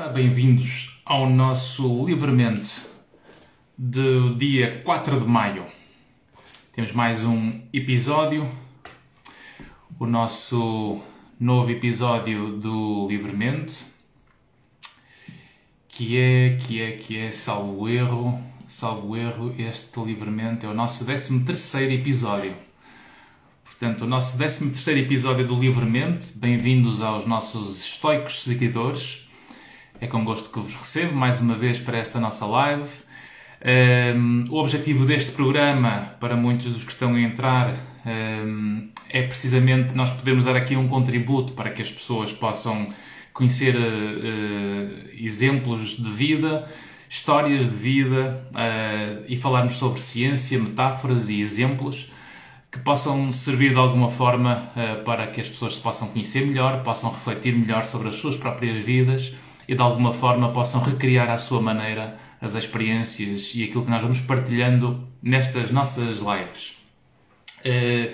Ora, 0.00 0.08
bem-vindos 0.08 0.98
ao 1.04 1.28
nosso 1.28 2.06
Livremente 2.06 2.86
do 3.76 4.34
dia 4.34 4.80
4 4.82 5.20
de 5.20 5.26
maio. 5.26 5.66
Temos 6.72 6.92
mais 6.92 7.22
um 7.22 7.60
episódio, 7.70 8.50
o 9.98 10.06
nosso 10.06 11.02
novo 11.38 11.70
episódio 11.70 12.52
do 12.52 13.08
Livremente, 13.10 13.84
que 15.86 16.16
é, 16.16 16.56
que 16.58 16.80
é, 16.80 16.92
que 16.92 17.18
é, 17.18 17.30
salvo 17.30 17.86
erro, 17.86 18.42
salvo 18.66 19.14
erro, 19.14 19.54
este 19.58 20.00
Livremente 20.00 20.64
é 20.64 20.68
o 20.70 20.72
nosso 20.72 21.04
13 21.04 21.40
terceiro 21.40 21.92
episódio. 21.92 22.54
Portanto, 23.62 24.04
o 24.04 24.06
nosso 24.06 24.34
13 24.38 24.70
terceiro 24.70 25.00
episódio 25.00 25.46
do 25.46 25.60
Livremente. 25.60 26.38
Bem-vindos 26.38 27.02
aos 27.02 27.26
nossos 27.26 27.78
estoicos 27.84 28.44
seguidores. 28.44 29.28
É 30.00 30.06
com 30.06 30.24
gosto 30.24 30.48
que 30.48 30.58
vos 30.58 30.74
recebo 30.74 31.14
mais 31.14 31.42
uma 31.42 31.54
vez 31.54 31.78
para 31.78 31.98
esta 31.98 32.18
nossa 32.18 32.46
live. 32.46 32.88
Um, 34.16 34.46
o 34.48 34.56
objetivo 34.56 35.04
deste 35.04 35.32
programa, 35.32 36.14
para 36.18 36.34
muitos 36.34 36.72
dos 36.72 36.84
que 36.84 36.90
estão 36.90 37.14
a 37.14 37.20
entrar, 37.20 37.74
um, 38.46 38.88
é 39.10 39.20
precisamente 39.20 39.94
nós 39.94 40.10
podermos 40.10 40.46
dar 40.46 40.56
aqui 40.56 40.74
um 40.74 40.88
contributo 40.88 41.52
para 41.52 41.68
que 41.68 41.82
as 41.82 41.90
pessoas 41.90 42.32
possam 42.32 42.88
conhecer 43.34 43.76
uh, 43.76 45.22
exemplos 45.22 45.98
de 45.98 46.08
vida, 46.08 46.66
histórias 47.06 47.68
de 47.68 47.76
vida 47.76 48.42
uh, 48.52 49.24
e 49.28 49.36
falarmos 49.36 49.74
sobre 49.74 50.00
ciência, 50.00 50.58
metáforas 50.58 51.28
e 51.28 51.42
exemplos 51.42 52.10
que 52.72 52.78
possam 52.78 53.30
servir 53.34 53.72
de 53.72 53.78
alguma 53.78 54.10
forma 54.10 54.70
uh, 54.74 55.04
para 55.04 55.26
que 55.26 55.42
as 55.42 55.48
pessoas 55.50 55.74
se 55.74 55.80
possam 55.82 56.08
conhecer 56.08 56.46
melhor, 56.46 56.82
possam 56.82 57.10
refletir 57.10 57.54
melhor 57.54 57.84
sobre 57.84 58.08
as 58.08 58.14
suas 58.14 58.34
próprias 58.34 58.78
vidas 58.78 59.34
e 59.70 59.74
de 59.76 59.80
alguma 59.80 60.12
forma 60.12 60.50
possam 60.50 60.82
recriar 60.82 61.30
à 61.30 61.38
sua 61.38 61.62
maneira 61.62 62.18
as 62.40 62.56
experiências 62.56 63.52
e 63.54 63.62
aquilo 63.62 63.84
que 63.84 63.90
nós 63.90 64.02
vamos 64.02 64.20
partilhando 64.20 65.06
nestas 65.22 65.70
nossas 65.70 66.18
lives. 66.18 66.76
Uh, 67.64 68.12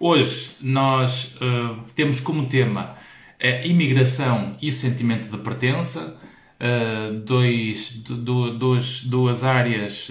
hoje 0.00 0.52
nós 0.62 1.36
uh, 1.42 1.76
temos 1.94 2.20
como 2.20 2.46
tema 2.46 2.96
a 3.38 3.66
imigração 3.66 4.56
e 4.62 4.70
o 4.70 4.72
sentimento 4.72 5.30
de 5.30 5.36
pertença, 5.36 6.16
uh, 6.58 7.12
dois, 7.20 7.90
do, 7.90 8.56
dois, 8.56 9.02
duas 9.02 9.44
áreas, 9.44 10.10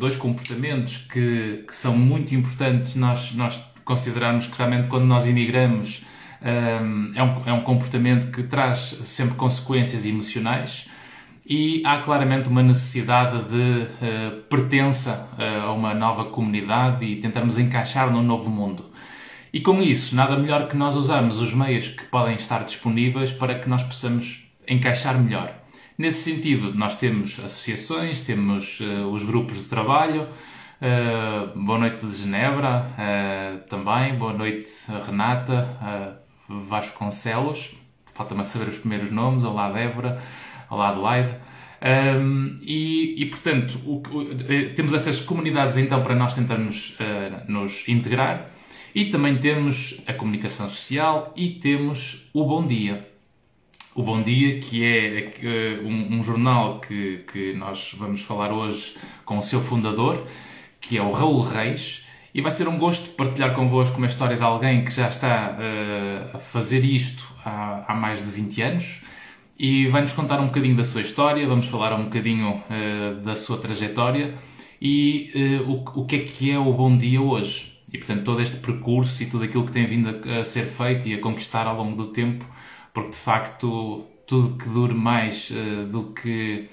dois 0.00 0.16
comportamentos 0.16 0.96
que, 0.96 1.62
que, 1.68 1.76
são 1.76 1.96
muito 1.96 2.34
importantes 2.34 2.96
nós, 2.96 3.32
nós 3.36 3.60
considerarmos 3.84 4.48
que 4.48 4.58
realmente 4.58 4.88
quando 4.88 5.04
nós 5.04 5.28
imigramos 5.28 6.04
é 6.42 7.22
um, 7.22 7.42
é 7.46 7.52
um 7.52 7.62
comportamento 7.62 8.30
que 8.30 8.42
traz 8.42 8.80
sempre 9.04 9.36
consequências 9.36 10.04
emocionais 10.04 10.88
e 11.48 11.80
há 11.86 11.98
claramente 11.98 12.48
uma 12.48 12.62
necessidade 12.62 13.38
de 13.44 13.82
uh, 13.82 14.42
pertença 14.50 15.28
uh, 15.38 15.66
a 15.66 15.72
uma 15.72 15.94
nova 15.94 16.24
comunidade 16.24 17.04
e 17.04 17.16
tentarmos 17.16 17.56
encaixar 17.56 18.10
num 18.10 18.22
novo 18.22 18.50
mundo. 18.50 18.90
E 19.52 19.60
com 19.60 19.80
isso, 19.80 20.16
nada 20.16 20.36
melhor 20.36 20.68
que 20.68 20.76
nós 20.76 20.96
usarmos 20.96 21.40
os 21.40 21.54
meios 21.54 21.88
que 21.88 22.02
podem 22.04 22.34
estar 22.34 22.64
disponíveis 22.64 23.32
para 23.32 23.60
que 23.60 23.68
nós 23.68 23.84
possamos 23.84 24.48
encaixar 24.68 25.16
melhor. 25.18 25.54
Nesse 25.96 26.30
sentido, 26.30 26.74
nós 26.74 26.96
temos 26.98 27.38
associações, 27.38 28.22
temos 28.22 28.80
uh, 28.80 29.06
os 29.12 29.24
grupos 29.24 29.58
de 29.58 29.64
trabalho. 29.68 30.26
boa 31.54 31.78
noite 31.78 32.04
de 32.04 32.16
Genebra 32.16 32.86
também, 33.70 34.14
boa 34.14 34.34
noite 34.34 34.70
Renata, 35.06 36.25
Vasconcelos, 36.48 37.70
falta-me 38.14 38.44
saber 38.46 38.68
os 38.68 38.78
primeiros 38.78 39.10
nomes, 39.10 39.44
Olá 39.44 39.70
Débora, 39.70 40.22
Olá 40.70 40.90
Adelaide. 40.90 41.34
Um, 41.82 42.56
e, 42.62 43.22
e, 43.22 43.26
portanto, 43.26 43.78
o, 43.84 44.02
o, 44.08 44.22
eh, 44.48 44.70
temos 44.74 44.94
essas 44.94 45.20
comunidades 45.20 45.76
então 45.76 46.02
para 46.02 46.14
nós 46.14 46.34
tentarmos 46.34 46.96
uh, 46.98 47.50
nos 47.50 47.86
integrar. 47.88 48.50
E 48.94 49.10
também 49.10 49.36
temos 49.36 50.00
a 50.06 50.14
comunicação 50.14 50.70
social 50.70 51.32
e 51.36 51.50
temos 51.50 52.30
o 52.32 52.44
Bom 52.44 52.66
Dia. 52.66 53.06
O 53.94 54.02
Bom 54.02 54.22
Dia, 54.22 54.58
que 54.58 54.82
é 54.82 55.80
uh, 55.82 55.86
um, 55.86 56.18
um, 56.18 56.22
jornal 56.22 56.80
que, 56.80 57.24
que 57.30 57.52
nós 57.52 57.94
vamos 57.96 58.22
falar 58.22 58.52
hoje 58.52 58.96
com 59.24 59.36
o 59.36 59.42
seu 59.42 59.60
fundador, 59.60 60.26
que 60.80 60.96
é 60.96 61.02
o 61.02 61.12
Raul 61.12 61.40
Reis, 61.40 62.05
e 62.36 62.42
vai 62.42 62.52
ser 62.52 62.68
um 62.68 62.76
gosto 62.76 63.08
partilhar 63.12 63.54
convosco 63.54 63.96
uma 63.96 64.06
história 64.06 64.36
de 64.36 64.42
alguém 64.42 64.84
que 64.84 64.90
já 64.90 65.08
está 65.08 65.56
uh, 65.56 66.36
a 66.36 66.38
fazer 66.38 66.84
isto 66.84 67.26
há, 67.42 67.82
há, 67.88 67.94
mais 67.94 68.18
de 68.18 68.30
20 68.30 68.60
anos 68.60 69.00
e 69.58 69.88
vai-nos 69.88 70.12
contar 70.12 70.38
um 70.38 70.44
bocadinho 70.48 70.76
da 70.76 70.84
sua 70.84 71.00
história, 71.00 71.48
vamos 71.48 71.66
falar 71.66 71.94
um 71.94 72.04
bocadinho 72.04 72.62
uh, 72.68 73.14
da 73.22 73.34
sua 73.34 73.56
trajetória 73.56 74.34
e 74.82 75.62
uh, 75.64 75.70
o, 75.70 76.02
o 76.02 76.04
que 76.04 76.16
é 76.16 76.18
que 76.18 76.50
é 76.50 76.58
o 76.58 76.70
Bom 76.74 76.98
Dia 76.98 77.22
hoje. 77.22 77.80
E 77.90 77.96
portanto, 77.96 78.22
todo 78.22 78.42
este 78.42 78.58
percurso 78.58 79.22
e 79.22 79.26
tudo 79.26 79.44
aquilo 79.44 79.64
que 79.64 79.72
tem 79.72 79.86
vindo 79.86 80.10
a, 80.10 80.40
a 80.40 80.44
ser 80.44 80.66
feito 80.66 81.08
e 81.08 81.14
a 81.14 81.18
conquistar 81.18 81.66
ao 81.66 81.74
longo 81.74 81.96
do 81.96 82.08
tempo, 82.12 82.44
porque 82.92 83.12
de 83.12 83.16
facto 83.16 84.04
tudo 84.26 84.58
que 84.62 84.68
dure 84.68 84.92
mais 84.92 85.50
do 85.90 86.12
que 86.12 86.68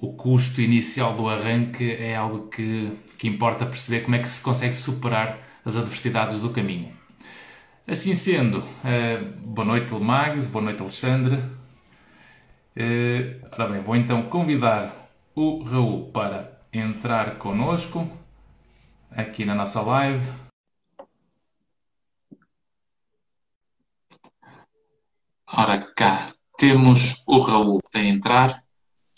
o 0.00 0.12
custo 0.12 0.60
inicial 0.60 1.14
do 1.14 1.28
arranque 1.28 1.90
é 1.92 2.14
algo 2.14 2.48
que 2.48 2.96
que 3.18 3.28
importa 3.28 3.64
perceber 3.64 4.02
como 4.02 4.16
é 4.16 4.18
que 4.18 4.28
se 4.28 4.42
consegue 4.42 4.74
superar 4.74 5.38
as 5.64 5.76
adversidades 5.76 6.42
do 6.42 6.50
caminho. 6.50 6.94
Assim 7.86 8.14
sendo, 8.14 8.58
uh, 8.58 9.24
boa 9.40 9.66
noite 9.66 9.92
Lemags, 9.94 10.46
boa 10.46 10.62
noite 10.62 10.80
Alexandre. 10.80 11.36
Uh, 12.76 13.40
ora 13.52 13.68
bem, 13.68 13.82
vou 13.82 13.96
então 13.96 14.24
convidar 14.24 15.10
o 15.34 15.62
Raul 15.62 16.10
para 16.10 16.60
entrar 16.72 17.38
connosco 17.38 18.10
aqui 19.10 19.44
na 19.44 19.54
nossa 19.54 19.80
live. 19.80 20.32
Ora 25.46 25.80
cá, 25.94 26.32
temos 26.58 27.22
o 27.26 27.38
Raul 27.38 27.80
a 27.94 28.00
entrar. 28.00 28.63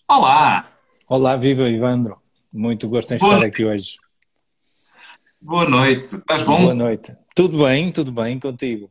Olá! 0.09 0.69
Olá, 1.09 1.37
viva 1.37 1.69
Ivandro! 1.69 2.17
Muito 2.53 2.89
gosto 2.89 3.13
em 3.13 3.19
Boa 3.19 3.35
estar 3.35 3.47
aqui 3.49 3.65
hoje. 3.65 3.97
Boa 5.41 5.69
noite. 5.69 6.15
Estás 6.15 6.45
bom? 6.45 6.61
Boa 6.63 6.75
noite. 6.75 7.13
Tudo 7.35 7.65
bem, 7.65 7.91
tudo 7.91 8.13
bem 8.13 8.39
contigo? 8.39 8.89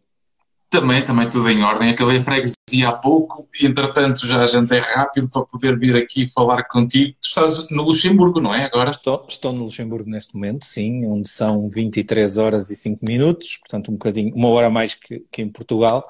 Também, 0.69 1.01
também 1.05 1.29
tudo 1.29 1.49
em 1.49 1.63
ordem. 1.63 1.91
Acabei 1.91 2.17
a 2.17 2.21
freguesia 2.21 2.89
há 2.89 2.91
pouco 2.91 3.47
e, 3.57 3.65
entretanto, 3.65 4.27
já 4.27 4.45
jantei 4.45 4.79
rápido 4.79 5.29
para 5.31 5.45
poder 5.45 5.79
vir 5.79 5.95
aqui 5.95 6.27
falar 6.27 6.65
contigo. 6.65 7.13
Tu 7.13 7.27
estás 7.27 7.69
no 7.69 7.83
Luxemburgo, 7.83 8.41
não 8.41 8.53
é? 8.53 8.65
Agora? 8.65 8.89
Estou, 8.89 9.25
estou 9.25 9.53
no 9.53 9.63
Luxemburgo 9.63 10.09
neste 10.09 10.35
momento, 10.35 10.65
sim, 10.65 11.05
onde 11.05 11.29
são 11.29 11.69
23 11.69 12.37
horas 12.37 12.69
e 12.69 12.75
5 12.75 12.99
minutos, 13.07 13.57
portanto, 13.59 13.89
um 13.89 13.93
bocadinho, 13.93 14.35
uma 14.35 14.49
hora 14.49 14.69
mais 14.69 14.93
que, 14.93 15.23
que 15.31 15.41
em 15.41 15.47
Portugal. 15.47 16.03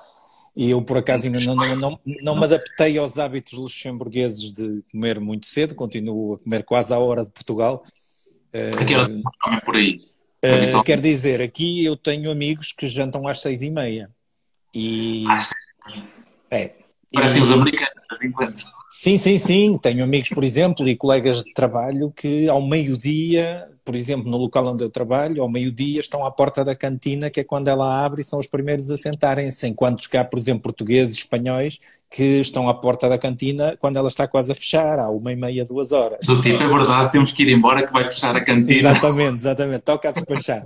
E 0.55 0.69
eu, 0.69 0.81
por 0.81 0.97
acaso, 0.97 1.25
ainda 1.25 1.39
não, 1.41 1.55
não, 1.55 1.75
não, 1.75 1.99
não, 2.21 2.35
me 2.35 2.45
adaptei 2.45 2.97
aos 2.97 3.17
hábitos 3.17 3.53
luxemburgueses 3.53 4.53
de 4.53 4.81
comer 4.89 5.19
muito 5.19 5.47
cedo, 5.47 5.75
continuo 5.75 6.35
a 6.35 6.39
comer 6.39 6.63
quase 6.63 6.93
à 6.93 6.99
hora 6.99 7.25
de 7.25 7.31
Portugal. 7.31 7.83
A 8.79 8.85
que 8.85 8.95
horas 8.95 9.09
é 9.09 9.59
por 9.65 9.75
aí? 9.75 9.99
Uh, 10.45 10.83
quer 10.83 11.01
dizer, 11.01 11.41
aqui 11.41 11.83
eu 11.83 11.97
tenho 11.97 12.31
amigos 12.31 12.71
que 12.71 12.87
jantam 12.87 13.27
às 13.27 13.41
seis 13.41 13.61
e 13.61 13.69
meia. 13.69 14.07
E... 14.73 15.25
Às 15.27 15.49
seis 15.49 16.03
É. 16.49 16.73
Parecem 17.13 17.41
os 17.41 17.51
americanos, 17.51 18.21
enquanto. 18.23 18.61
Sim, 18.89 19.17
sim, 19.17 19.39
sim. 19.39 19.77
Tenho 19.77 20.03
amigos, 20.03 20.29
por 20.29 20.43
exemplo, 20.43 20.87
e 20.87 20.95
colegas 20.95 21.43
de 21.43 21.53
trabalho 21.53 22.11
que 22.11 22.47
ao 22.47 22.65
meio-dia, 22.65 23.67
por 23.85 23.95
exemplo, 23.95 24.29
no 24.29 24.37
local 24.37 24.67
onde 24.67 24.83
eu 24.83 24.89
trabalho, 24.89 25.43
ao 25.43 25.47
meio-dia 25.47 25.99
estão 25.99 26.25
à 26.25 26.31
porta 26.31 26.65
da 26.65 26.75
cantina, 26.75 27.29
que 27.29 27.39
é 27.39 27.43
quando 27.43 27.67
ela 27.67 28.03
abre 28.03 28.21
e 28.21 28.23
são 28.23 28.39
os 28.39 28.47
primeiros 28.47 28.89
a 28.89 28.97
sentarem-se, 28.97 29.67
enquanto 29.67 30.09
cá, 30.09 30.25
por 30.25 30.39
exemplo, 30.39 30.63
portugueses, 30.63 31.17
espanhóis, 31.17 31.79
que 32.09 32.39
estão 32.39 32.67
à 32.67 32.73
porta 32.73 33.07
da 33.07 33.17
cantina 33.19 33.77
quando 33.79 33.97
ela 33.97 34.07
está 34.07 34.27
quase 34.27 34.51
a 34.51 34.55
fechar, 34.55 34.97
há 34.97 35.07
uma 35.09 35.31
e 35.31 35.35
meia, 35.35 35.63
duas 35.63 35.91
horas. 35.91 36.25
Do 36.25 36.41
tipo, 36.41 36.61
é 36.61 36.67
verdade, 36.67 37.11
temos 37.11 37.31
que 37.31 37.43
ir 37.43 37.49
embora 37.49 37.85
que 37.85 37.93
vai 37.93 38.05
fechar 38.05 38.35
a 38.35 38.43
cantina. 38.43 38.73
Exatamente, 38.73 39.37
exatamente, 39.37 39.81
toca 39.81 40.09
a 40.09 40.11
despachar. 40.11 40.65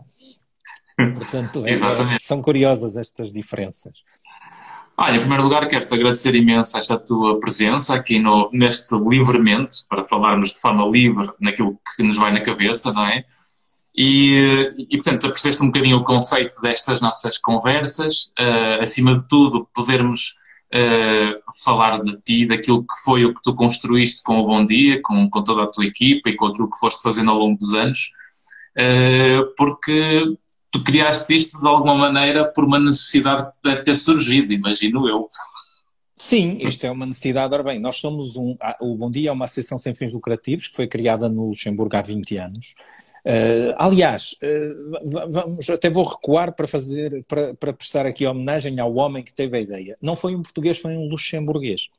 Portanto, 1.15 1.63
é, 1.65 1.75
são 2.19 2.41
curiosas 2.41 2.95
estas 2.95 3.33
diferenças. 3.33 3.93
Olha, 5.01 5.15
em 5.15 5.19
primeiro 5.21 5.43
lugar, 5.43 5.65
quero-te 5.65 5.93
agradecer 5.93 6.35
imenso 6.35 6.77
esta 6.77 6.99
tua 6.99 7.39
presença 7.39 7.95
aqui 7.95 8.19
no, 8.19 8.49
neste 8.51 8.93
Livremente, 8.95 9.77
para 9.87 10.03
falarmos 10.03 10.49
de 10.49 10.59
forma 10.59 10.85
livre 10.85 11.31
naquilo 11.39 11.79
que 11.95 12.03
nos 12.03 12.17
vai 12.17 12.33
na 12.33 12.41
cabeça, 12.41 12.91
não 12.91 13.05
é? 13.05 13.23
E, 13.95 14.75
e 14.77 14.97
portanto, 14.97 15.29
percebeste 15.29 15.63
um 15.63 15.67
bocadinho 15.67 15.99
o 15.99 16.03
conceito 16.03 16.59
destas 16.61 16.99
nossas 16.99 17.37
conversas, 17.37 18.33
uh, 18.37 18.81
acima 18.81 19.17
de 19.17 19.25
tudo, 19.29 19.69
podermos 19.73 20.33
uh, 20.75 21.39
falar 21.63 22.01
de 22.01 22.21
ti, 22.21 22.45
daquilo 22.45 22.81
que 22.81 23.01
foi 23.01 23.23
o 23.23 23.33
que 23.33 23.41
tu 23.41 23.55
construíste 23.55 24.21
com 24.21 24.37
o 24.39 24.47
Bom 24.47 24.65
Dia, 24.65 25.01
com, 25.01 25.29
com 25.29 25.41
toda 25.41 25.63
a 25.63 25.71
tua 25.71 25.85
equipa 25.85 26.29
e 26.29 26.35
com 26.35 26.47
aquilo 26.47 26.69
que 26.69 26.77
foste 26.77 27.01
fazendo 27.01 27.31
ao 27.31 27.39
longo 27.39 27.57
dos 27.57 27.73
anos, 27.73 28.11
uh, 28.77 29.55
porque 29.55 30.37
tu 30.71 30.83
criaste 30.83 31.33
isto 31.33 31.59
de 31.59 31.67
alguma 31.67 31.95
maneira 31.95 32.45
por 32.45 32.63
uma 32.63 32.79
necessidade 32.79 33.51
que 33.51 33.69
deve 33.69 33.83
ter 33.83 33.95
surgido, 33.95 34.53
imagino 34.53 35.07
eu. 35.07 35.27
Sim, 36.15 36.57
isto 36.61 36.85
é 36.85 36.91
uma 36.91 37.05
necessidade. 37.05 37.53
Ora 37.53 37.63
bem, 37.63 37.79
nós 37.79 37.95
somos 37.95 38.35
um. 38.35 38.55
O 38.81 38.97
Bom 38.97 39.09
Dia 39.09 39.29
é 39.29 39.31
uma 39.31 39.45
associação 39.45 39.77
sem 39.77 39.95
fins 39.95 40.13
lucrativos 40.13 40.67
que 40.67 40.75
foi 40.75 40.85
criada 40.85 41.29
no 41.29 41.47
Luxemburgo 41.47 41.95
há 41.95 42.01
20 42.01 42.37
anos. 42.37 42.75
Uh, 43.25 43.73
aliás, 43.77 44.35
uh, 44.43 45.29
vamos, 45.29 45.69
até 45.69 45.89
vou 45.89 46.03
recuar 46.03 46.53
para 46.53 46.67
fazer, 46.67 47.23
para, 47.25 47.53
para 47.53 47.73
prestar 47.73 48.05
aqui 48.05 48.25
homenagem 48.25 48.79
ao 48.79 48.93
homem 48.95 49.23
que 49.23 49.33
teve 49.33 49.57
a 49.57 49.61
ideia. 49.61 49.95
Não 50.01 50.15
foi 50.15 50.35
um 50.35 50.41
português, 50.41 50.77
foi 50.77 50.95
um 50.95 51.07
luxemburguês. 51.07 51.89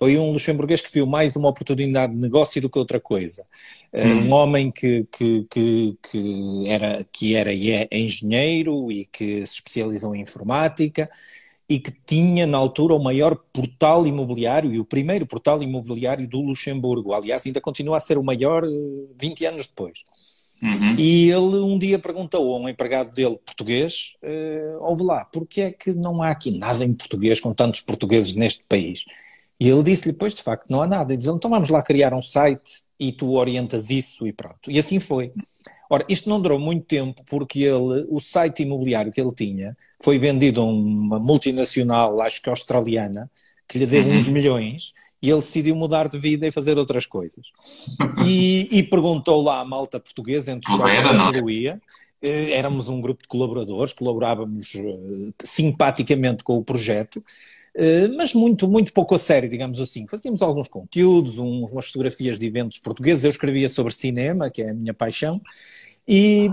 Foi 0.00 0.16
um 0.16 0.32
luxemburguês 0.32 0.80
que 0.80 0.90
viu 0.90 1.06
mais 1.06 1.36
uma 1.36 1.50
oportunidade 1.50 2.14
de 2.14 2.18
negócio 2.18 2.58
do 2.62 2.70
que 2.70 2.78
outra 2.78 2.98
coisa. 2.98 3.44
Uh, 3.92 3.98
Um 4.06 4.32
homem 4.32 4.70
que, 4.70 5.06
que, 5.12 5.46
que, 5.50 5.98
que, 6.02 6.64
era, 6.66 7.06
que 7.12 7.36
era 7.36 7.52
e 7.52 7.70
é 7.70 7.86
engenheiro 7.92 8.90
e 8.90 9.04
que 9.04 9.46
se 9.46 9.56
especializou 9.56 10.16
em 10.16 10.22
informática 10.22 11.06
e 11.68 11.78
que 11.78 11.92
tinha 12.06 12.46
na 12.46 12.56
altura 12.56 12.94
o 12.94 13.02
maior 13.02 13.36
portal 13.52 14.06
imobiliário 14.06 14.72
e 14.72 14.80
o 14.80 14.86
primeiro 14.86 15.26
portal 15.26 15.62
imobiliário 15.62 16.26
do 16.26 16.40
Luxemburgo. 16.40 17.12
Aliás, 17.12 17.44
ainda 17.44 17.60
continua 17.60 17.98
a 17.98 18.00
ser 18.00 18.16
o 18.16 18.24
maior 18.24 18.64
20 19.20 19.44
anos 19.44 19.66
depois. 19.66 20.02
Uhum. 20.62 20.96
E 20.98 21.30
ele 21.30 21.56
um 21.56 21.78
dia 21.78 21.98
perguntou 21.98 22.54
a 22.54 22.58
um 22.58 22.68
empregado 22.70 23.14
dele 23.14 23.38
português: 23.44 24.14
uh, 24.22 24.82
ouve 24.82 25.02
lá, 25.02 25.26
porquê 25.26 25.60
é 25.60 25.70
que 25.72 25.92
não 25.92 26.22
há 26.22 26.30
aqui 26.30 26.56
nada 26.58 26.82
em 26.84 26.94
português 26.94 27.38
com 27.38 27.52
tantos 27.52 27.82
portugueses 27.82 28.34
neste 28.34 28.64
país? 28.66 29.04
E 29.60 29.68
ele 29.68 29.82
disse-lhe: 29.82 30.14
Pois 30.14 30.34
de 30.34 30.42
facto 30.42 30.66
não 30.70 30.82
há 30.82 30.86
nada. 30.86 31.12
E 31.12 31.16
diz: 31.16 31.26
Então 31.26 31.50
vamos 31.50 31.68
lá 31.68 31.82
criar 31.82 32.14
um 32.14 32.22
site 32.22 32.82
e 32.98 33.12
tu 33.12 33.34
orientas 33.34 33.90
isso 33.90 34.26
e 34.26 34.32
pronto. 34.32 34.70
E 34.70 34.78
assim 34.78 34.98
foi. 34.98 35.32
Ora, 35.88 36.04
isto 36.08 36.30
não 36.30 36.40
durou 36.40 36.58
muito 36.58 36.86
tempo 36.86 37.22
porque 37.28 37.60
ele, 37.60 38.06
o 38.08 38.20
site 38.20 38.62
imobiliário 38.62 39.10
que 39.10 39.20
ele 39.20 39.34
tinha 39.34 39.76
foi 40.00 40.18
vendido 40.18 40.60
a 40.60 40.64
uma 40.64 41.18
multinacional, 41.18 42.20
acho 42.22 42.40
que 42.40 42.48
australiana, 42.48 43.28
que 43.68 43.78
lhe 43.78 43.86
deu 43.86 44.04
uhum. 44.04 44.14
uns 44.14 44.28
milhões 44.28 44.94
e 45.20 45.28
ele 45.28 45.40
decidiu 45.40 45.74
mudar 45.74 46.08
de 46.08 46.18
vida 46.18 46.46
e 46.46 46.52
fazer 46.52 46.78
outras 46.78 47.06
coisas. 47.06 47.46
E, 48.24 48.68
e 48.70 48.82
perguntou 48.84 49.42
lá 49.42 49.60
à 49.60 49.64
malta 49.64 49.98
portuguesa, 49.98 50.52
entre 50.52 50.72
os 50.72 50.80
quais 50.80 51.04
eu 51.04 51.28
incluía, 51.28 51.80
eh, 52.22 52.52
éramos 52.52 52.88
um 52.88 53.00
grupo 53.00 53.22
de 53.22 53.28
colaboradores, 53.28 53.92
colaborávamos 53.92 54.74
uh, 54.74 55.34
simpaticamente 55.42 56.44
com 56.44 56.56
o 56.56 56.64
projeto, 56.64 57.22
mas 58.16 58.34
muito, 58.34 58.68
muito 58.68 58.92
pouco 58.92 59.14
a 59.14 59.18
sério, 59.18 59.48
digamos 59.48 59.80
assim. 59.80 60.06
Fazíamos 60.08 60.42
alguns 60.42 60.68
conteúdos, 60.68 61.38
uns, 61.38 61.72
umas 61.72 61.86
fotografias 61.86 62.38
de 62.38 62.46
eventos 62.46 62.78
portugueses, 62.78 63.24
eu 63.24 63.30
escrevia 63.30 63.68
sobre 63.68 63.92
cinema, 63.92 64.50
que 64.50 64.62
é 64.62 64.70
a 64.70 64.74
minha 64.74 64.94
paixão, 64.94 65.40
e 66.06 66.50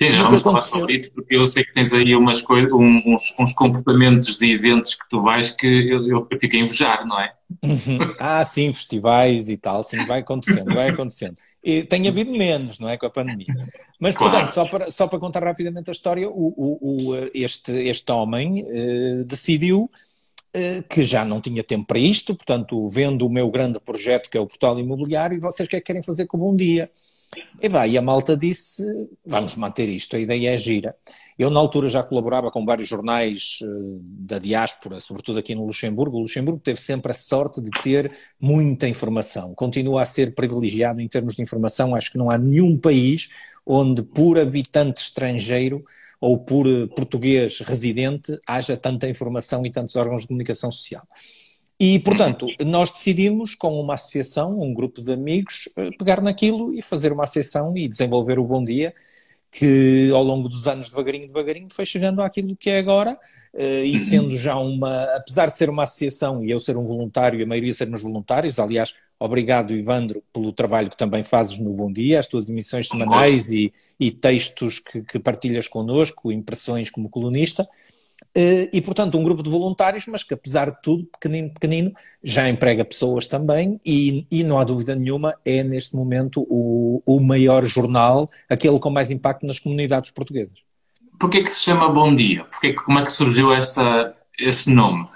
Sim, 0.00 0.10
já 0.10 0.24
vamos 0.24 0.42
falar 0.42 0.60
sobre 0.60 0.96
isso, 0.96 1.12
porque 1.12 1.36
eu 1.36 1.42
sei 1.48 1.64
que 1.64 1.72
tens 1.72 1.92
aí 1.92 2.16
umas 2.16 2.42
coisas, 2.42 2.70
uns, 2.72 3.38
uns 3.38 3.52
comportamentos 3.52 4.36
de 4.38 4.52
eventos 4.52 4.94
que 4.94 5.08
tu 5.08 5.22
vais 5.22 5.50
que 5.50 5.66
eu, 5.66 6.06
eu 6.08 6.38
fico 6.38 6.56
a 6.56 6.58
invejar, 6.58 7.06
não 7.06 7.18
é? 7.20 7.32
Uhum. 7.62 7.98
ah, 8.18 8.42
sim, 8.42 8.72
festivais 8.72 9.48
e 9.48 9.56
tal, 9.56 9.84
sim, 9.84 10.04
vai 10.04 10.20
acontecendo, 10.20 10.74
vai 10.74 10.90
acontecendo. 10.90 11.34
E 11.62 11.84
tem 11.84 12.08
havido 12.08 12.32
menos, 12.32 12.78
não 12.80 12.88
é, 12.88 12.98
com 12.98 13.06
a 13.06 13.10
pandemia. 13.10 13.54
Mas, 14.00 14.16
claro. 14.16 14.32
portanto, 14.32 14.52
só 14.52 14.64
para, 14.66 14.90
só 14.90 15.06
para 15.06 15.18
contar 15.18 15.44
rapidamente 15.44 15.88
a 15.88 15.92
história, 15.92 16.28
o, 16.28 16.52
o, 16.56 17.12
o 17.12 17.30
este, 17.32 17.72
este 17.88 18.10
homem 18.10 18.64
uh, 18.64 19.24
decidiu 19.24 19.88
que 20.88 21.02
já 21.02 21.24
não 21.24 21.40
tinha 21.40 21.64
tempo 21.64 21.86
para 21.86 21.98
isto, 21.98 22.34
portanto, 22.34 22.88
vendo 22.88 23.26
o 23.26 23.30
meu 23.30 23.50
grande 23.50 23.80
projeto, 23.80 24.30
que 24.30 24.38
é 24.38 24.40
o 24.40 24.46
portal 24.46 24.78
imobiliário, 24.78 25.36
e 25.36 25.40
vocês 25.40 25.66
o 25.66 25.70
que 25.70 25.76
é 25.76 25.80
que 25.80 25.86
querem 25.86 26.02
fazer 26.02 26.26
com 26.26 26.36
o 26.36 26.40
Bom 26.40 26.54
Dia? 26.54 26.90
E, 27.60 27.68
vai, 27.68 27.90
e 27.90 27.98
a 27.98 28.02
malta 28.02 28.36
disse: 28.36 28.82
vamos 29.26 29.56
manter 29.56 29.88
isto, 29.88 30.16
a 30.16 30.20
ideia 30.20 30.50
é 30.54 30.56
gira. 30.56 30.94
Eu, 31.36 31.50
na 31.50 31.58
altura, 31.58 31.88
já 31.88 32.02
colaborava 32.02 32.50
com 32.50 32.64
vários 32.64 32.88
jornais 32.88 33.58
uh, 33.62 33.98
da 34.00 34.38
diáspora, 34.38 35.00
sobretudo 35.00 35.40
aqui 35.40 35.54
no 35.54 35.64
Luxemburgo. 35.66 36.16
O 36.16 36.20
Luxemburgo 36.20 36.60
teve 36.60 36.80
sempre 36.80 37.10
a 37.10 37.14
sorte 37.14 37.60
de 37.60 37.70
ter 37.82 38.12
muita 38.40 38.88
informação, 38.88 39.52
continua 39.54 40.02
a 40.02 40.04
ser 40.04 40.34
privilegiado 40.34 41.00
em 41.00 41.08
termos 41.08 41.34
de 41.34 41.42
informação. 41.42 41.94
Acho 41.94 42.12
que 42.12 42.18
não 42.18 42.30
há 42.30 42.38
nenhum 42.38 42.78
país 42.78 43.28
onde, 43.66 44.02
por 44.02 44.38
habitante 44.38 45.00
estrangeiro 45.00 45.84
ou 46.24 46.38
por 46.38 46.66
eh, 46.66 46.86
português 46.86 47.60
residente, 47.60 48.40
haja 48.46 48.78
tanta 48.78 49.06
informação 49.06 49.64
e 49.66 49.70
tantos 49.70 49.94
órgãos 49.94 50.22
de 50.22 50.28
comunicação 50.28 50.72
social. 50.72 51.06
E, 51.78 51.98
portanto, 51.98 52.46
nós 52.64 52.90
decidimos, 52.90 53.54
com 53.54 53.78
uma 53.78 53.92
associação, 53.92 54.58
um 54.58 54.72
grupo 54.72 55.02
de 55.02 55.12
amigos, 55.12 55.68
eh, 55.76 55.90
pegar 55.98 56.22
naquilo 56.22 56.72
e 56.72 56.80
fazer 56.80 57.12
uma 57.12 57.24
associação 57.24 57.76
e 57.76 57.86
desenvolver 57.86 58.38
o 58.38 58.44
Bom 58.44 58.64
Dia, 58.64 58.94
que 59.50 60.10
ao 60.14 60.22
longo 60.22 60.48
dos 60.48 60.66
anos, 60.66 60.88
devagarinho, 60.88 61.26
devagarinho, 61.26 61.68
foi 61.70 61.84
chegando 61.84 62.22
àquilo 62.22 62.56
que 62.56 62.70
é 62.70 62.78
agora, 62.78 63.18
eh, 63.52 63.84
e 63.84 63.98
sendo 63.98 64.34
já 64.38 64.56
uma, 64.56 65.04
apesar 65.16 65.46
de 65.46 65.56
ser 65.56 65.68
uma 65.68 65.82
associação 65.82 66.42
e 66.42 66.50
eu 66.50 66.58
ser 66.58 66.78
um 66.78 66.86
voluntário, 66.86 67.44
a 67.44 67.46
maioria 67.46 67.74
sermos 67.74 68.00
voluntários, 68.00 68.58
aliás, 68.58 68.94
obrigado, 69.24 69.74
Ivandro, 69.74 70.22
pelo 70.32 70.52
trabalho 70.52 70.90
que 70.90 70.96
também 70.96 71.24
fazes 71.24 71.58
no 71.58 71.72
Bom 71.72 71.92
Dia, 71.92 72.20
as 72.20 72.26
tuas 72.26 72.48
emissões 72.48 72.88
semanais 72.88 73.50
e, 73.50 73.72
e 73.98 74.10
textos 74.10 74.78
que, 74.78 75.02
que 75.02 75.18
partilhas 75.18 75.66
connosco, 75.66 76.30
impressões 76.30 76.90
como 76.90 77.08
colunista, 77.08 77.66
eh, 78.34 78.68
e, 78.72 78.80
portanto, 78.80 79.16
um 79.16 79.22
grupo 79.22 79.42
de 79.42 79.50
voluntários, 79.50 80.06
mas 80.06 80.24
que, 80.24 80.34
apesar 80.34 80.70
de 80.70 80.82
tudo, 80.82 81.04
pequenino, 81.04 81.50
pequenino, 81.50 81.92
já 82.22 82.48
emprega 82.48 82.84
pessoas 82.84 83.28
também 83.28 83.80
e, 83.84 84.26
e 84.30 84.42
não 84.42 84.58
há 84.58 84.64
dúvida 84.64 84.94
nenhuma, 84.94 85.34
é 85.44 85.62
neste 85.62 85.94
momento 85.94 86.44
o, 86.48 87.00
o 87.06 87.20
maior 87.20 87.64
jornal, 87.64 88.26
aquele 88.48 88.78
com 88.78 88.90
mais 88.90 89.10
impacto 89.10 89.46
nas 89.46 89.58
comunidades 89.58 90.10
portuguesas. 90.10 90.58
Porquê 91.18 91.42
que 91.42 91.50
se 91.50 91.60
chama 91.60 91.88
Bom 91.88 92.14
Dia? 92.14 92.44
Porquê, 92.44 92.72
como 92.72 92.98
é 92.98 93.04
que 93.04 93.12
surgiu 93.12 93.52
essa, 93.52 94.14
esse 94.38 94.70
nome? 94.70 95.06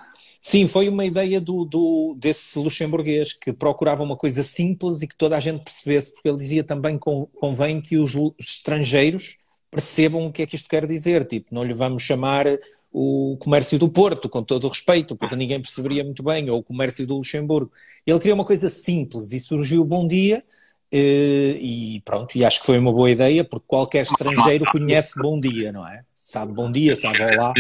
Sim, 0.41 0.69
foi 0.69 0.89
uma 0.89 1.05
ideia 1.05 1.41
do, 1.41 1.65
do, 1.65 2.17
desse 2.19 2.59
luxemburguês 2.59 3.33
que 3.33 3.53
procurava 3.53 4.03
uma 4.03 4.17
coisa 4.17 4.45
simples 4.45 5.03
e 5.03 5.09
que 5.09 5.17
toda 5.17 5.37
a 5.37 5.41
gente 5.41 5.65
percebesse, 5.65 6.13
porque 6.13 6.29
ele 6.29 6.39
dizia 6.39 6.63
também 6.63 6.99
convém 6.99 7.81
que 7.81 7.97
os 7.97 8.15
estrangeiros 8.39 9.39
percebam 9.71 10.27
o 10.27 10.33
que 10.33 10.43
é 10.43 10.47
que 10.47 10.55
isto 10.57 10.69
quer 10.69 10.87
dizer. 10.87 11.27
Tipo, 11.27 11.55
não 11.55 11.65
lhe 11.65 11.75
vamos 11.75 12.03
chamar 12.03 12.47
o 12.93 13.37
comércio 13.41 13.79
do 13.79 13.89
Porto, 13.89 14.29
com 14.29 14.43
todo 14.43 14.65
o 14.65 14.69
respeito, 14.69 15.17
porque 15.17 15.37
ninguém 15.37 15.61
perceberia 15.61 16.05
muito 16.05 16.23
bem, 16.23 16.49
ou 16.49 16.59
o 16.59 16.63
comércio 16.63 17.07
do 17.07 17.17
Luxemburgo. 17.17 17.73
Ele 18.07 18.19
queria 18.19 18.35
uma 18.35 18.45
coisa 18.45 18.71
simples 18.71 19.33
e 19.33 19.41
surgiu 19.41 19.83
o 19.83 19.85
Bom 19.85 20.07
Dia. 20.07 20.43
Eh, 20.91 21.59
e 21.61 22.01
pronto, 22.03 22.37
e 22.37 22.45
acho 22.45 22.61
que 22.61 22.67
foi 22.67 22.79
uma 22.79 22.93
boa 22.93 23.11
ideia, 23.11 23.45
porque 23.45 23.67
qualquer 23.67 24.05
estrangeiro 24.05 24.65
conhece 24.73 25.21
Bom 25.21 25.39
Dia, 25.39 25.71
não 25.71 25.87
é? 25.87 26.03
Sabe 26.29 26.53
Bom 26.53 26.71
Dia, 26.71 26.95
sabe 26.95 27.23
Olá. 27.23 27.55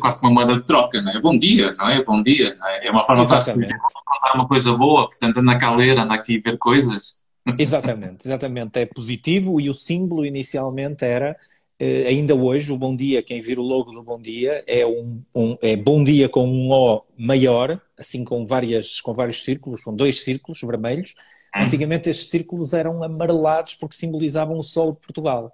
Quase 0.00 0.20
uma 0.20 0.32
moeda 0.32 0.56
de 0.56 0.66
troca, 0.66 1.00
não 1.00 1.12
é? 1.12 1.20
Bom 1.20 1.38
dia, 1.38 1.72
não 1.74 1.88
é? 1.88 2.02
Bom 2.02 2.20
dia, 2.20 2.56
não 2.56 2.66
é? 2.66 2.84
É 2.88 2.90
uma 2.90 3.04
forma 3.04 3.24
de 3.24 3.30
contar 3.30 4.34
uma 4.34 4.48
coisa 4.48 4.76
boa, 4.76 5.08
portanto 5.08 5.36
anda 5.36 5.56
cá 5.56 5.68
a 5.68 5.76
ler, 5.76 5.96
anda 5.96 6.12
aqui 6.12 6.42
a 6.44 6.50
ver 6.50 6.58
coisas. 6.58 7.24
Exatamente, 7.56 8.26
exatamente. 8.26 8.80
É 8.80 8.86
positivo 8.86 9.60
e 9.60 9.70
o 9.70 9.74
símbolo 9.74 10.26
inicialmente 10.26 11.04
era 11.04 11.36
Uh, 11.78 12.08
ainda 12.08 12.34
hoje, 12.34 12.72
o 12.72 12.78
Bom 12.78 12.96
Dia, 12.96 13.22
quem 13.22 13.42
vira 13.42 13.60
o 13.60 13.62
logo 13.62 13.92
do 13.92 14.02
Bom 14.02 14.18
Dia, 14.18 14.64
é, 14.66 14.86
um, 14.86 15.22
um, 15.36 15.58
é 15.60 15.76
Bom 15.76 16.02
Dia 16.02 16.26
com 16.26 16.48
um 16.48 16.72
O 16.72 17.04
maior, 17.18 17.78
assim 17.98 18.24
com, 18.24 18.46
várias, 18.46 18.98
com 19.02 19.12
vários 19.12 19.42
círculos, 19.42 19.82
com 19.82 19.94
dois 19.94 20.24
círculos 20.24 20.58
vermelhos. 20.62 21.14
Hum. 21.54 21.64
Antigamente 21.64 22.08
estes 22.08 22.28
círculos 22.28 22.72
eram 22.72 23.04
amarelados 23.04 23.74
porque 23.74 23.94
simbolizavam 23.94 24.56
o 24.56 24.62
Sol 24.62 24.90
de 24.92 24.98
Portugal. 25.00 25.52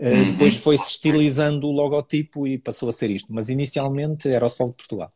Uh, 0.00 0.26
depois 0.26 0.56
foi-se 0.58 0.92
estilizando 0.92 1.66
o 1.66 1.72
logotipo 1.72 2.46
e 2.46 2.56
passou 2.56 2.88
a 2.88 2.92
ser 2.92 3.10
isto, 3.10 3.32
mas 3.32 3.48
inicialmente 3.48 4.28
era 4.28 4.46
o 4.46 4.50
Sol 4.50 4.68
de 4.68 4.74
Portugal. 4.74 5.10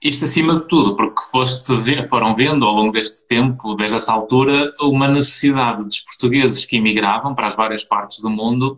Isto 0.00 0.26
acima 0.26 0.54
de 0.54 0.68
tudo, 0.68 0.94
porque 0.96 1.20
foste, 1.32 1.72
foram 2.08 2.36
vendo 2.36 2.64
ao 2.64 2.74
longo 2.74 2.92
deste 2.92 3.26
tempo, 3.26 3.74
desde 3.74 3.96
essa 3.96 4.12
altura, 4.12 4.70
uma 4.80 5.08
necessidade 5.08 5.82
dos 5.82 6.00
portugueses 6.00 6.64
que 6.66 6.76
emigravam 6.76 7.34
para 7.34 7.46
as 7.46 7.56
várias 7.56 7.82
partes 7.84 8.20
do 8.20 8.28
mundo 8.28 8.76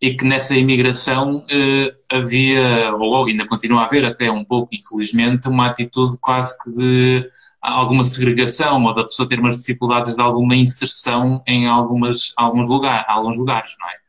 e 0.00 0.14
que 0.14 0.24
nessa 0.24 0.54
imigração 0.54 1.44
eh, 1.50 1.94
havia, 2.10 2.94
ou 2.94 3.24
ainda 3.24 3.46
continua 3.46 3.82
a 3.82 3.86
haver 3.86 4.04
até 4.04 4.30
um 4.30 4.44
pouco, 4.44 4.74
infelizmente, 4.74 5.48
uma 5.48 5.66
atitude 5.66 6.18
quase 6.20 6.62
que 6.62 6.70
de 6.72 7.30
alguma 7.62 8.04
segregação 8.04 8.84
ou 8.84 8.94
da 8.94 9.04
pessoa 9.04 9.28
ter 9.28 9.40
umas 9.40 9.56
dificuldades 9.58 10.16
de 10.16 10.22
alguma 10.22 10.54
inserção 10.54 11.42
em 11.46 11.66
algumas, 11.66 12.34
alguns, 12.36 12.68
lugar, 12.68 13.04
alguns 13.08 13.38
lugares, 13.38 13.74
não 13.80 13.88
é? 13.88 14.05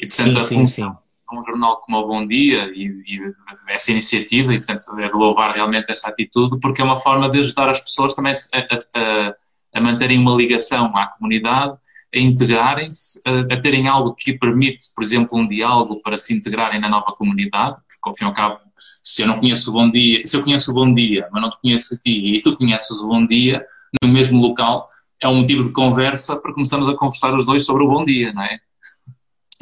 E, 0.00 0.06
portanto, 0.06 0.40
sim, 0.40 0.66
sim, 0.66 0.66
sim. 0.66 0.92
um 1.32 1.44
jornal 1.44 1.80
como 1.82 1.98
o 1.98 2.06
Bom 2.06 2.26
Dia 2.26 2.70
e, 2.74 2.86
e, 3.06 3.20
essa 3.68 3.90
iniciativa, 3.90 4.54
e 4.54 4.58
portanto 4.58 4.98
é 4.98 5.08
de 5.08 5.16
louvar 5.16 5.54
realmente 5.54 5.90
essa 5.90 6.08
atitude, 6.08 6.58
porque 6.60 6.80
é 6.80 6.84
uma 6.84 6.98
forma 6.98 7.28
de 7.28 7.38
ajudar 7.40 7.68
as 7.68 7.80
pessoas 7.80 8.14
também 8.14 8.32
a, 8.32 8.98
a, 8.98 9.34
a 9.74 9.80
manterem 9.80 10.18
uma 10.18 10.34
ligação 10.34 10.96
à 10.96 11.06
comunidade 11.06 11.76
a 12.14 12.18
integrarem-se, 12.18 13.20
a, 13.26 13.54
a, 13.54 13.60
terem 13.60 13.88
algo 13.88 14.14
que 14.14 14.38
permite, 14.38 14.88
por 14.94 15.02
exemplo, 15.02 15.36
um 15.36 15.48
diálogo 15.48 16.00
para 16.00 16.16
se 16.16 16.32
integrarem 16.32 16.80
na 16.80 16.88
nova 16.88 17.12
comunidade, 17.12 17.76
porque 17.88 18.08
ao 18.08 18.14
fim 18.14 18.24
e 18.24 18.26
ao 18.28 18.32
cabo, 18.32 18.60
se 19.02 19.22
eu 19.22 19.26
não 19.26 19.40
conheço 19.40 19.70
o 19.70 19.72
Bom 19.72 19.90
Dia, 19.90 20.22
se 20.24 20.36
eu 20.36 20.42
conheço 20.44 20.70
o 20.70 20.74
Bom 20.74 20.94
Dia, 20.94 21.28
mas 21.32 21.42
não 21.42 21.50
te 21.50 21.60
conheço 21.60 21.94
a 21.94 21.98
ti, 21.98 22.34
e 22.34 22.40
tu 22.40 22.56
conheces 22.56 22.90
o 23.00 23.08
Bom 23.08 23.26
Dia, 23.26 23.64
no 24.02 24.08
mesmo 24.08 24.40
local, 24.40 24.88
é 25.20 25.28
um 25.28 25.40
motivo 25.40 25.64
de 25.64 25.72
conversa 25.72 26.36
para 26.36 26.52
começarmos 26.52 26.88
a 26.88 26.94
conversar 26.94 27.34
os 27.34 27.44
dois 27.44 27.64
sobre 27.64 27.82
o 27.82 27.88
Bom 27.88 28.04
Dia, 28.04 28.32
não 28.32 28.42
é? 28.42 28.60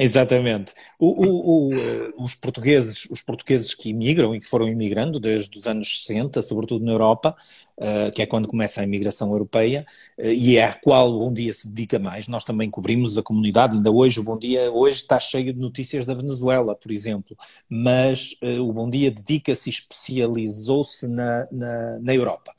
Exatamente. 0.03 0.73
O, 0.99 1.07
o, 1.07 1.69
o, 1.69 1.73
eh, 1.79 2.11
os, 2.17 2.35
portugueses, 2.35 3.05
os 3.09 3.21
portugueses 3.21 3.73
que 3.73 3.91
imigram 3.91 4.35
e 4.35 4.39
que 4.39 4.45
foram 4.45 4.67
imigrando 4.67 5.17
desde 5.17 5.57
os 5.57 5.65
anos 5.65 6.03
60, 6.03 6.41
sobretudo 6.41 6.83
na 6.83 6.91
Europa, 6.91 7.33
uh, 7.77 8.11
que 8.11 8.21
é 8.21 8.25
quando 8.25 8.49
começa 8.49 8.81
a 8.81 8.83
imigração 8.83 9.31
europeia, 9.31 9.85
uh, 10.19 10.25
e 10.25 10.57
é 10.57 10.65
a 10.65 10.73
qual 10.73 11.09
o 11.09 11.19
Bom 11.19 11.33
Dia 11.33 11.53
se 11.53 11.69
dedica 11.69 11.97
mais. 11.99 12.27
Nós 12.27 12.43
também 12.43 12.69
cobrimos 12.69 13.17
a 13.17 13.23
comunidade, 13.23 13.77
ainda 13.77 13.91
hoje 13.91 14.19
o 14.19 14.23
Bom 14.23 14.37
Dia 14.37 14.69
hoje 14.73 14.97
está 14.97 15.17
cheio 15.17 15.53
de 15.53 15.59
notícias 15.59 16.05
da 16.05 16.13
Venezuela, 16.13 16.75
por 16.75 16.91
exemplo, 16.91 17.37
mas 17.69 18.35
o 18.59 18.73
Bom 18.73 18.89
Dia 18.89 19.09
dedica-se 19.09 19.69
e 19.69 19.71
especializou-se 19.71 21.07
na, 21.07 21.47
na, 21.49 21.99
na 21.99 22.13
Europa. 22.13 22.53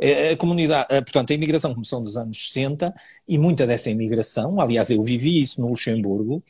A 0.00 0.36
comunidade, 0.36 0.86
portanto, 0.88 1.32
a 1.32 1.34
imigração 1.34 1.74
começou 1.74 2.00
nos 2.00 2.16
anos 2.16 2.50
60 2.50 2.94
e 3.26 3.36
muita 3.36 3.66
dessa 3.66 3.90
imigração, 3.90 4.60
aliás, 4.60 4.90
eu 4.90 5.02
vivi 5.02 5.40
isso 5.40 5.60
no 5.60 5.68
Luxemburgo 5.68 6.40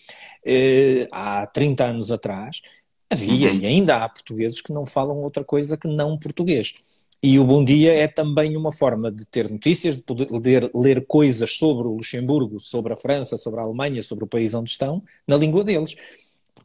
eh, 0.44 1.08
há 1.10 1.46
30 1.46 1.84
anos 1.84 2.12
atrás, 2.12 2.60
havia 3.08 3.50
uhum. 3.50 3.58
e 3.58 3.66
ainda 3.66 4.04
há 4.04 4.08
portugueses 4.08 4.60
que 4.60 4.72
não 4.72 4.84
falam 4.84 5.16
outra 5.16 5.42
coisa 5.42 5.78
que 5.78 5.88
não 5.88 6.18
português. 6.18 6.74
E 7.20 7.38
o 7.38 7.44
Bom 7.44 7.64
Dia 7.64 7.94
é 7.94 8.06
também 8.06 8.56
uma 8.56 8.70
forma 8.70 9.10
de 9.10 9.24
ter 9.24 9.50
notícias, 9.50 9.96
de 9.96 10.02
poder 10.02 10.70
ler 10.72 11.04
coisas 11.04 11.56
sobre 11.56 11.88
o 11.88 11.94
Luxemburgo, 11.94 12.60
sobre 12.60 12.92
a 12.92 12.96
França, 12.96 13.36
sobre 13.36 13.58
a 13.58 13.64
Alemanha, 13.64 14.02
sobre 14.04 14.24
o 14.24 14.28
país 14.28 14.54
onde 14.54 14.70
estão, 14.70 15.02
na 15.26 15.36
língua 15.36 15.64
deles. 15.64 15.96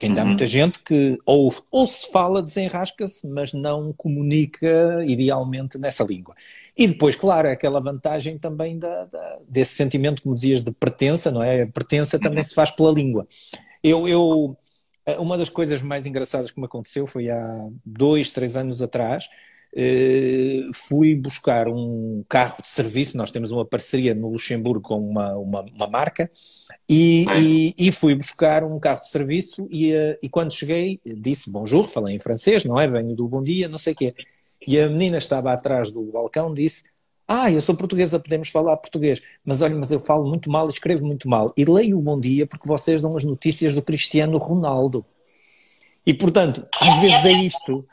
Porque 0.03 0.07
ainda 0.07 0.21
uhum. 0.21 0.25
há 0.25 0.29
muita 0.29 0.45
gente 0.45 0.79
que 0.79 1.17
ou, 1.25 1.53
ou 1.71 1.87
se 1.87 2.11
fala, 2.11 2.43
desenrasca-se, 2.43 3.25
mas 3.27 3.53
não 3.53 3.93
comunica 3.93 4.99
idealmente 5.03 5.77
nessa 5.77 6.03
língua. 6.03 6.35
E 6.77 6.87
depois, 6.87 7.15
claro, 7.15 7.47
é 7.47 7.53
aquela 7.53 7.79
vantagem 7.79 8.37
também 8.37 8.77
da, 8.77 9.05
da, 9.05 9.39
desse 9.47 9.75
sentimento, 9.75 10.21
como 10.21 10.35
dizias, 10.35 10.63
de 10.63 10.71
pertença, 10.71 11.31
não 11.31 11.41
é? 11.41 11.61
A 11.61 11.67
pertença 11.67 12.19
também 12.19 12.39
uhum. 12.39 12.43
se 12.43 12.53
faz 12.53 12.71
pela 12.71 12.91
língua. 12.91 13.25
Eu, 13.81 14.07
eu, 14.07 14.57
uma 15.19 15.37
das 15.37 15.49
coisas 15.49 15.81
mais 15.81 16.05
engraçadas 16.05 16.51
que 16.51 16.59
me 16.59 16.65
aconteceu 16.65 17.07
foi 17.07 17.29
há 17.29 17.67
dois, 17.85 18.31
três 18.31 18.57
anos 18.57 18.81
atrás. 18.81 19.29
Uh, 19.75 20.71
fui 20.71 21.15
buscar 21.15 21.67
um 21.67 22.23
carro 22.29 22.61
de 22.61 22.69
serviço. 22.69 23.17
Nós 23.17 23.31
temos 23.31 23.51
uma 23.51 23.65
parceria 23.65 24.13
no 24.13 24.29
Luxemburgo 24.29 24.81
com 24.81 24.99
uma, 24.99 25.35
uma, 25.35 25.61
uma 25.61 25.87
marca 25.87 26.29
e, 26.87 27.25
e, 27.35 27.75
e, 27.75 27.91
fui 27.91 28.13
buscar 28.13 28.63
um 28.63 28.79
carro 28.79 29.01
de 29.01 29.09
serviço. 29.09 29.67
E, 29.71 29.91
uh, 29.91 30.17
e 30.21 30.29
quando 30.29 30.53
cheguei, 30.53 30.99
disse 31.03 31.49
bonjour, 31.49 31.85
falei 31.85 32.15
em 32.15 32.19
francês, 32.19 32.63
não 32.65 32.79
é? 32.79 32.87
Venho 32.87 33.15
do 33.15 33.27
bom 33.27 33.41
dia, 33.41 33.67
não 33.67 33.79
sei 33.79 33.93
o 33.93 33.95
quê. 33.95 34.13
E 34.67 34.79
a 34.79 34.87
menina 34.87 35.17
estava 35.17 35.51
atrás 35.51 35.91
do 35.91 36.03
balcão, 36.03 36.53
disse: 36.53 36.83
Ah, 37.27 37.51
eu 37.51 37.59
sou 37.59 37.75
portuguesa, 37.75 38.19
podemos 38.19 38.49
falar 38.49 38.77
português. 38.77 39.21
Mas 39.43 39.61
olha, 39.61 39.75
mas 39.75 39.91
eu 39.91 39.99
falo 39.99 40.27
muito 40.27 40.51
mal, 40.51 40.69
escrevo 40.69 41.05
muito 41.05 41.27
mal. 41.27 41.47
E 41.57 41.65
leio 41.65 41.97
o 41.97 42.01
Bom 42.01 42.19
Dia 42.19 42.45
porque 42.45 42.67
vocês 42.67 43.01
dão 43.01 43.15
as 43.15 43.23
notícias 43.23 43.73
do 43.73 43.81
Cristiano 43.81 44.37
Ronaldo. 44.37 45.03
E, 46.05 46.13
portanto, 46.13 46.67
às 46.81 46.99
vezes 46.99 47.25
é 47.25 47.31
isto. 47.31 47.87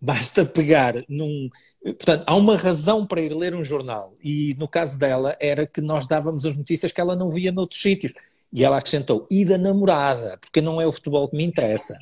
Basta 0.00 0.44
pegar 0.44 0.94
num. 1.08 1.48
Portanto, 1.82 2.24
há 2.26 2.34
uma 2.34 2.56
razão 2.56 3.04
para 3.04 3.20
ir 3.20 3.34
ler 3.34 3.54
um 3.54 3.64
jornal. 3.64 4.14
E 4.22 4.54
no 4.58 4.68
caso 4.68 4.98
dela, 4.98 5.36
era 5.40 5.66
que 5.66 5.80
nós 5.80 6.06
dávamos 6.06 6.46
as 6.46 6.56
notícias 6.56 6.92
que 6.92 7.00
ela 7.00 7.16
não 7.16 7.30
via 7.30 7.50
noutros 7.50 7.80
sítios. 7.80 8.12
E 8.52 8.64
ela 8.64 8.78
acrescentou: 8.78 9.26
e 9.30 9.44
da 9.44 9.58
namorada, 9.58 10.38
porque 10.40 10.60
não 10.60 10.80
é 10.80 10.86
o 10.86 10.92
futebol 10.92 11.28
que 11.28 11.36
me 11.36 11.44
interessa. 11.44 11.96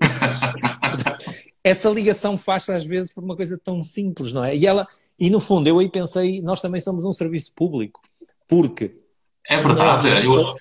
essa 1.64 1.88
ligação 1.88 2.36
faz 2.36 2.68
às 2.68 2.84
vezes 2.84 3.12
por 3.12 3.24
uma 3.24 3.36
coisa 3.36 3.58
tão 3.58 3.82
simples, 3.82 4.32
não 4.32 4.44
é? 4.44 4.54
E 4.54 4.66
ela, 4.66 4.86
e 5.18 5.30
no 5.30 5.40
fundo, 5.40 5.68
eu 5.68 5.78
aí 5.78 5.88
pensei, 5.88 6.40
nós 6.42 6.60
também 6.60 6.80
somos 6.80 7.04
um 7.04 7.12
serviço 7.12 7.52
público, 7.54 8.00
porque. 8.46 8.96
É 9.46 9.56
verdade, 9.56 10.10
nós, 10.10 10.24
eu, 10.24 10.54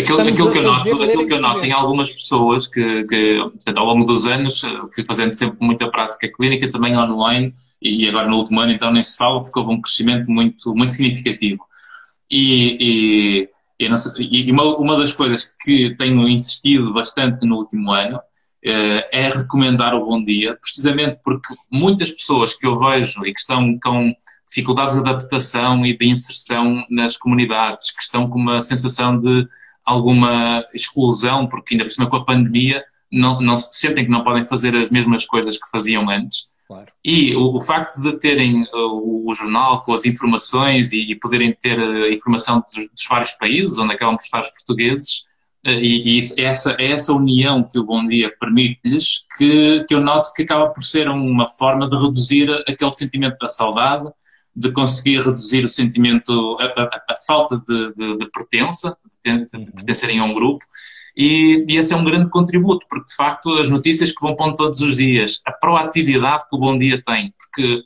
Aquilo, 0.00 0.20
aquilo, 0.20 0.52
que 0.52 0.58
eu 0.58 0.62
noto, 0.62 1.02
aquilo 1.02 1.26
que 1.26 1.32
eu 1.32 1.40
noto 1.40 1.64
em 1.64 1.72
algumas 1.72 2.10
pessoas 2.10 2.66
que, 2.66 3.04
que 3.04 3.38
portanto, 3.38 3.78
ao 3.78 3.86
longo 3.86 4.04
dos 4.04 4.26
anos 4.26 4.62
fui 4.94 5.04
fazendo 5.04 5.32
sempre 5.32 5.58
muita 5.60 5.90
prática 5.90 6.30
clínica, 6.32 6.70
também 6.70 6.96
online, 6.96 7.54
e 7.80 8.08
agora 8.08 8.28
no 8.28 8.36
último 8.36 8.60
ano 8.60 8.72
então 8.72 8.92
nem 8.92 9.02
se 9.02 9.16
fala, 9.16 9.40
porque 9.40 9.58
houve 9.58 9.72
um 9.72 9.80
crescimento 9.80 10.30
muito, 10.30 10.74
muito 10.74 10.92
significativo. 10.92 11.64
E, 12.30 13.48
e, 13.80 13.86
e, 14.18 14.48
e 14.48 14.52
uma, 14.52 14.76
uma 14.76 14.98
das 14.98 15.12
coisas 15.12 15.52
que 15.60 15.94
tenho 15.96 16.28
insistido 16.28 16.92
bastante 16.92 17.44
no 17.46 17.56
último 17.56 17.90
ano 17.92 18.20
eh, 18.62 19.08
é 19.10 19.28
recomendar 19.30 19.94
o 19.94 20.04
Bom 20.04 20.22
Dia, 20.22 20.54
precisamente 20.54 21.18
porque 21.24 21.54
muitas 21.70 22.10
pessoas 22.10 22.52
que 22.52 22.66
eu 22.66 22.78
vejo 22.78 23.24
e 23.24 23.32
que 23.32 23.40
estão 23.40 23.78
com 23.82 24.14
dificuldades 24.46 24.96
de 24.96 25.00
adaptação 25.00 25.84
e 25.86 25.96
de 25.96 26.06
inserção 26.06 26.84
nas 26.90 27.16
comunidades, 27.16 27.90
que 27.90 28.02
estão 28.02 28.28
com 28.28 28.38
uma 28.38 28.60
sensação 28.60 29.18
de 29.18 29.46
alguma 29.84 30.64
exclusão, 30.74 31.46
porque 31.46 31.74
ainda 31.74 31.84
por 31.84 31.90
cima 31.90 32.08
com 32.08 32.16
a 32.16 32.24
pandemia 32.24 32.84
não, 33.10 33.40
não 33.40 33.56
sentem 33.56 34.04
que 34.04 34.10
não 34.10 34.22
podem 34.22 34.44
fazer 34.44 34.76
as 34.76 34.90
mesmas 34.90 35.24
coisas 35.24 35.56
que 35.56 35.70
faziam 35.70 36.08
antes. 36.08 36.50
Claro. 36.70 36.86
E 37.04 37.34
o, 37.34 37.56
o, 37.56 37.60
facto 37.60 38.00
de 38.00 38.16
terem 38.20 38.62
uh, 38.62 39.26
o, 39.28 39.34
jornal 39.34 39.82
com 39.82 39.92
as 39.92 40.06
informações 40.06 40.92
e, 40.92 41.10
e 41.10 41.16
poderem 41.16 41.52
ter 41.52 41.80
a 41.80 41.84
uh, 41.84 42.12
informação 42.12 42.60
dos, 42.60 42.88
dos, 42.92 43.06
vários 43.08 43.32
países 43.32 43.76
onde 43.76 43.92
acabam 43.92 44.16
por 44.16 44.22
estar 44.22 44.40
os 44.40 44.50
portugueses, 44.50 45.24
uh, 45.66 45.70
e, 45.70 46.02
e 46.02 46.18
isso, 46.18 46.40
essa, 46.40 46.76
é 46.78 46.92
essa 46.92 47.12
união 47.12 47.66
que 47.68 47.76
o 47.76 47.84
Bom 47.84 48.06
Dia 48.06 48.32
permite-lhes 48.38 49.26
que, 49.36 49.84
que 49.88 49.92
eu 49.92 50.00
noto 50.00 50.32
que 50.32 50.42
acaba 50.42 50.68
por 50.68 50.84
ser 50.84 51.08
uma 51.08 51.48
forma 51.48 51.90
de 51.90 51.96
reduzir 51.96 52.48
aquele 52.68 52.92
sentimento 52.92 53.36
da 53.40 53.48
saudade, 53.48 54.08
de 54.54 54.72
conseguir 54.72 55.22
reduzir 55.22 55.64
o 55.64 55.68
sentimento, 55.68 56.56
a, 56.60 56.64
a, 56.64 57.14
a 57.14 57.16
falta 57.26 57.56
de, 57.58 57.94
de, 57.94 58.18
de 58.18 58.30
pertença, 58.30 58.96
de, 59.24 59.46
de, 59.46 59.56
uhum. 59.56 59.64
pertencerem 59.72 60.18
a 60.18 60.24
um 60.24 60.34
grupo. 60.34 60.64
E, 61.16 61.64
e, 61.68 61.76
esse 61.76 61.92
é 61.92 61.96
um 61.96 62.04
grande 62.04 62.30
contributo, 62.30 62.86
porque 62.88 63.06
de 63.06 63.14
facto 63.14 63.50
as 63.58 63.68
notícias 63.68 64.12
que 64.12 64.20
vão 64.20 64.36
pondo 64.36 64.56
todos 64.56 64.80
os 64.80 64.96
dias, 64.96 65.40
a 65.44 65.52
proatividade 65.52 66.48
que 66.48 66.56
o 66.56 66.58
Bom 66.58 66.78
Dia 66.78 67.02
tem, 67.02 67.34
porque 67.38 67.82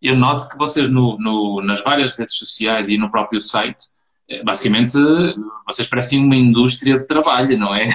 eu 0.00 0.16
noto 0.16 0.48
que 0.48 0.58
vocês 0.58 0.90
no, 0.90 1.18
no, 1.18 1.62
nas 1.62 1.82
várias 1.82 2.14
redes 2.16 2.36
sociais 2.36 2.88
e 2.88 2.98
no 2.98 3.10
próprio 3.10 3.40
site, 3.40 3.82
eh, 4.28 4.42
basicamente 4.44 4.96
vocês 5.66 5.88
parecem 5.88 6.22
uma 6.22 6.36
indústria 6.36 6.98
de 6.98 7.06
trabalho, 7.06 7.58
não 7.58 7.74
é? 7.74 7.94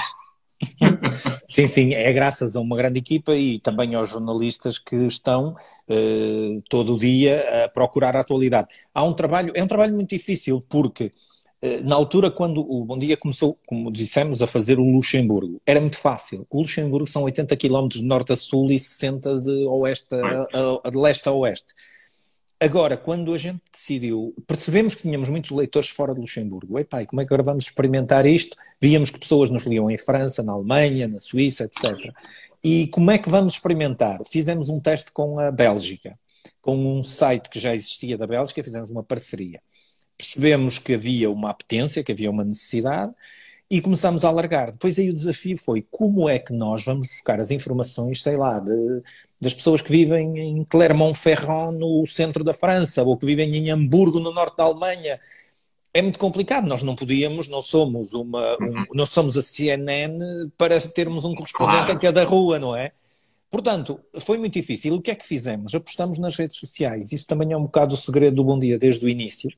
sim, 1.51 1.67
sim, 1.67 1.93
é 1.93 2.12
graças 2.13 2.55
a 2.55 2.62
uma 2.62 2.77
grande 2.77 3.00
equipa 3.00 3.36
e 3.36 3.60
também 3.60 3.93
aos 3.93 4.10
jornalistas 4.10 4.79
que 4.79 4.96
estão 4.96 5.55
uh, 5.89 6.62
todo 6.70 6.96
o 6.96 7.00
dia 7.00 7.65
a 7.65 7.70
procurar 7.70 8.15
a 8.15 8.22
atualidade. 8.22 8.70
Há 8.93 9.03
um 9.03 9.13
trabalho, 9.13 9.51
é 9.55 9.63
um 9.63 9.67
trabalho 9.67 9.93
muito 9.93 10.10
difícil 10.10 10.62
porque 10.70 11.12
uh, 11.62 11.84
na 11.84 11.96
altura 11.96 12.31
quando 12.31 12.62
o 12.62 12.86
Bom 12.86 12.98
Dia 12.98 13.17
começou, 13.17 13.60
como 13.65 13.91
dissemos, 13.91 14.41
a 14.41 14.48
fazer 14.48 14.79
o 14.79 14.84
Luxemburgo, 14.84 15.62
era 15.65 15.81
muito 15.81 15.98
fácil. 15.98 16.48
O 16.50 16.60
Luxemburgo 16.60 17.08
são 17.08 17.24
80 17.24 17.58
km 17.58 17.88
de 17.88 18.03
norte 18.03 18.31
a 18.34 18.36
sul 18.38 18.72
e 18.72 18.79
60 18.79 19.41
de, 19.41 19.65
oeste 19.65 20.15
a, 20.15 20.88
a, 20.88 20.89
de 20.89 20.98
leste 20.98 21.27
a 21.27 21.34
oeste. 21.34 21.74
Agora, 22.61 22.95
quando 22.95 23.33
a 23.33 23.39
gente 23.39 23.59
decidiu, 23.73 24.35
percebemos 24.45 24.93
que 24.93 25.01
tínhamos 25.01 25.27
muitos 25.29 25.49
leitores 25.49 25.89
fora 25.89 26.13
de 26.13 26.19
Luxemburgo. 26.19 26.77
Epá, 26.77 27.03
como 27.07 27.19
é 27.19 27.25
que 27.25 27.33
agora 27.33 27.41
vamos 27.41 27.63
experimentar 27.63 28.23
isto? 28.23 28.55
Víamos 28.79 29.09
que 29.09 29.19
pessoas 29.19 29.49
nos 29.49 29.65
liam 29.65 29.89
em 29.89 29.97
França, 29.97 30.43
na 30.43 30.51
Alemanha, 30.51 31.07
na 31.07 31.19
Suíça, 31.19 31.63
etc. 31.63 32.13
E 32.63 32.85
como 32.89 33.09
é 33.09 33.17
que 33.17 33.31
vamos 33.31 33.53
experimentar? 33.53 34.19
Fizemos 34.29 34.69
um 34.69 34.79
teste 34.79 35.11
com 35.11 35.39
a 35.39 35.49
Bélgica, 35.49 36.19
com 36.61 36.77
um 36.77 37.01
site 37.01 37.49
que 37.49 37.59
já 37.59 37.73
existia 37.73 38.15
da 38.15 38.27
Bélgica, 38.27 38.63
fizemos 38.63 38.91
uma 38.91 39.01
parceria. 39.01 39.59
Percebemos 40.15 40.77
que 40.77 40.93
havia 40.93 41.31
uma 41.31 41.49
apetência, 41.49 42.03
que 42.03 42.11
havia 42.11 42.29
uma 42.29 42.43
necessidade, 42.43 43.11
e 43.71 43.79
começámos 43.79 44.25
a 44.25 44.27
alargar. 44.27 44.69
Depois 44.69 44.99
aí 44.99 45.09
o 45.09 45.13
desafio 45.13 45.57
foi 45.57 45.87
como 45.89 46.27
é 46.27 46.37
que 46.37 46.51
nós 46.51 46.83
vamos 46.83 47.07
buscar 47.07 47.39
as 47.39 47.51
informações, 47.51 48.21
sei 48.21 48.35
lá, 48.35 48.59
de, 48.59 49.01
das 49.39 49.53
pessoas 49.53 49.81
que 49.81 49.89
vivem 49.89 50.37
em 50.37 50.65
Clermont-Ferrand, 50.65 51.71
no 51.71 52.05
centro 52.05 52.43
da 52.43 52.53
França, 52.53 53.01
ou 53.01 53.15
que 53.15 53.25
vivem 53.25 53.55
em 53.55 53.71
Hamburgo, 53.71 54.19
no 54.19 54.33
norte 54.33 54.57
da 54.57 54.65
Alemanha. 54.65 55.17
É 55.93 56.01
muito 56.01 56.19
complicado, 56.19 56.67
nós 56.67 56.83
não 56.83 56.95
podíamos, 56.95 57.47
não 57.47 57.61
somos 57.61 58.13
uma, 58.13 58.57
um, 58.59 58.65
uhum. 58.65 58.85
não 58.93 59.05
somos 59.05 59.37
a 59.37 59.41
CNN 59.41 60.17
para 60.57 60.77
termos 60.81 61.23
um 61.23 61.33
correspondente 61.33 61.85
claro. 61.85 61.97
a 61.97 61.99
cada 61.99 62.23
rua, 62.25 62.59
não 62.59 62.75
é? 62.75 62.91
Portanto, 63.49 64.01
foi 64.19 64.37
muito 64.37 64.53
difícil. 64.53 64.95
O 64.95 65.01
que 65.01 65.11
é 65.11 65.15
que 65.15 65.25
fizemos? 65.25 65.73
Apostamos 65.73 66.19
nas 66.19 66.35
redes 66.35 66.57
sociais. 66.57 67.13
Isso 67.13 67.25
também 67.25 67.53
é 67.53 67.57
um 67.57 67.63
bocado 67.63 67.93
o 67.93 67.97
segredo 67.97 68.35
do 68.35 68.43
Bom 68.43 68.59
Dia 68.59 68.77
desde 68.77 69.05
o 69.05 69.09
início 69.09 69.49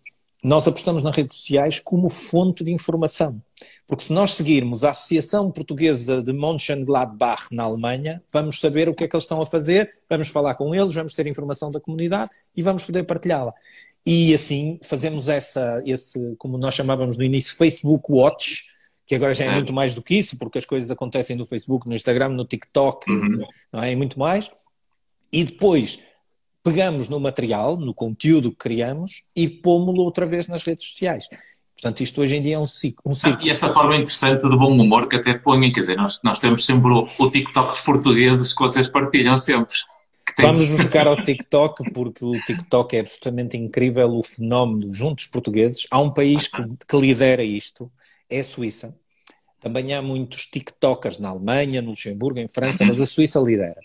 nós 0.44 0.68
apostamos 0.68 1.02
nas 1.02 1.16
redes 1.16 1.38
sociais 1.38 1.80
como 1.80 2.10
fonte 2.10 2.64
de 2.64 2.72
informação. 2.72 3.42
Porque 3.88 4.04
se 4.04 4.12
nós 4.12 4.34
seguirmos 4.34 4.84
a 4.84 4.90
Associação 4.90 5.50
Portuguesa 5.50 6.22
de 6.22 6.34
Mönchengladbach 6.34 7.48
na 7.52 7.64
Alemanha, 7.64 8.22
vamos 8.32 8.60
saber 8.60 8.90
o 8.90 8.94
que 8.94 9.06
é 9.06 9.08
que 9.08 9.16
eles 9.16 9.24
estão 9.24 9.42
a 9.42 9.46
fazer, 9.46 10.00
vamos 10.10 10.28
falar 10.28 10.56
com 10.56 10.76
eles, 10.76 10.94
vamos 10.94 11.14
ter 11.14 11.26
informação 11.28 11.72
da 11.72 11.80
comunidade 11.80 12.30
e 12.56 12.62
vamos 12.62 12.84
poder 12.84 13.04
partilhá-la. 13.04 13.54
E 14.06 14.34
assim 14.34 14.80
fazemos 14.84 15.30
essa, 15.30 15.82
esse, 15.86 16.36
como 16.38 16.58
nós 16.58 16.74
chamávamos 16.74 17.18
no 17.18 17.24
início, 17.24 17.56
Facebook 17.56 18.12
Watch, 18.12 18.66
que 19.08 19.16
agora 19.16 19.34
já 19.34 19.46
é, 19.46 19.48
é. 19.48 19.54
muito 19.54 19.72
mais 19.72 19.96
do 19.96 20.02
que 20.02 20.16
isso, 20.16 20.38
porque 20.38 20.58
as 20.58 20.66
coisas 20.66 20.92
acontecem 20.92 21.38
no 21.38 21.46
Facebook, 21.46 21.88
no 21.88 21.96
Instagram, 21.96 22.30
no 22.30 22.46
TikTok, 22.46 23.10
uhum. 23.10 23.46
não 23.72 23.82
é? 23.82 23.94
E 23.94 23.96
muito 23.96 24.20
mais. 24.20 24.52
E 25.32 25.46
depois 25.46 26.00
pegamos 26.63 27.10
no 27.10 27.20
material, 27.20 27.77
no 27.77 27.93
conteúdo 27.93 28.50
que 28.51 28.58
criamos 28.58 29.24
e 29.36 29.48
pomos-lo 29.50 30.03
outra 30.03 30.25
vez 30.25 30.48
nas 30.48 30.63
redes 30.63 30.86
sociais. 30.86 31.27
Portanto, 31.75 32.01
isto 32.01 32.22
hoje 32.22 32.38
em 32.38 32.41
dia 32.41 32.55
é 32.55 32.60
um 32.60 32.65
ciclo. 32.65 33.01
Um 33.05 33.13
ciclo. 33.13 33.39
Ah, 33.41 33.46
e 33.46 33.50
essa 33.50 33.74
forma 33.74 33.96
interessante 33.96 34.41
de 34.41 34.58
bom 34.58 34.72
humor 34.72 35.10
que 35.10 35.17
até 35.17 35.38
põe, 35.38 35.70
quer 35.70 35.82
dizer, 35.82 35.98
nós, 35.98 36.22
nós 36.24 36.39
temos 36.39 36.65
sempre 36.65 36.89
o, 36.89 37.08
o 37.20 37.29
TikTok 37.29 37.72
dos 37.72 37.82
portugueses 37.82 38.53
que 38.53 38.62
vocês 38.62 38.88
partilham 38.88 39.38
sempre. 39.38 39.75
Vamos 40.39 40.70
buscar 40.70 41.08
ao 41.08 41.22
TikTok, 41.22 41.91
porque 41.91 42.24
o 42.24 42.39
TikTok 42.46 42.96
é 42.96 43.01
absolutamente 43.01 43.58
incrível 43.58 44.15
o 44.15 44.24
fenómeno 44.24 44.93
junto 44.93 45.15
dos 45.15 45.27
portugueses. 45.27 45.86
Há 45.91 46.00
um 46.00 46.13
país 46.13 46.48
que, 46.48 46.63
que 46.88 46.98
lidera 46.98 47.43
isto, 47.43 47.91
é 48.29 48.39
a 48.39 48.43
Suíça. 48.43 48.96
Também 49.60 49.93
há 49.93 50.01
muitos 50.01 50.46
TikTokers 50.48 51.20
na 51.20 51.29
Alemanha, 51.29 51.82
no 51.82 51.89
Luxemburgo, 51.89 52.39
em 52.39 52.48
França, 52.48 52.86
mas 52.86 53.01
a 53.01 53.05
Suíça 53.05 53.39
lidera. 53.39 53.79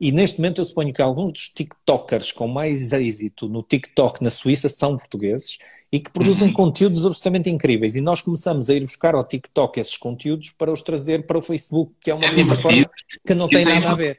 E 0.00 0.10
neste 0.10 0.38
momento 0.38 0.60
eu 0.60 0.64
suponho 0.64 0.92
que 0.92 1.02
alguns 1.02 1.32
dos 1.32 1.48
TikTokers 1.48 2.32
com 2.32 2.48
mais 2.48 2.92
êxito 2.92 3.48
no 3.48 3.62
TikTok 3.62 4.22
na 4.22 4.30
Suíça 4.30 4.68
são 4.68 4.96
portugueses 4.96 5.58
e 5.90 6.00
que 6.00 6.10
produzem 6.10 6.48
uhum. 6.48 6.54
conteúdos 6.54 7.06
absolutamente 7.06 7.50
incríveis. 7.50 7.94
E 7.94 8.00
nós 8.00 8.20
começamos 8.20 8.70
a 8.70 8.74
ir 8.74 8.80
buscar 8.80 9.14
ao 9.14 9.24
TikTok 9.24 9.78
esses 9.78 9.96
conteúdos 9.96 10.50
para 10.50 10.72
os 10.72 10.82
trazer 10.82 11.26
para 11.26 11.38
o 11.38 11.42
Facebook, 11.42 11.92
que 12.00 12.10
é 12.10 12.14
uma 12.14 12.24
é 12.24 12.34
plataforma 12.34 12.90
que 13.26 13.34
não 13.34 13.48
tem 13.48 13.60
Isso 13.60 13.68
é 13.68 13.74
nada 13.74 13.86
é... 13.86 13.90
a 13.90 13.94
ver. 13.94 14.18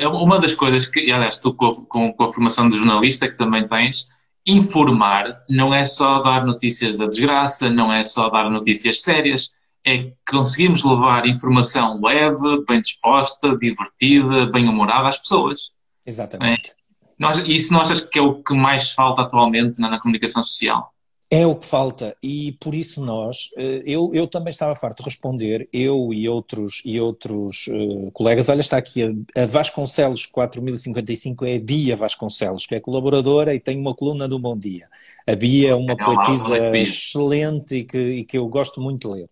É 0.00 0.08
uma 0.08 0.38
das 0.38 0.54
coisas 0.54 0.86
que, 0.86 1.10
aliás, 1.10 1.38
tu 1.38 1.52
com, 1.52 1.74
com, 1.86 2.12
com 2.12 2.24
a 2.24 2.32
formação 2.32 2.68
de 2.68 2.78
jornalista 2.78 3.28
que 3.28 3.36
também 3.36 3.66
tens, 3.66 4.08
informar 4.46 5.42
não 5.50 5.74
é 5.74 5.84
só 5.84 6.22
dar 6.22 6.46
notícias 6.46 6.96
da 6.96 7.06
desgraça, 7.06 7.68
não 7.68 7.92
é 7.92 8.04
só 8.04 8.30
dar 8.30 8.48
notícias 8.48 9.02
sérias, 9.02 9.54
é 9.86 10.12
conseguirmos 10.28 10.82
levar 10.82 11.26
informação 11.26 12.00
leve, 12.02 12.64
bem 12.66 12.80
disposta, 12.80 13.56
divertida, 13.56 14.46
bem 14.46 14.68
humorada 14.68 15.08
às 15.08 15.18
pessoas. 15.18 15.76
Exatamente. 16.04 16.70
É? 16.70 16.74
Nós, 17.16 17.38
isso 17.46 17.72
não 17.72 17.80
achas 17.80 18.00
que 18.00 18.18
é 18.18 18.22
o 18.22 18.42
que 18.42 18.52
mais 18.52 18.90
falta 18.90 19.22
atualmente 19.22 19.80
na, 19.80 19.88
na 19.88 20.00
comunicação 20.00 20.42
social? 20.42 20.92
É 21.30 21.44
o 21.46 21.56
que 21.56 21.66
falta 21.66 22.16
e 22.22 22.52
por 22.60 22.72
isso 22.72 23.04
nós, 23.04 23.48
eh, 23.56 23.82
eu, 23.84 24.12
eu 24.14 24.28
também 24.28 24.50
estava 24.50 24.76
farto 24.76 24.98
de 24.98 25.04
responder, 25.04 25.68
eu 25.72 26.12
e 26.12 26.28
outros, 26.28 26.82
e 26.84 27.00
outros 27.00 27.66
uh, 27.66 28.12
colegas, 28.12 28.48
olha 28.48 28.60
está 28.60 28.76
aqui 28.76 29.02
a, 29.02 29.42
a 29.42 29.46
Vasconcelos 29.46 30.24
4055 30.26 31.44
é 31.44 31.56
a 31.56 31.60
Bia 31.60 31.96
Vasconcelos, 31.96 32.64
que 32.64 32.76
é 32.76 32.80
colaboradora 32.80 33.52
e 33.54 33.58
tem 33.58 33.76
uma 33.76 33.92
coluna 33.92 34.28
do 34.28 34.38
Bom 34.38 34.56
Dia. 34.56 34.88
A 35.26 35.34
Bia 35.34 35.70
é 35.70 35.74
uma 35.74 35.94
é 35.94 35.96
poetisa 35.96 36.76
excelente 36.78 37.74
e 37.74 37.84
que, 37.84 37.98
e 37.98 38.24
que 38.24 38.38
eu 38.38 38.46
gosto 38.46 38.80
muito 38.80 39.08
de 39.08 39.16
ler 39.16 39.30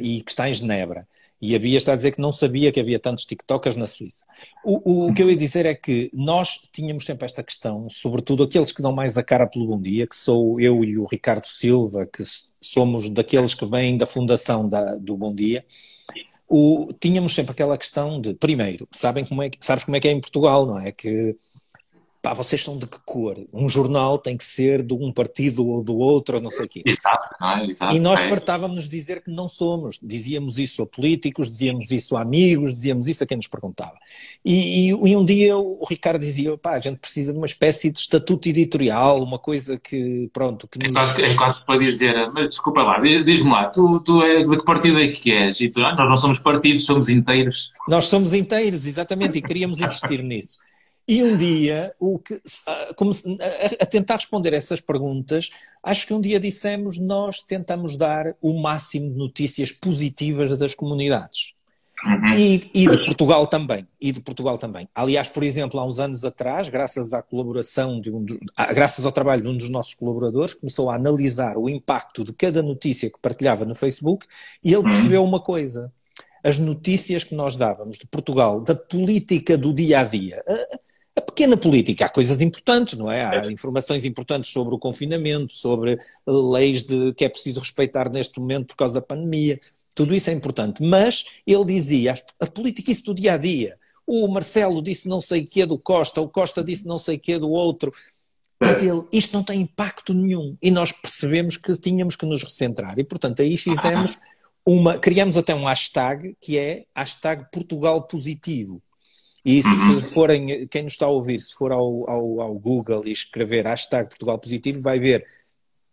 e 0.00 0.22
que 0.22 0.30
está 0.30 0.48
em 0.48 0.54
Genebra. 0.54 1.06
E 1.40 1.54
a 1.54 1.58
Bia 1.58 1.78
está 1.78 1.92
a 1.92 1.96
dizer 1.96 2.10
que 2.12 2.20
não 2.20 2.32
sabia 2.32 2.72
que 2.72 2.80
havia 2.80 2.98
tantos 2.98 3.24
TikTokers 3.24 3.76
na 3.76 3.86
Suíça. 3.86 4.26
O, 4.64 4.90
o, 4.90 5.08
o, 5.08 5.14
que 5.14 5.22
eu 5.22 5.30
ia 5.30 5.36
dizer 5.36 5.66
é 5.66 5.74
que 5.74 6.10
nós 6.12 6.58
tínhamos 6.72 7.04
sempre 7.04 7.24
esta 7.26 7.44
questão, 7.44 7.88
sobretudo 7.88 8.42
aqueles 8.42 8.72
que 8.72 8.82
dão 8.82 8.92
mais 8.92 9.16
a 9.16 9.22
cara 9.22 9.46
pelo 9.46 9.66
Bom 9.66 9.80
Dia, 9.80 10.06
que 10.06 10.16
sou 10.16 10.60
eu 10.60 10.84
e 10.84 10.98
o 10.98 11.04
Ricardo 11.04 11.46
Silva, 11.46 12.06
que 12.06 12.24
somos 12.60 13.08
daqueles 13.08 13.54
que 13.54 13.64
vêm 13.66 13.96
da 13.96 14.06
fundação 14.06 14.68
da, 14.68 14.96
do 14.96 15.16
Bom 15.16 15.32
Dia. 15.32 15.64
O, 16.48 16.92
tínhamos 16.98 17.34
sempre 17.34 17.52
aquela 17.52 17.78
questão 17.78 18.20
de, 18.20 18.34
primeiro, 18.34 18.88
sabem 18.90 19.24
como 19.24 19.42
é, 19.42 19.50
sabes 19.60 19.84
como 19.84 19.96
é 19.96 20.00
que 20.00 20.08
é 20.08 20.12
em 20.12 20.20
Portugal, 20.20 20.66
não 20.66 20.78
é? 20.78 20.90
Que 20.90 21.36
pá, 22.20 22.34
vocês 22.34 22.62
são 22.62 22.76
de 22.78 22.86
que 22.86 22.98
cor? 23.04 23.36
Um 23.52 23.68
jornal 23.68 24.18
tem 24.18 24.36
que 24.36 24.44
ser 24.44 24.82
de 24.82 24.94
um 24.94 25.12
partido 25.12 25.66
ou 25.66 25.82
do 25.82 25.96
outro, 25.96 26.36
ou 26.36 26.42
não 26.42 26.50
sei 26.50 26.64
o 26.66 26.68
quê. 26.68 26.82
Exato, 26.84 27.36
não 27.40 27.50
é? 27.50 27.66
Exato, 27.66 27.94
e 27.94 28.00
nós 28.00 28.20
é. 28.20 28.28
fartávamos 28.28 28.84
de 28.84 28.90
dizer 28.90 29.22
que 29.22 29.30
não 29.30 29.48
somos. 29.48 29.98
Dizíamos 30.02 30.58
isso 30.58 30.82
a 30.82 30.86
políticos, 30.86 31.50
dizíamos 31.50 31.90
isso 31.90 32.16
a 32.16 32.22
amigos, 32.22 32.74
dizíamos 32.74 33.08
isso 33.08 33.22
a 33.24 33.26
quem 33.26 33.36
nos 33.36 33.46
perguntava. 33.46 33.94
E, 34.44 34.86
e, 34.86 34.88
e 34.88 35.16
um 35.16 35.24
dia 35.24 35.56
o 35.56 35.84
Ricardo 35.88 36.20
dizia, 36.20 36.56
pá, 36.58 36.72
a 36.72 36.80
gente 36.80 36.98
precisa 36.98 37.32
de 37.32 37.38
uma 37.38 37.46
espécie 37.46 37.90
de 37.90 37.98
estatuto 37.98 38.48
editorial, 38.48 39.22
uma 39.22 39.38
coisa 39.38 39.78
que, 39.78 40.28
pronto... 40.32 40.66
Que 40.68 40.86
é, 40.86 40.92
quase, 40.92 41.22
é 41.22 41.34
quase 41.34 41.64
para 41.64 41.78
dizer, 41.78 42.30
mas 42.32 42.48
desculpa 42.48 42.82
lá, 42.82 42.98
diz-me 43.00 43.50
lá, 43.50 43.66
tu, 43.66 44.00
tu 44.00 44.22
é, 44.22 44.42
de 44.42 44.56
que 44.56 44.64
partido 44.64 44.98
é 44.98 45.08
que 45.08 45.32
és? 45.32 45.60
E 45.60 45.68
tu, 45.68 45.80
ah, 45.84 45.94
nós 45.94 46.08
não 46.08 46.16
somos 46.16 46.38
partidos, 46.38 46.84
somos 46.84 47.08
inteiros. 47.08 47.72
Nós 47.88 48.06
somos 48.06 48.34
inteiros, 48.34 48.86
exatamente, 48.86 49.38
e 49.38 49.42
queríamos 49.42 49.80
insistir 49.80 50.22
nisso. 50.22 50.58
E 51.08 51.24
um 51.24 51.38
dia, 51.38 51.94
o 51.98 52.18
que, 52.18 52.38
como, 52.94 53.12
a, 53.12 53.82
a, 53.82 53.86
tentar 53.86 54.16
responder 54.16 54.52
essas 54.52 54.78
perguntas, 54.78 55.48
acho 55.82 56.06
que 56.06 56.12
um 56.12 56.20
dia 56.20 56.38
dissemos 56.38 56.98
nós 56.98 57.40
tentamos 57.40 57.96
dar 57.96 58.34
o 58.42 58.60
máximo 58.60 59.10
de 59.10 59.16
notícias 59.16 59.72
positivas 59.72 60.58
das 60.58 60.74
comunidades. 60.74 61.54
Uhum. 62.04 62.32
E, 62.34 62.70
e, 62.74 62.88
de 62.88 63.04
Portugal 63.06 63.46
também. 63.46 63.88
E 63.98 64.12
de 64.12 64.20
Portugal 64.20 64.58
também. 64.58 64.86
Aliás, 64.94 65.28
por 65.28 65.42
exemplo, 65.42 65.80
há 65.80 65.84
uns 65.86 65.98
anos 65.98 66.24
atrás, 66.26 66.68
graças 66.68 67.14
à 67.14 67.22
colaboração 67.22 68.00
de 68.00 68.10
um, 68.10 68.24
graças 68.74 69.06
ao 69.06 69.10
trabalho 69.10 69.42
de 69.42 69.48
um 69.48 69.56
dos 69.56 69.70
nossos 69.70 69.94
colaboradores, 69.94 70.52
começou 70.52 70.90
a 70.90 70.94
analisar 70.94 71.56
o 71.56 71.70
impacto 71.70 72.22
de 72.22 72.34
cada 72.34 72.62
notícia 72.62 73.10
que 73.10 73.18
partilhava 73.18 73.64
no 73.64 73.74
Facebook 73.74 74.26
e 74.62 74.68
ele 74.68 74.76
uhum. 74.76 74.82
percebeu 74.84 75.24
uma 75.24 75.40
coisa. 75.40 75.90
As 76.44 76.58
notícias 76.58 77.24
que 77.24 77.34
nós 77.34 77.56
dávamos 77.56 77.98
de 77.98 78.06
Portugal, 78.06 78.60
da 78.60 78.74
política 78.74 79.58
do 79.58 79.72
dia 79.72 80.00
a 80.00 80.04
dia, 80.04 80.44
a 81.18 81.20
pequena 81.20 81.56
política. 81.56 82.06
Há 82.06 82.08
coisas 82.08 82.40
importantes, 82.40 82.96
não 82.96 83.10
é? 83.10 83.24
Há 83.24 83.50
informações 83.50 84.04
importantes 84.04 84.50
sobre 84.50 84.74
o 84.74 84.78
confinamento, 84.78 85.52
sobre 85.52 85.98
leis 86.26 86.82
de, 86.82 87.12
que 87.12 87.24
é 87.24 87.28
preciso 87.28 87.60
respeitar 87.60 88.10
neste 88.10 88.40
momento 88.40 88.68
por 88.68 88.76
causa 88.76 88.94
da 88.94 89.02
pandemia. 89.02 89.60
Tudo 89.94 90.14
isso 90.14 90.30
é 90.30 90.32
importante. 90.32 90.82
Mas 90.82 91.24
ele 91.46 91.64
dizia, 91.64 92.14
a 92.40 92.46
política 92.46 92.90
isso 92.90 93.04
do 93.04 93.14
dia 93.14 93.34
a 93.34 93.36
dia. 93.36 93.76
O 94.06 94.26
Marcelo 94.28 94.80
disse 94.80 95.08
não 95.08 95.20
sei 95.20 95.42
o 95.42 95.46
que 95.46 95.66
do 95.66 95.78
Costa, 95.78 96.20
o 96.20 96.28
Costa 96.28 96.64
disse 96.64 96.86
não 96.86 96.98
sei 96.98 97.16
o 97.16 97.20
que 97.20 97.36
do 97.36 97.50
outro. 97.50 97.92
Diz 98.62 98.82
ele, 98.82 99.02
isto 99.12 99.32
não 99.34 99.42
tem 99.42 99.60
impacto 99.60 100.14
nenhum. 100.14 100.56
E 100.62 100.70
nós 100.70 100.92
percebemos 100.92 101.56
que 101.56 101.72
tínhamos 101.74 102.16
que 102.16 102.26
nos 102.26 102.42
recentrar. 102.42 102.98
E, 102.98 103.04
portanto, 103.04 103.42
aí 103.42 103.56
fizemos 103.56 104.16
uma. 104.64 104.98
Criamos 104.98 105.36
até 105.36 105.54
um 105.54 105.64
hashtag 105.64 106.36
que 106.40 106.58
é 106.58 106.84
hashtag 106.94 107.46
Portugal 107.52 108.02
Positivo 108.02 108.82
e 109.48 109.62
se 109.62 109.68
uhum. 109.68 109.98
forem, 110.02 110.66
quem 110.66 110.82
nos 110.82 110.92
está 110.92 111.06
a 111.06 111.08
ouvir, 111.08 111.38
se 111.38 111.54
for 111.54 111.72
ao, 111.72 112.10
ao, 112.10 112.40
ao 112.42 112.54
Google 112.58 113.06
e 113.06 113.10
escrever 113.10 113.64
hashtag 113.64 114.06
Portugal 114.06 114.38
Positivo, 114.38 114.82
vai 114.82 115.00
ver 115.00 115.24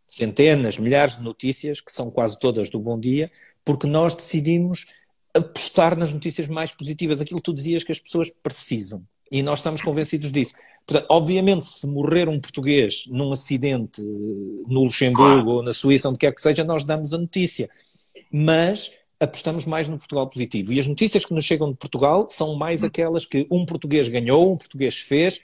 centenas, 0.10 0.78
milhares 0.78 1.16
de 1.16 1.24
notícias, 1.24 1.80
que 1.80 1.90
são 1.90 2.12
quase 2.12 2.38
todas 2.38 2.70
do 2.70 2.78
Bom 2.78 3.00
Dia, 3.00 3.32
porque 3.64 3.88
nós 3.88 4.14
decidimos 4.14 4.88
apostar 5.34 5.98
nas 5.98 6.14
notícias 6.14 6.50
mais 6.50 6.74
positivas, 6.74 7.22
aquilo 7.22 7.40
que 7.40 7.46
tu 7.46 7.54
dizias 7.54 7.82
que 7.82 7.94
as 7.94 8.00
pessoas 8.00 8.30
precisam. 8.44 9.02
E 9.32 9.42
nós 9.42 9.60
estamos 9.60 9.82
convencidos 9.82 10.34
disso. 10.34 10.54
Portanto, 10.86 11.08
obviamente, 11.10 11.66
se 11.66 11.88
morrer 11.88 12.28
um 12.28 12.42
português 12.42 13.06
num 13.08 13.32
acidente 13.32 14.02
no 14.68 14.84
Luxemburgo 14.84 15.44
claro. 15.44 15.50
ou 15.50 15.64
na 15.64 15.72
Suíça, 15.72 16.10
onde 16.10 16.18
quer 16.18 16.34
que 16.34 16.42
seja, 16.42 16.66
nós 16.66 16.84
damos 16.84 17.14
a 17.14 17.18
notícia. 17.18 17.70
Mas 18.30 18.92
apostamos 19.20 19.66
mais 19.66 19.88
no 19.88 19.98
Portugal 19.98 20.28
positivo. 20.28 20.74
E 20.74 20.80
as 20.80 20.88
notícias 20.88 21.26
que 21.26 21.34
nos 21.34 21.46
chegam 21.46 21.72
de 21.72 21.78
Portugal 21.78 22.28
são 22.30 22.56
mais 22.56 22.84
hum. 22.84 22.88
aquelas 22.88 23.26
que 23.26 23.48
um 23.52 23.66
português 23.66 24.08
ganhou, 24.08 24.54
um 24.54 24.58
português 24.58 24.98
fez, 24.98 25.42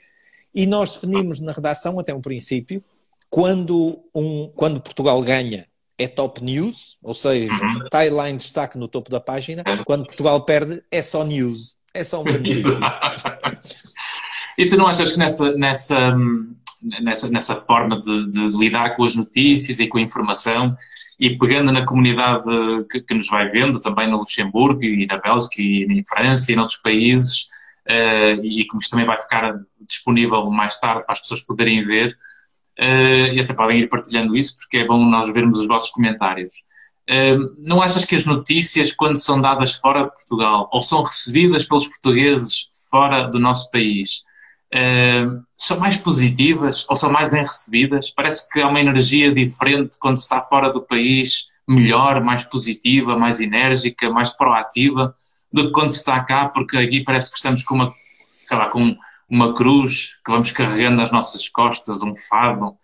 e 0.54 0.66
nós 0.66 0.94
definimos 0.94 1.40
na 1.40 1.52
redação 1.52 1.98
até 1.98 2.14
um 2.14 2.20
princípio, 2.20 2.82
quando, 3.30 3.98
um, 4.14 4.50
quando 4.54 4.80
Portugal 4.80 5.20
ganha 5.22 5.66
é 5.98 6.08
top 6.08 6.42
news, 6.42 6.98
ou 7.02 7.14
seja, 7.14 7.52
uhum. 7.52 7.68
está 7.68 8.02
lá 8.10 8.28
em 8.28 8.36
destaque 8.36 8.76
no 8.76 8.88
topo 8.88 9.10
da 9.10 9.20
página, 9.20 9.62
quando 9.84 10.06
Portugal 10.06 10.44
perde 10.44 10.82
é 10.90 11.00
só 11.00 11.24
news, 11.24 11.76
é 11.94 12.02
só 12.02 12.22
uma 12.22 12.32
notícia. 12.32 12.80
e 14.58 14.66
tu 14.66 14.76
não 14.76 14.86
achas 14.86 15.12
que 15.12 15.18
nessa, 15.18 15.52
nessa, 15.52 16.16
nessa, 17.00 17.30
nessa 17.30 17.56
forma 17.56 18.00
de, 18.00 18.30
de 18.30 18.58
lidar 18.58 18.96
com 18.96 19.04
as 19.04 19.14
notícias 19.14 19.78
e 19.80 19.86
com 19.86 19.98
a 19.98 20.02
informação, 20.02 20.76
e 21.18 21.36
pegando 21.36 21.70
na 21.72 21.84
comunidade 21.84 22.44
que, 22.90 23.00
que, 23.00 23.14
nos 23.14 23.28
vai 23.28 23.48
vendo, 23.48 23.80
também 23.80 24.08
no 24.08 24.18
Luxemburgo 24.18 24.82
e 24.82 25.06
na 25.06 25.18
Bélgica 25.18 25.60
e 25.60 25.84
em 25.84 26.04
França 26.04 26.50
e 26.50 26.54
em 26.54 26.58
outros 26.58 26.80
países, 26.80 27.48
uh, 27.88 28.44
e 28.44 28.66
como 28.66 28.80
isto 28.80 28.90
também 28.90 29.06
vai 29.06 29.18
ficar 29.18 29.54
disponível 29.80 30.44
mais 30.50 30.78
tarde 30.78 31.04
para 31.04 31.12
as 31.12 31.20
pessoas 31.20 31.40
poderem 31.42 31.84
ver, 31.84 32.16
uh, 32.80 33.32
e 33.32 33.40
até 33.40 33.54
podem 33.54 33.80
ir 33.80 33.88
partilhando 33.88 34.36
isso, 34.36 34.56
porque 34.58 34.78
é 34.78 34.86
bom 34.86 35.04
nós 35.04 35.32
vermos 35.32 35.58
os 35.58 35.66
vossos 35.66 35.90
comentários. 35.90 36.52
Uh, 37.08 37.52
não 37.66 37.82
achas 37.82 38.04
que 38.04 38.16
as 38.16 38.24
notícias, 38.24 38.92
quando 38.92 39.18
são 39.18 39.40
dadas 39.40 39.74
fora 39.74 40.04
de 40.04 40.10
Portugal, 40.10 40.68
ou 40.72 40.82
são 40.82 41.02
recebidas 41.02 41.64
pelos 41.64 41.88
portugueses 41.88 42.70
fora 42.90 43.24
do 43.24 43.38
nosso 43.38 43.70
país, 43.70 44.22
Uh, 44.74 45.42
são 45.54 45.78
mais 45.78 45.98
positivas 45.98 46.86
ou 46.88 46.96
são 46.96 47.12
mais 47.12 47.28
bem 47.28 47.42
recebidas? 47.42 48.10
Parece 48.10 48.48
que 48.50 48.60
há 48.60 48.68
uma 48.68 48.80
energia 48.80 49.32
diferente 49.34 49.98
quando 50.00 50.16
se 50.16 50.22
está 50.22 50.40
fora 50.40 50.72
do 50.72 50.80
país, 50.80 51.48
melhor, 51.68 52.22
mais 52.22 52.42
positiva, 52.44 53.16
mais 53.16 53.38
enérgica, 53.40 54.10
mais 54.10 54.30
proativa, 54.30 55.14
do 55.52 55.66
que 55.66 55.72
quando 55.72 55.90
se 55.90 55.98
está 55.98 56.20
cá, 56.24 56.48
porque 56.48 56.76
aqui 56.78 57.04
parece 57.04 57.30
que 57.30 57.36
estamos 57.36 57.62
com 57.62 57.74
uma, 57.74 57.92
sei 58.46 58.56
lá, 58.56 58.70
com 58.70 58.96
uma 59.28 59.54
cruz 59.54 60.18
que 60.24 60.30
vamos 60.30 60.50
carregando 60.52 60.96
nas 60.96 61.10
nossas 61.10 61.48
costas, 61.48 62.02
um 62.02 62.14
fado, 62.16 62.74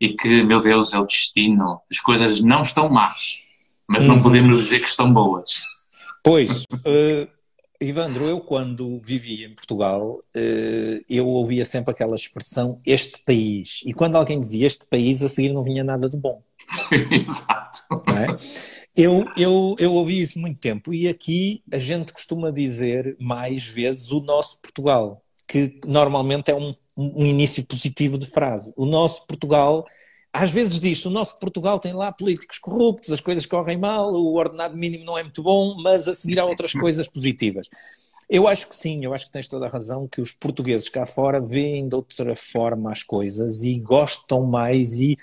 e 0.00 0.10
que, 0.10 0.42
meu 0.42 0.60
Deus, 0.60 0.92
é 0.92 0.98
o 0.98 1.06
destino. 1.06 1.80
As 1.90 1.98
coisas 1.98 2.40
não 2.40 2.62
estão 2.62 2.88
más, 2.88 3.44
mas 3.86 4.06
não 4.06 4.16
uhum. 4.16 4.22
podemos 4.22 4.64
dizer 4.64 4.80
que 4.80 4.88
estão 4.88 5.12
boas. 5.12 5.64
Pois, 6.22 6.62
uh, 6.62 7.28
Ivandro, 7.80 8.28
eu 8.28 8.40
quando 8.40 9.00
vivia 9.00 9.46
em 9.46 9.54
Portugal, 9.54 10.18
eh, 10.34 11.00
eu 11.08 11.28
ouvia 11.28 11.64
sempre 11.64 11.92
aquela 11.92 12.16
expressão 12.16 12.80
este 12.84 13.22
país. 13.24 13.82
E 13.86 13.94
quando 13.94 14.16
alguém 14.16 14.40
dizia 14.40 14.66
este 14.66 14.84
país, 14.86 15.22
a 15.22 15.28
seguir 15.28 15.52
não 15.52 15.62
vinha 15.62 15.84
nada 15.84 16.08
de 16.08 16.16
bom. 16.16 16.42
Exato. 16.90 17.78
É? 18.08 18.34
Eu, 18.96 19.24
eu, 19.36 19.76
eu 19.78 19.94
ouvi 19.94 20.20
isso 20.20 20.40
muito 20.40 20.58
tempo 20.58 20.92
e 20.92 21.06
aqui 21.08 21.62
a 21.70 21.78
gente 21.78 22.12
costuma 22.12 22.50
dizer 22.50 23.16
mais 23.20 23.66
vezes 23.66 24.10
o 24.10 24.20
nosso 24.20 24.58
Portugal, 24.58 25.22
que 25.46 25.78
normalmente 25.86 26.50
é 26.50 26.56
um, 26.56 26.74
um 26.96 27.24
início 27.24 27.64
positivo 27.64 28.18
de 28.18 28.26
frase. 28.26 28.72
O 28.76 28.84
nosso 28.84 29.24
Portugal 29.26 29.86
às 30.32 30.50
vezes 30.50 30.80
diz 30.80 31.04
o 31.04 31.10
nosso 31.10 31.38
Portugal 31.38 31.78
tem 31.78 31.92
lá 31.92 32.12
políticos 32.12 32.58
corruptos, 32.58 33.12
as 33.12 33.20
coisas 33.20 33.46
correm 33.46 33.78
mal, 33.78 34.12
o 34.12 34.34
ordenado 34.34 34.76
mínimo 34.76 35.04
não 35.04 35.18
é 35.18 35.22
muito 35.22 35.42
bom, 35.42 35.76
mas 35.82 36.06
a 36.06 36.14
seguir 36.14 36.38
há 36.38 36.44
outras 36.44 36.72
coisas 36.74 37.08
positivas. 37.08 37.68
Eu 38.28 38.46
acho 38.46 38.68
que 38.68 38.76
sim, 38.76 39.04
eu 39.04 39.14
acho 39.14 39.26
que 39.26 39.32
tens 39.32 39.48
toda 39.48 39.66
a 39.66 39.70
razão 39.70 40.06
que 40.06 40.20
os 40.20 40.32
portugueses 40.32 40.88
cá 40.88 41.06
fora 41.06 41.40
veem 41.40 41.88
de 41.88 41.94
outra 41.94 42.36
forma 42.36 42.92
as 42.92 43.02
coisas 43.02 43.62
e 43.62 43.78
gostam 43.78 44.44
mais 44.44 44.98
e 44.98 45.16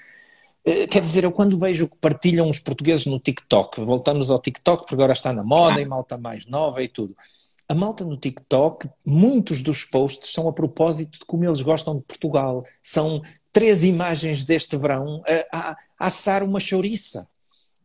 eh, 0.65 0.87
quer 0.87 1.01
dizer, 1.01 1.23
eu 1.23 1.31
quando 1.31 1.59
vejo 1.59 1.87
que 1.87 1.95
partilham 1.97 2.49
os 2.49 2.59
portugueses 2.59 3.05
no 3.05 3.19
TikTok, 3.19 3.79
voltamos 3.81 4.31
ao 4.31 4.39
TikTok 4.39 4.81
porque 4.83 4.95
agora 4.95 5.13
está 5.13 5.31
na 5.31 5.43
moda 5.43 5.79
e 5.79 5.85
malta 5.85 6.17
mais 6.17 6.47
nova 6.47 6.81
e 6.81 6.87
tudo. 6.87 7.15
A 7.67 7.73
malta 7.73 8.05
no 8.05 8.15
TikTok, 8.15 8.87
muitos 9.05 9.63
dos 9.63 9.83
posts 9.83 10.31
são 10.31 10.47
a 10.47 10.53
propósito 10.53 11.19
de 11.19 11.25
como 11.25 11.43
eles 11.43 11.61
gostam 11.61 11.97
de 11.97 12.03
Portugal. 12.03 12.61
São 12.81 13.21
três 13.51 13.83
imagens 13.83 14.45
deste 14.45 14.77
verão 14.77 15.23
a, 15.51 15.57
a, 15.57 15.71
a 15.71 15.77
assar 16.07 16.43
uma 16.43 16.59
chouriça. 16.59 17.27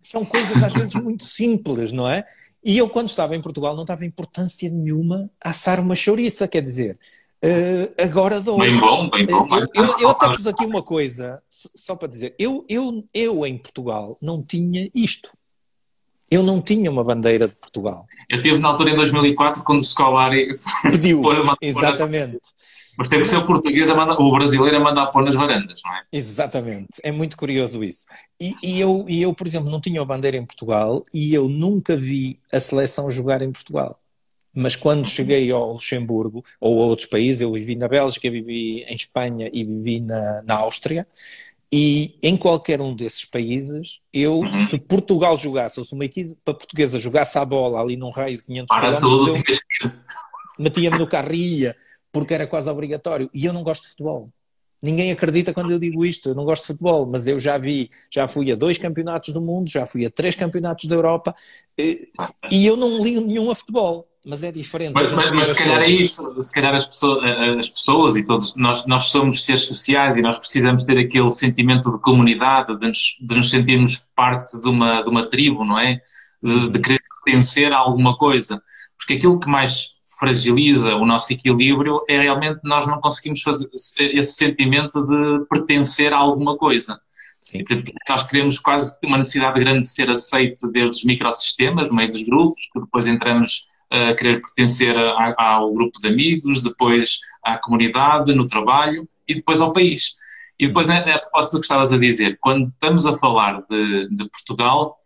São 0.03 0.25
coisas 0.25 0.63
às 0.63 0.73
vezes 0.73 0.95
muito 1.03 1.25
simples, 1.25 1.93
não 1.93 2.09
é? 2.09 2.25
E 2.63 2.77
eu, 2.77 2.91
quando 2.91 3.09
estava 3.09 3.35
em 3.35 3.41
Portugal, 3.41 3.75
não 3.75 3.85
dava 3.85 4.05
importância 4.05 4.69
nenhuma 4.69 5.31
a 5.43 5.51
assar 5.51 5.81
uma 5.81 5.95
chouriça, 5.95 6.47
quer 6.47 6.63
dizer, 6.63 6.99
uh, 7.43 8.03
agora 8.03 8.39
dou. 8.41 8.59
Bem 8.59 8.79
bom, 8.79 9.09
bem 9.09 9.25
bom. 9.25 9.47
Eu, 9.51 9.67
eu, 9.75 9.99
eu, 9.99 10.09
até 10.11 10.31
pus 10.31 10.47
aqui 10.47 10.67
uma 10.67 10.83
coisa, 10.83 11.43
só 11.49 11.97
para 11.97 12.09
dizer, 12.09 12.35
eu, 12.39 12.67
eu, 12.69 13.03
eu 13.15 13.47
em 13.47 13.57
Portugal 13.57 14.19
não 14.21 14.43
tinha 14.43 14.91
isto. 14.95 15.33
Eu 16.31 16.43
não 16.43 16.61
tinha 16.61 16.91
uma 16.91 17.03
bandeira 17.03 17.49
de 17.49 17.57
Portugal. 17.57 18.07
Eu 18.31 18.41
tive 18.41 18.59
na 18.59 18.69
altura 18.69 18.91
em 18.91 18.95
2004 18.95 19.65
quando 19.65 19.81
o 19.81 19.85
Scolari 19.85 20.57
pediu. 20.83 21.21
Exatamente. 21.61 22.39
Mas 22.97 23.09
teve 23.09 23.23
que 23.23 23.29
ser 23.29 23.39
o 23.39 23.47
português, 23.47 23.91
a 23.91 23.95
mandar, 23.95 24.21
o 24.21 24.31
brasileiro 24.31 24.77
a 24.77 24.81
mandar 24.81 25.07
pôr 25.07 25.25
nas 25.25 25.35
varandas, 25.35 25.81
não 25.85 25.93
é? 25.97 26.03
Exatamente. 26.13 27.01
É 27.03 27.11
muito 27.11 27.37
curioso 27.37 27.83
isso. 27.83 28.05
E, 28.41 28.53
e, 28.63 28.81
eu, 28.81 29.05
e 29.09 29.21
eu, 29.21 29.35
por 29.35 29.47
exemplo, 29.47 29.71
não 29.71 29.81
tinha 29.81 30.01
uma 30.01 30.07
bandeira 30.07 30.37
em 30.37 30.45
Portugal 30.45 31.03
e 31.13 31.35
eu 31.35 31.49
nunca 31.49 31.97
vi 31.97 32.39
a 32.53 32.61
seleção 32.61 33.11
jogar 33.11 33.43
em 33.43 33.51
Portugal. 33.51 33.99
Mas 34.55 34.77
quando 34.77 35.09
cheguei 35.09 35.51
ao 35.51 35.73
Luxemburgo 35.73 36.45
ou 36.61 36.83
a 36.83 36.87
outros 36.87 37.09
países, 37.09 37.41
eu 37.41 37.53
vivi 37.53 37.75
na 37.75 37.89
Bélgica, 37.89 38.31
vivi 38.31 38.83
em 38.83 38.95
Espanha 38.95 39.49
e 39.53 39.65
vivi 39.65 40.01
na, 40.01 40.43
na 40.43 40.55
Áustria, 40.57 41.07
e 41.73 42.17
em 42.23 42.37
qualquer 42.37 42.81
um 42.81 42.95
desses 42.95 43.25
países, 43.25 44.01
eu, 44.13 44.41
uhum. 44.41 44.53
se 44.53 44.79
Portugal 44.79 45.37
jogasse, 45.37 45.79
ou 45.79 45.87
se 45.87 45.95
uma 45.95 46.05
equipa 46.05 46.53
portuguesa 46.53 46.99
jogasse 46.99 47.39
a 47.39 47.45
bola 47.45 47.81
ali 47.81 47.97
num 47.97 48.11
raio 48.11 48.37
de 48.37 48.43
500 48.43 48.77
km, 48.77 49.09
eu 49.85 49.93
metia-me 50.59 50.99
no 50.99 51.07
carro 51.07 51.33
e 51.33 51.61
ia, 51.61 51.77
porque 52.11 52.35
era 52.35 52.47
quase 52.47 52.69
obrigatório. 52.69 53.31
E 53.33 53.45
eu 53.45 53.53
não 53.53 53.63
gosto 53.63 53.83
de 53.85 53.91
futebol. 53.91 54.27
Ninguém 54.83 55.13
acredita 55.13 55.53
quando 55.53 55.71
eu 55.71 55.79
digo 55.79 56.05
isto, 56.05 56.31
eu 56.31 56.35
não 56.35 56.45
gosto 56.45 56.63
de 56.63 56.69
futebol, 56.69 57.07
mas 57.07 57.29
eu 57.29 57.39
já 57.39 57.57
vi, 57.57 57.89
já 58.11 58.27
fui 58.27 58.51
a 58.51 58.57
dois 58.57 58.77
campeonatos 58.77 59.33
do 59.33 59.41
mundo, 59.41 59.71
já 59.71 59.87
fui 59.87 60.05
a 60.07 60.11
três 60.11 60.35
campeonatos 60.35 60.87
da 60.87 60.97
Europa, 60.97 61.35
e, 61.79 62.11
e 62.51 62.67
eu 62.67 62.77
não 62.77 63.03
ligo 63.05 63.21
nenhum 63.21 63.51
a 63.51 63.55
futebol 63.55 64.10
mas 64.25 64.45
é 64.45 64.53
diferente. 64.53 64.93
Mas, 64.93 65.13
mas, 65.13 65.35
mas 65.35 65.49
se 65.49 65.57
calhar 65.57 65.81
é 65.81 65.89
isso, 65.89 66.43
se 66.43 66.53
calhar 66.53 66.75
as 66.75 66.87
pessoas, 66.87 67.25
as 67.59 67.69
pessoas 67.69 68.17
e 68.17 68.25
todos, 68.25 68.55
nós, 68.55 68.87
nós 68.87 69.05
somos 69.05 69.45
seres 69.45 69.63
sociais 69.63 70.17
e 70.17 70.23
nós 70.23 70.39
precisamos 70.39 70.85
ter 70.85 70.99
aquele 70.99 71.31
sentimento 71.31 71.91
de 71.91 71.99
comunidade, 72.01 72.79
de 72.79 72.89
nos, 72.89 73.17
de 73.21 73.35
nos 73.35 73.49
sentirmos 73.49 74.07
parte 74.15 74.61
de 74.61 74.69
uma, 74.69 75.03
de 75.03 75.09
uma 75.09 75.29
tribo, 75.29 75.65
não 75.65 75.79
é? 75.79 76.01
De, 76.43 76.69
de 76.69 76.79
querer 76.79 77.01
pertencer 77.25 77.73
a 77.73 77.79
alguma 77.79 78.17
coisa. 78.17 78.63
Porque 78.97 79.15
aquilo 79.15 79.41
que 79.41 79.49
mais 79.49 80.01
fragiliza 80.19 80.97
o 80.97 81.07
nosso 81.07 81.33
equilíbrio 81.33 82.03
é 82.07 82.21
realmente 82.21 82.61
nós 82.63 82.87
não 82.87 83.01
conseguimos 83.01 83.41
fazer 83.41 83.71
esse 83.73 84.35
sentimento 84.35 85.07
de 85.07 85.47
pertencer 85.49 86.13
a 86.13 86.19
alguma 86.19 86.59
coisa. 86.59 87.01
Sim. 87.43 87.65
Nós 88.07 88.23
queremos 88.25 88.59
quase 88.59 88.97
uma 89.03 89.17
necessidade 89.17 89.59
grande 89.59 89.81
de 89.81 89.91
ser 89.91 90.11
aceito 90.11 90.71
desde 90.71 90.91
os 90.91 91.05
microsistemas, 91.05 91.89
no 91.89 91.95
meio 91.95 92.13
dos 92.13 92.23
grupos, 92.23 92.69
que 92.71 92.81
depois 92.81 93.07
entramos 93.07 93.71
a 93.91 94.15
querer 94.15 94.41
pertencer 94.41 94.97
a, 94.97 95.35
ao 95.37 95.73
grupo 95.73 96.01
de 96.01 96.09
amigos, 96.09 96.63
depois 96.63 97.19
à 97.43 97.59
comunidade, 97.59 98.35
no 98.35 98.47
trabalho 98.47 99.09
e 99.27 99.35
depois 99.35 99.61
ao 99.61 99.73
país. 99.73 100.15
E 100.59 100.67
depois, 100.67 100.89
né, 100.89 100.99
a 100.99 101.19
propósito 101.19 101.55
do 101.55 101.61
que 101.61 101.65
estavas 101.65 101.93
a 101.93 101.99
dizer, 101.99 102.39
quando 102.41 102.69
estamos 102.69 103.07
a 103.07 103.17
falar 103.17 103.63
de, 103.69 104.09
de 104.09 104.29
Portugal, 104.29 104.99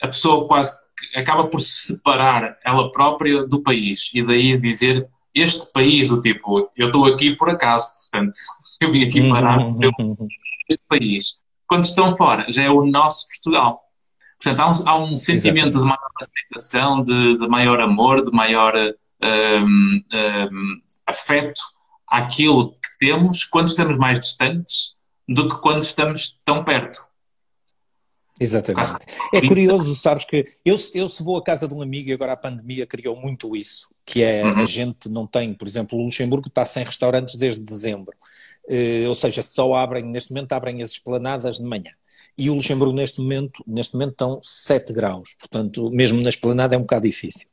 a 0.00 0.08
pessoa 0.08 0.48
quase 0.48 0.72
acaba 1.14 1.46
por 1.46 1.60
se 1.60 1.94
separar 1.94 2.56
ela 2.64 2.90
própria 2.92 3.46
do 3.46 3.62
país 3.62 4.10
e 4.14 4.24
daí 4.24 4.56
dizer 4.58 5.08
este 5.34 5.72
país 5.72 6.08
do 6.08 6.20
tipo, 6.20 6.70
eu 6.76 6.86
estou 6.86 7.06
aqui 7.06 7.34
por 7.36 7.48
acaso, 7.48 7.86
portanto, 8.00 8.36
eu 8.80 8.92
vim 8.92 9.04
aqui 9.04 9.28
parar 9.28 9.58
este 10.68 10.82
país. 10.88 11.42
Quando 11.66 11.84
estão 11.84 12.16
fora, 12.16 12.46
já 12.48 12.64
é 12.64 12.70
o 12.70 12.84
nosso 12.84 13.26
Portugal. 13.28 13.82
Portanto, 14.42 14.60
há 14.60 14.70
um, 14.70 14.88
há 14.88 15.04
um 15.04 15.16
sentimento 15.16 15.78
de 15.78 15.84
maior 15.84 16.10
aceitação, 16.20 17.04
de, 17.04 17.38
de, 17.38 17.48
maior 17.48 17.80
amor, 17.80 18.24
de 18.24 18.32
maior 18.32 18.74
um, 19.22 20.02
um, 20.12 20.80
afeto 21.06 21.60
àquilo 22.08 22.72
que 22.72 22.98
temos 22.98 23.44
quando 23.44 23.68
estamos 23.68 23.96
mais 23.96 24.18
distantes 24.18 24.96
do 25.28 25.48
que 25.48 25.60
quando 25.60 25.84
estamos 25.84 26.40
tão 26.44 26.64
perto. 26.64 27.00
Exatamente. 28.40 29.06
É 29.32 29.40
curioso, 29.46 29.94
sabes 29.94 30.24
que 30.24 30.44
eu, 30.64 30.74
eu 30.94 31.08
se 31.08 31.22
vou 31.22 31.36
à 31.36 31.44
casa 31.44 31.68
de 31.68 31.74
um 31.74 31.80
amigo 31.80 32.08
e 32.08 32.12
agora 32.12 32.32
a 32.32 32.36
pandemia 32.36 32.84
criou 32.84 33.16
muito 33.16 33.54
isso, 33.54 33.88
que 34.04 34.22
é 34.22 34.44
uhum. 34.44 34.58
a 34.58 34.64
gente 34.64 35.08
não 35.08 35.26
tem, 35.26 35.54
por 35.54 35.68
exemplo, 35.68 35.96
o 35.96 36.02
Luxemburgo 36.02 36.48
está 36.48 36.64
sem 36.64 36.84
restaurantes 36.84 37.36
desde 37.36 37.62
dezembro, 37.62 38.16
ou 39.08 39.14
seja, 39.14 39.42
só 39.42 39.74
abrem, 39.74 40.04
neste 40.04 40.32
momento 40.32 40.52
abrem 40.52 40.82
as 40.82 40.92
esplanadas 40.92 41.56
de 41.56 41.64
manhã 41.64 41.92
e 42.36 42.48
o 42.48 42.54
Luxemburgo 42.54 42.94
neste 42.94 43.20
momento, 43.20 43.62
neste 43.66 43.94
momento 43.94 44.12
estão 44.12 44.40
7 44.42 44.92
graus, 44.92 45.34
portanto, 45.38 45.90
mesmo 45.90 46.20
na 46.22 46.30
esplanada 46.30 46.74
é 46.74 46.78
um 46.78 46.82
bocado 46.82 47.06
difícil. 47.06 47.48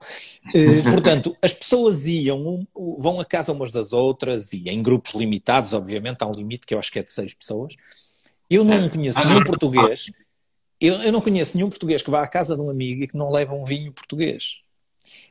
Eh, 0.53 0.81
portanto, 0.89 1.35
as 1.41 1.53
pessoas 1.53 2.05
iam, 2.05 2.65
vão 2.97 3.19
a 3.19 3.25
casa 3.25 3.51
umas 3.51 3.71
das 3.71 3.91
outras 3.91 4.53
e 4.53 4.63
em 4.69 4.81
grupos 4.81 5.13
limitados, 5.13 5.73
obviamente, 5.73 6.21
há 6.21 6.27
um 6.27 6.31
limite 6.31 6.65
que 6.65 6.73
eu 6.73 6.79
acho 6.79 6.91
que 6.91 6.99
é 6.99 7.03
de 7.03 7.11
6 7.11 7.33
pessoas. 7.33 7.75
Eu 8.49 8.63
não 8.63 8.85
é. 8.85 8.89
conheço 8.89 9.23
nenhum 9.23 9.43
português, 9.43 10.11
eu, 10.79 10.93
eu 11.01 11.11
não 11.11 11.21
conheço 11.21 11.57
nenhum 11.57 11.69
português 11.69 12.01
que 12.01 12.09
vá 12.09 12.23
à 12.23 12.27
casa 12.27 12.55
de 12.55 12.61
um 12.61 12.69
amigo 12.69 13.03
e 13.03 13.07
que 13.07 13.17
não 13.17 13.29
leva 13.29 13.53
um 13.53 13.65
vinho 13.65 13.91
português. 13.91 14.61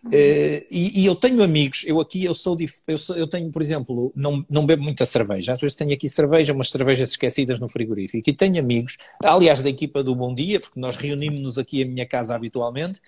Uh, 0.04 0.64
e, 0.70 1.02
e, 1.02 1.06
eu 1.06 1.14
tenho 1.14 1.42
amigos, 1.42 1.84
eu 1.86 2.00
aqui 2.00 2.24
eu 2.24 2.34
sou, 2.34 2.56
eu, 2.86 2.98
sou, 2.98 3.16
eu 3.16 3.26
tenho, 3.26 3.50
por 3.50 3.60
exemplo, 3.60 4.12
não, 4.14 4.42
não 4.50 4.64
bebo 4.64 4.82
muita 4.82 5.04
cerveja, 5.04 5.52
às 5.52 5.60
vezes 5.60 5.76
tenho 5.76 5.92
aqui 5.92 6.08
cerveja, 6.08 6.52
umas 6.52 6.70
cervejas 6.70 7.10
esquecidas 7.10 7.58
no 7.58 7.68
frigorífico, 7.68 8.30
e 8.30 8.32
tenho 8.32 8.58
amigos, 8.58 8.96
aliás 9.22 9.60
da 9.60 9.68
equipa 9.68 10.02
do 10.02 10.14
Bom 10.14 10.34
Dia, 10.34 10.60
porque 10.60 10.78
nós 10.78 10.96
reunimos-nos 10.96 11.58
aqui 11.58 11.82
em 11.82 11.84
minha 11.84 12.06
casa 12.06 12.34
habitualmente, 12.34 13.00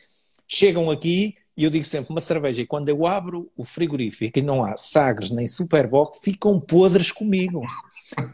chegam 0.48 0.90
aqui 0.90 1.34
e 1.56 1.64
eu 1.64 1.70
digo 1.70 1.84
sempre 1.84 2.10
uma 2.10 2.20
cerveja, 2.20 2.62
e 2.62 2.66
quando 2.66 2.88
eu 2.88 3.06
abro 3.06 3.50
o 3.56 3.64
frigorífico 3.64 4.38
e 4.38 4.42
não 4.42 4.64
há 4.64 4.76
Sagres 4.76 5.30
nem 5.30 5.46
Superboc, 5.46 6.16
ficam 6.22 6.58
podres 6.58 7.12
comigo, 7.12 7.62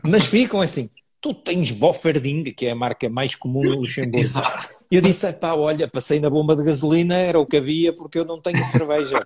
mas 0.02 0.26
ficam 0.26 0.60
assim, 0.60 0.88
tu 1.20 1.34
tens 1.34 1.70
Bofferding, 1.70 2.44
que 2.44 2.66
é 2.66 2.70
a 2.70 2.74
marca 2.74 3.08
mais 3.08 3.34
comum 3.34 3.62
no 3.62 3.76
Luxemburgo. 3.76 4.18
Exato. 4.18 4.74
E 4.90 4.96
eu 4.96 5.02
disse, 5.02 5.32
pá, 5.32 5.54
olha, 5.54 5.88
passei 5.88 6.20
na 6.20 6.30
bomba 6.30 6.54
de 6.54 6.64
gasolina, 6.64 7.16
era 7.16 7.38
o 7.38 7.46
que 7.46 7.56
havia, 7.56 7.92
porque 7.92 8.18
eu 8.18 8.24
não 8.24 8.40
tenho 8.40 8.64
cerveja. 8.66 9.20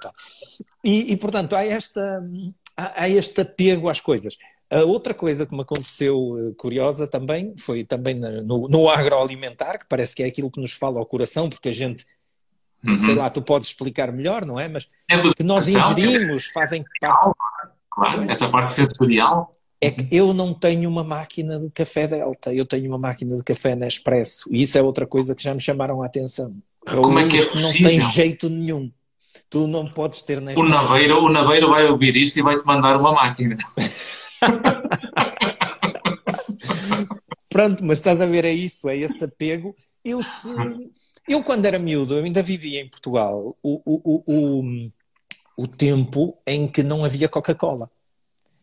E, 0.82 1.12
e, 1.12 1.16
portanto, 1.16 1.54
há, 1.54 1.64
esta, 1.64 2.22
há, 2.76 3.02
há 3.02 3.08
este 3.08 3.42
apego 3.42 3.88
às 3.88 4.00
coisas. 4.00 4.36
A 4.70 4.84
outra 4.84 5.12
coisa 5.12 5.44
que 5.44 5.54
me 5.54 5.62
aconteceu 5.62 6.36
eh, 6.38 6.54
curiosa 6.56 7.06
também, 7.06 7.54
foi 7.58 7.82
também 7.82 8.14
no, 8.14 8.68
no 8.68 8.88
agroalimentar, 8.88 9.80
que 9.80 9.86
parece 9.88 10.14
que 10.14 10.22
é 10.22 10.26
aquilo 10.26 10.50
que 10.50 10.60
nos 10.60 10.72
fala 10.72 10.98
ao 10.98 11.06
coração, 11.06 11.50
porque 11.50 11.70
a 11.70 11.72
gente 11.72 12.06
uhum. 12.84 12.96
sei 12.96 13.14
lá, 13.14 13.28
tu 13.28 13.42
podes 13.42 13.68
explicar 13.68 14.12
melhor, 14.12 14.44
não 14.44 14.58
é? 14.58 14.68
Mas 14.68 14.86
é 15.10 15.18
que 15.34 15.42
nós 15.42 15.68
ingerimos, 15.68 16.46
fazem 16.46 16.84
parte. 17.00 17.32
Claro, 17.90 18.30
essa 18.30 18.48
parte 18.48 18.72
sensorial 18.72 19.56
é 19.80 19.90
que 19.90 20.06
eu 20.14 20.34
não 20.34 20.52
tenho 20.52 20.90
uma 20.90 21.02
máquina 21.02 21.58
de 21.58 21.70
café 21.70 22.06
Delta, 22.06 22.52
eu 22.52 22.66
tenho 22.66 22.86
uma 22.88 22.98
máquina 22.98 23.34
de 23.36 23.42
café 23.42 23.74
Nespresso. 23.74 24.48
E 24.52 24.62
isso 24.62 24.76
é 24.76 24.82
outra 24.82 25.06
coisa 25.06 25.34
que 25.34 25.42
já 25.42 25.54
me 25.54 25.60
chamaram 25.60 26.02
a 26.02 26.06
atenção. 26.06 26.54
Raul, 26.86 27.02
Como 27.04 27.18
é 27.18 27.26
que 27.26 27.36
é 27.36 27.40
isto 27.40 27.58
não 27.58 27.72
tem 27.72 27.98
jeito 28.00 28.50
nenhum. 28.50 28.92
Tu 29.48 29.66
não 29.66 29.86
podes 29.90 30.20
ter 30.22 30.40
Nespresso. 30.40 30.66
O 30.66 30.68
Naveiro, 30.68 31.24
o 31.24 31.30
Naveiro 31.30 31.70
vai 31.70 31.86
ouvir 31.86 32.14
isto 32.16 32.38
e 32.38 32.42
vai-te 32.42 32.64
mandar 32.66 32.98
uma 32.98 33.12
máquina. 33.12 33.56
Pronto, 37.48 37.84
mas 37.84 37.98
estás 37.98 38.20
a 38.20 38.26
ver, 38.26 38.44
é 38.44 38.52
isso, 38.52 38.88
é 38.88 38.96
esse 38.96 39.24
apego. 39.24 39.74
Eu, 40.04 40.22
se, 40.22 40.48
eu 41.26 41.42
quando 41.42 41.64
era 41.64 41.78
miúdo, 41.78 42.14
eu 42.14 42.24
ainda 42.24 42.42
vivia 42.42 42.80
em 42.80 42.88
Portugal, 42.88 43.56
o, 43.62 43.82
o, 43.84 44.22
o, 44.26 44.90
o 45.56 45.66
tempo 45.66 46.38
em 46.46 46.68
que 46.68 46.82
não 46.82 47.04
havia 47.04 47.28
Coca-Cola. 47.28 47.90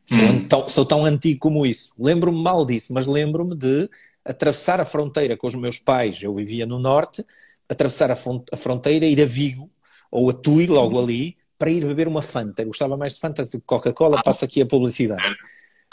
Sou, 0.09 0.23
hum. 0.23 0.47
tão, 0.47 0.67
sou 0.67 0.85
tão 0.85 1.05
antigo 1.05 1.39
como 1.39 1.65
isso. 1.65 1.91
Lembro-me 1.99 2.41
mal 2.41 2.65
disso, 2.65 2.93
mas 2.93 3.07
lembro-me 3.07 3.55
de 3.55 3.89
atravessar 4.23 4.79
a 4.79 4.85
fronteira 4.85 5.35
com 5.37 5.47
os 5.47 5.55
meus 5.55 5.79
pais, 5.79 6.21
eu 6.21 6.33
vivia 6.33 6.65
no 6.65 6.79
norte, 6.79 7.25
atravessar 7.67 8.11
a, 8.11 8.15
fronteira, 8.15 9.05
ir 9.05 9.21
a 9.21 9.25
Vigo 9.25 9.69
ou 10.11 10.29
a 10.29 10.33
Tui, 10.33 10.67
logo 10.67 10.99
ali, 10.99 11.37
para 11.57 11.69
ir 11.69 11.85
beber 11.85 12.07
uma 12.07 12.21
Fanta. 12.21 12.61
Eu 12.61 12.67
gostava 12.67 12.95
mais 12.95 13.15
de 13.15 13.19
Fanta 13.19 13.43
do 13.43 13.51
que 13.51 13.59
Coca-Cola, 13.59 14.21
passa 14.23 14.45
aqui 14.45 14.61
a 14.61 14.65
publicidade. 14.65 15.21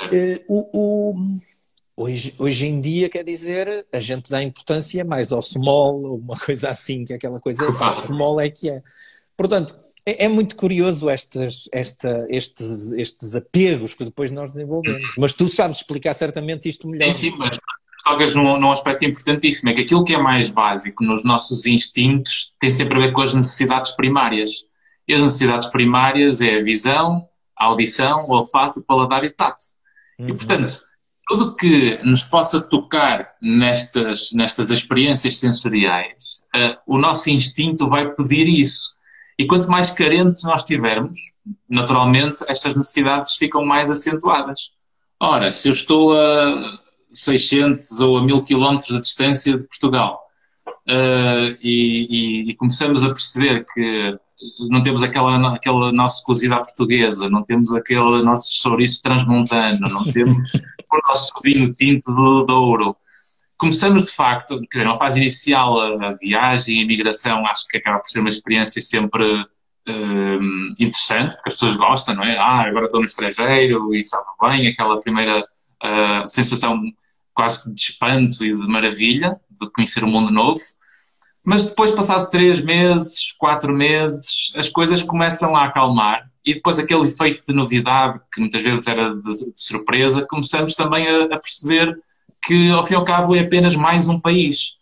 Uh, 0.03 0.45
o, 0.49 0.79
o, 0.79 1.15
hoje, 1.97 2.35
hoje 2.39 2.67
em 2.67 2.81
dia, 2.81 3.09
quer 3.09 3.25
dizer, 3.25 3.87
a 3.93 3.99
gente 3.99 4.31
dá 4.31 4.43
importância 4.43 5.05
mais 5.05 5.33
ao 5.33 5.43
small, 5.43 6.01
ou 6.03 6.19
uma 6.19 6.39
coisa 6.39 6.71
assim, 6.71 7.05
que 7.05 7.13
é 7.13 7.17
aquela 7.17 7.41
coisa, 7.41 7.73
pá, 7.73 7.93
small 7.93 8.41
é 8.41 8.51
que 8.51 8.71
é. 8.71 8.83
Portanto, 9.37 9.77
é, 10.07 10.25
é 10.25 10.29
muito 10.29 10.57
curioso 10.57 11.09
estas, 11.09 11.69
esta, 11.73 12.27
estes, 12.29 12.93
estes 12.93 13.35
apegos 13.35 13.95
que 13.95 14.05
depois 14.05 14.31
nós 14.31 14.53
desenvolvemos. 14.53 15.15
Mas 15.19 15.33
tu 15.33 15.49
sabes 15.49 15.79
explicar 15.79 16.15
certamente 16.15 16.69
isto 16.69 16.89
melhor. 16.89 17.13
Sim, 17.13 17.31
sim, 17.31 17.37
mas 17.39 17.59
tocas 18.05 18.35
num, 18.35 18.59
num 18.61 18.71
aspecto 18.71 19.05
importantíssimo, 19.07 19.71
é 19.71 19.75
que 19.75 19.81
aquilo 19.81 20.05
que 20.05 20.15
é 20.15 20.19
mais 20.19 20.51
básico 20.51 21.03
nos 21.03 21.25
nossos 21.25 21.65
instintos 21.65 22.55
tem 22.61 22.71
sempre 22.71 22.99
a 22.99 23.01
ver 23.01 23.13
com 23.13 23.23
as 23.23 23.33
necessidades 23.33 23.93
primárias. 23.93 24.51
E 25.09 25.15
as 25.15 25.21
necessidades 25.21 25.69
primárias 25.69 26.41
é 26.41 26.57
a 26.57 26.63
visão, 26.63 27.27
a 27.57 27.67
audição, 27.67 28.27
o 28.27 28.33
olfato, 28.33 28.81
o 28.81 28.85
paladar 28.85 29.25
e 29.25 29.29
o 29.29 29.35
tato. 29.35 29.65
Uhum. 30.19 30.29
E, 30.29 30.35
portanto, 30.35 30.81
tudo 31.27 31.57
que 31.57 31.99
nos 32.05 32.25
possa 32.25 32.69
tocar 32.69 33.35
nestas, 33.41 34.31
nestas 34.33 34.71
experiências 34.71 35.39
sensoriais, 35.39 36.43
uh, 36.55 36.77
o 36.87 36.99
nosso 36.99 37.31
instinto 37.31 37.89
vai 37.89 38.15
pedir 38.15 38.47
isso. 38.47 38.95
E 39.39 39.47
quanto 39.47 39.69
mais 39.69 39.91
carentes 39.91 40.45
nós 40.45 40.63
tivermos, 40.63 41.19
naturalmente, 41.69 42.45
estas 42.49 42.75
necessidades 42.75 43.35
ficam 43.35 43.65
mais 43.65 43.91
acentuadas. 43.91 44.73
Ora, 45.21 45.53
se 45.53 45.69
eu 45.69 45.73
estou 45.73 46.13
a 46.13 46.79
600 47.11 48.01
ou 48.01 48.19
a 48.19 48.23
1000 48.23 48.45
quilómetros 48.45 48.95
de 48.95 49.01
distância 49.01 49.57
de 49.57 49.65
Portugal 49.65 50.21
uh, 50.89 51.57
e, 51.63 52.45
e, 52.47 52.51
e, 52.51 52.55
começamos 52.55 53.05
a 53.05 53.09
perceber 53.09 53.65
que 53.73 54.19
não 54.71 54.83
temos 54.83 55.03
aquela, 55.03 55.55
aquela 55.55 55.93
nossa 55.93 56.23
cozida 56.25 56.57
portuguesa, 56.57 57.31
não 57.31 57.43
temos 57.43 57.73
aquele 57.73 58.23
nosso 58.23 58.53
chouriço 58.61 59.03
transmontano, 59.03 59.89
não 59.89 60.05
temos 60.05 60.37
o 60.93 61.09
nosso 61.09 61.33
vinho 61.43 61.73
tinto 61.75 62.07
de, 62.07 62.47
de 62.47 62.53
ouro, 62.53 62.97
começamos 63.57 64.05
de 64.05 64.11
facto, 64.13 64.61
quer 64.61 64.79
dizer, 64.79 64.85
numa 64.85 64.99
fase 64.99 65.21
inicial, 65.21 65.81
a, 65.81 66.13
viagem, 66.15 66.81
a 66.81 66.83
imigração, 66.83 67.47
acho 67.47 67.67
que 67.69 67.79
acaba 67.79 68.01
por 68.01 68.09
ser 68.09 68.21
uma 68.21 68.29
experiência 68.29 68.83
sempre 68.83 69.25
um, 69.89 70.71
interessante, 70.79 71.35
porque 71.37 71.51
as 71.51 71.55
pessoas 71.55 71.77
gostam, 71.77 72.15
não 72.15 72.25
é? 72.25 72.37
Ah, 72.37 72.63
agora 72.63 72.87
estou 72.87 73.01
no 73.01 73.07
estrangeiro 73.07 73.95
e 73.95 74.03
sabe 74.03 74.25
bem, 74.41 74.69
aquela 74.69 75.01
primeira 75.01 75.41
uh, 75.41 76.29
sensação 76.29 76.81
quase 77.33 77.73
de 77.75 77.81
espanto 77.81 78.45
e 78.45 78.55
de 78.55 78.67
maravilha 78.67 79.41
de 79.51 79.71
conhecer 79.71 80.05
um 80.05 80.11
mundo 80.11 80.31
novo. 80.31 80.61
Mas 81.45 81.65
depois, 81.65 81.93
passado 81.93 82.31
três 82.31 82.61
meses, 82.61 83.33
quatro 83.37 83.73
meses, 83.73 84.51
as 84.57 84.69
coisas 84.69 85.03
começam 85.03 85.55
a 85.55 85.67
acalmar 85.67 86.31
e 86.45 86.55
depois 86.55 86.79
aquele 86.79 87.09
efeito 87.09 87.43
de 87.47 87.55
novidade, 87.55 88.21
que 88.33 88.41
muitas 88.41 88.63
vezes 88.63 88.87
era 88.87 89.15
de, 89.15 89.23
de 89.23 89.61
surpresa, 89.61 90.27
começamos 90.27 90.75
também 90.75 91.07
a, 91.07 91.35
a 91.35 91.39
perceber 91.39 91.99
que, 92.47 92.71
ao 92.71 92.85
fim 92.85 92.95
e 92.95 92.97
ao 92.97 93.05
cabo, 93.05 93.35
é 93.35 93.41
apenas 93.41 93.75
mais 93.75 94.09
um 94.09 94.21
país 94.21 94.77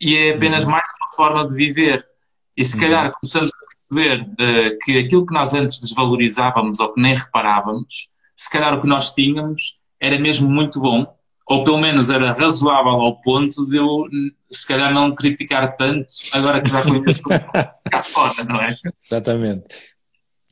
e 0.00 0.16
é 0.16 0.34
apenas 0.34 0.64
uhum. 0.64 0.70
mais 0.70 0.88
uma 1.00 1.12
forma 1.12 1.48
de 1.48 1.54
viver. 1.54 2.04
E 2.56 2.64
se 2.64 2.78
calhar 2.78 3.06
uhum. 3.06 3.12
começamos 3.20 3.50
a 3.52 3.94
perceber 3.94 4.22
uh, 4.22 4.78
que 4.82 4.98
aquilo 4.98 5.26
que 5.26 5.34
nós 5.34 5.54
antes 5.54 5.80
desvalorizávamos 5.80 6.80
ou 6.80 6.92
que 6.92 7.00
nem 7.00 7.14
reparávamos, 7.14 8.08
se 8.36 8.50
calhar 8.50 8.74
o 8.74 8.80
que 8.80 8.88
nós 8.88 9.12
tínhamos 9.14 9.80
era 10.00 10.18
mesmo 10.18 10.48
muito 10.48 10.80
bom, 10.80 11.06
ou 11.46 11.64
pelo 11.64 11.78
menos 11.78 12.10
era 12.10 12.32
razoável 12.32 12.92
ao 12.92 13.20
ponto 13.20 13.68
de 13.68 13.76
eu, 13.76 14.04
se 14.50 14.66
calhar, 14.66 14.92
não 14.92 15.14
criticar 15.14 15.74
tanto 15.74 16.06
agora 16.32 16.60
que 16.60 16.70
já 16.70 16.82
conheço 16.82 17.22
cá 17.90 18.02
fora, 18.02 18.44
não 18.44 18.60
é? 18.60 18.76
Exatamente. 19.02 19.64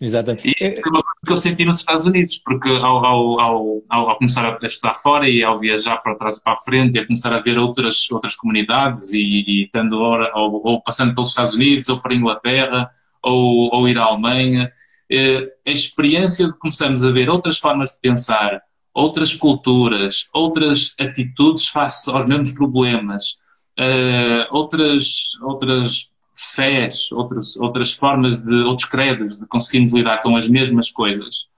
Exatamente. 0.00 0.54
E 0.60 0.82
foi 0.82 0.92
uma 0.92 1.02
coisa 1.02 1.20
que 1.26 1.32
eu 1.32 1.36
senti 1.36 1.64
nos 1.64 1.78
Estados 1.78 2.04
Unidos, 2.04 2.38
porque 2.44 2.68
ao, 2.68 3.04
ao, 3.04 3.40
ao, 3.40 3.82
ao, 3.88 4.18
começar 4.18 4.58
a 4.62 4.66
estudar 4.66 4.94
fora 4.94 5.28
e 5.28 5.42
ao 5.42 5.58
viajar 5.58 5.96
para 5.98 6.16
trás 6.16 6.36
e 6.36 6.44
para 6.44 6.52
a 6.52 6.58
frente 6.58 6.96
e 6.96 6.98
a 6.98 7.06
começar 7.06 7.32
a 7.32 7.40
ver 7.40 7.58
outras, 7.58 8.10
outras 8.10 8.34
comunidades 8.34 9.12
e, 9.14 9.20
e 9.20 9.64
estando 9.64 9.98
hora, 9.98 10.30
ou, 10.34 10.60
ou, 10.62 10.82
passando 10.82 11.14
pelos 11.14 11.30
Estados 11.30 11.54
Unidos 11.54 11.88
ou 11.88 11.98
para 11.98 12.12
a 12.12 12.16
Inglaterra 12.16 12.90
ou, 13.22 13.74
ou 13.74 13.88
ir 13.88 13.98
à 13.98 14.04
Alemanha, 14.04 14.70
eh, 15.10 15.48
a 15.66 15.70
experiência 15.70 16.46
de 16.46 16.58
começarmos 16.58 17.02
a 17.02 17.10
ver 17.10 17.30
outras 17.30 17.58
formas 17.58 17.92
de 17.92 18.00
pensar, 18.00 18.60
outras 18.92 19.34
culturas, 19.34 20.28
outras 20.32 20.94
atitudes 21.00 21.68
face 21.68 22.10
aos 22.10 22.26
mesmos 22.26 22.52
problemas, 22.52 23.38
eh, 23.78 24.46
outras, 24.50 25.32
outras 25.42 26.15
fés, 26.36 27.10
outras, 27.12 27.56
outras 27.56 27.92
formas 27.92 28.44
de, 28.44 28.54
outros 28.64 28.88
credos 28.88 29.40
de 29.40 29.46
conseguirmos 29.46 29.92
lidar 29.92 30.22
com 30.22 30.36
as 30.36 30.46
mesmas 30.48 30.90
coisas. 30.90 31.48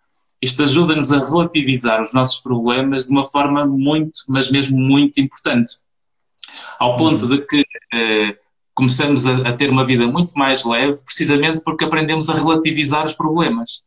Isto 0.40 0.62
ajuda-nos 0.62 1.10
a 1.10 1.24
relativizar 1.24 2.00
os 2.00 2.12
nossos 2.12 2.40
problemas 2.40 3.06
de 3.06 3.12
uma 3.12 3.24
forma 3.24 3.66
muito, 3.66 4.20
mas 4.28 4.50
mesmo 4.50 4.78
muito 4.78 5.20
importante. 5.20 5.72
Ao 6.78 6.96
ponto 6.96 7.26
de 7.26 7.44
que 7.44 7.64
eh, 7.92 8.38
começamos 8.72 9.26
a, 9.26 9.48
a, 9.48 9.52
ter 9.52 9.68
uma 9.68 9.84
vida 9.84 10.06
muito 10.06 10.32
mais 10.38 10.64
leve, 10.64 11.02
precisamente 11.02 11.60
porque 11.60 11.84
aprendemos 11.84 12.30
a 12.30 12.34
relativizar 12.34 13.04
os 13.04 13.14
problemas. 13.14 13.82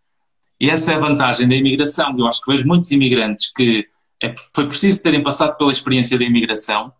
E 0.59 0.69
essa 0.69 0.91
é 0.91 0.95
a 0.95 0.99
vantagem 0.99 1.47
da 1.47 1.55
imigração. 1.55 2.13
Eu 2.19 2.27
acho 2.27 2.41
que 2.43 2.51
vejo 2.51 2.67
muitos 2.67 2.91
imigrantes 2.91 3.51
que 3.53 3.87
é, 4.21 4.35
foi 4.53 4.67
preciso 4.67 5.01
terem 5.01 5.23
passado 5.23 5.57
pela 5.57 5.71
experiência 5.71 6.19
da 6.19 6.25
imigração 6.25 6.91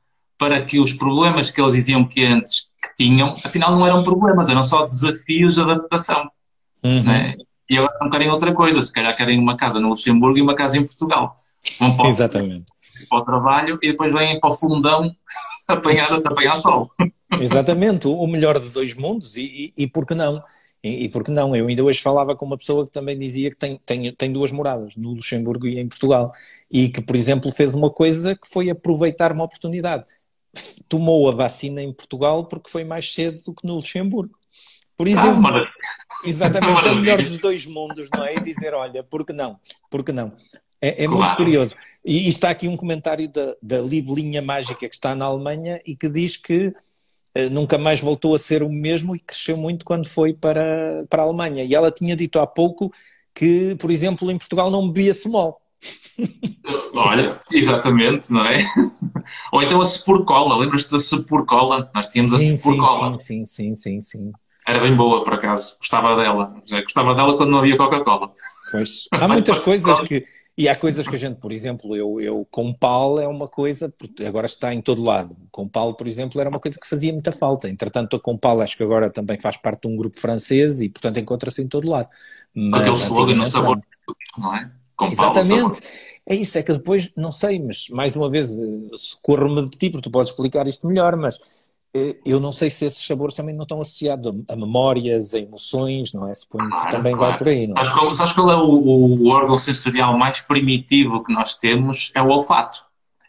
para 0.42 0.60
que 0.66 0.80
os 0.80 0.92
problemas 0.92 1.52
que 1.52 1.62
eles 1.62 1.74
diziam 1.74 2.04
que 2.04 2.26
antes 2.26 2.72
que 2.82 2.96
tinham, 3.04 3.30
afinal 3.30 3.70
não 3.70 3.86
eram 3.86 4.04
problemas, 4.04 4.50
eram 4.50 4.64
só 4.64 4.88
desafios 4.88 5.54
de 5.54 5.62
adaptação. 5.62 6.32
Uhum. 6.84 7.04
Né? 7.04 7.36
E 7.70 7.78
agora 7.78 7.96
não 8.02 8.10
querem 8.10 8.28
outra 8.32 8.52
coisa, 8.52 8.82
se 8.82 8.92
calhar 8.92 9.16
querem 9.16 9.38
uma 9.38 9.56
casa 9.56 9.80
no 9.80 9.90
Luxemburgo 9.90 10.40
e 10.40 10.42
uma 10.42 10.56
casa 10.56 10.80
em 10.80 10.84
Portugal. 10.84 11.36
Vão 11.80 11.96
para, 11.96 12.10
Exatamente. 12.10 12.66
para 13.08 13.20
o 13.20 13.22
trabalho 13.22 13.78
e 13.84 13.92
depois 13.92 14.12
vêm 14.12 14.40
para 14.40 14.50
o 14.50 14.56
fundão 14.56 15.16
apanhar, 15.70 16.12
apanhar 16.12 16.58
sol. 16.58 16.90
Exatamente, 17.40 18.08
o 18.08 18.26
melhor 18.26 18.60
de 18.60 18.68
dois 18.70 18.96
mundos 18.96 19.38
e, 19.38 19.72
e, 19.78 19.84
e 19.84 19.88
por 19.88 20.08
que 20.08 20.16
não? 20.16 20.42
E, 20.84 21.04
e 21.06 21.10
por 21.10 21.24
que 21.24 21.30
não? 21.30 21.56
Eu 21.56 21.68
ainda 21.68 21.84
hoje 21.84 22.02
falava 22.02 22.36
com 22.36 22.48
uma 22.48 22.58
pessoa 22.58 22.84
que 22.84 22.92
também 22.92 23.16
dizia 23.16 23.52
que 23.52 23.58
tem, 23.58 23.80
tem, 23.86 24.12
tem 24.12 24.34
duas 24.34 24.52
moradas, 24.52 24.96
no 24.96 25.12
Luxemburgo 25.12 25.68
e 25.68 25.80
em 25.80 25.88
Portugal, 25.88 26.32
e 26.72 26.90
que, 26.90 27.00
por 27.00 27.16
exemplo, 27.16 27.52
fez 27.52 27.76
uma 27.76 27.92
coisa 27.92 28.36
que 28.36 28.50
foi 28.50 28.72
aproveitar 28.72 29.32
uma 29.32 29.44
oportunidade 29.44 30.04
tomou 30.88 31.30
a 31.30 31.32
vacina 31.32 31.82
em 31.82 31.94
Portugal 31.94 32.46
porque 32.46 32.70
foi 32.70 32.84
mais 32.84 33.14
cedo 33.14 33.42
do 33.46 33.54
que 33.54 33.66
no 33.66 33.76
Luxemburgo. 33.76 34.36
Por 34.98 35.08
ah, 35.08 35.10
exemplo, 35.10 35.48
ah, 35.48 35.72
exatamente 36.26 36.88
o 36.90 36.96
melhor 36.96 37.22
dos 37.22 37.38
dois 37.38 37.66
mundos, 37.66 38.10
não 38.14 38.26
é? 38.26 38.36
E 38.36 38.40
dizer, 38.40 38.74
olha, 38.74 39.04
por 39.04 39.26
que 39.26 39.34
não? 39.34 39.60
Por 39.90 40.04
que 40.04 40.12
não? 40.12 40.32
É, 40.82 40.90
é 40.90 40.94
claro. 41.08 41.12
muito 41.12 41.36
curioso. 41.36 41.76
E, 42.04 42.26
e, 42.26 42.30
está 42.30 42.50
aqui 42.50 42.68
um 42.68 42.76
comentário 42.76 43.30
da, 43.30 43.56
da 43.62 43.82
Libelinha 43.82 44.42
Mágica 44.42 44.90
que 44.90 44.96
está 44.96 45.16
na 45.16 45.26
Alemanha 45.26 45.80
e 45.86 45.96
que 45.96 46.10
diz 46.10 46.36
que 46.36 46.68
uh, 46.68 47.50
nunca 47.52 47.78
mais 47.78 48.00
voltou 48.00 48.34
a 48.34 48.40
ser 48.40 48.64
o 48.64 48.70
mesmo 48.70 49.16
e 49.16 49.20
cresceu 49.20 49.56
muito 49.56 49.86
quando 49.86 50.08
foi 50.08 50.34
para, 50.34 51.06
para 51.08 51.22
a 51.22 51.26
Alemanha. 51.26 51.64
E 51.64 51.76
ela 51.76 51.92
tinha 51.92 52.16
dito 52.16 52.40
há 52.40 52.48
pouco 52.48 52.92
que, 53.34 53.76
por 53.76 53.92
exemplo, 53.92 54.30
em 54.32 54.38
Portugal 54.38 54.72
não 54.72 54.90
bebia 54.90 55.14
small. 55.14 55.61
Olha, 56.94 57.40
exatamente, 57.52 58.32
não 58.32 58.46
é? 58.46 58.64
Ou 59.52 59.62
então 59.62 59.82
a 59.82 59.86
Sepurcola, 59.86 60.58
lembras-te 60.58 60.92
da 60.92 61.00
Sepurcola? 61.00 61.90
Nós 61.94 62.08
tínhamos 62.08 62.40
sim, 62.40 62.54
a 62.54 62.58
Sepurcola. 62.58 63.18
Sim, 63.18 63.46
sim, 63.46 63.76
sim, 63.76 63.76
sim, 63.76 64.02
sim. 64.02 64.32
Era 64.68 64.80
bem 64.80 64.96
boa, 64.96 65.24
por 65.24 65.34
acaso. 65.34 65.78
Gostava 65.80 66.16
dela. 66.16 66.56
Já 66.66 66.82
gostava 66.82 67.16
dela 67.16 67.36
quando 67.36 67.50
não 67.50 67.60
havia 67.60 67.78
Coca-Cola. 67.78 68.32
Pois. 68.72 69.08
Há 69.14 69.28
muitas 69.28 69.60
coisas 69.60 70.00
que. 70.02 70.24
E 70.58 70.68
há 70.68 70.76
coisas 70.76 71.08
que 71.08 71.16
a 71.16 71.18
gente, 71.18 71.40
por 71.40 71.52
exemplo, 71.52 71.96
eu, 71.96 72.20
eu 72.20 72.48
com 72.52 72.74
pal 72.74 73.18
é 73.18 73.26
uma 73.26 73.48
coisa, 73.48 73.92
agora 74.28 74.46
está 74.46 74.74
em 74.74 74.82
todo 74.82 75.02
lado. 75.02 75.36
Com 75.50 75.68
pal, 75.68 75.94
por 75.96 76.06
exemplo, 76.08 76.40
era 76.42 76.50
uma 76.50 76.60
coisa 76.60 76.78
que 76.80 76.88
fazia 76.88 77.12
muita 77.12 77.32
falta. 77.32 77.70
Entretanto, 77.70 78.18
a 78.18 78.20
Compal 78.20 78.62
acho 78.62 78.76
que 78.76 78.84
agora 78.84 79.10
também 79.10 79.40
faz 79.40 79.56
parte 79.56 79.84
de 79.84 79.88
um 79.88 79.96
grupo 79.96 80.20
francês 80.20 80.82
e, 80.82 80.90
portanto, 80.90 81.18
encontra-se 81.20 81.64
em 81.64 81.68
todo 81.68 81.90
lado. 81.90 82.10
Mas, 82.54 82.82
Aquele 82.82 82.96
slogan, 82.96 83.36
não 83.36 83.50
sabor, 83.50 83.80
não 84.38 84.56
é? 84.56 84.70
Com 85.02 85.08
Exatamente. 85.08 85.82
É 86.28 86.36
isso, 86.36 86.56
é 86.60 86.62
que 86.62 86.72
depois, 86.72 87.12
não 87.18 87.32
sei, 87.32 87.60
mas 87.60 87.90
mais 87.90 88.16
uma 88.16 88.30
vez, 88.30 88.52
socorro-me 88.96 89.68
de 89.68 89.78
ti, 89.78 89.90
porque 89.90 90.04
tu 90.04 90.12
podes 90.12 90.30
explicar 90.30 90.68
isto 90.68 90.88
melhor, 90.88 91.18
mas 91.18 91.40
eh, 91.96 92.20
eu 92.24 92.40
não 92.40 92.52
sei 92.52 92.70
se 92.70 92.86
esses 92.86 93.04
sabores 93.04 93.36
também 93.36 93.56
não 93.56 93.64
estão 93.64 93.82
associados 93.82 94.32
a, 94.48 94.56
memórias, 94.56 95.34
a 95.34 95.40
emoções, 95.40 96.14
não 96.14 96.28
é? 96.28 96.34
Suponho 96.36 96.66
que 96.66 96.76
claro, 96.76 96.92
também 96.92 97.16
claro. 97.16 97.32
vai 97.32 97.38
por 97.40 97.48
aí, 97.48 97.66
não 97.66 97.74
é? 97.74 97.78
Sabes 97.78 97.92
qual, 97.92 98.16
sabes 98.16 98.34
qual 98.34 98.52
é 98.52 98.56
o, 98.56 98.70
o, 98.70 99.28
órgão 99.30 99.58
sensorial 99.58 100.16
mais 100.16 100.40
primitivo 100.42 101.24
que 101.24 101.34
nós 101.34 101.58
temos? 101.58 102.12
É 102.16 102.22
o 102.22 102.30
olfato. 102.30 102.86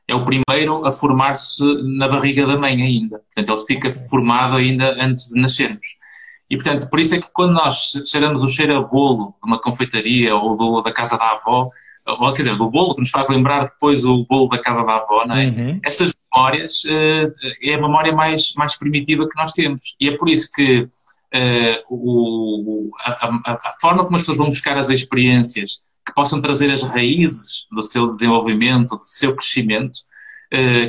É 0.07 0.15
o 0.15 0.27
primeiro 0.27 0.85
a 0.85 0.93
formar-se 0.93 1.65
na 1.97 2.09
barriga 2.09 2.47
da 2.47 2.59
mãe 2.59 2.83
ainda. 2.83 3.21
Portanto, 3.21 3.59
ele 3.59 3.67
fica 3.67 3.95
formado 4.11 4.59
ainda 4.59 5.03
antes 5.03 5.29
de 5.31 5.41
nascermos. 5.41 5.97
E, 6.53 6.57
portanto, 6.57 6.91
por 6.91 7.01
isso 7.01 7.15
é 7.15 7.19
que 7.19 7.29
quando 7.33 7.55
nós 7.55 7.95
cheiramos 8.05 8.43
o 8.43 8.49
cheiro 8.51 8.77
a 8.77 8.83
bolo 8.83 9.35
de 9.43 9.49
uma 9.49 9.59
confeitaria 9.59 10.37
ou 10.37 10.55
do, 10.55 10.83
da 10.83 10.93
casa 10.93 11.17
da 11.17 11.31
avó, 11.31 11.71
ou 12.07 12.33
quer 12.35 12.43
dizer, 12.43 12.57
do 12.59 12.71
bolo 12.71 12.95
que 12.95 13.01
nos 13.01 13.09
faz 13.09 13.27
lembrar 13.27 13.65
depois 13.65 14.05
o 14.05 14.27
bolo 14.27 14.51
da 14.51 14.59
casa 14.59 14.85
da 14.85 14.97
avó, 14.97 15.25
não 15.25 15.35
é? 15.35 15.47
Uhum. 15.47 15.81
Essas 15.83 16.13
memórias 16.31 16.83
é 17.63 17.73
a 17.73 17.81
memória 17.81 18.13
mais, 18.13 18.53
mais 18.55 18.77
primitiva 18.77 19.27
que 19.27 19.35
nós 19.35 19.53
temos. 19.53 19.97
E 19.99 20.11
é 20.11 20.15
por 20.15 20.29
isso 20.29 20.53
que 20.55 20.87
o, 21.89 22.91
a, 23.01 23.51
a, 23.51 23.53
a 23.71 23.73
forma 23.81 24.05
como 24.05 24.17
as 24.17 24.23
pessoas 24.23 24.37
vão 24.37 24.51
buscar 24.51 24.77
as 24.77 24.91
experiências 24.91 25.81
que 26.05 26.13
possam 26.13 26.43
trazer 26.43 26.71
as 26.71 26.83
raízes 26.83 27.65
do 27.73 27.83
seu 27.83 28.11
desenvolvimento, 28.11 28.99
do 28.99 29.05
seu 29.05 29.35
crescimento, 29.35 30.01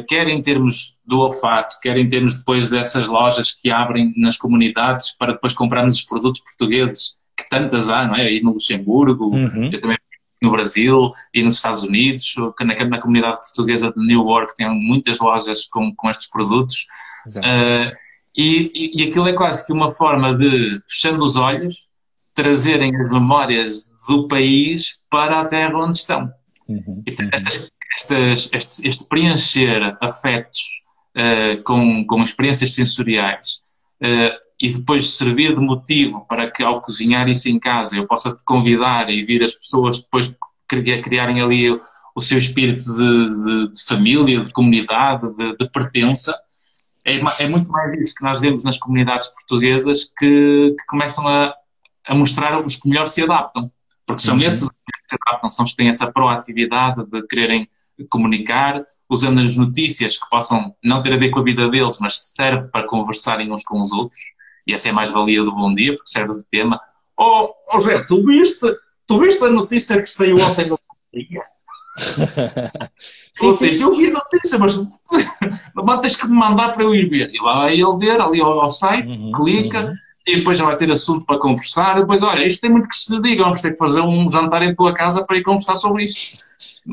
quer 0.08 0.28
em 0.28 0.42
termos 0.42 1.00
do 1.06 1.20
olfato, 1.20 1.78
quer 1.82 1.98
em 1.98 2.10
termos 2.10 2.40
depois 2.40 2.70
dessas 2.70 3.08
lojas 3.08 3.52
que 3.52 3.72
abrem 3.72 4.14
nas 4.18 4.38
comunidades 4.38 5.18
para 5.18 5.34
depois 5.34 5.54
comprarmos 5.54 5.96
os 5.96 6.02
produtos 6.04 6.42
portugueses, 6.42 7.18
que 7.38 7.50
tantas 7.50 7.90
há, 7.90 8.08
não 8.08 8.16
é? 8.16 8.24
Aí 8.24 8.42
no 8.42 8.54
Luxemburgo, 8.54 9.34
uhum. 9.34 9.70
eu 9.72 9.80
também 9.80 9.98
no 10.44 10.52
Brasil 10.52 11.14
e 11.34 11.42
nos 11.42 11.56
Estados 11.56 11.84
Unidos, 11.84 12.36
na, 12.60 12.86
na 12.86 13.00
comunidade 13.00 13.38
portuguesa 13.38 13.94
de 13.96 14.06
New 14.06 14.28
York 14.28 14.54
tem 14.56 14.70
muitas 14.70 15.18
lojas 15.20 15.66
com, 15.66 15.96
com 15.96 16.10
estes 16.10 16.30
produtos. 16.30 16.86
Uh, 17.38 17.96
e, 18.36 19.02
e, 19.02 19.08
aquilo 19.08 19.28
é 19.28 19.34
quase 19.34 19.66
que 19.66 19.72
uma 19.72 19.90
forma 19.90 20.36
de, 20.36 20.82
fechando 20.86 21.24
os 21.24 21.38
olhos, 21.38 21.88
trazerem 22.34 22.94
as 22.94 23.10
memórias 23.10 23.94
do 24.08 24.28
país 24.28 24.98
para 25.10 25.40
a 25.40 25.46
terra 25.46 25.78
onde 25.78 25.96
estão. 25.96 26.30
Uhum. 26.68 27.04
E, 27.06 27.12
portanto, 27.12 27.34
estas, 27.36 27.72
estas, 27.96 28.50
este, 28.54 28.88
este, 28.88 29.06
preencher 29.08 29.98
afetos 30.02 30.60
uh, 31.16 31.62
com, 31.64 32.06
com 32.06 32.24
experiências 32.24 32.74
sensoriais 32.74 33.62
uh, 34.02 34.38
e 34.62 34.70
depois 34.70 35.16
servir 35.16 35.56
de 35.56 35.62
motivo 35.62 36.26
para 36.28 36.50
que 36.50 36.64
ao 36.64 36.82
cozinhar 36.82 37.28
isso 37.28 37.50
em 37.50 37.60
casa 37.60 37.96
eu 37.96 38.08
possa 38.08 38.36
te 38.36 38.44
convidar 38.44 39.10
e 39.10 39.24
vir 39.24 39.44
as 39.44 39.54
pessoas 39.54 40.02
depois 40.02 40.36
criarem 40.68 41.42
ali 41.42 41.70
o, 41.70 41.80
o 42.16 42.22
seu 42.22 42.38
espírito 42.38 42.84
de, 42.84 43.44
de, 43.44 43.74
de, 43.74 43.84
família, 43.86 44.44
de 44.44 44.52
comunidade, 44.52 45.28
de, 45.36 45.58
de 45.58 45.70
pertença, 45.70 46.36
é, 47.06 47.20
é, 47.40 47.48
muito 47.48 47.70
mais 47.70 48.00
isso 48.00 48.16
que 48.16 48.24
nós 48.24 48.40
vemos 48.40 48.64
nas 48.64 48.78
comunidades 48.78 49.28
portuguesas 49.28 50.06
que, 50.18 50.76
que 50.78 50.86
começam 50.88 51.28
a, 51.28 51.54
a 52.08 52.16
mostrar 52.16 52.58
os 52.64 52.76
que 52.78 52.88
melhor 52.88 53.08
se 53.08 53.24
adaptam. 53.24 53.70
Porque 54.06 54.22
são 54.22 54.36
uhum. 54.36 54.42
esses 54.42 54.70
que 54.70 55.10
se 55.10 55.18
adaptam, 55.22 55.50
são 55.50 55.66
os 55.66 55.72
que 55.72 55.78
têm 55.78 55.90
essa 55.90 56.12
proatividade 56.12 57.06
de 57.06 57.28
quererem 57.28 57.68
comunicar, 58.10 58.84
usando 59.10 59.42
as 59.42 59.58
notícias 59.58 60.18
que 60.18 60.30
possam 60.30 60.76
não 60.84 61.02
ter 61.02 61.14
a 61.14 61.18
ver 61.18 61.30
com 61.30 61.40
a 61.40 61.44
vida 61.44 61.70
deles, 61.70 61.98
mas 62.00 62.34
serve 62.34 62.68
para 62.70 62.88
conversarem 62.88 63.52
uns 63.52 63.64
com 63.64 63.82
os 63.82 63.92
outros. 63.92 64.20
E 64.66 64.74
essa 64.74 64.88
é 64.88 64.92
a 64.92 64.94
mais-valia 64.94 65.44
do 65.44 65.54
Bom 65.54 65.74
Dia, 65.74 65.94
porque 65.94 66.10
serve 66.10 66.34
de 66.34 66.46
tema. 66.48 66.80
Oh, 67.18 67.50
oh 67.72 67.82
Zé, 67.82 68.04
tu 68.06 68.26
viste, 68.26 68.66
tu 69.06 69.20
viste 69.20 69.44
a 69.44 69.50
notícia 69.50 70.02
que 70.02 70.10
saiu 70.10 70.38
ontem 70.38 70.68
no 70.68 70.80
dia? 71.14 71.44
sim, 73.34 73.52
sim. 73.52 73.82
eu 73.84 73.96
vi 73.96 74.08
a 74.08 74.12
notícia, 74.14 74.58
mas 74.58 74.78
não 75.76 76.02
tens 76.02 76.16
que 76.16 76.28
me 76.28 76.34
mandar 76.34 76.74
para 76.74 76.84
eu 76.84 76.96
ir 76.96 77.10
ver. 77.10 77.30
E 77.32 77.40
lá 77.40 77.60
vai 77.60 77.74
ele 77.74 77.98
ver, 78.00 78.20
ali 78.20 78.42
ao, 78.42 78.62
ao 78.62 78.70
site, 78.70 79.20
uhum, 79.20 79.32
clica, 79.32 79.86
uhum 79.86 80.03
e 80.26 80.38
depois 80.38 80.58
já 80.58 80.66
vai 80.66 80.78
ter 80.78 80.90
assunto 80.90 81.26
para 81.26 81.40
conversar, 81.40 81.98
e 81.98 82.02
depois, 82.02 82.24
olha, 82.24 82.46
isto 82.46 82.62
tem 82.62 82.72
muito 82.72 82.88
que 82.88 82.96
se 82.96 83.14
lhe 83.14 83.22
diga, 83.22 83.44
vamos 83.44 83.62
ter 83.62 83.72
que 83.72 83.78
fazer 83.78 84.02
um 84.02 84.28
jantar 84.30 84.62
em 84.64 84.74
tua 84.74 84.94
casa 84.94 85.26
para 85.26 85.38
ir 85.38 85.44
conversar 85.44 85.76
sobre 85.76 86.06
isto. 86.06 86.44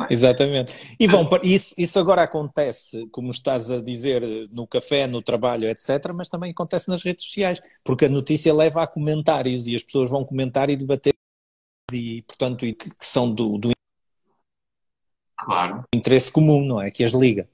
É? 0.09 0.13
Exatamente. 0.13 0.97
E 0.99 1.09
bom, 1.09 1.29
isso, 1.43 1.75
isso 1.77 1.99
agora 1.99 2.23
acontece, 2.23 3.09
como 3.09 3.31
estás 3.31 3.71
a 3.71 3.81
dizer, 3.81 4.23
no 4.53 4.67
café, 4.67 5.07
no 5.07 5.21
trabalho, 5.21 5.69
etc., 5.69 6.13
mas 6.15 6.29
também 6.29 6.53
acontece 6.53 6.89
nas 6.89 7.03
redes 7.03 7.25
sociais, 7.25 7.61
porque 7.85 8.05
a 8.05 8.09
notícia 8.09 8.55
leva 8.55 8.83
a 8.83 8.87
comentários 8.87 9.67
e 9.67 9.75
as 9.75 9.83
pessoas 9.83 10.11
vão 10.11 10.25
comentar 10.25 10.71
e 10.71 10.77
debater 10.77 11.13
e, 11.93 12.23
portanto, 12.23 12.61
que 12.61 12.89
são 13.01 13.33
do, 13.33 13.59
do 13.59 13.71
claro. 15.37 15.85
interesse 15.93 16.31
comum, 16.31 16.65
não 16.65 16.81
é? 16.81 16.91
Que 16.91 17.03
as 17.03 17.13
liga. 17.13 17.49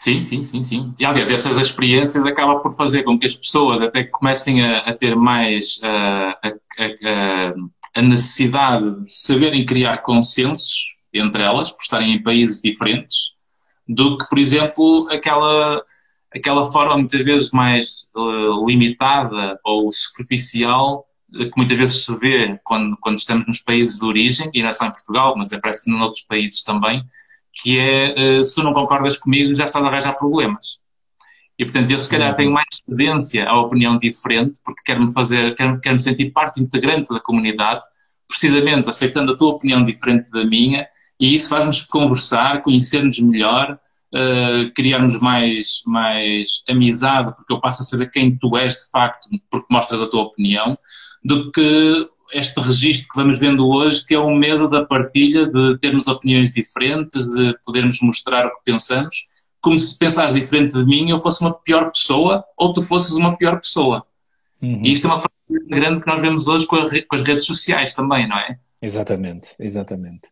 Sim, 0.00 0.22
sim, 0.22 0.42
sim, 0.44 0.62
sim. 0.62 0.94
E 0.98 1.04
aliás, 1.04 1.30
essas 1.30 1.58
experiências 1.58 2.24
acabam 2.24 2.62
por 2.62 2.74
fazer 2.74 3.02
com 3.02 3.18
que 3.18 3.26
as 3.26 3.36
pessoas 3.36 3.82
até 3.82 4.02
comecem 4.02 4.64
a, 4.64 4.78
a 4.78 4.94
ter 4.94 5.14
mais 5.14 5.78
a, 5.82 6.38
a, 6.42 7.54
a, 7.96 8.00
necessidade 8.00 9.02
de 9.02 9.12
saberem 9.12 9.66
criar 9.66 9.98
consensos 9.98 10.96
entre 11.12 11.42
elas, 11.42 11.70
por 11.70 11.82
estarem 11.82 12.14
em 12.14 12.22
países 12.22 12.62
diferentes, 12.62 13.34
do 13.86 14.16
que, 14.16 14.26
por 14.26 14.38
exemplo, 14.38 15.06
aquela, 15.10 15.84
aquela 16.34 16.72
forma 16.72 16.96
muitas 16.96 17.20
vezes 17.20 17.50
mais 17.50 18.08
uh, 18.16 18.66
limitada 18.66 19.60
ou 19.62 19.92
superficial 19.92 21.06
que 21.30 21.52
muitas 21.58 21.76
vezes 21.76 22.06
se 22.06 22.16
vê 22.16 22.58
quando, 22.64 22.96
quando 23.02 23.18
estamos 23.18 23.46
nos 23.46 23.60
países 23.60 23.98
de 23.98 24.06
origem, 24.06 24.50
e 24.54 24.62
não 24.62 24.70
é 24.70 24.72
só 24.72 24.86
em 24.86 24.92
Portugal, 24.92 25.34
mas 25.36 25.52
aparece 25.52 25.90
em 25.90 26.00
outros 26.00 26.24
países 26.24 26.64
também, 26.64 27.04
que 27.52 27.78
é 27.78 28.38
uh, 28.38 28.44
se 28.44 28.54
tu 28.54 28.62
não 28.62 28.72
concordas 28.72 29.16
comigo 29.18 29.54
já 29.54 29.64
estás 29.66 29.84
a 29.84 29.88
arranjar 29.88 30.14
problemas. 30.14 30.80
E 31.58 31.64
portanto 31.64 31.90
eu 31.90 31.98
se 31.98 32.08
calhar 32.08 32.34
tenho 32.36 32.52
mais 32.52 32.66
cedência 32.84 33.46
à 33.46 33.60
opinião 33.60 33.98
diferente 33.98 34.60
porque 34.64 34.82
quero-me 34.84 35.12
fazer, 35.12 35.54
quero-me 35.54 35.80
quero 35.80 36.00
sentir 36.00 36.30
parte 36.30 36.60
integrante 36.60 37.12
da 37.12 37.20
comunidade, 37.20 37.82
precisamente 38.26 38.88
aceitando 38.88 39.32
a 39.32 39.36
tua 39.36 39.50
opinião 39.50 39.84
diferente 39.84 40.30
da 40.30 40.44
minha, 40.44 40.86
e 41.18 41.34
isso 41.34 41.50
faz-nos 41.50 41.82
conversar, 41.82 42.62
conhecer-nos 42.62 43.18
melhor, 43.18 43.78
uh, 44.14 44.72
criarmos 44.74 45.20
mais, 45.20 45.82
mais 45.86 46.62
amizade, 46.68 47.34
porque 47.36 47.52
eu 47.52 47.60
passo 47.60 47.82
a 47.82 47.84
saber 47.84 48.10
quem 48.10 48.38
tu 48.38 48.56
és 48.56 48.74
de 48.74 48.90
facto, 48.90 49.28
porque 49.50 49.66
mostras 49.68 50.00
a 50.00 50.06
tua 50.06 50.22
opinião, 50.22 50.78
do 51.22 51.50
que 51.52 52.08
este 52.32 52.60
registro 52.60 53.08
que 53.08 53.16
vamos 53.16 53.38
vendo 53.38 53.66
hoje, 53.66 54.06
que 54.06 54.14
é 54.14 54.18
o 54.18 54.34
medo 54.34 54.68
da 54.68 54.84
partilha, 54.84 55.46
de 55.46 55.78
termos 55.78 56.08
opiniões 56.08 56.52
diferentes, 56.52 57.24
de 57.30 57.56
podermos 57.64 58.00
mostrar 58.00 58.46
o 58.46 58.50
que 58.50 58.64
pensamos, 58.64 59.14
como 59.60 59.78
se 59.78 59.98
pensares 59.98 60.34
diferente 60.34 60.72
de 60.72 60.84
mim, 60.84 61.10
eu 61.10 61.18
fosse 61.18 61.42
uma 61.42 61.52
pior 61.52 61.90
pessoa 61.90 62.44
ou 62.56 62.72
tu 62.72 62.82
fosses 62.82 63.12
uma 63.12 63.36
pior 63.36 63.60
pessoa. 63.60 64.04
Uhum. 64.62 64.82
E 64.84 64.92
isto 64.92 65.06
é 65.06 65.10
uma 65.10 65.18
frase 65.18 65.68
grande 65.68 66.00
que 66.00 66.06
nós 66.06 66.20
vemos 66.20 66.48
hoje 66.48 66.66
com, 66.66 66.76
a, 66.76 66.88
com 66.88 67.16
as 67.16 67.22
redes 67.22 67.44
sociais 67.44 67.94
também, 67.94 68.26
não 68.28 68.38
é? 68.38 68.58
Exatamente, 68.80 69.54
exatamente. 69.58 70.28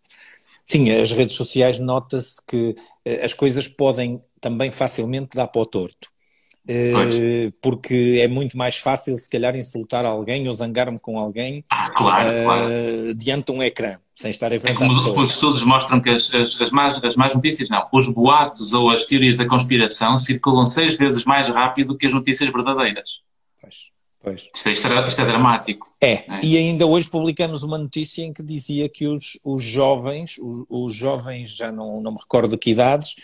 Sim, 0.65 0.91
as 0.91 1.13
redes 1.13 1.35
sociais 1.35 1.79
nota-se 1.79 2.45
que 2.47 2.75
eh, 3.05 3.25
as 3.25 3.33
coisas 3.33 3.67
podem 3.69 4.23
também 4.41 4.71
facilmente 4.71 5.37
dar 5.37 5.49
para 5.49 5.63
o 5.63 5.67
torto. 5.67 6.11
Uh, 6.71 7.51
porque 7.63 8.19
é 8.21 8.29
muito 8.29 8.55
mais 8.59 8.77
fácil, 8.77 9.17
se 9.17 9.29
calhar, 9.31 9.57
insultar 9.57 10.05
alguém 10.05 10.47
ou 10.47 10.53
zangar-me 10.53 10.99
com 10.99 11.19
alguém 11.19 11.65
ah, 11.71 11.89
claro, 11.89 12.29
uh, 12.29 12.45
claro. 12.45 13.15
diante 13.15 13.47
de 13.47 13.53
um 13.53 13.63
ecrã, 13.63 13.97
sem 14.15 14.31
estar 14.31 14.53
a 14.53 14.57
enfrentar 14.57 14.85
é 14.85 14.87
como 14.87 14.95
pessoas. 14.95 15.17
Os 15.17 15.31
estudos 15.31 15.65
mostram 15.65 15.99
que 15.99 16.11
as, 16.11 16.35
as, 16.35 16.61
as, 16.61 16.71
más, 16.71 17.03
as 17.03 17.17
más 17.17 17.35
notícias, 17.35 17.71
não, 17.71 17.89
os 17.91 18.13
boatos 18.13 18.75
ou 18.75 18.91
as 18.91 19.05
teorias 19.05 19.39
da 19.39 19.47
conspiração 19.47 20.19
circulam 20.19 20.67
seis 20.67 20.95
vezes 20.99 21.25
mais 21.25 21.49
rápido 21.49 21.97
que 21.97 22.07
as 22.07 22.13
notícias 22.13 22.51
verdadeiras. 22.51 23.23
Pois. 23.59 23.91
Pois. 24.21 24.49
Isto, 24.55 24.69
é, 24.69 24.73
isto, 24.73 24.89
é, 24.89 25.09
isto 25.09 25.23
é 25.23 25.25
dramático. 25.25 25.91
É. 26.01 26.13
é. 26.13 26.41
e 26.43 26.59
ainda 26.59 26.85
hoje 26.87 27.09
publicamos 27.09 27.63
uma 27.63 27.79
notícia 27.79 28.23
em 28.23 28.33
que 28.33 28.43
dizia 28.43 28.89
que 28.91 29.07
os, 29.07 29.39
os 29.43 29.63
jovens, 29.63 30.37
os, 30.39 30.67
os 30.69 30.95
jovens, 30.95 31.57
já 31.57 31.73
não, 31.73 32.03
não 32.03 32.13
me 32.13 32.19
recordo 32.19 32.51
de 32.51 32.59
que 32.59 32.73
idades, 32.73 33.15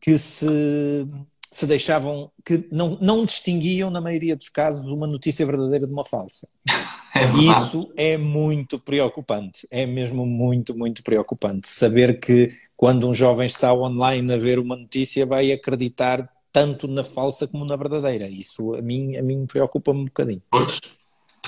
que 0.00 0.16
se 0.16 1.06
se 1.54 1.68
deixavam, 1.68 2.32
que 2.44 2.66
não, 2.72 2.98
não 3.00 3.24
distinguiam, 3.24 3.88
na 3.88 4.00
maioria 4.00 4.34
dos 4.34 4.48
casos, 4.48 4.90
uma 4.90 5.06
notícia 5.06 5.46
verdadeira 5.46 5.86
de 5.86 5.92
uma 5.92 6.04
falsa. 6.04 6.48
É 7.16 7.26
e 7.26 7.48
isso 7.48 7.92
é 7.96 8.18
muito 8.18 8.76
preocupante, 8.76 9.68
é 9.70 9.86
mesmo 9.86 10.26
muito, 10.26 10.76
muito 10.76 11.00
preocupante. 11.00 11.68
Saber 11.68 12.18
que 12.18 12.48
quando 12.76 13.08
um 13.08 13.14
jovem 13.14 13.46
está 13.46 13.72
online 13.72 14.32
a 14.32 14.36
ver 14.36 14.58
uma 14.58 14.74
notícia, 14.74 15.24
vai 15.24 15.52
acreditar 15.52 16.28
tanto 16.50 16.88
na 16.88 17.04
falsa 17.04 17.46
como 17.46 17.64
na 17.64 17.76
verdadeira. 17.76 18.26
Isso 18.28 18.74
a 18.74 18.82
mim, 18.82 19.16
a 19.16 19.22
mim 19.22 19.46
preocupa-me 19.46 20.00
um 20.00 20.04
bocadinho. 20.06 20.42
Pois. 20.50 20.80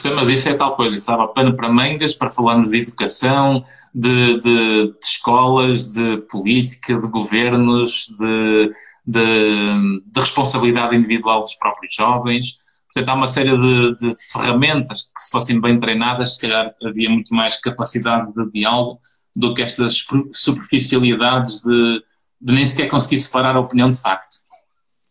Mas 0.05 0.29
isso 0.29 0.49
é 0.49 0.55
tal 0.55 0.77
coisa, 0.77 0.95
estava 0.95 1.27
pano 1.27 1.57
para 1.57 1.69
mangas 1.69 2.15
para 2.15 2.31
falarmos 2.31 2.71
de 2.71 2.83
educação, 2.83 3.65
de, 3.93 4.39
de, 4.39 4.87
de 4.93 4.95
escolas, 5.03 5.95
de 5.95 6.19
política, 6.31 6.97
de 6.97 7.09
governos, 7.09 8.07
de 8.17 8.71
de, 9.07 10.03
de 10.13 10.21
responsabilidade 10.21 10.97
individual 10.97 11.41
dos 11.41 11.55
próprios 11.55 11.95
jovens. 11.95 12.59
Portanto, 12.93 13.09
há 13.09 13.15
uma 13.15 13.27
série 13.27 13.57
de, 13.57 13.97
de, 13.97 14.15
ferramentas 14.33 15.03
que, 15.03 15.23
se 15.23 15.31
fossem 15.31 15.61
bem 15.61 15.79
treinadas, 15.79 16.35
se 16.35 16.41
calhar 16.41 16.75
havia 16.83 17.11
muito 17.11 17.35
mais 17.35 17.61
capacidade 17.61 18.33
de 18.35 18.51
diálogo 18.53 19.01
do 19.35 19.55
que 19.55 19.63
estas 19.63 20.05
superficialidades 20.33 21.63
de, 21.63 22.03
de 22.41 22.55
nem 22.55 22.65
sequer 22.65 22.89
conseguir 22.89 23.21
separar 23.21 23.55
a 23.55 23.61
opinião 23.61 23.91
de 23.91 23.97
facto. 23.99 24.47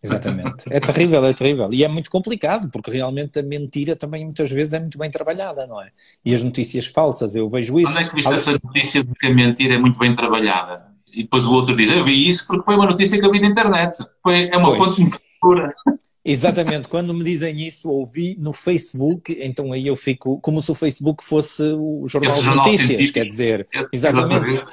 Exatamente. 0.03 0.65
É 0.69 0.79
terrível, 0.79 1.25
é 1.25 1.33
terrível. 1.33 1.69
E 1.71 1.83
é 1.83 1.87
muito 1.87 2.09
complicado, 2.11 2.69
porque 2.69 2.91
realmente 2.91 3.39
a 3.39 3.43
mentira 3.43 3.95
também 3.95 4.23
muitas 4.23 4.51
vezes 4.51 4.73
é 4.73 4.79
muito 4.79 4.97
bem 4.97 5.09
trabalhada, 5.09 5.65
não 5.65 5.81
é? 5.81 5.87
E 6.23 6.33
as 6.33 6.43
notícias 6.43 6.85
falsas, 6.85 7.35
eu 7.35 7.49
vejo 7.49 7.79
isso. 7.79 7.91
Onde 7.91 8.03
é 8.03 8.09
que 8.09 8.15
viste 8.15 8.33
essa 8.33 8.51
notícia 8.51 9.03
de 9.03 9.11
que 9.13 9.27
a 9.27 9.33
mentira 9.33 9.75
é 9.75 9.77
muito 9.79 9.97
bem 9.97 10.13
trabalhada? 10.13 10.84
E 11.15 11.23
depois 11.23 11.45
o 11.45 11.53
outro 11.53 11.75
diz, 11.75 11.89
eu 11.89 12.03
vi 12.03 12.27
isso 12.27 12.45
porque 12.47 12.65
foi 12.65 12.75
uma 12.75 12.85
notícia 12.85 13.19
que 13.19 13.25
eu 13.25 13.31
vi 13.31 13.39
na 13.39 13.47
internet. 13.47 14.03
Foi, 14.21 14.49
é 14.49 14.57
uma 14.57 14.75
pois. 14.75 14.95
fonte 14.95 15.17
segura. 15.33 15.73
Exatamente, 16.27 16.87
quando 16.87 17.13
me 17.13 17.23
dizem 17.23 17.67
isso, 17.67 17.87
ouvi 17.87 18.35
no 18.39 18.51
Facebook, 18.51 19.37
então 19.39 19.71
aí 19.71 19.85
eu 19.85 19.95
fico 19.95 20.39
como 20.41 20.59
se 20.59 20.71
o 20.71 20.75
Facebook 20.75 21.23
fosse 21.23 21.61
o 21.61 22.03
jornal 22.07 22.35
de 22.35 22.47
notícias, 22.47 23.11
quer 23.11 23.25
dizer, 23.25 23.67
exatamente. 23.93 24.65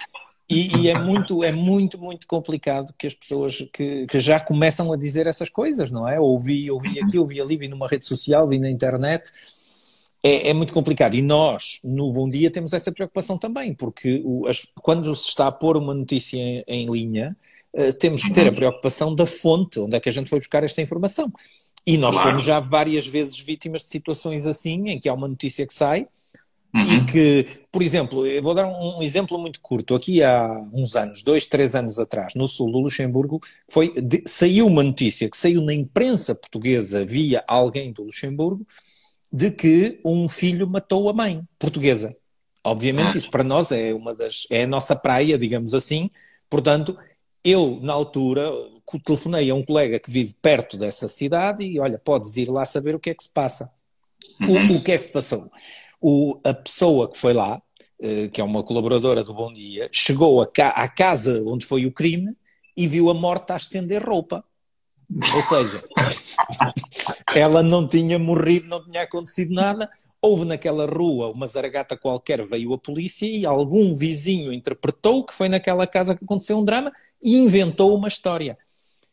E, 0.48 0.76
e, 0.78 0.88
é 0.88 0.98
muito, 0.98 1.44
é 1.44 1.52
muito, 1.52 1.98
muito 1.98 2.26
complicado 2.26 2.92
que 2.98 3.06
as 3.06 3.14
pessoas 3.14 3.58
que, 3.70 4.06
que, 4.06 4.18
já 4.18 4.40
começam 4.40 4.92
a 4.92 4.96
dizer 4.96 5.26
essas 5.26 5.50
coisas, 5.50 5.90
não 5.90 6.08
é? 6.08 6.18
Ouvi, 6.18 6.70
ouvi 6.70 6.98
aqui, 6.98 7.18
ouvi 7.18 7.38
ali, 7.38 7.56
vi 7.56 7.68
numa 7.68 7.86
rede 7.86 8.06
social, 8.06 8.48
vi 8.48 8.58
na 8.58 8.70
internet. 8.70 9.30
É, 10.22 10.50
é 10.50 10.54
muito 10.54 10.72
complicado. 10.72 11.14
E 11.14 11.22
nós, 11.22 11.80
no 11.82 12.12
Bom 12.12 12.28
Dia, 12.28 12.50
temos 12.50 12.72
essa 12.72 12.92
preocupação 12.92 13.36
também, 13.36 13.74
porque 13.74 14.22
o, 14.24 14.46
as, 14.46 14.62
quando 14.80 15.14
se 15.16 15.28
está 15.28 15.48
a 15.48 15.52
pôr 15.52 15.76
uma 15.76 15.92
notícia 15.92 16.36
em, 16.36 16.64
em 16.66 16.90
linha, 16.90 17.36
uh, 17.74 17.92
temos 17.94 18.22
que 18.22 18.32
ter 18.32 18.46
a 18.46 18.52
preocupação 18.52 19.14
da 19.14 19.26
fonte, 19.26 19.80
onde 19.80 19.96
é 19.96 20.00
que 20.00 20.08
a 20.08 20.12
gente 20.12 20.30
foi 20.30 20.38
buscar 20.38 20.62
esta 20.62 20.80
informação. 20.80 21.32
E 21.84 21.98
nós 21.98 22.14
claro. 22.14 22.30
fomos 22.30 22.44
já 22.44 22.60
várias 22.60 23.06
vezes 23.06 23.40
vítimas 23.40 23.82
de 23.82 23.88
situações 23.88 24.46
assim, 24.46 24.88
em 24.88 25.00
que 25.00 25.08
há 25.08 25.14
uma 25.14 25.26
notícia 25.26 25.66
que 25.66 25.74
sai, 25.74 26.06
Uhum. 26.74 26.82
E 26.84 27.04
que, 27.04 27.46
por 27.70 27.82
exemplo, 27.82 28.26
eu 28.26 28.42
vou 28.42 28.54
dar 28.54 28.66
um, 28.66 28.98
um, 28.98 29.02
exemplo 29.02 29.38
muito 29.38 29.60
curto. 29.60 29.94
Aqui 29.94 30.22
há 30.22 30.48
uns 30.72 30.96
anos, 30.96 31.22
dois, 31.22 31.46
três 31.46 31.74
anos 31.74 31.98
atrás, 31.98 32.34
no 32.34 32.48
sul 32.48 32.72
do 32.72 32.78
Luxemburgo, 32.78 33.40
foi, 33.68 33.92
de, 34.00 34.22
saiu 34.26 34.66
uma 34.66 34.82
notícia 34.82 35.28
que 35.28 35.36
saiu 35.36 35.60
na 35.60 35.74
imprensa 35.74 36.34
portuguesa 36.34 37.04
via 37.04 37.44
alguém 37.46 37.92
do 37.92 38.04
Luxemburgo 38.04 38.66
de 39.32 39.50
que 39.50 40.00
um 40.04 40.28
filho 40.28 40.66
matou 40.68 41.08
a 41.08 41.12
mãe 41.12 41.42
portuguesa. 41.58 42.14
Obviamente, 42.64 43.14
ah. 43.14 43.18
isso 43.18 43.30
para 43.30 43.42
nós 43.42 43.72
é 43.72 43.92
uma 43.94 44.14
das 44.14 44.46
é 44.50 44.64
a 44.64 44.66
nossa 44.66 44.94
praia, 44.94 45.38
digamos 45.38 45.74
assim. 45.74 46.10
Portanto, 46.48 46.96
eu 47.44 47.78
na 47.82 47.92
altura 47.92 48.50
telefonei 49.04 49.50
a 49.50 49.54
um 49.54 49.64
colega 49.64 49.98
que 49.98 50.10
vive 50.10 50.34
perto 50.40 50.76
dessa 50.76 51.08
cidade 51.08 51.64
e 51.64 51.80
olha, 51.80 51.98
podes 51.98 52.36
ir 52.36 52.50
lá 52.50 52.64
saber 52.64 52.94
o 52.94 53.00
que 53.00 53.10
é 53.10 53.14
que 53.14 53.22
se 53.22 53.30
passa. 53.30 53.70
Uhum. 54.40 54.74
O, 54.74 54.76
o 54.76 54.82
que 54.82 54.92
é 54.92 54.96
que 54.96 55.04
se 55.04 55.08
passou? 55.08 55.50
o, 56.02 56.40
a 56.42 56.52
pessoa 56.52 57.08
que 57.08 57.16
foi 57.16 57.32
lá, 57.32 57.62
uh, 58.00 58.28
que 58.30 58.40
é 58.40 58.44
uma 58.44 58.64
colaboradora 58.64 59.22
do 59.22 59.32
Bom 59.32 59.52
Dia, 59.52 59.88
chegou 59.92 60.44
ca 60.46 60.70
à 60.70 60.88
casa 60.88 61.42
onde 61.46 61.64
foi 61.64 61.86
o 61.86 61.92
crime 61.92 62.36
e 62.76 62.88
viu 62.88 63.08
a 63.08 63.14
morta 63.14 63.54
a 63.54 63.56
estender 63.56 64.04
roupa. 64.04 64.44
Ou 65.34 65.42
seja, 65.42 65.84
ela 67.34 67.62
não 67.62 67.86
tinha 67.86 68.18
morrido, 68.18 68.66
não 68.66 68.84
tinha 68.84 69.02
acontecido 69.02 69.52
nada. 69.52 69.88
Houve 70.20 70.44
naquela 70.44 70.86
rua 70.86 71.30
uma 71.30 71.46
zaragata 71.46 71.96
qualquer, 71.96 72.46
veio 72.46 72.72
a 72.72 72.78
polícia 72.78 73.26
e 73.26 73.44
algum 73.44 73.94
vizinho 73.94 74.52
interpretou 74.52 75.24
que 75.24 75.34
foi 75.34 75.48
naquela 75.48 75.86
casa 75.86 76.14
que 76.14 76.24
aconteceu 76.24 76.58
um 76.58 76.64
drama 76.64 76.92
e 77.20 77.36
inventou 77.36 77.96
uma 77.96 78.08
história. 78.08 78.56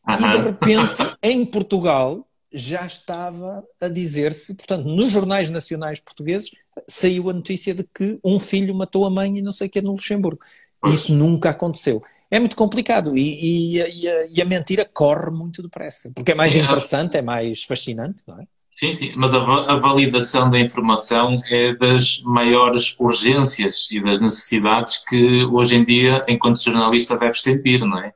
E 0.08 0.18
de 0.18 0.38
repente, 0.38 1.18
em 1.22 1.46
Portugal, 1.46 2.26
já 2.52 2.86
estava 2.86 3.64
a 3.80 3.88
dizer-se, 3.88 4.56
portanto, 4.56 4.86
nos 4.86 5.12
jornais 5.12 5.50
nacionais 5.50 6.00
portugueses, 6.00 6.52
saiu 6.88 7.30
a 7.30 7.34
notícia 7.34 7.74
de 7.74 7.84
que 7.84 8.20
um 8.24 8.40
filho 8.40 8.74
matou 8.74 9.06
a 9.06 9.10
mãe 9.10 9.38
e 9.38 9.42
não 9.42 9.52
sei 9.52 9.68
o 9.68 9.70
que 9.70 9.82
no 9.82 9.92
Luxemburgo. 9.92 10.40
Isso 10.86 11.14
nunca 11.14 11.50
aconteceu. 11.50 12.02
É 12.32 12.40
muito 12.40 12.56
complicado 12.56 13.18
e, 13.18 13.22
e, 13.22 13.78
e, 13.78 14.10
a, 14.10 14.26
e, 14.28 14.42
a, 14.42 14.46
mentira 14.46 14.86
corre 14.86 15.32
muito 15.32 15.64
depressa, 15.64 16.12
porque 16.14 16.32
é 16.32 16.36
mais 16.36 16.56
interessante, 16.56 17.18
é 17.18 17.22
mais 17.22 17.64
fascinante, 17.64 18.24
não 18.28 18.40
é? 18.40 18.46
Sim, 18.76 18.94
sim, 18.94 19.12
mas 19.16 19.34
a, 19.34 19.40
a 19.40 19.76
validação 19.76 20.50
da 20.50 20.58
informação 20.58 21.38
é 21.50 21.76
das 21.76 22.22
maiores 22.22 22.98
urgências 22.98 23.88
e 23.92 24.02
das 24.02 24.20
necessidades 24.20 25.04
que 25.06 25.44
hoje 25.46 25.76
em 25.76 25.84
dia, 25.84 26.24
enquanto 26.30 26.64
jornalista, 26.64 27.18
deves 27.18 27.42
sentir, 27.42 27.80
não 27.80 28.00
é? 28.00 28.14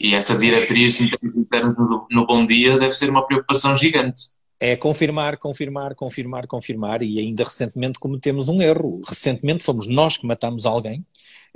E 0.00 0.14
essa 0.14 0.38
diretriz 0.38 1.00
interna 1.00 1.74
no, 1.76 2.06
no 2.10 2.26
Bom 2.26 2.46
Dia 2.46 2.78
deve 2.78 2.92
ser 2.92 3.10
uma 3.10 3.24
preocupação 3.26 3.76
gigante. 3.76 4.22
É 4.60 4.76
confirmar, 4.76 5.36
confirmar, 5.36 5.94
confirmar, 5.94 6.46
confirmar 6.46 7.02
e 7.02 7.18
ainda 7.18 7.44
recentemente 7.44 7.98
cometemos 7.98 8.48
um 8.48 8.62
erro. 8.62 9.02
Recentemente 9.06 9.62
fomos 9.62 9.86
nós 9.86 10.16
que 10.16 10.26
matamos 10.26 10.64
alguém, 10.64 11.04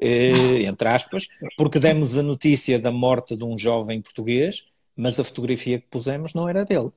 entre 0.03 0.89
aspas, 0.89 1.29
porque 1.57 1.79
demos 1.79 2.17
a 2.17 2.23
notícia 2.23 2.79
da 2.79 2.91
morte 2.91 3.37
de 3.37 3.45
um 3.45 3.57
jovem 3.57 4.01
português, 4.01 4.65
mas 4.97 5.19
a 5.21 5.25
fotografia 5.25 5.79
que 5.79 5.87
pusemos 5.89 6.35
não 6.35 6.49
era 6.49 6.65
dele. 6.65 6.91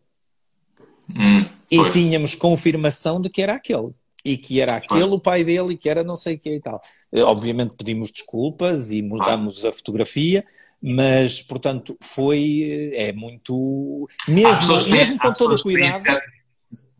Hum, 1.09 1.47
e 1.69 1.89
tínhamos 1.91 2.33
confirmação 2.33 3.21
de 3.21 3.29
que 3.29 3.41
era 3.41 3.53
aquele. 3.53 3.91
E 4.23 4.37
que 4.37 4.59
era 4.59 4.75
aquele 4.77 5.03
o 5.03 5.19
pai 5.19 5.43
dele 5.43 5.73
e 5.73 5.77
que 5.77 5.87
era 5.87 6.03
não 6.03 6.15
sei 6.15 6.35
o 6.35 6.39
que 6.39 6.55
e 6.55 6.59
tal. 6.59 6.79
Eh, 7.11 7.21
obviamente 7.21 7.75
pedimos 7.75 8.11
desculpas 8.11 8.91
e 8.91 9.03
mudamos 9.03 9.63
a 9.63 9.71
fotografia, 9.71 10.43
mas 10.81 11.43
portanto 11.43 11.95
foi 12.01 12.91
é 12.95 13.13
muito 13.13 14.09
mesmo, 14.27 14.89
mesmo 14.89 15.19
com 15.19 15.31
todo 15.31 15.55
o 15.55 15.61
cuidado 15.61 16.01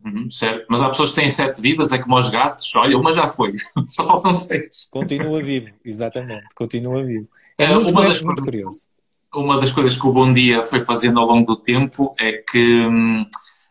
uhum, 0.04 0.30
certo, 0.30 0.66
mas 0.68 0.80
há 0.80 0.88
pessoas 0.88 1.10
que 1.10 1.20
têm 1.20 1.30
sete 1.30 1.60
vidas 1.60 1.92
é 1.92 1.98
como 1.98 2.18
os 2.18 2.28
gatos, 2.28 2.74
olha, 2.76 2.96
uma 2.96 3.12
já 3.12 3.28
foi. 3.28 3.56
Só 3.88 4.06
faltam 4.06 4.32
seis. 4.32 4.88
Continua 4.90 5.42
vivo, 5.42 5.68
exatamente, 5.84 6.46
continua 6.54 7.04
vivo. 7.04 7.28
É, 7.58 7.64
é 7.64 7.74
muito, 7.74 7.90
uma 7.90 8.06
das, 8.06 8.22
muito 8.22 8.42
curioso. 8.42 8.86
uma 9.34 9.60
das 9.60 9.72
coisas 9.72 9.96
que 9.96 10.06
o 10.06 10.12
Bom 10.12 10.32
Dia 10.32 10.62
foi 10.62 10.84
fazendo 10.84 11.18
ao 11.20 11.26
longo 11.26 11.46
do 11.46 11.56
tempo 11.56 12.14
é 12.18 12.32
que 12.32 12.86
hum, 12.86 13.26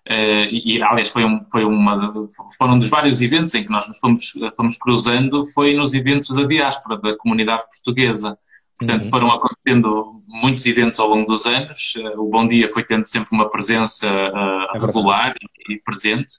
Uh, 0.08 0.46
e, 0.52 0.80
aliás, 0.84 1.10
foi, 1.10 1.26
um, 1.26 1.44
foi 1.46 1.66
uma, 1.66 2.14
foram 2.56 2.76
um 2.76 2.80
dos 2.80 2.90
vários 2.90 3.24
eventos 3.24 3.56
em 3.56 3.64
que 3.64 3.72
nós 3.72 3.88
nos 3.88 3.98
fomos, 3.98 4.34
fomos 4.56 4.78
cruzando, 4.78 5.44
foi 5.46 5.74
nos 5.74 5.96
eventos 5.96 6.30
da 6.30 6.44
diáspora, 6.44 7.02
da 7.02 7.18
comunidade 7.18 7.64
portuguesa. 7.64 8.38
Portanto, 8.78 9.04
uhum. 9.06 9.10
foram 9.10 9.32
acontecendo 9.32 10.22
muitos 10.28 10.66
eventos 10.66 11.00
ao 11.00 11.08
longo 11.08 11.26
dos 11.26 11.46
anos. 11.46 11.94
Eh, 11.98 12.18
o 12.18 12.30
Bom 12.30 12.48
Dia 12.48 12.70
foi 12.70 12.84
tendo 12.84 13.06
sempre 13.06 13.30
uma 13.32 13.50
presença 13.50 14.08
uh, 14.08 14.76
é 14.76 14.80
regular 14.80 15.34
e, 15.70 15.78
presente, 15.78 16.34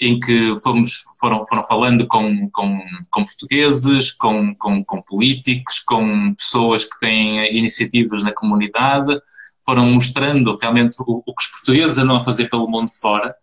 em 0.00 0.18
que 0.18 0.58
fomos, 0.62 1.04
foram, 1.20 1.44
foram 1.46 1.64
falando 1.66 2.06
com, 2.06 2.48
com, 2.50 2.80
com 3.10 3.24
portugueses, 3.24 4.10
com, 4.12 4.54
com, 4.54 4.84
com, 4.84 5.02
políticos, 5.02 5.80
com 5.80 6.34
pessoas 6.34 6.84
que 6.84 6.98
têm 6.98 7.54
iniciativas 7.56 8.22
na 8.22 8.32
comunidade, 8.32 9.20
foram 9.64 9.86
mostrando 9.86 10.56
realmente 10.56 10.96
o, 11.00 11.22
o 11.24 11.34
que 11.34 11.42
os 11.42 11.50
portugueses 11.50 11.98
andam 11.98 12.16
a 12.16 12.24
fazer 12.24 12.48
pelo 12.48 12.68
mundo 12.68 12.90
fora 12.90 13.34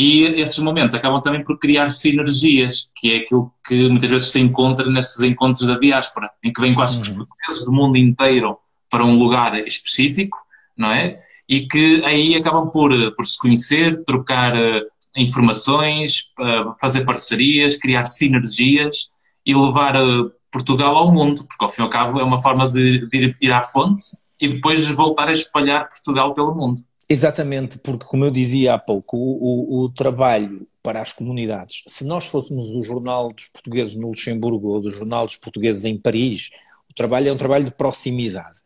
e 0.00 0.22
esses 0.40 0.60
momentos 0.60 0.94
acabam 0.94 1.20
também 1.20 1.42
por 1.42 1.58
criar 1.58 1.90
sinergias, 1.90 2.92
que 2.94 3.10
é 3.10 3.16
aquilo 3.16 3.52
que 3.66 3.88
muitas 3.88 4.08
vezes 4.08 4.28
se 4.28 4.38
encontra 4.38 4.88
nesses 4.88 5.20
encontros 5.22 5.66
da 5.66 5.76
diáspora, 5.76 6.30
em 6.40 6.52
que 6.52 6.60
vêm 6.60 6.72
quase 6.72 6.94
uhum. 6.98 7.02
os 7.02 7.08
portugueses 7.08 7.64
do 7.64 7.72
mundo 7.72 7.98
inteiro 7.98 8.56
para 8.88 9.04
um 9.04 9.18
lugar 9.18 9.56
específico, 9.66 10.38
não 10.76 10.92
é? 10.92 11.20
E 11.48 11.66
que 11.66 12.00
aí 12.04 12.36
acabam 12.36 12.70
por, 12.70 12.92
por 13.16 13.26
se 13.26 13.36
conhecer, 13.36 14.04
trocar 14.04 14.54
uh, 14.54 14.86
informações, 15.16 16.32
uh, 16.38 16.76
fazer 16.80 17.04
parcerias, 17.04 17.74
criar 17.74 18.04
sinergias 18.04 19.10
e 19.44 19.52
levar 19.52 19.96
uh, 19.96 20.30
Portugal 20.52 20.94
ao 20.94 21.10
mundo, 21.10 21.44
porque 21.44 21.64
ao 21.64 21.70
fim 21.70 21.82
e 21.82 21.84
ao 21.84 21.90
cabo 21.90 22.20
é 22.20 22.22
uma 22.22 22.40
forma 22.40 22.68
de, 22.70 23.04
de 23.08 23.34
ir 23.40 23.52
à 23.52 23.64
fonte 23.64 24.04
e 24.40 24.46
depois 24.46 24.86
voltar 24.90 25.26
a 25.26 25.32
espalhar 25.32 25.88
Portugal 25.88 26.32
pelo 26.34 26.54
mundo. 26.54 26.80
Exatamente, 27.10 27.78
porque 27.78 28.04
como 28.04 28.24
eu 28.26 28.30
dizia 28.30 28.74
há 28.74 28.78
pouco, 28.78 29.16
o, 29.16 29.80
o, 29.80 29.84
o, 29.84 29.88
trabalho 29.88 30.68
para 30.82 31.00
as 31.00 31.10
comunidades, 31.10 31.82
se 31.86 32.04
nós 32.04 32.26
fôssemos 32.26 32.74
o 32.74 32.82
jornal 32.82 33.28
dos 33.28 33.46
portugueses 33.46 33.94
no 33.94 34.08
Luxemburgo 34.08 34.68
ou 34.68 34.80
do 34.80 34.90
jornal 34.90 35.24
dos 35.24 35.36
portugueses 35.36 35.86
em 35.86 35.96
Paris, 35.96 36.50
o 36.90 36.92
trabalho 36.92 37.28
é 37.28 37.32
um 37.32 37.36
trabalho 37.36 37.64
de 37.64 37.70
proximidade. 37.70 38.60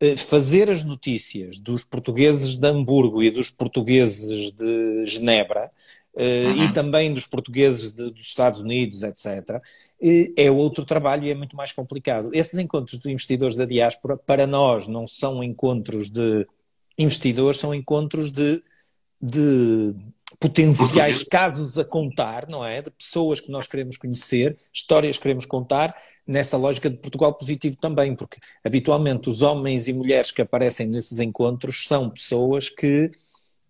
Eh, 0.00 0.16
fazer 0.16 0.70
as 0.70 0.82
notícias 0.82 1.60
dos 1.60 1.84
portugueses 1.84 2.56
de 2.56 2.66
Hamburgo 2.66 3.22
e 3.22 3.30
dos 3.30 3.50
portugueses 3.50 4.50
de 4.52 5.04
Genebra 5.06 5.68
Uh, 6.16 6.46
uhum. 6.46 6.64
e 6.66 6.72
também 6.72 7.12
dos 7.12 7.26
portugueses 7.26 7.92
de, 7.92 8.08
dos 8.12 8.22
Estados 8.22 8.60
Unidos, 8.60 9.02
etc., 9.02 9.56
uh, 9.56 10.32
é 10.36 10.48
outro 10.48 10.84
trabalho 10.84 11.24
e 11.24 11.30
é 11.30 11.34
muito 11.34 11.56
mais 11.56 11.72
complicado. 11.72 12.30
Esses 12.32 12.56
encontros 12.56 13.00
de 13.00 13.10
investidores 13.10 13.56
da 13.56 13.64
diáspora, 13.64 14.16
para 14.16 14.46
nós, 14.46 14.86
não 14.86 15.08
são 15.08 15.42
encontros 15.42 16.08
de 16.08 16.46
investidores 16.98 17.58
são 17.58 17.74
encontros 17.74 18.30
de, 18.30 18.62
de 19.20 19.94
potenciais 20.38 21.22
casos 21.22 21.78
a 21.78 21.84
contar, 21.84 22.46
não 22.48 22.64
é? 22.64 22.82
De 22.82 22.90
pessoas 22.90 23.40
que 23.40 23.50
nós 23.50 23.66
queremos 23.66 23.96
conhecer, 23.96 24.56
histórias 24.72 25.16
que 25.16 25.22
queremos 25.22 25.46
contar, 25.46 25.94
nessa 26.26 26.56
lógica 26.56 26.90
de 26.90 26.96
Portugal 26.96 27.34
positivo 27.34 27.76
também, 27.76 28.14
porque 28.14 28.38
habitualmente 28.64 29.28
os 29.28 29.42
homens 29.42 29.88
e 29.88 29.92
mulheres 29.92 30.30
que 30.30 30.42
aparecem 30.42 30.86
nesses 30.86 31.18
encontros 31.18 31.86
são 31.86 32.10
pessoas 32.10 32.68
que 32.68 33.10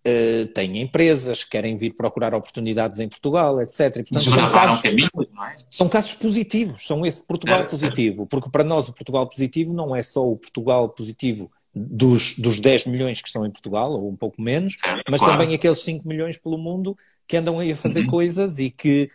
uh, 0.05 0.45
têm 0.53 0.81
empresas, 0.81 1.43
querem 1.43 1.75
vir 1.77 1.93
procurar 1.93 2.33
oportunidades 2.33 2.99
em 2.99 3.09
Portugal, 3.09 3.61
etc. 3.61 3.79
E, 3.79 4.03
portanto, 4.03 4.23
são 4.23 4.51
casos, 4.51 4.85
é? 4.85 5.55
são 5.69 5.89
casos 5.89 6.13
positivos, 6.13 6.85
são 6.85 7.05
esse 7.05 7.23
Portugal 7.23 7.61
é, 7.61 7.65
positivo, 7.65 8.23
é. 8.23 8.25
porque 8.25 8.49
para 8.49 8.63
nós 8.63 8.87
o 8.87 8.93
Portugal 8.93 9.27
positivo 9.27 9.73
não 9.73 9.95
é 9.95 10.01
só 10.01 10.27
o 10.27 10.37
Portugal 10.37 10.89
positivo 10.89 11.51
dos, 11.75 12.35
dos 12.37 12.61
10 12.61 12.85
milhões 12.87 13.21
que 13.21 13.27
estão 13.27 13.45
em 13.45 13.51
Portugal, 13.51 13.91
ou 13.91 14.09
um 14.09 14.15
pouco 14.15 14.41
menos, 14.41 14.77
mas 15.09 15.19
claro. 15.19 15.37
também 15.37 15.53
aqueles 15.53 15.79
5 15.79 16.07
milhões 16.07 16.37
pelo 16.37 16.57
mundo 16.57 16.95
que 17.27 17.35
andam 17.35 17.59
aí 17.59 17.73
a 17.73 17.75
fazer 17.75 18.01
uhum. 18.01 18.07
coisas 18.07 18.59
e 18.59 18.69
que, 18.69 19.09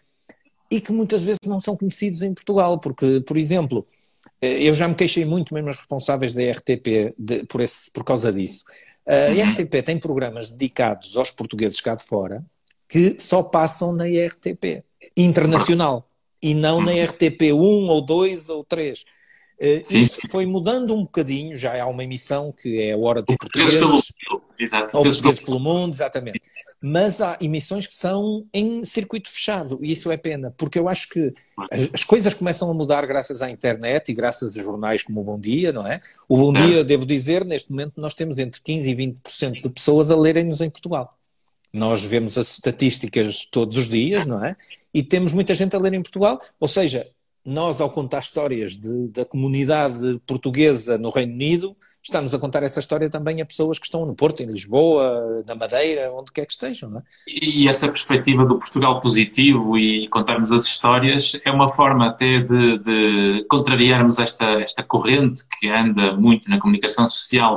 e 0.71 0.81
que 0.81 0.93
muitas 0.93 1.23
vezes 1.23 1.41
não 1.47 1.61
são 1.61 1.75
conhecidos 1.75 2.23
em 2.23 2.35
Portugal, 2.35 2.79
porque, 2.79 3.23
por 3.23 3.39
exemplo, 3.39 3.87
eh, 4.43 4.63
eu 4.63 4.75
já 4.75 4.87
me 4.87 4.95
queixei 4.95 5.25
muito 5.25 5.55
mesmo 5.55 5.69
aos 5.69 5.77
responsáveis 5.77 6.35
da 6.35 6.43
RTP 6.51 7.15
de, 7.19 7.45
por, 7.47 7.63
esse, 7.63 7.91
por 7.91 8.05
causa 8.05 8.31
disso. 8.31 8.65
A 9.07 9.33
uhum. 9.33 9.53
RTP 9.53 9.83
tem 9.83 9.99
programas 9.99 10.51
dedicados 10.51 11.17
aos 11.17 11.31
portugueses 11.31 11.81
cá 11.81 11.95
de 11.95 12.05
fora 12.05 12.45
que 12.87 13.19
só 13.19 13.43
passam 13.43 13.93
na 13.93 14.05
RTP 14.05 14.85
internacional 15.17 16.09
e 16.43 16.55
não 16.55 16.81
na 16.81 16.93
RTP 16.93 17.53
1 17.53 17.57
ou 17.57 18.05
2 18.05 18.49
ou 18.49 18.65
3. 18.65 19.05
Uh, 19.61 19.83
isso 19.91 20.27
foi 20.31 20.47
mudando 20.47 20.95
um 20.95 21.03
bocadinho, 21.03 21.55
já 21.55 21.83
há 21.83 21.87
uma 21.87 22.03
emissão 22.03 22.51
que 22.51 22.81
é 22.81 22.93
a 22.93 22.97
hora 22.97 23.21
dos 23.21 23.37
portugueses. 23.37 23.79
portugueses 23.79 24.13
pelo, 24.27 24.43
exato, 24.59 24.97
ou 24.97 25.05
portugueses 25.05 25.41
pelo 25.43 25.61
mundo, 25.61 25.93
exatamente. 25.93 26.41
Mas 26.81 27.21
há 27.21 27.37
emissões 27.43 27.87
que 27.87 27.95
são 27.95 28.47
em 28.55 28.83
circuito 28.87 29.29
fechado, 29.29 29.79
e 29.83 29.93
isso 29.93 30.11
é 30.11 30.17
pena, 30.17 30.55
porque 30.57 30.79
eu 30.79 30.89
acho 30.89 31.11
que 31.11 31.31
as 31.93 32.03
coisas 32.03 32.33
começam 32.33 32.71
a 32.71 32.75
mudar 32.75 33.05
graças 33.07 33.43
à 33.43 33.51
internet 33.51 34.09
e 34.11 34.15
graças 34.15 34.57
a 34.57 34.63
jornais 34.63 35.03
como 35.03 35.21
o 35.21 35.25
Bom 35.25 35.39
Dia, 35.39 35.73
não 35.73 35.87
é? 35.87 36.01
O 36.27 36.39
Bom 36.39 36.55
Dia, 36.55 36.83
devo 36.83 37.05
dizer, 37.05 37.45
neste 37.45 37.71
momento 37.71 38.01
nós 38.01 38.15
temos 38.15 38.39
entre 38.39 38.63
15% 38.63 38.87
e 38.87 38.97
20% 38.97 39.63
de 39.63 39.69
pessoas 39.69 40.11
a 40.11 40.17
lerem-nos 40.17 40.63
em 40.63 40.71
Portugal. 40.71 41.11
Nós 41.71 42.03
vemos 42.03 42.39
as 42.39 42.55
estatísticas 42.55 43.45
todos 43.45 43.77
os 43.77 43.91
dias, 43.91 44.25
não 44.25 44.43
é? 44.43 44.57
E 44.93 45.03
temos 45.03 45.35
muita 45.35 45.55
gente 45.55 45.77
a 45.77 45.79
ler 45.79 45.93
em 45.93 46.03
Portugal, 46.03 46.39
ou 46.59 46.67
seja, 46.67 47.07
nós, 47.45 47.81
ao 47.81 47.91
contar 47.91 48.19
histórias 48.19 48.77
de, 48.77 49.09
da 49.09 49.25
comunidade 49.25 50.21
portuguesa 50.27 50.99
no 50.99 51.11
Reino 51.11 51.33
Unido, 51.33 51.77
estamos 52.03 52.35
a 52.35 52.39
contar 52.39 52.63
essa 52.63 52.81
história 52.81 53.09
também 53.09 53.41
a 53.41 53.47
pessoas 53.47 53.79
que 53.79 53.87
estão 53.87 54.05
no 54.05 54.15
Porto, 54.15 54.43
em 54.43 54.47
Lisboa, 54.47 55.43
na 55.49 55.55
Madeira, 55.55 56.13
onde 56.13 56.33
quer 56.33 56.45
que 56.45 56.53
estejam. 56.53 56.99
É? 56.99 57.03
E 57.27 57.69
essa 57.69 57.89
perspectiva 57.89 58.45
do 58.45 58.59
Portugal 58.59 59.01
positivo 59.01 59.79
e 59.79 60.07
contarmos 60.09 60.53
as 60.53 60.65
histórias 60.65 61.41
é 61.45 61.51
uma 61.51 61.69
forma 61.69 62.09
até 62.09 62.41
de, 62.41 62.79
de 62.79 63.47
contrariarmos 63.49 64.19
esta, 64.19 64.61
esta 64.61 64.83
corrente 64.83 65.43
que 65.59 65.69
anda 65.69 66.15
muito 66.15 66.51
na 66.51 66.61
comunicação 66.61 67.09
social, 67.09 67.55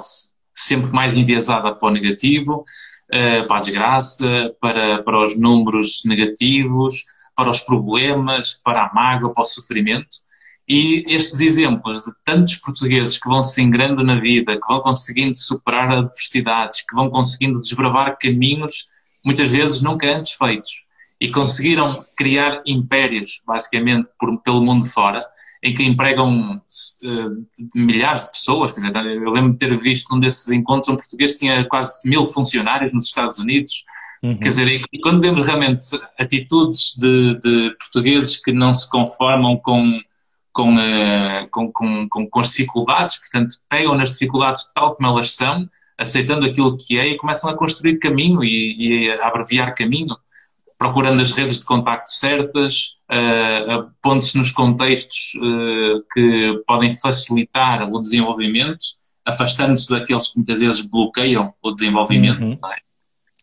sempre 0.55 0.91
mais 0.91 1.17
enviesada 1.17 1.75
para 1.75 1.89
o 1.89 1.91
negativo, 1.91 2.63
eh, 3.11 3.43
para 3.43 3.57
a 3.57 3.61
desgraça, 3.61 4.55
para, 4.61 5.03
para 5.03 5.25
os 5.25 5.38
números 5.38 6.03
negativos 6.05 7.03
para 7.36 7.49
os 7.49 7.59
problemas, 7.59 8.53
para 8.63 8.86
a 8.86 8.93
mágoa, 8.93 9.34
para 9.34 9.43
o 9.43 9.45
sofrimento. 9.45 10.23
E 10.67 11.03
estes 11.07 11.39
exemplos 11.41 12.03
de 12.03 12.11
tantos 12.23 12.55
portugueses 12.55 13.17
que 13.17 13.27
vão 13.27 13.43
se 13.43 13.61
engrando 13.61 14.03
na 14.03 14.19
vida, 14.19 14.59
que 14.59 14.67
vão 14.67 14.81
conseguindo 14.81 15.36
superar 15.36 15.91
adversidades, 15.91 16.81
que 16.81 16.95
vão 16.95 17.09
conseguindo 17.09 17.59
desbravar 17.59 18.17
caminhos 18.17 18.86
muitas 19.25 19.49
vezes 19.49 19.81
nunca 19.81 20.07
antes 20.07 20.34
feitos 20.34 20.71
e 21.19 21.31
conseguiram 21.31 21.97
criar 22.17 22.61
impérios, 22.65 23.41
basicamente, 23.47 24.09
por, 24.19 24.41
pelo 24.41 24.61
mundo 24.61 24.86
fora, 24.86 25.25
em 25.63 25.73
que 25.73 25.81
empregam 25.81 26.57
uh, 26.57 27.47
milhares 27.73 28.23
de 28.23 28.31
pessoas. 28.31 28.73
Eu 28.75 29.31
lembro 29.31 29.53
de 29.53 29.57
ter 29.57 29.79
visto 29.79 30.13
um 30.13 30.19
desses 30.19 30.49
encontros, 30.49 30.89
um 30.89 30.97
português 30.97 31.38
tinha 31.38 31.63
quase 31.65 31.97
mil 32.03 32.25
funcionários 32.25 32.93
nos 32.93 33.05
Estados 33.05 33.39
Unidos, 33.39 33.86
Uhum. 34.24 34.38
Quer 34.38 34.49
dizer, 34.49 34.82
e 34.93 34.99
quando 35.01 35.19
vemos 35.19 35.45
realmente 35.45 35.86
atitudes 36.17 36.95
de, 36.97 37.38
de 37.41 37.76
portugueses 37.78 38.41
que 38.41 38.53
não 38.53 38.74
se 38.74 38.89
conformam 38.89 39.57
com, 39.57 39.99
com, 40.53 40.76
uh, 40.76 41.49
com, 41.51 41.69
com, 41.69 42.07
com, 42.07 42.30
com, 42.30 42.39
as 42.39 42.51
dificuldades, 42.51 43.17
portanto, 43.17 43.57
pegam 43.67 43.95
nas 43.95 44.11
dificuldades 44.11 44.71
tal 44.74 44.95
como 44.95 45.09
elas 45.09 45.36
são, 45.36 45.69
aceitando 45.97 46.45
aquilo 46.45 46.78
que 46.78 46.97
é 46.97 47.07
e 47.09 47.17
começam 47.17 47.49
a 47.49 47.57
construir 47.57 47.99
caminho 47.99 48.41
e, 48.41 49.07
e 49.07 49.11
a 49.11 49.28
abreviar 49.28 49.76
caminho, 49.76 50.15
procurando 50.78 51.21
as 51.21 51.32
redes 51.32 51.59
de 51.59 51.65
contacto 51.65 52.09
certas, 52.09 52.95
uh, 53.11 53.91
pondo-se 54.01 54.38
nos 54.38 54.51
contextos 54.51 55.34
uh, 55.36 56.01
que 56.13 56.63
podem 56.65 56.95
facilitar 56.95 57.91
o 57.91 57.99
desenvolvimento, 57.99 58.86
afastando-se 59.26 59.89
daqueles 59.89 60.30
que 60.30 60.38
muitas 60.38 60.61
vezes 60.61 60.86
bloqueiam 60.86 61.53
o 61.61 61.71
desenvolvimento. 61.74 62.41
Uhum. 62.41 62.53
É? 62.53 62.93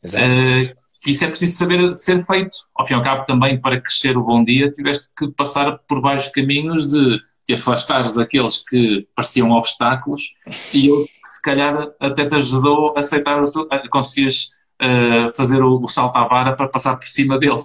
Uh, 0.04 0.80
isso 1.06 1.24
é 1.24 1.28
preciso 1.28 1.56
saber 1.56 1.94
ser 1.94 2.24
feito. 2.26 2.58
Ao 2.74 2.86
fim 2.86 2.94
e 2.94 2.96
ao 2.96 3.02
cabo, 3.02 3.24
também 3.24 3.60
para 3.60 3.80
crescer 3.80 4.16
o 4.16 4.24
bom 4.24 4.44
dia, 4.44 4.70
tiveste 4.70 5.08
que 5.16 5.28
passar 5.28 5.78
por 5.88 6.00
vários 6.00 6.28
caminhos 6.28 6.90
de 6.90 7.20
te 7.46 7.54
afastares 7.54 8.14
daqueles 8.14 8.62
que 8.62 9.08
pareciam 9.14 9.50
obstáculos 9.50 10.34
e 10.74 10.88
que 10.88 11.06
se 11.26 11.42
calhar 11.42 11.90
até 11.98 12.26
te 12.26 12.34
ajudou 12.34 12.94
a 12.94 13.00
aceitar, 13.00 13.38
a 13.70 13.88
conseguires 13.88 14.50
uh, 14.80 15.30
fazer 15.32 15.62
o, 15.62 15.80
o, 15.80 15.88
salto 15.88 16.16
à 16.16 16.24
vara 16.24 16.54
para 16.54 16.68
passar 16.68 16.96
por 16.96 17.08
cima 17.08 17.38
dele. 17.38 17.64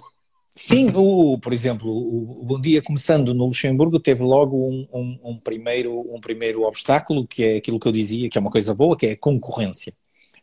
Sim, 0.54 0.90
o, 0.94 1.38
por 1.38 1.52
exemplo, 1.52 1.90
o, 1.90 2.40
o 2.40 2.44
Bom 2.44 2.60
Dia 2.60 2.80
começando 2.80 3.34
no 3.34 3.44
Luxemburgo 3.46 4.00
teve 4.00 4.22
logo 4.22 4.56
um, 4.56 4.88
um, 4.92 5.20
um, 5.22 5.38
primeiro, 5.38 6.00
um 6.12 6.18
primeiro 6.18 6.62
obstáculo, 6.62 7.26
que 7.26 7.44
é 7.44 7.56
aquilo 7.58 7.78
que 7.78 7.86
eu 7.86 7.92
dizia, 7.92 8.30
que 8.30 8.38
é 8.38 8.40
uma 8.40 8.50
coisa 8.50 8.74
boa, 8.74 8.96
que 8.96 9.06
é 9.06 9.12
a 9.12 9.16
concorrência. 9.18 9.92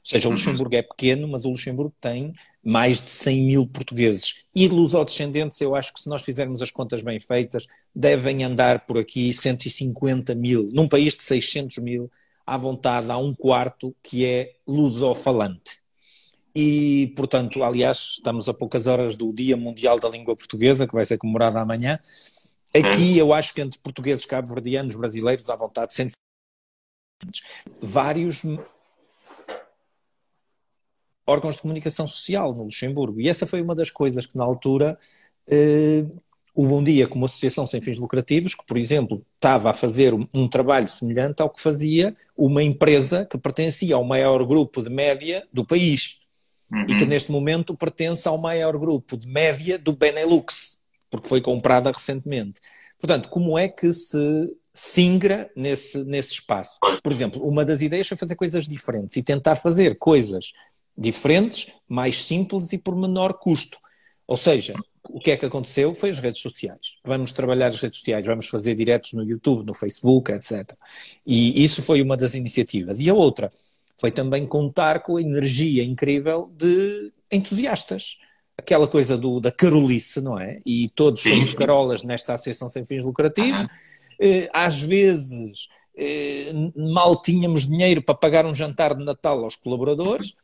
Ou 0.04 0.10
seja, 0.10 0.28
o 0.28 0.32
uhum. 0.32 0.36
Luxemburgo 0.36 0.76
é 0.76 0.82
pequeno, 0.82 1.30
mas 1.30 1.46
o 1.46 1.50
Luxemburgo 1.50 1.96
tem 2.02 2.34
mais 2.62 3.02
de 3.02 3.10
100 3.10 3.42
mil 3.42 3.66
portugueses. 3.66 4.44
E 4.54 4.68
lusodescendentes, 4.68 5.62
eu 5.62 5.76
acho 5.76 5.94
que 5.94 6.02
se 6.02 6.10
nós 6.10 6.22
fizermos 6.22 6.62
as 6.62 6.70
contas 6.70 7.02
bem 7.02 7.22
feitas, 7.22 7.68
devem 7.96 8.44
andar 8.44 8.86
por 8.86 8.98
aqui 8.98 9.34
150 9.34 10.36
mil. 10.36 10.70
Num 10.74 10.90
país 10.90 11.16
de 11.16 11.24
600 11.24 11.78
mil, 11.78 12.12
à 12.46 12.58
vontade, 12.58 13.10
há 13.10 13.18
um 13.18 13.34
quarto 13.34 13.96
que 14.04 14.26
é 14.26 14.56
lusofalante. 14.68 15.82
E, 16.54 17.14
portanto, 17.16 17.64
aliás, 17.64 18.16
estamos 18.18 18.50
a 18.50 18.54
poucas 18.54 18.88
horas 18.88 19.16
do 19.16 19.32
Dia 19.32 19.56
Mundial 19.56 20.00
da 20.00 20.10
Língua 20.10 20.36
Portuguesa, 20.36 20.86
que 20.86 20.94
vai 20.94 21.06
ser 21.06 21.18
comemorado 21.18 21.58
amanhã. 21.58 21.98
Aqui, 22.76 23.18
eu 23.18 23.32
acho 23.34 23.54
que 23.54 23.62
entre 23.62 23.80
portugueses, 23.80 24.26
cabo-verdianos, 24.26 24.96
brasileiros, 24.96 25.50
à 25.50 25.56
vontade, 25.56 25.94
150 25.94 26.18
vários 27.82 28.44
órgãos 31.26 31.56
de 31.56 31.62
comunicação 31.62 32.06
social 32.08 32.54
no 32.54 32.64
Luxemburgo. 32.64 33.20
E 33.22 33.30
essa 33.30 33.48
foi 33.48 33.62
uma 33.62 33.76
das 33.76 33.90
coisas 33.90 34.26
que, 34.26 34.38
na 34.38 34.44
altura, 34.44 34.98
eh, 35.48 36.06
o 36.56 36.68
Bom 36.68 36.84
Dia, 36.84 37.08
como 37.08 37.26
associação 37.26 37.66
sem 37.66 37.82
fins 37.82 37.98
lucrativos, 37.98 38.54
que, 38.54 38.66
por 38.66 38.78
exemplo, 38.78 39.26
estava 39.36 39.72
a 39.72 39.74
fazer 39.74 40.14
um, 40.14 40.28
um, 40.34 40.48
trabalho 40.48 40.88
semelhante 40.88 41.42
ao 41.42 41.50
que 41.50 41.60
fazia 41.60 42.14
uma 42.38 42.62
empresa 42.62 43.26
que 43.26 43.38
pertencia 43.38 43.96
ao 43.96 44.04
maior 44.04 44.46
grupo 44.46 44.84
de 44.84 44.90
média 44.90 45.48
do 45.52 45.66
país 45.66 46.20
uhum. 46.72 46.86
e 46.88 46.96
que, 46.96 47.06
neste 47.06 47.32
momento, 47.32 47.76
pertence 47.76 48.28
ao 48.28 48.38
maior 48.38 48.78
grupo 48.78 49.18
de 49.18 49.28
média 49.28 49.80
do 49.80 49.94
Benelux, 49.94 50.80
porque 51.10 51.28
foi 51.28 51.42
comprada 51.42 51.92
recentemente. 51.92 52.60
Portanto, 53.00 53.30
como 53.30 53.58
é 53.58 53.68
que 53.68 53.92
se 53.92 54.56
singra 54.72 55.50
nesse, 55.56 56.04
nesse 56.06 56.34
espaço? 56.34 56.78
Por 57.02 57.12
exemplo, 57.12 57.42
uma 57.44 57.66
das 57.66 57.82
ideias 57.82 58.08
foi 58.08 58.18
fazer 58.18 58.36
coisas 58.36 58.68
diferentes 58.68 59.18
e 59.18 59.24
tentar 59.24 59.56
fazer 59.56 59.98
coisas 59.98 60.52
diferentes, 60.98 61.74
mais 61.88 62.24
simples 62.24 62.72
e 62.74 62.78
por 62.78 62.96
menor 62.96 63.34
custo. 63.34 63.78
Ou 64.28 64.38
seja, 64.38 64.74
o 65.10 65.20
que 65.20 65.32
é 65.32 65.38
que 65.38 65.46
aconteceu 65.46 65.94
foi 65.94 66.10
as 66.10 66.20
redes 66.20 66.42
sociais. 66.42 66.98
Vamos 67.04 67.34
trabalhar 67.34 67.68
as 67.68 67.80
redes 67.80 68.00
sociais, 68.00 68.26
vamos 68.26 68.48
fazer 68.48 68.76
diretos 68.76 69.14
no 69.14 69.24
YouTube, 69.24 69.66
no 69.66 69.74
Facebook, 69.74 70.32
etc. 70.32 70.72
E 71.26 71.64
isso 71.64 71.82
foi 71.82 72.02
uma 72.02 72.16
das 72.16 72.36
iniciativas. 72.36 73.00
E 73.00 73.10
a 73.10 73.14
outra 73.14 73.50
foi 74.00 74.12
também 74.12 74.46
contar 74.46 75.04
com 75.04 75.18
a 75.18 75.22
energia 75.22 75.84
incrível 75.84 76.52
de 76.58 77.12
entusiastas. 77.32 78.18
Aquela 78.58 78.88
coisa 78.88 79.18
do, 79.18 79.40
da 79.40 79.52
carolice, 79.52 80.22
não 80.22 80.40
é? 80.40 80.62
E 80.66 80.90
todos 80.90 81.22
somos 81.22 81.54
carolas 81.54 82.04
nesta 82.04 82.36
associação 82.36 82.70
sem 82.70 82.86
fins 82.86 83.04
lucrativos. 83.04 83.66
Eh, 84.20 84.48
às 84.54 84.82
vezes 84.82 85.68
eh, 85.98 86.54
mal 86.94 87.20
tínhamos 87.22 87.68
dinheiro 87.68 88.02
para 88.02 88.16
pagar 88.16 88.46
um 88.46 88.54
jantar 88.54 88.96
de 88.96 89.04
Natal 89.04 89.44
aos 89.44 89.56
colaboradores 89.56 90.36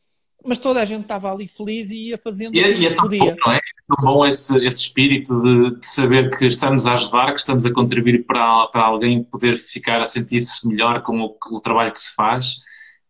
mas 0.45 0.57
toda 0.59 0.81
a 0.81 0.85
gente 0.85 1.01
estava 1.01 1.31
ali 1.31 1.47
feliz 1.47 1.91
e 1.91 2.09
ia 2.09 2.17
fazendo 2.17 2.55
e, 2.55 2.61
o 2.61 2.63
que 2.63 2.81
e 2.81 2.85
é 2.85 2.95
podia. 2.95 3.19
Bom, 3.19 3.35
não 3.45 3.53
é? 3.53 3.57
é 3.57 3.59
tão 3.87 4.05
bom 4.05 4.25
esse, 4.25 4.65
esse 4.65 4.81
espírito 4.81 5.41
de, 5.41 5.79
de, 5.79 5.85
saber 5.85 6.29
que 6.35 6.45
estamos 6.45 6.85
a 6.85 6.93
ajudar, 6.93 7.33
que 7.33 7.39
estamos 7.39 7.65
a 7.65 7.73
contribuir 7.73 8.25
para, 8.25 8.67
para 8.67 8.85
alguém 8.85 9.23
poder 9.23 9.57
ficar 9.57 10.01
a 10.01 10.05
sentir-se 10.05 10.67
melhor 10.67 11.03
com 11.03 11.21
o, 11.21 11.35
o, 11.51 11.59
trabalho 11.59 11.91
que 11.91 12.01
se 12.01 12.15
faz. 12.15 12.57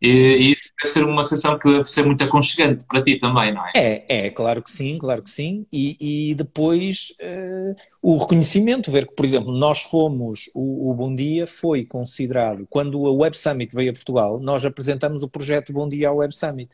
E, 0.01 0.07
e, 0.07 0.51
isso 0.51 0.71
deve 0.82 0.93
ser 0.93 1.03
uma 1.03 1.25
sensação 1.25 1.59
que 1.59 1.69
deve 1.69 1.84
ser 1.84 2.05
muito 2.05 2.23
aconchegante 2.23 2.86
para 2.88 3.03
ti 3.03 3.17
também, 3.17 3.53
não 3.53 3.67
é? 3.67 3.71
É, 3.75 4.27
é 4.27 4.30
claro 4.30 4.63
que 4.63 4.71
sim, 4.71 4.97
claro 4.97 5.21
que 5.21 5.30
sim. 5.30 5.67
E, 5.71 6.30
e 6.32 6.36
depois 6.36 7.13
uh, 7.21 7.75
o 8.01 8.17
reconhecimento, 8.17 8.89
ver 8.89 9.05
que, 9.05 9.13
por 9.13 9.25
exemplo, 9.25 9.51
nós 9.51 9.82
fomos, 9.82 10.49
o, 10.55 10.89
o 10.89 10.93
Bom 10.93 11.13
Dia 11.13 11.45
foi 11.45 11.86
considerado, 11.86 12.65
quando 12.69 13.05
a 13.05 13.11
Web 13.11 13.38
Summit 13.38 13.75
veio 13.75 13.91
a 13.91 13.93
Portugal, 13.93 14.39
nós 14.39 14.65
apresentamos 14.65 15.21
o 15.21 15.27
projeto 15.27 15.73
Bom 15.73 15.89
Dia 15.89 16.07
ao 16.07 16.15
Web 16.15 16.34
Summit 16.34 16.73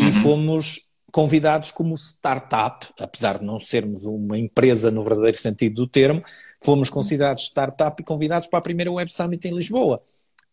e 0.00 0.04
uhum. 0.04 0.12
fomos 0.14 0.90
convidados 1.12 1.70
como 1.70 1.94
startup, 1.94 2.86
apesar 2.98 3.38
de 3.38 3.44
não 3.44 3.58
sermos 3.58 4.04
uma 4.04 4.38
empresa 4.38 4.90
no 4.90 5.02
verdadeiro 5.02 5.36
sentido 5.36 5.74
do 5.74 5.86
termo, 5.86 6.22
fomos 6.62 6.88
considerados 6.88 7.44
startup 7.44 8.00
e 8.00 8.04
convidados 8.04 8.48
para 8.48 8.60
a 8.60 8.62
primeira 8.62 8.90
Web 8.90 9.12
Summit 9.12 9.46
em 9.46 9.54
Lisboa. 9.54 10.00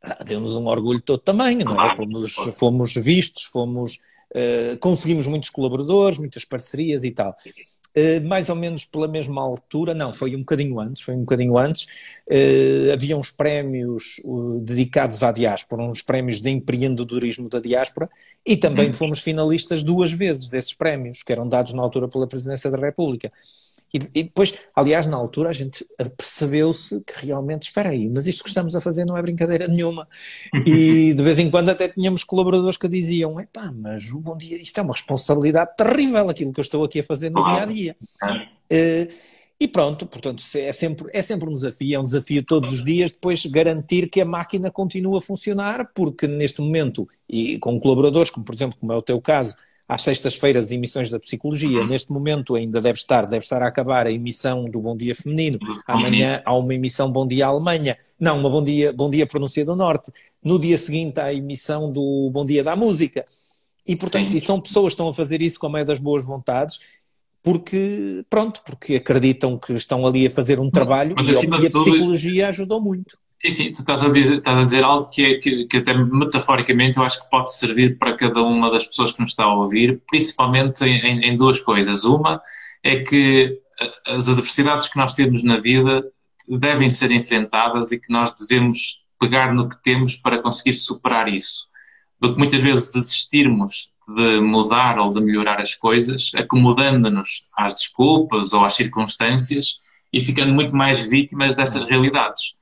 Ah, 0.01 0.23
deu-nos 0.23 0.55
um 0.55 0.67
orgulho 0.67 1.01
todo 1.01 1.19
tamanho, 1.19 1.63
não 1.63 1.81
é? 1.81 1.95
Fomos, 1.95 2.33
fomos 2.57 2.95
vistos, 2.95 3.43
fomos, 3.43 3.95
uh, 4.35 4.77
conseguimos 4.79 5.27
muitos 5.27 5.49
colaboradores, 5.49 6.17
muitas 6.17 6.43
parcerias 6.43 7.03
e 7.03 7.11
tal. 7.11 7.33
Uh, 7.97 8.23
mais 8.27 8.47
ou 8.47 8.55
menos 8.55 8.85
pela 8.85 9.07
mesma 9.07 9.41
altura, 9.41 9.95
não, 9.95 10.13
foi 10.13 10.35
um 10.35 10.39
bocadinho 10.39 10.79
antes, 10.79 11.01
foi 11.01 11.15
um 11.15 11.21
bocadinho 11.21 11.57
antes, 11.57 11.85
uh, 12.29 12.93
havia 12.93 13.17
uns 13.17 13.31
prémios 13.31 14.21
dedicados 14.61 15.23
à 15.23 15.31
diáspora, 15.31 15.81
uns 15.81 16.03
prémios 16.03 16.39
de 16.39 16.51
empreendedorismo 16.51 17.49
da 17.49 17.59
diáspora, 17.59 18.07
e 18.45 18.55
também 18.55 18.87
uhum. 18.87 18.93
fomos 18.93 19.19
finalistas 19.21 19.81
duas 19.81 20.11
vezes 20.11 20.47
desses 20.47 20.75
prémios, 20.75 21.23
que 21.23 21.31
eram 21.31 21.49
dados 21.49 21.73
na 21.73 21.81
altura 21.81 22.07
pela 22.07 22.27
Presidência 22.27 22.69
da 22.69 22.77
República. 22.77 23.31
E, 23.93 24.19
e, 24.19 24.23
depois, 24.23 24.53
aliás, 24.75 25.07
na 25.07 25.15
altura 25.15 25.49
a 25.49 25.53
gente 25.53 25.85
percebeu-se 26.17 27.01
que 27.01 27.25
realmente, 27.25 27.63
espera 27.63 27.89
aí, 27.89 28.09
mas 28.09 28.27
isto 28.27 28.43
que 28.43 28.49
estamos 28.49 28.75
a 28.75 28.81
fazer 28.81 29.05
não 29.05 29.17
é 29.17 29.21
brincadeira 29.21 29.67
nenhuma. 29.67 30.07
E 30.65 31.13
de 31.13 31.23
vez 31.23 31.39
em 31.39 31.49
quando 31.49 31.69
até 31.69 31.87
tínhamos 31.87 32.23
colaboradores 32.23 32.77
que 32.77 32.87
diziam, 32.87 33.39
epá, 33.39 33.71
mas 33.71 34.11
o 34.11 34.19
bom 34.19 34.35
dia, 34.35 34.57
isto 34.57 34.77
é 34.79 34.83
uma 34.83 34.93
responsabilidade 34.93 35.71
terrível 35.77 36.29
aquilo 36.29 36.51
que 36.51 36.59
eu 36.59 36.63
estou 36.63 36.83
aqui 36.83 36.99
a 36.99 37.03
fazer 37.03 37.29
no 37.29 37.43
dia 37.43 37.63
a 37.63 37.65
dia. 37.65 37.95
Uh, 38.71 39.11
e 39.59 39.67
pronto, 39.67 40.05
portanto, 40.05 40.43
é 40.55 40.71
sempre, 40.71 41.09
é 41.11 41.21
sempre 41.21 41.49
um 41.49 41.53
desafio, 41.53 41.95
é 41.95 41.99
um 41.99 42.05
desafio 42.05 42.43
todos 42.43 42.71
os 42.71 42.83
dias 42.83 43.11
depois 43.11 43.43
garantir 43.47 44.07
que 44.07 44.21
a 44.21 44.25
máquina 44.25 44.69
continue 44.69 45.17
a 45.17 45.21
funcionar, 45.21 45.91
porque 45.95 46.27
neste 46.27 46.61
momento, 46.61 47.07
e 47.27 47.57
com 47.57 47.79
colaboradores, 47.79 48.29
como 48.29 48.45
por 48.45 48.53
exemplo, 48.53 48.77
como 48.79 48.93
é 48.93 48.95
o 48.95 49.01
teu 49.01 49.19
caso, 49.19 49.55
às 49.87 50.01
sextas-feiras 50.01 50.71
emissões 50.71 51.09
da 51.09 51.19
psicologia. 51.19 51.83
Neste 51.85 52.11
momento 52.11 52.55
ainda 52.55 52.81
deve 52.81 52.97
estar, 52.97 53.25
deve 53.25 53.43
estar 53.43 53.61
a 53.61 53.67
acabar 53.67 54.05
a 54.05 54.11
emissão 54.11 54.65
do 54.65 54.81
Bom 54.81 54.97
Dia 54.97 55.15
Feminino. 55.15 55.57
Amanhã 55.87 56.41
há 56.45 56.55
uma 56.55 56.73
emissão 56.73 57.11
Bom 57.11 57.25
Dia 57.25 57.47
Alemanha. 57.47 57.97
Não, 58.19 58.39
uma 58.39 58.49
Bom 58.49 58.63
Dia, 58.63 58.91
Bom 58.91 59.09
Dia 59.09 59.25
Pronúncia 59.25 59.63
do 59.63 59.75
Norte. 59.75 60.11
No 60.43 60.59
dia 60.59 60.77
seguinte 60.77 61.19
há 61.19 61.25
a 61.25 61.33
emissão 61.33 61.91
do 61.91 62.29
Bom 62.31 62.45
Dia 62.45 62.63
da 62.63 62.75
Música. 62.75 63.23
E 63.85 63.95
portanto, 63.95 64.35
e 64.35 64.39
são 64.41 64.59
pessoas 64.59 64.87
que 64.87 64.95
estão 64.95 65.07
a 65.07 65.13
fazer 65.13 65.41
isso 65.41 65.57
com 65.59 65.67
a 65.67 65.69
meio 65.69 65.85
das 65.85 65.99
boas 65.99 66.25
vontades 66.25 66.79
porque, 67.47 68.25
pronto, 68.29 68.61
porque 68.65 68.95
acreditam 68.95 69.57
que 69.57 69.71
estão 69.71 70.05
ali 70.05 70.27
a 70.27 70.31
fazer 70.31 70.59
um 70.59 70.69
trabalho 70.69 71.15
Mas, 71.15 71.41
e, 71.41 71.45
e 71.45 71.67
a 71.67 71.69
tudo, 71.69 71.85
psicologia 71.85 72.49
ajudou 72.49 72.81
muito. 72.81 73.17
Sim, 73.39 73.51
sim, 73.51 73.71
tu 73.71 73.81
estás 73.81 74.03
a 74.03 74.09
dizer, 74.09 74.37
estás 74.37 74.57
a 74.57 74.63
dizer 74.63 74.83
algo 74.83 75.09
que, 75.09 75.23
é, 75.23 75.37
que, 75.37 75.65
que, 75.65 75.77
até 75.77 75.93
metaforicamente 75.93 76.97
eu 76.97 77.03
acho 77.03 77.23
que 77.23 77.29
pode 77.29 77.55
servir 77.55 77.97
para 77.99 78.15
cada 78.15 78.41
uma 78.41 78.71
das 78.71 78.85
pessoas 78.85 79.11
que 79.11 79.21
nos 79.21 79.29
está 79.29 79.43
a 79.43 79.53
ouvir, 79.53 80.01
principalmente 80.09 80.83
em, 80.83 81.19
em 81.23 81.37
duas 81.37 81.59
coisas. 81.59 82.03
Uma 82.03 82.41
é 82.83 82.99
que 82.99 83.59
as 84.07 84.27
adversidades 84.27 84.87
que 84.87 84.97
nós 84.97 85.13
temos 85.13 85.43
na 85.43 85.59
vida 85.59 86.03
devem 86.47 86.89
ser 86.89 87.11
enfrentadas 87.11 87.91
e 87.91 87.99
que 87.99 88.11
nós 88.11 88.33
devemos 88.33 89.05
pegar 89.19 89.53
no 89.53 89.69
que 89.69 89.81
temos 89.83 90.15
para 90.15 90.41
conseguir 90.41 90.75
superar 90.75 91.27
isso. 91.27 91.67
Do 92.19 92.33
que 92.33 92.39
muitas 92.39 92.61
vezes 92.61 92.89
desistirmos 92.89 93.91
de 94.07 94.39
mudar 94.39 94.97
ou 94.97 95.09
de 95.11 95.21
melhorar 95.21 95.59
as 95.61 95.75
coisas, 95.75 96.31
acomodando-nos 96.33 97.49
às 97.55 97.75
desculpas 97.75 98.53
ou 98.53 98.63
às 98.63 98.73
circunstâncias 98.73 99.79
e 100.11 100.21
ficando 100.21 100.53
muito 100.53 100.75
mais 100.75 101.07
vítimas 101.07 101.55
dessas 101.55 101.83
realidades. 101.83 102.55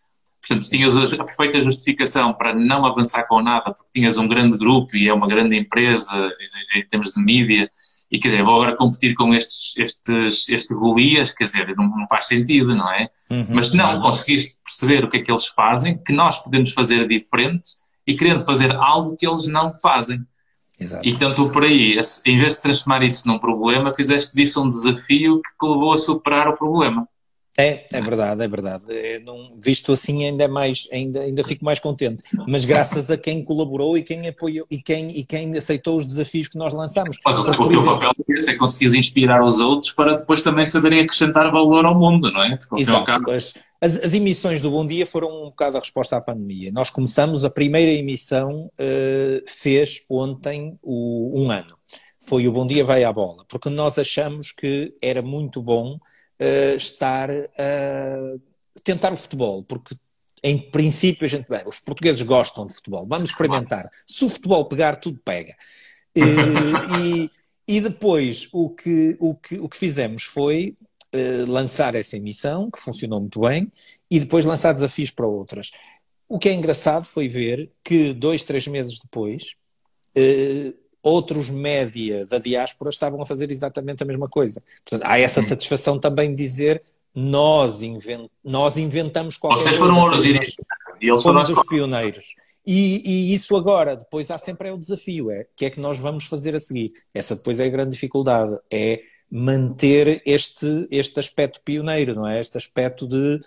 Portanto, 0.47 0.69
tinhas 0.69 0.95
a 0.95 1.23
perfeita 1.23 1.59
justificação 1.61 2.33
para 2.33 2.53
não 2.53 2.85
avançar 2.85 3.27
com 3.27 3.41
nada, 3.41 3.73
porque 3.73 3.89
tinhas 3.91 4.15
um 4.17 4.27
grande 4.27 4.57
grupo 4.57 4.95
e 4.95 5.07
é 5.07 5.13
uma 5.13 5.27
grande 5.27 5.57
empresa 5.57 6.31
em 6.75 6.85
termos 6.87 7.13
de 7.13 7.21
mídia, 7.21 7.71
e 8.11 8.19
quer 8.19 8.29
dizer, 8.29 8.43
vou 8.43 8.55
agora 8.55 8.77
competir 8.77 9.15
com 9.15 9.33
estes, 9.33 9.75
estes, 9.77 10.47
estes 10.47 10.77
Golias, 10.77 11.31
quer 11.31 11.45
dizer, 11.45 11.75
não, 11.75 11.87
não 11.87 12.05
faz 12.07 12.27
sentido, 12.27 12.75
não 12.75 12.91
é? 12.93 13.09
Uhum, 13.31 13.47
Mas 13.49 13.73
não, 13.73 13.99
conseguiste 13.99 14.59
perceber 14.63 15.03
o 15.03 15.09
que 15.09 15.17
é 15.17 15.21
que 15.21 15.31
eles 15.31 15.47
fazem, 15.47 15.97
que 15.97 16.13
nós 16.13 16.37
podemos 16.37 16.71
fazer 16.71 17.07
diferente 17.07 17.71
e 18.05 18.15
querendo 18.15 18.45
fazer 18.45 18.71
algo 18.75 19.15
que 19.17 19.27
eles 19.27 19.47
não 19.47 19.73
fazem. 19.79 20.19
Exato. 20.79 21.07
E 21.07 21.17
tanto 21.17 21.49
por 21.49 21.63
aí, 21.63 21.97
em 22.25 22.37
vez 22.37 22.55
de 22.55 22.61
transformar 22.61 23.01
isso 23.01 23.27
num 23.27 23.39
problema, 23.39 23.95
fizeste 23.95 24.35
disso 24.35 24.63
um 24.63 24.69
desafio 24.69 25.41
que 25.41 25.57
te 25.59 25.67
levou 25.67 25.93
a 25.93 25.97
superar 25.97 26.47
o 26.49 26.53
problema. 26.53 27.07
É, 27.57 27.85
é 27.89 28.01
verdade, 28.01 28.43
é 28.43 28.47
verdade. 28.47 28.83
É, 28.89 29.19
não, 29.19 29.53
visto 29.57 29.93
assim 29.93 30.25
ainda 30.25 30.45
mais, 30.45 30.89
ainda, 30.91 31.21
ainda 31.21 31.41
fico 31.43 31.63
mais 31.63 31.79
contente. 31.79 32.21
Mas 32.47 32.65
graças 32.65 33.09
a 33.09 33.17
quem 33.17 33.43
colaborou 33.43 33.97
e 33.97 34.03
quem 34.03 34.27
apoiou 34.27 34.67
e 34.69 34.81
quem, 34.81 35.07
e 35.17 35.23
quem 35.23 35.55
aceitou 35.55 35.95
os 35.95 36.05
desafios 36.05 36.49
que 36.49 36.57
nós 36.57 36.73
lançamos. 36.73 37.17
Mas 37.23 37.37
o, 37.37 37.41
o 37.41 37.43
teu 37.43 37.71
exemplo, 37.71 37.99
papel 37.99 38.11
é 38.49 38.55
conseguir 38.55 38.97
inspirar 38.97 39.41
os 39.41 39.61
outros 39.61 39.93
para 39.93 40.17
depois 40.17 40.41
também 40.41 40.65
saberem 40.65 40.99
acrescentar 40.99 41.49
valor 41.49 41.85
ao 41.85 41.97
mundo, 41.97 42.29
não 42.29 42.43
é? 42.43 42.59
Exato. 42.77 43.31
As, 43.31 43.53
as, 43.79 44.03
as, 44.03 44.13
emissões 44.13 44.61
do 44.61 44.69
Bom 44.69 44.85
Dia 44.85 45.05
foram 45.05 45.45
um 45.45 45.49
bocado 45.49 45.77
a 45.77 45.79
resposta 45.79 46.17
à 46.17 46.21
pandemia. 46.21 46.71
Nós 46.75 46.89
começamos, 46.89 47.45
a 47.45 47.49
primeira 47.49 47.91
emissão 47.91 48.65
uh, 48.65 49.43
fez 49.47 50.01
ontem 50.09 50.77
o, 50.83 51.41
um 51.41 51.49
ano. 51.49 51.77
Foi 52.19 52.47
o 52.47 52.51
Bom 52.51 52.67
Dia 52.67 52.83
Vai 52.83 53.05
à 53.05 53.13
Bola, 53.13 53.45
porque 53.47 53.69
nós 53.69 53.97
achamos 53.97 54.51
que 54.51 54.93
era 55.01 55.21
muito 55.21 55.61
bom 55.61 55.97
uh, 56.39 56.75
estar 56.75 57.29
a 57.31 58.37
tentar 58.83 59.13
o 59.13 59.17
futebol, 59.17 59.63
porque 59.63 59.95
em 60.43 60.59
princípio 60.59 61.25
a 61.25 61.27
gente, 61.27 61.49
bem, 61.49 61.63
os 61.65 61.79
portugueses 61.79 62.21
gostam 62.21 62.67
de 62.67 62.75
futebol, 62.75 63.07
vamos 63.07 63.31
experimentar. 63.31 63.89
Se 64.05 64.23
o 64.23 64.29
futebol 64.29 64.65
pegar, 64.65 64.95
tudo 64.95 65.19
pega. 65.25 65.55
e, 66.15 67.31
e 67.67 67.81
depois 67.81 68.47
o 68.53 68.69
que, 68.69 69.17
o, 69.19 69.33
que, 69.33 69.59
o 69.59 69.67
que 69.67 69.75
fizemos 69.75 70.23
foi 70.23 70.75
uh, 71.15 71.51
lançar 71.51 71.95
essa 71.95 72.15
emissão, 72.15 72.69
que 72.69 72.79
funcionou 72.79 73.19
muito 73.19 73.41
bem, 73.41 73.71
e 74.09 74.19
depois 74.19 74.45
lançar 74.45 74.71
desafios 74.71 75.09
para 75.09 75.25
outras. 75.25 75.71
O 76.29 76.37
que 76.37 76.49
é 76.49 76.53
engraçado 76.53 77.05
foi 77.05 77.27
ver 77.27 77.71
que 77.83 78.13
dois, 78.13 78.43
três 78.43 78.67
meses 78.67 78.99
depois, 78.99 79.55
uh, 80.15 80.84
outros 81.05 81.51
média 81.51 82.25
da 82.25 82.39
diáspora 82.39 82.89
estavam 82.89 83.21
a 83.21 83.25
fazer 83.25 83.51
exatamente 83.51 84.01
a 84.01 84.05
mesma 84.05 84.27
coisa. 84.27 84.61
Portanto, 84.83 85.09
há 85.09 85.19
essa 85.19 85.41
satisfação 85.41 85.99
também 85.99 86.33
de 86.33 86.43
dizer 86.43 86.81
nós, 87.13 87.81
invent, 87.81 88.29
nós 88.43 88.75
inventamos 88.75 89.37
qualquer 89.37 89.61
Vocês 89.61 89.77
coisa. 89.77 89.93
Vocês 89.93 90.25
foram 90.25 90.41
os 90.41 91.01
e 91.01 91.09
eles 91.09 91.21
fomos 91.21 91.49
os 91.49 91.63
pioneiros. 91.67 92.35
E, 92.65 93.03
e, 93.05 93.35
isso 93.35 93.55
agora, 93.55 93.95
depois 93.95 94.31
há 94.31 94.39
sempre 94.39 94.69
é 94.69 94.73
o 94.73 94.77
desafio, 94.77 95.29
é 95.29 95.41
o 95.41 95.45
que 95.55 95.65
é 95.65 95.69
que 95.69 95.79
nós 95.79 95.99
vamos 95.99 96.25
fazer 96.25 96.55
a 96.55 96.59
seguir. 96.59 96.91
Essa 97.13 97.35
depois 97.35 97.59
é 97.59 97.65
a 97.65 97.69
grande 97.69 97.91
dificuldade, 97.91 98.57
é 98.71 99.03
manter 99.29 100.23
este, 100.25 100.87
este 100.89 101.19
aspecto 101.19 101.61
pioneiro, 101.63 102.15
não 102.15 102.27
é? 102.27 102.39
Este 102.39 102.57
aspecto 102.57 103.07
de 103.07 103.39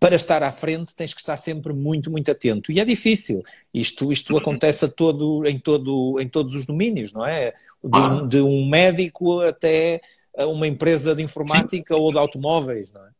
para 0.00 0.16
estar 0.16 0.42
à 0.42 0.50
frente 0.50 0.96
tens 0.96 1.12
que 1.12 1.20
estar 1.20 1.36
sempre 1.36 1.74
muito, 1.74 2.10
muito 2.10 2.30
atento. 2.30 2.72
E 2.72 2.80
é 2.80 2.84
difícil. 2.86 3.42
Isto, 3.72 4.10
isto 4.10 4.36
acontece 4.38 4.88
todo, 4.88 5.46
em, 5.46 5.58
todo, 5.58 6.18
em 6.18 6.26
todos 6.26 6.54
os 6.54 6.64
domínios, 6.64 7.12
não 7.12 7.24
é? 7.24 7.52
De 7.84 7.98
um, 7.98 8.26
de 8.26 8.40
um 8.40 8.66
médico 8.66 9.42
até 9.42 10.00
uma 10.38 10.66
empresa 10.66 11.14
de 11.14 11.22
informática 11.22 11.94
Sim. 11.94 12.00
ou 12.00 12.10
de 12.10 12.18
automóveis, 12.18 12.90
não 12.94 13.04
é? 13.04 13.10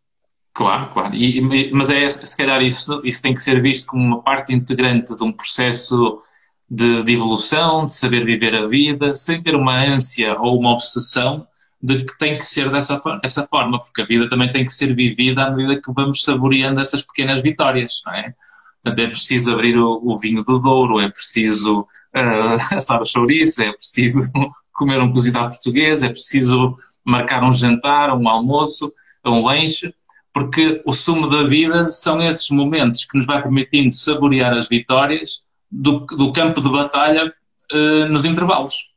Claro, 0.54 0.92
claro. 0.92 1.14
E, 1.14 1.70
mas 1.70 1.90
é, 1.90 2.08
se 2.08 2.36
calhar 2.36 2.62
isso, 2.62 3.00
isso 3.04 3.22
tem 3.22 3.34
que 3.34 3.42
ser 3.42 3.62
visto 3.62 3.86
como 3.86 4.02
uma 4.02 4.22
parte 4.22 4.52
integrante 4.52 5.14
de 5.14 5.22
um 5.22 5.32
processo 5.32 6.22
de, 6.68 7.02
de 7.04 7.12
evolução, 7.12 7.86
de 7.86 7.92
saber 7.92 8.24
viver 8.24 8.54
a 8.54 8.66
vida, 8.66 9.14
sem 9.14 9.42
ter 9.42 9.54
uma 9.54 9.76
ânsia 9.76 10.38
ou 10.40 10.58
uma 10.58 10.72
obsessão 10.72 11.46
de 11.82 12.04
que 12.04 12.18
tem 12.18 12.36
que 12.36 12.44
ser 12.44 12.70
dessa 12.70 13.00
essa 13.22 13.46
forma, 13.46 13.80
porque 13.80 14.02
a 14.02 14.06
vida 14.06 14.28
também 14.28 14.52
tem 14.52 14.64
que 14.64 14.72
ser 14.72 14.94
vivida 14.94 15.44
à 15.44 15.50
medida 15.50 15.80
que 15.80 15.92
vamos 15.92 16.22
saboreando 16.22 16.80
essas 16.80 17.02
pequenas 17.02 17.40
vitórias, 17.40 18.02
não 18.04 18.12
é? 18.12 18.34
Portanto, 18.82 18.98
é 18.98 19.06
preciso 19.08 19.52
abrir 19.52 19.76
o, 19.76 20.00
o 20.02 20.18
vinho 20.18 20.44
do 20.44 20.58
Douro, 20.58 21.00
é 21.00 21.08
preciso 21.08 21.80
uh, 21.80 22.74
assar 22.76 23.00
o 23.00 23.06
chouriço, 23.06 23.62
é 23.62 23.72
preciso 23.72 24.30
comer 24.72 25.00
um 25.00 25.12
cozido 25.12 25.38
à 25.38 25.48
portuguesa, 25.48 26.06
é 26.06 26.10
preciso 26.10 26.78
marcar 27.04 27.42
um 27.44 27.52
jantar, 27.52 28.14
um 28.16 28.28
almoço, 28.28 28.92
um 29.24 29.44
lanche, 29.44 29.94
porque 30.32 30.82
o 30.86 30.92
sumo 30.92 31.28
da 31.28 31.44
vida 31.44 31.88
são 31.88 32.22
esses 32.22 32.48
momentos 32.50 33.04
que 33.04 33.18
nos 33.18 33.26
vai 33.26 33.42
permitindo 33.42 33.92
saborear 33.92 34.52
as 34.52 34.68
vitórias 34.68 35.44
do, 35.70 36.00
do 36.06 36.32
campo 36.32 36.60
de 36.60 36.68
batalha 36.68 37.32
uh, 37.72 38.08
nos 38.08 38.24
intervalos. 38.24 38.89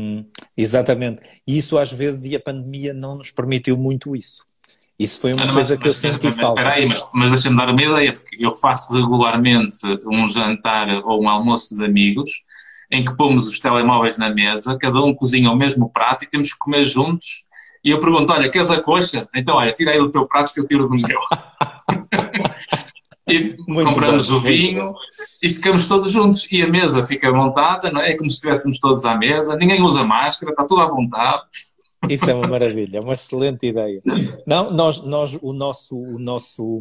Hum, 0.00 0.24
exatamente. 0.56 1.22
E 1.46 1.58
isso 1.58 1.78
às 1.78 1.92
vezes, 1.92 2.24
e 2.24 2.34
a 2.34 2.40
pandemia 2.40 2.94
não 2.94 3.16
nos 3.16 3.30
permitiu 3.30 3.76
muito 3.76 4.16
isso. 4.16 4.44
Isso 4.98 5.20
foi 5.20 5.32
uma 5.32 5.44
ah, 5.44 5.54
coisa 5.54 5.74
mas, 5.74 5.82
que 5.82 5.88
eu 5.88 5.92
senti 5.92 6.26
mas, 6.26 6.36
falta. 6.36 6.60
Espera 6.60 6.76
aí, 6.76 6.86
mas, 6.86 7.04
mas 7.12 7.30
deixa-me 7.30 7.56
dar 7.56 7.70
uma 7.70 7.82
ideia, 7.82 8.12
porque 8.12 8.36
eu 8.38 8.52
faço 8.52 8.94
regularmente 8.94 9.78
um 10.06 10.26
jantar 10.28 10.88
ou 11.04 11.24
um 11.24 11.28
almoço 11.28 11.76
de 11.76 11.84
amigos 11.84 12.30
em 12.90 13.04
que 13.04 13.16
pomos 13.16 13.46
os 13.46 13.60
telemóveis 13.60 14.18
na 14.18 14.30
mesa, 14.30 14.76
cada 14.76 15.00
um 15.00 15.14
cozinha 15.14 15.50
o 15.50 15.56
mesmo 15.56 15.90
prato 15.90 16.24
e 16.24 16.28
temos 16.28 16.52
que 16.52 16.58
comer 16.58 16.84
juntos. 16.84 17.46
E 17.84 17.90
eu 17.90 18.00
pergunto: 18.00 18.32
olha, 18.32 18.50
queres 18.50 18.70
a 18.70 18.80
coxa? 18.80 19.28
Então, 19.34 19.56
olha, 19.56 19.72
tira 19.72 19.92
aí 19.92 19.98
do 19.98 20.10
teu 20.10 20.26
prato 20.26 20.52
que 20.52 20.60
eu 20.60 20.66
tiro 20.66 20.88
do 20.88 20.96
meu. 20.96 21.20
e 23.30 23.56
Muito 23.66 23.88
compramos 23.88 24.28
bom. 24.28 24.36
o 24.36 24.40
vinho 24.40 24.92
e 25.42 25.52
ficamos 25.52 25.86
todos 25.86 26.12
juntos. 26.12 26.46
E 26.50 26.62
a 26.62 26.68
mesa 26.68 27.06
fica 27.06 27.32
montada, 27.32 27.90
não 27.90 28.00
é? 28.00 28.12
É 28.12 28.16
como 28.16 28.28
se 28.28 28.36
estivéssemos 28.36 28.78
todos 28.78 29.04
à 29.04 29.16
mesa, 29.16 29.56
ninguém 29.56 29.82
usa 29.82 30.04
máscara, 30.04 30.52
está 30.52 30.64
tudo 30.64 30.80
à 30.80 30.88
vontade. 30.88 31.42
Isso 32.08 32.30
é 32.30 32.34
uma 32.34 32.48
maravilha, 32.48 32.96
é 32.96 33.00
uma 33.00 33.12
excelente 33.12 33.66
ideia. 33.66 34.02
Não, 34.46 34.70
nós, 34.70 35.04
nós 35.04 35.38
o, 35.42 35.52
nosso, 35.52 35.98
o 35.98 36.18
nosso, 36.18 36.80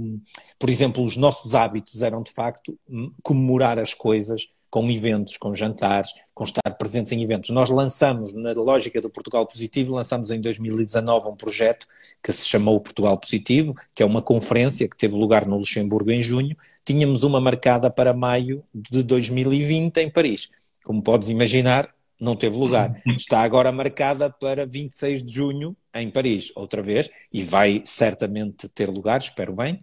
por 0.57 0.69
exemplo, 0.69 1.03
os 1.03 1.17
nossos 1.17 1.55
hábitos 1.55 2.01
eram 2.01 2.23
de 2.23 2.31
facto 2.31 2.77
comemorar 3.21 3.77
as 3.77 3.93
coisas 3.93 4.47
com 4.69 4.89
eventos, 4.89 5.37
com 5.37 5.53
jantares, 5.53 6.11
com 6.33 6.43
estar 6.43 6.69
presentes 6.77 7.11
em 7.11 7.23
eventos. 7.23 7.49
Nós 7.49 7.69
lançamos, 7.69 8.33
na 8.33 8.53
lógica 8.53 9.01
do 9.01 9.09
Portugal 9.09 9.45
Positivo, 9.45 9.95
lançamos 9.95 10.29
em 10.31 10.39
2019 10.39 11.29
um 11.29 11.35
projeto 11.35 11.87
que 12.23 12.31
se 12.31 12.47
chamou 12.47 12.79
Portugal 12.79 13.17
Positivo, 13.17 13.73
que 13.95 14.03
é 14.03 14.05
uma 14.05 14.21
conferência 14.21 14.87
que 14.87 14.95
teve 14.95 15.15
lugar 15.15 15.45
no 15.45 15.57
Luxemburgo 15.57 16.11
em 16.11 16.21
junho. 16.21 16.55
Tínhamos 16.85 17.23
uma 17.23 17.41
marcada 17.41 17.89
para 17.89 18.13
maio 18.13 18.63
de 18.73 19.03
2020 19.03 19.97
em 19.97 20.09
Paris. 20.09 20.49
Como 20.83 21.01
podes 21.01 21.29
imaginar, 21.29 21.93
não 22.19 22.35
teve 22.35 22.57
lugar. 22.57 23.01
Está 23.07 23.41
agora 23.41 23.71
marcada 23.71 24.29
para 24.29 24.65
26 24.65 25.23
de 25.23 25.33
junho 25.33 25.75
em 25.93 26.09
Paris, 26.09 26.51
outra 26.55 26.81
vez, 26.81 27.09
e 27.31 27.43
vai 27.43 27.81
certamente 27.85 28.67
ter 28.67 28.89
lugar, 28.89 29.19
espero 29.19 29.53
bem. 29.53 29.79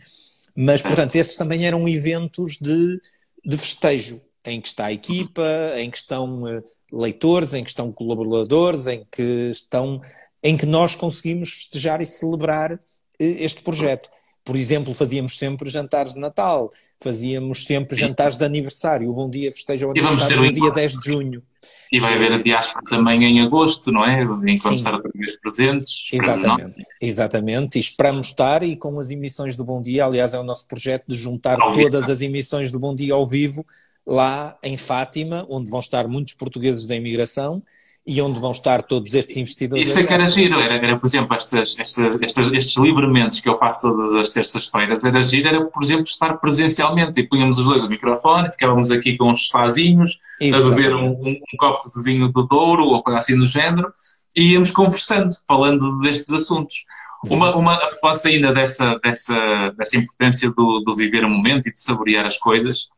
Mas, 0.54 0.80
portanto, 0.82 1.16
esses 1.16 1.36
também 1.36 1.66
eram 1.66 1.88
eventos 1.88 2.56
de, 2.60 3.00
de 3.44 3.58
festejo, 3.58 4.20
em 4.46 4.60
que 4.60 4.68
está 4.68 4.86
a 4.86 4.92
equipa, 4.92 5.42
em 5.76 5.90
que 5.90 5.98
estão 5.98 6.44
uh, 6.44 6.62
leitores, 6.92 7.52
em 7.52 7.64
que 7.64 7.70
estão 7.70 7.92
colaboradores, 7.92 8.86
em 8.86 9.04
que 9.10 9.50
estão, 9.50 10.00
em 10.42 10.56
que 10.56 10.66
nós 10.66 10.94
conseguimos 10.94 11.52
festejar 11.52 12.00
e 12.00 12.06
celebrar 12.06 12.72
uh, 12.72 12.78
este 13.18 13.62
projeto. 13.62 14.08
Por 14.44 14.54
exemplo, 14.54 14.94
fazíamos 14.94 15.36
sempre 15.36 15.68
jantares 15.68 16.14
de 16.14 16.20
Natal, 16.20 16.70
fazíamos 17.02 17.64
sempre 17.64 17.96
jantares 17.96 18.38
de 18.38 18.44
aniversário. 18.44 19.10
O 19.10 19.12
Bom 19.12 19.28
Dia 19.28 19.50
festeja 19.50 19.88
o 19.88 19.90
aniversário 19.90 20.40
no 20.40 20.52
dia 20.52 20.70
10 20.70 20.98
de 21.00 21.04
junho. 21.04 21.42
E 21.90 21.98
vai 21.98 22.14
haver 22.14 22.32
a 22.32 22.38
diáspora 22.38 22.84
também 22.88 23.24
em 23.24 23.40
agosto, 23.40 23.90
não 23.90 24.04
é? 24.04 24.22
Enquanto 24.22 24.76
estar 24.76 24.94
outra 24.94 25.10
vez 25.12 25.36
presentes. 25.40 26.08
Exatamente, 26.12 26.86
exatamente. 27.00 27.76
E 27.76 27.80
esperamos 27.80 28.28
estar 28.28 28.62
e 28.62 28.76
com 28.76 29.00
as 29.00 29.10
emissões 29.10 29.56
do 29.56 29.64
Bom 29.64 29.82
Dia, 29.82 30.04
aliás, 30.04 30.32
é 30.32 30.38
o 30.38 30.44
nosso 30.44 30.64
projeto 30.68 31.06
de 31.08 31.16
juntar 31.16 31.56
todas 31.72 32.08
as 32.08 32.20
emissões 32.20 32.70
do 32.70 32.78
Bom 32.78 32.94
Dia 32.94 33.14
ao 33.14 33.26
vivo 33.26 33.66
lá 34.06 34.56
em 34.62 34.76
Fátima, 34.76 35.44
onde 35.48 35.70
vão 35.70 35.80
estar 35.80 36.06
muitos 36.06 36.34
portugueses 36.34 36.86
da 36.86 36.94
imigração 36.94 37.60
e 38.06 38.22
onde 38.22 38.38
vão 38.38 38.52
estar 38.52 38.82
todos 38.82 39.12
estes 39.14 39.36
investidores. 39.36 39.88
Isso 39.88 39.98
é 39.98 40.04
que 40.04 40.12
era 40.12 40.28
giro, 40.28 40.60
era, 40.60 40.74
era 40.74 40.96
por 40.96 41.06
exemplo, 41.06 41.34
estas, 41.34 41.76
estas, 41.76 42.22
estas, 42.22 42.52
estes 42.52 42.76
livramentos 42.76 43.40
que 43.40 43.48
eu 43.48 43.58
faço 43.58 43.82
todas 43.82 44.14
as 44.14 44.30
terças-feiras, 44.30 45.02
era 45.02 45.20
giro, 45.20 45.48
era, 45.48 45.64
por 45.64 45.82
exemplo, 45.82 46.04
estar 46.04 46.34
presencialmente 46.34 47.18
e 47.18 47.24
punhamos 47.24 47.58
os 47.58 47.64
dois 47.64 47.82
o 47.82 47.88
microfone, 47.88 48.52
ficávamos 48.52 48.92
aqui 48.92 49.16
com 49.16 49.28
uns 49.28 49.48
fazinhos, 49.48 50.20
a 50.40 50.70
beber 50.70 50.94
um, 50.94 51.08
um, 51.10 51.30
um, 51.30 51.56
copo 51.58 51.90
de 51.90 52.04
vinho 52.04 52.28
do 52.28 52.46
Douro 52.46 52.84
ou 52.84 53.02
coisa 53.02 53.18
assim 53.18 53.36
do 53.36 53.48
género, 53.48 53.92
e 54.36 54.52
íamos 54.52 54.70
conversando, 54.70 55.34
falando 55.48 55.98
destes 55.98 56.32
assuntos. 56.32 56.84
Uma, 57.28 57.56
uma, 57.56 57.74
a 57.74 57.88
propósito 57.88 58.28
ainda 58.28 58.52
dessa, 58.52 59.00
dessa, 59.02 59.74
dessa 59.76 59.96
importância 59.96 60.48
do, 60.50 60.80
do 60.80 60.94
viver 60.94 61.24
o 61.24 61.30
momento 61.30 61.68
e 61.68 61.72
de 61.72 61.80
saborear 61.80 62.24
as 62.24 62.36
coisas, 62.36 62.88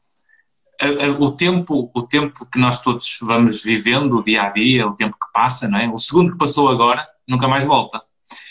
o 1.18 1.32
tempo, 1.32 1.90
o 1.92 2.02
tempo 2.02 2.46
que 2.50 2.58
nós 2.58 2.80
todos 2.80 3.18
vamos 3.22 3.62
vivendo, 3.62 4.16
o 4.16 4.22
dia 4.22 4.42
a 4.42 4.50
dia, 4.50 4.86
o 4.86 4.94
tempo 4.94 5.16
que 5.16 5.32
passa, 5.32 5.68
não 5.68 5.78
é? 5.78 5.88
O 5.88 5.98
segundo 5.98 6.32
que 6.32 6.38
passou 6.38 6.68
agora 6.68 7.06
nunca 7.26 7.48
mais 7.48 7.64
volta. 7.64 8.00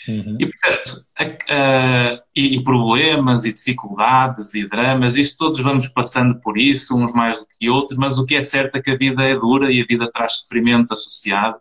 Uhum. 0.06 0.36
E 0.38 0.46
portanto, 0.46 1.06
a, 1.18 1.24
a, 1.24 2.22
e, 2.34 2.56
e, 2.56 2.64
problemas 2.64 3.44
e 3.44 3.52
dificuldades 3.52 4.54
e 4.54 4.68
dramas, 4.68 5.16
isso 5.16 5.36
todos 5.38 5.60
vamos 5.60 5.88
passando 5.88 6.40
por 6.40 6.58
isso, 6.58 6.96
uns 6.96 7.12
mais 7.12 7.40
do 7.40 7.46
que 7.58 7.70
outros, 7.70 7.98
mas 7.98 8.18
o 8.18 8.26
que 8.26 8.34
é 8.34 8.42
certo 8.42 8.76
é 8.76 8.82
que 8.82 8.90
a 8.90 8.96
vida 8.96 9.22
é 9.22 9.34
dura 9.34 9.72
e 9.72 9.80
a 9.80 9.86
vida 9.86 10.10
traz 10.12 10.40
sofrimento 10.40 10.92
associado. 10.92 11.56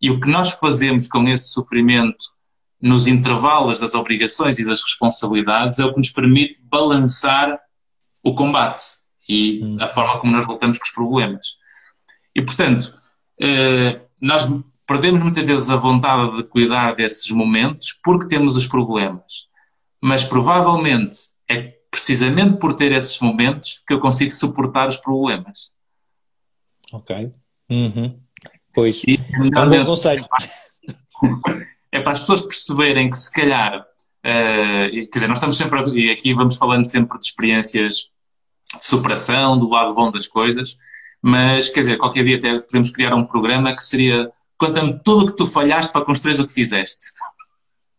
E 0.00 0.10
o 0.10 0.20
que 0.20 0.28
nós 0.28 0.50
fazemos 0.50 1.08
com 1.08 1.26
esse 1.28 1.48
sofrimento 1.48 2.24
nos 2.80 3.06
intervalos 3.06 3.80
das 3.80 3.94
obrigações 3.94 4.58
e 4.58 4.64
das 4.64 4.82
responsabilidades 4.82 5.78
é 5.78 5.84
o 5.84 5.92
que 5.92 5.98
nos 5.98 6.10
permite 6.10 6.60
balançar 6.62 7.58
o 8.22 8.34
combate 8.34 9.03
e 9.28 9.62
hum. 9.62 9.76
a 9.80 9.88
forma 9.88 10.20
como 10.20 10.32
nós 10.32 10.46
voltamos 10.46 10.78
com 10.78 10.84
os 10.84 10.90
problemas. 10.90 11.56
E, 12.34 12.42
portanto, 12.42 12.98
eh, 13.40 14.00
nós 14.20 14.46
perdemos 14.86 15.22
muitas 15.22 15.44
vezes 15.44 15.70
a 15.70 15.76
vontade 15.76 16.36
de 16.36 16.44
cuidar 16.44 16.94
desses 16.94 17.30
momentos 17.30 17.92
porque 18.02 18.28
temos 18.28 18.56
os 18.56 18.66
problemas. 18.66 19.48
Mas 20.00 20.24
provavelmente 20.24 21.16
é 21.48 21.74
precisamente 21.90 22.58
por 22.58 22.74
ter 22.74 22.92
esses 22.92 23.18
momentos 23.20 23.82
que 23.86 23.94
eu 23.94 24.00
consigo 24.00 24.32
suportar 24.32 24.88
os 24.88 24.96
problemas. 24.96 25.72
Ok. 26.92 27.32
Uhum. 27.70 28.20
Pois, 28.74 29.02
e, 29.06 29.16
é 29.16 29.60
um 29.60 29.68
bom 29.68 29.84
conselho. 29.84 30.26
É 31.92 32.00
para 32.00 32.12
as 32.12 32.20
pessoas 32.20 32.42
perceberem 32.42 33.08
que 33.08 33.16
se 33.16 33.32
calhar, 33.32 33.80
uh, 33.80 34.90
quer 34.90 35.08
dizer, 35.12 35.28
nós 35.28 35.38
estamos 35.38 35.56
sempre, 35.56 35.80
e 35.92 36.10
aqui 36.10 36.34
vamos 36.34 36.56
falando 36.56 36.84
sempre 36.84 37.18
de 37.20 37.26
experiências 37.26 38.10
de 38.78 38.84
superação, 38.84 39.58
do 39.58 39.68
lado 39.68 39.94
bom 39.94 40.10
das 40.10 40.26
coisas, 40.26 40.76
mas 41.22 41.68
quer 41.68 41.80
dizer, 41.80 41.98
qualquer 41.98 42.24
dia 42.24 42.36
até 42.36 42.58
podemos 42.60 42.90
criar 42.90 43.14
um 43.14 43.26
programa 43.26 43.74
que 43.74 43.82
seria 43.82 44.30
conta-me 44.58 44.98
tudo 45.02 45.24
o 45.24 45.30
que 45.30 45.36
tu 45.36 45.46
falhaste 45.46 45.92
para 45.92 46.04
construir 46.04 46.38
o 46.40 46.46
que 46.46 46.52
fizeste. 46.52 47.06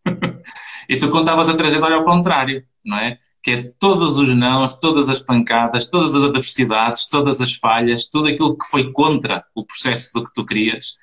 e 0.88 0.96
tu 0.96 1.10
contavas 1.10 1.48
a 1.48 1.56
trajetória 1.56 1.96
ao 1.96 2.04
contrário, 2.04 2.64
não 2.84 2.96
é? 2.96 3.18
Que 3.42 3.50
é 3.50 3.72
todos 3.78 4.16
os 4.16 4.34
nãos, 4.34 4.74
todas 4.74 5.08
as 5.08 5.20
pancadas, 5.20 5.88
todas 5.88 6.14
as 6.14 6.22
adversidades, 6.22 7.08
todas 7.08 7.40
as 7.40 7.54
falhas, 7.54 8.04
tudo 8.04 8.28
aquilo 8.28 8.56
que 8.56 8.66
foi 8.66 8.92
contra 8.92 9.44
o 9.54 9.64
processo 9.64 10.12
do 10.14 10.24
que 10.24 10.32
tu 10.34 10.44
querias. 10.44 10.94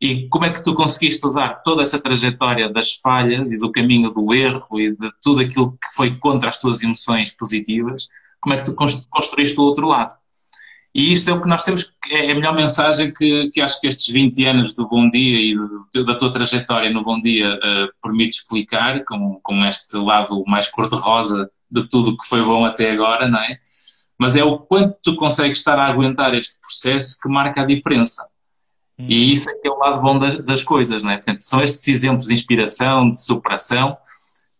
E 0.00 0.26
como 0.28 0.46
é 0.46 0.50
que 0.50 0.64
tu 0.64 0.74
conseguiste 0.74 1.26
usar 1.26 1.62
toda 1.62 1.82
essa 1.82 2.02
trajetória 2.02 2.70
das 2.70 2.94
falhas 2.94 3.52
e 3.52 3.58
do 3.58 3.70
caminho 3.70 4.10
do 4.10 4.32
erro 4.32 4.80
e 4.80 4.94
de 4.94 5.10
tudo 5.22 5.40
aquilo 5.40 5.72
que 5.72 5.94
foi 5.94 6.16
contra 6.16 6.48
as 6.48 6.56
tuas 6.56 6.82
emoções 6.82 7.30
positivas 7.32 8.08
como 8.40 8.54
é 8.54 8.58
que 8.58 8.64
tu 8.64 8.74
construíste 8.74 9.58
o 9.58 9.62
outro 9.62 9.86
lado. 9.86 10.14
E 10.94 11.12
isto 11.12 11.30
é 11.30 11.32
o 11.32 11.40
que 11.40 11.48
nós 11.48 11.62
temos, 11.62 11.94
é 12.10 12.32
a 12.32 12.34
melhor 12.34 12.54
mensagem 12.54 13.12
que, 13.12 13.50
que 13.50 13.60
acho 13.60 13.80
que 13.80 13.86
estes 13.86 14.12
20 14.12 14.44
anos 14.46 14.74
do 14.74 14.88
Bom 14.88 15.08
Dia 15.08 15.38
e 15.38 16.04
da 16.04 16.16
tua 16.16 16.32
trajetória 16.32 16.90
no 16.90 17.04
Bom 17.04 17.20
Dia 17.20 17.54
uh, 17.54 17.88
permite 18.02 18.38
explicar, 18.38 19.04
com, 19.04 19.38
com 19.40 19.64
este 19.64 19.96
lado 19.96 20.42
mais 20.48 20.68
cor-de-rosa 20.68 21.48
de 21.70 21.88
tudo 21.88 22.10
o 22.10 22.16
que 22.16 22.26
foi 22.26 22.42
bom 22.42 22.64
até 22.64 22.90
agora, 22.90 23.28
não 23.28 23.38
é? 23.38 23.58
Mas 24.18 24.34
é 24.34 24.42
o 24.42 24.58
quanto 24.58 24.98
tu 25.02 25.14
consegues 25.14 25.58
estar 25.58 25.78
a 25.78 25.86
aguentar 25.86 26.34
este 26.34 26.60
processo 26.60 27.18
que 27.22 27.28
marca 27.28 27.62
a 27.62 27.66
diferença. 27.66 28.22
Hum. 28.98 29.06
E 29.08 29.32
isso 29.32 29.48
é 29.48 29.54
que 29.54 29.68
é 29.68 29.70
o 29.70 29.78
lado 29.78 30.00
bom 30.00 30.18
das, 30.18 30.44
das 30.44 30.64
coisas, 30.64 31.04
não 31.04 31.12
é? 31.12 31.16
Portanto, 31.16 31.40
são 31.40 31.62
estes 31.62 31.86
exemplos 31.86 32.26
de 32.26 32.34
inspiração, 32.34 33.08
de 33.08 33.24
superação, 33.24 33.96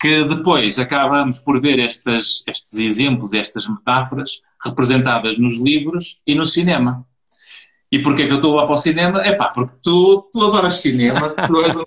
que 0.01 0.25
depois 0.25 0.79
acabamos 0.79 1.41
por 1.41 1.61
ver 1.61 1.79
estas, 1.79 2.43
estes 2.49 2.75
exemplos, 2.75 3.35
estas 3.35 3.69
metáforas 3.69 4.41
representadas 4.65 5.39
nos 5.39 5.59
livros 5.59 6.23
e 6.27 6.35
no 6.35 6.47
cinema. 6.47 7.05
E 7.93 7.99
porquê 7.99 8.27
que 8.27 8.33
eu 8.33 8.37
estou 8.37 8.55
lá 8.55 8.65
para 8.65 8.75
o 8.75 8.79
cinema? 8.79 9.21
É 9.21 9.35
pá, 9.35 9.49
porque 9.49 9.75
tu, 9.83 10.29
tu 10.33 10.47
adoras 10.47 10.77
cinema, 10.77 11.31
tu, 11.31 11.85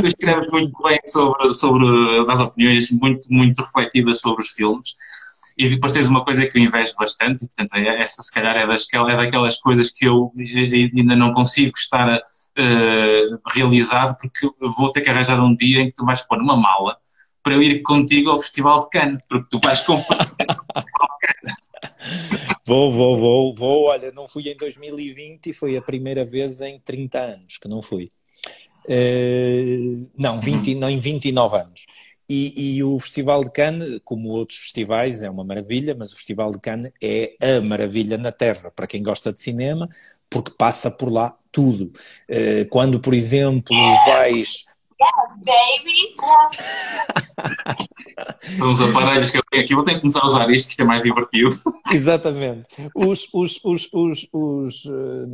tu 0.00 0.06
escreves 0.06 0.48
muito 0.48 0.72
bem 0.82 0.98
sobre, 1.06 1.52
sobre 1.52 1.86
as 2.28 2.40
opiniões 2.40 2.90
muito, 2.90 3.32
muito 3.32 3.62
refletidas 3.62 4.20
sobre 4.20 4.42
os 4.42 4.50
filmes. 4.50 4.96
E 5.56 5.68
depois 5.68 5.92
tens 5.92 6.08
uma 6.08 6.24
coisa 6.24 6.46
que 6.46 6.58
eu 6.58 6.62
invejo 6.62 6.94
bastante, 6.98 7.44
e 7.44 7.46
portanto 7.46 7.74
essa 7.76 8.22
se 8.22 8.32
calhar 8.32 8.56
é, 8.56 8.66
das, 8.66 8.86
é 8.90 9.16
daquelas 9.16 9.58
coisas 9.58 9.90
que 9.90 10.06
eu 10.06 10.32
ainda 10.96 11.14
não 11.14 11.34
consigo 11.34 11.72
estar 11.76 12.16
uh, 12.16 13.40
realizado, 13.52 14.16
porque 14.16 14.50
vou 14.76 14.90
ter 14.90 15.02
que 15.02 15.10
arranjar 15.10 15.38
um 15.44 15.54
dia 15.54 15.82
em 15.82 15.90
que 15.90 15.96
tu 15.96 16.06
vais 16.06 16.22
pôr 16.22 16.38
numa 16.38 16.56
mala 16.56 16.96
para 17.42 17.54
eu 17.54 17.62
ir 17.62 17.82
contigo 17.82 18.30
ao 18.30 18.38
Festival 18.38 18.84
de 18.84 18.90
Cannes, 18.90 19.22
porque 19.28 19.46
tu 19.50 19.58
vais 19.58 19.80
com 19.80 20.02
Vou, 22.64 22.92
vou, 22.92 23.18
vou, 23.18 23.54
vou. 23.54 23.84
Olha, 23.86 24.12
não 24.12 24.28
fui 24.28 24.48
em 24.48 24.56
2020 24.56 25.48
e 25.48 25.52
foi 25.52 25.76
a 25.76 25.82
primeira 25.82 26.24
vez 26.24 26.60
em 26.60 26.78
30 26.80 27.18
anos 27.18 27.58
que 27.58 27.68
não 27.68 27.82
fui. 27.82 28.08
Uh, 28.88 30.08
não, 30.16 30.40
20, 30.40 30.74
não, 30.74 30.88
em 30.90 31.00
29 31.00 31.56
anos. 31.56 31.86
E, 32.28 32.76
e, 32.76 32.82
o 32.82 32.98
Festival 32.98 33.44
de 33.44 33.50
Cannes, 33.50 34.00
como 34.04 34.30
outros 34.30 34.58
festivais, 34.58 35.22
é 35.22 35.28
uma 35.28 35.44
maravilha, 35.44 35.94
mas 35.94 36.12
o 36.12 36.16
Festival 36.16 36.50
de 36.50 36.60
Cannes 36.60 36.90
é 37.02 37.34
a 37.40 37.60
maravilha 37.60 38.16
na 38.16 38.32
Terra, 38.32 38.70
para 38.70 38.86
quem 38.86 39.02
gosta 39.02 39.32
de 39.32 39.40
cinema, 39.40 39.88
porque 40.30 40.52
passa 40.56 40.90
por 40.90 41.12
lá 41.12 41.36
tudo. 41.50 41.92
Uh, 42.30 42.66
quando, 42.70 42.98
por 43.00 43.12
exemplo, 43.12 43.76
vais 44.06 44.64
baby. 45.36 46.14
São 48.40 48.72
os 48.72 48.80
aparelhos 48.80 49.30
que 49.30 49.38
eu 49.38 49.42
tenho 49.50 49.64
aqui, 49.64 49.74
vou 49.74 49.84
ter 49.84 49.94
que 49.94 50.00
começar 50.00 50.20
a 50.20 50.26
usar 50.26 50.50
isto, 50.50 50.66
que 50.66 50.72
isto 50.72 50.80
é 50.80 50.84
mais 50.84 51.02
divertido. 51.02 51.50
Exatamente. 51.92 52.66
Os, 52.94 53.28
os, 53.32 53.60
os, 53.64 53.88
os, 53.92 54.28
os 54.32 54.84
uh, 54.84 55.28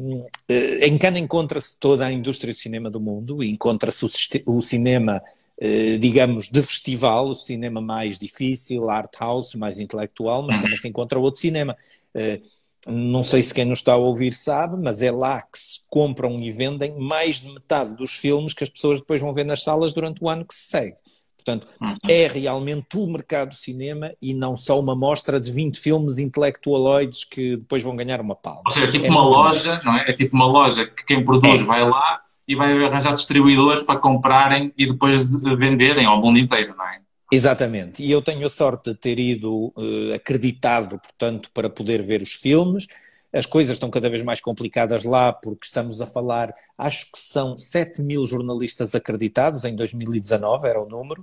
em 0.80 0.96
Cannes 0.98 1.22
encontra-se 1.22 1.78
toda 1.78 2.06
a 2.06 2.12
indústria 2.12 2.52
do 2.52 2.58
cinema 2.58 2.90
do 2.90 3.00
mundo, 3.00 3.42
encontra-se 3.42 4.04
o, 4.04 4.08
o, 4.56 4.60
cinema, 4.60 5.22
uh, 5.60 5.98
digamos, 5.98 6.48
de 6.50 6.62
festival, 6.62 7.28
o 7.28 7.34
cinema 7.34 7.80
mais 7.80 8.18
difícil, 8.18 8.90
art 8.90 9.12
house, 9.18 9.54
mais 9.54 9.78
intelectual, 9.78 10.42
mas 10.42 10.60
também 10.60 10.76
se 10.76 10.88
encontra 10.88 11.18
outro 11.18 11.40
cinema. 11.40 11.76
Uh, 12.14 12.38
não 12.86 13.22
sei 13.22 13.42
se 13.42 13.52
quem 13.52 13.64
nos 13.64 13.78
está 13.78 13.94
a 13.94 13.96
ouvir 13.96 14.32
sabe, 14.32 14.76
mas 14.82 15.02
é 15.02 15.10
lá 15.10 15.42
que 15.42 15.58
se 15.58 15.80
compram 15.88 16.40
e 16.40 16.52
vendem 16.52 16.98
mais 16.98 17.40
de 17.40 17.52
metade 17.52 17.96
dos 17.96 18.16
filmes 18.16 18.54
que 18.54 18.64
as 18.64 18.70
pessoas 18.70 19.00
depois 19.00 19.20
vão 19.20 19.34
ver 19.34 19.44
nas 19.44 19.62
salas 19.62 19.92
durante 19.92 20.22
o 20.22 20.28
ano 20.28 20.44
que 20.44 20.54
se 20.54 20.68
segue. 20.70 20.96
Portanto, 21.36 21.66
uhum. 21.80 21.96
é 22.08 22.26
realmente 22.26 22.98
o 22.98 23.06
mercado 23.06 23.50
do 23.50 23.54
cinema 23.54 24.12
e 24.20 24.34
não 24.34 24.54
só 24.54 24.78
uma 24.78 24.94
mostra 24.94 25.40
de 25.40 25.50
20 25.50 25.78
filmes 25.78 26.18
intelectualoides 26.18 27.24
que 27.24 27.56
depois 27.56 27.82
vão 27.82 27.96
ganhar 27.96 28.20
uma 28.20 28.36
palma. 28.36 28.62
Ou 28.66 28.72
seja, 28.72 28.86
é 28.86 28.90
tipo 28.90 29.06
é 29.06 29.10
uma 29.10 29.24
loja, 29.24 29.80
não 29.82 29.96
é? 29.96 30.10
É 30.10 30.12
tipo 30.12 30.36
uma 30.36 30.46
loja 30.46 30.86
que 30.86 31.06
quem 31.06 31.24
produz 31.24 31.62
é. 31.62 31.64
vai 31.64 31.88
lá 31.88 32.20
e 32.46 32.54
vai 32.54 32.84
arranjar 32.84 33.14
distribuidores 33.14 33.82
para 33.82 33.98
comprarem 33.98 34.72
e 34.76 34.86
depois 34.86 35.40
venderem 35.56 36.04
ao 36.04 36.20
mundo 36.20 36.38
inteiro, 36.38 36.74
não 36.76 36.86
é? 36.86 37.00
Exatamente, 37.30 38.02
e 38.02 38.10
eu 38.10 38.22
tenho 38.22 38.46
a 38.46 38.48
sorte 38.48 38.90
de 38.90 38.96
ter 38.96 39.18
ido 39.18 39.72
uh, 39.76 40.14
acreditado, 40.14 40.98
portanto, 40.98 41.50
para 41.52 41.68
poder 41.68 42.02
ver 42.02 42.22
os 42.22 42.32
filmes. 42.32 42.86
as 43.30 43.44
coisas 43.44 43.74
estão 43.74 43.90
cada 43.90 44.08
vez 44.08 44.22
mais 44.22 44.40
complicadas 44.40 45.04
lá, 45.04 45.30
porque 45.30 45.66
estamos 45.66 46.00
a 46.00 46.06
falar, 46.06 46.54
acho 46.78 47.12
que 47.12 47.18
são 47.18 47.58
7 47.58 48.00
mil 48.00 48.26
jornalistas 48.26 48.94
acreditados, 48.94 49.66
em 49.66 49.76
2019 49.76 50.66
era 50.66 50.80
o 50.80 50.88
número, 50.88 51.22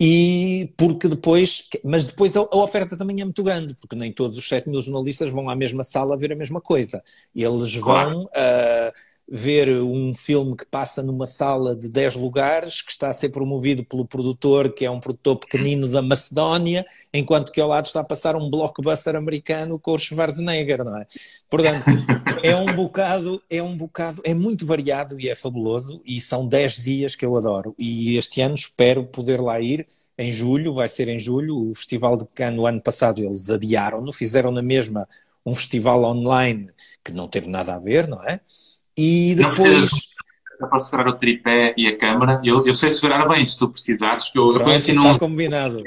e 0.00 0.72
porque 0.78 1.08
depois, 1.08 1.68
mas 1.84 2.06
depois 2.06 2.34
a, 2.38 2.42
oferta 2.56 2.96
também 2.96 3.20
é 3.20 3.24
muito 3.24 3.42
grande, 3.42 3.74
porque 3.74 3.94
nem 3.94 4.10
todos 4.10 4.38
os 4.38 4.48
7 4.48 4.70
mil 4.70 4.80
jornalistas 4.80 5.30
vão 5.30 5.50
à 5.50 5.54
mesma 5.54 5.84
sala 5.84 6.16
ver 6.16 6.32
a 6.32 6.36
mesma 6.36 6.60
coisa. 6.60 7.02
Eles 7.34 7.74
vão. 7.74 8.24
Uh, 8.24 9.13
ver 9.28 9.68
um 9.82 10.12
filme 10.14 10.54
que 10.56 10.66
passa 10.66 11.02
numa 11.02 11.26
sala 11.26 11.74
de 11.74 11.88
10 11.88 12.16
lugares, 12.16 12.82
que 12.82 12.92
está 12.92 13.08
a 13.08 13.12
ser 13.12 13.30
promovido 13.30 13.84
pelo 13.84 14.04
produtor, 14.04 14.72
que 14.72 14.84
é 14.84 14.90
um 14.90 15.00
produtor 15.00 15.36
pequenino 15.36 15.88
da 15.88 16.02
Macedónia, 16.02 16.84
enquanto 17.12 17.50
que 17.50 17.60
ao 17.60 17.68
lado 17.68 17.86
está 17.86 18.00
a 18.00 18.04
passar 18.04 18.36
um 18.36 18.50
blockbuster 18.50 19.16
americano 19.16 19.78
com 19.78 19.92
o 19.92 19.98
Schwarzenegger, 19.98 20.84
não 20.84 20.98
é? 20.98 21.06
Portanto, 21.48 21.84
é 22.42 22.54
um 22.54 22.74
bocado, 22.74 23.42
é 23.48 23.62
um 23.62 23.76
bocado, 23.76 24.20
é 24.24 24.34
muito 24.34 24.66
variado 24.66 25.18
e 25.18 25.28
é 25.28 25.34
fabuloso, 25.34 26.00
e 26.04 26.20
são 26.20 26.46
10 26.46 26.76
dias 26.82 27.16
que 27.16 27.24
eu 27.24 27.36
adoro. 27.36 27.74
E 27.78 28.16
este 28.16 28.40
ano 28.40 28.54
espero 28.54 29.04
poder 29.06 29.40
lá 29.40 29.60
ir. 29.60 29.86
Em 30.16 30.30
julho, 30.30 30.74
vai 30.74 30.86
ser 30.86 31.08
em 31.08 31.18
julho, 31.18 31.70
o 31.70 31.74
Festival 31.74 32.16
de 32.16 32.26
Cannes, 32.26 32.56
no 32.56 32.66
ano 32.66 32.80
passado, 32.80 33.22
eles 33.22 33.50
adiaram-no, 33.50 34.12
fizeram 34.12 34.52
na 34.52 34.62
mesma 34.62 35.08
um 35.44 35.54
festival 35.54 36.02
online 36.04 36.70
que 37.04 37.12
não 37.12 37.28
teve 37.28 37.48
nada 37.48 37.74
a 37.74 37.78
ver, 37.78 38.08
não 38.08 38.22
é? 38.22 38.40
E 38.96 39.34
depois. 39.34 40.14
Não 40.60 40.68
para 40.68 40.80
segurar 40.80 41.08
o 41.08 41.18
tripé 41.18 41.74
e 41.76 41.88
a 41.88 41.96
câmera. 41.96 42.40
Eu, 42.44 42.66
eu 42.66 42.74
sei 42.74 42.90
segurar 42.90 43.26
bem 43.28 43.44
se 43.44 43.58
tu 43.58 43.68
precisares, 43.68 44.30
que 44.30 44.38
eu, 44.38 44.48
Pronto, 44.48 44.70
eu 44.70 44.76
assim 44.76 44.92
num. 44.92 45.10
Está 45.10 45.18
combinado. 45.18 45.82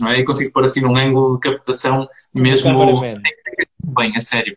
Não 0.00 0.08
é? 0.08 0.20
E 0.20 0.24
consigo 0.24 0.52
pôr 0.52 0.64
assim 0.64 0.80
num 0.80 0.96
ângulo 0.96 1.34
de 1.34 1.40
captação 1.40 2.08
mesmo. 2.34 3.00
Bem, 3.86 4.16
a 4.16 4.20
sério. 4.20 4.56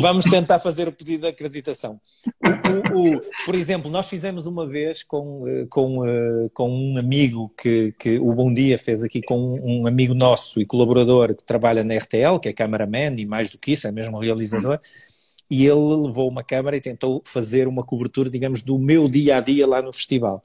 Vamos 0.00 0.24
tentar 0.24 0.58
fazer 0.58 0.88
o 0.88 0.92
pedido 0.92 1.22
de 1.22 1.28
acreditação. 1.28 2.00
O, 2.42 2.98
o, 2.98 3.16
o, 3.16 3.20
por 3.44 3.54
exemplo, 3.54 3.90
nós 3.90 4.08
fizemos 4.08 4.46
uma 4.46 4.66
vez 4.66 5.02
com, 5.02 5.46
eh, 5.46 5.66
com, 5.68 6.04
eh, 6.04 6.48
com 6.54 6.68
um 6.68 6.98
amigo 6.98 7.52
que, 7.56 7.94
que 7.98 8.18
o 8.18 8.32
Bom 8.32 8.52
Dia 8.52 8.78
fez 8.78 9.04
aqui 9.04 9.20
com 9.20 9.60
um 9.62 9.86
amigo 9.86 10.14
nosso 10.14 10.60
e 10.60 10.66
colaborador 10.66 11.34
que 11.34 11.44
trabalha 11.44 11.84
na 11.84 11.94
RTL, 11.94 12.38
que 12.40 12.48
é 12.48 12.52
cameraman 12.54 13.14
e 13.18 13.26
mais 13.26 13.50
do 13.50 13.58
que 13.58 13.72
isso, 13.72 13.86
é 13.86 13.92
mesmo 13.92 14.18
realizador. 14.18 14.76
Hum 14.76 15.15
e 15.50 15.66
ele 15.66 16.04
levou 16.06 16.28
uma 16.28 16.42
câmara 16.42 16.76
e 16.76 16.80
tentou 16.80 17.22
fazer 17.24 17.68
uma 17.68 17.84
cobertura, 17.84 18.28
digamos, 18.28 18.62
do 18.62 18.78
meu 18.78 19.08
dia 19.08 19.36
a 19.36 19.40
dia 19.40 19.66
lá 19.66 19.80
no 19.80 19.92
festival. 19.92 20.42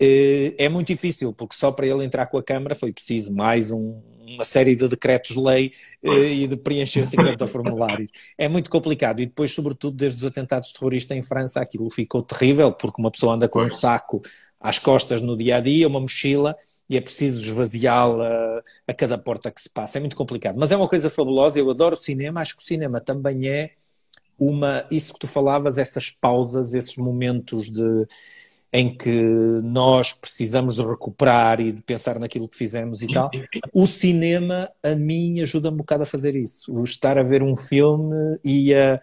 Eh, 0.00 0.54
é 0.56 0.68
muito 0.68 0.88
difícil, 0.88 1.32
porque 1.32 1.54
só 1.54 1.70
para 1.70 1.86
ele 1.86 2.04
entrar 2.04 2.26
com 2.26 2.38
a 2.38 2.42
câmara 2.42 2.74
foi 2.74 2.90
preciso 2.92 3.32
mais 3.34 3.70
um, 3.70 4.00
uma 4.26 4.44
série 4.44 4.74
de 4.74 4.88
decretos-lei 4.88 5.72
eh, 6.02 6.32
e 6.32 6.46
de 6.46 6.56
preencher 6.56 7.04
50 7.04 7.46
formulários. 7.48 8.10
É 8.38 8.48
muito 8.48 8.70
complicado. 8.70 9.20
E 9.20 9.26
depois, 9.26 9.52
sobretudo, 9.52 9.96
desde 9.96 10.20
os 10.20 10.24
atentados 10.26 10.72
terroristas 10.72 11.16
em 11.16 11.22
França, 11.22 11.60
aquilo 11.60 11.90
ficou 11.90 12.22
terrível, 12.22 12.72
porque 12.72 13.00
uma 13.00 13.10
pessoa 13.10 13.34
anda 13.34 13.48
com 13.48 13.62
um 13.62 13.68
saco 13.68 14.22
às 14.58 14.78
costas 14.78 15.20
no 15.20 15.36
dia 15.36 15.56
a 15.56 15.60
dia, 15.60 15.88
uma 15.88 16.00
mochila, 16.00 16.56
e 16.88 16.96
é 16.96 17.00
preciso 17.00 17.40
esvaziá-la 17.44 18.62
a 18.86 18.94
cada 18.94 19.18
porta 19.18 19.50
que 19.50 19.60
se 19.60 19.70
passa. 19.70 19.98
É 19.98 20.00
muito 20.00 20.16
complicado. 20.16 20.56
Mas 20.58 20.72
é 20.72 20.76
uma 20.76 20.88
coisa 20.88 21.10
fabulosa. 21.10 21.58
Eu 21.58 21.70
adoro 21.70 21.94
o 21.94 21.98
cinema. 21.98 22.40
Acho 22.40 22.56
que 22.56 22.62
o 22.62 22.66
cinema 22.66 23.00
também 23.00 23.48
é 23.48 23.72
uma, 24.40 24.86
isso 24.90 25.12
que 25.12 25.20
tu 25.20 25.28
falavas, 25.28 25.76
essas 25.76 26.10
pausas, 26.10 26.72
esses 26.72 26.96
momentos 26.96 27.70
de, 27.70 28.06
em 28.72 28.96
que 28.96 29.22
nós 29.62 30.14
precisamos 30.14 30.76
de 30.76 30.82
recuperar 30.82 31.60
e 31.60 31.70
de 31.70 31.82
pensar 31.82 32.18
naquilo 32.18 32.48
que 32.48 32.56
fizemos 32.56 33.02
e 33.02 33.06
sim, 33.06 33.12
tal. 33.12 33.30
O 33.70 33.86
cinema, 33.86 34.70
a 34.82 34.94
mim, 34.94 35.42
ajuda-me 35.42 35.74
um 35.74 35.78
bocado 35.78 36.04
a 36.04 36.06
fazer 36.06 36.34
isso. 36.34 36.72
O 36.72 36.82
estar 36.82 37.18
a 37.18 37.22
ver 37.22 37.42
um 37.42 37.54
filme 37.54 38.38
e 38.42 38.74
a. 38.74 38.98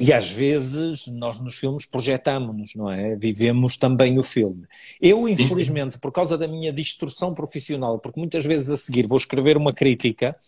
E 0.00 0.12
às 0.12 0.30
vezes 0.30 1.08
nós 1.08 1.40
nos 1.40 1.58
filmes 1.58 1.84
projetamos-nos, 1.84 2.76
não 2.76 2.88
é? 2.88 3.16
Vivemos 3.16 3.76
também 3.76 4.16
o 4.16 4.22
filme. 4.22 4.64
Eu, 5.00 5.28
infelizmente, 5.28 5.98
por 5.98 6.12
causa 6.12 6.38
da 6.38 6.46
minha 6.46 6.72
distorção 6.72 7.34
profissional, 7.34 7.98
porque 7.98 8.20
muitas 8.20 8.44
vezes 8.44 8.70
a 8.70 8.76
seguir 8.76 9.08
vou 9.08 9.16
escrever 9.16 9.56
uma 9.56 9.72
crítica 9.72 10.38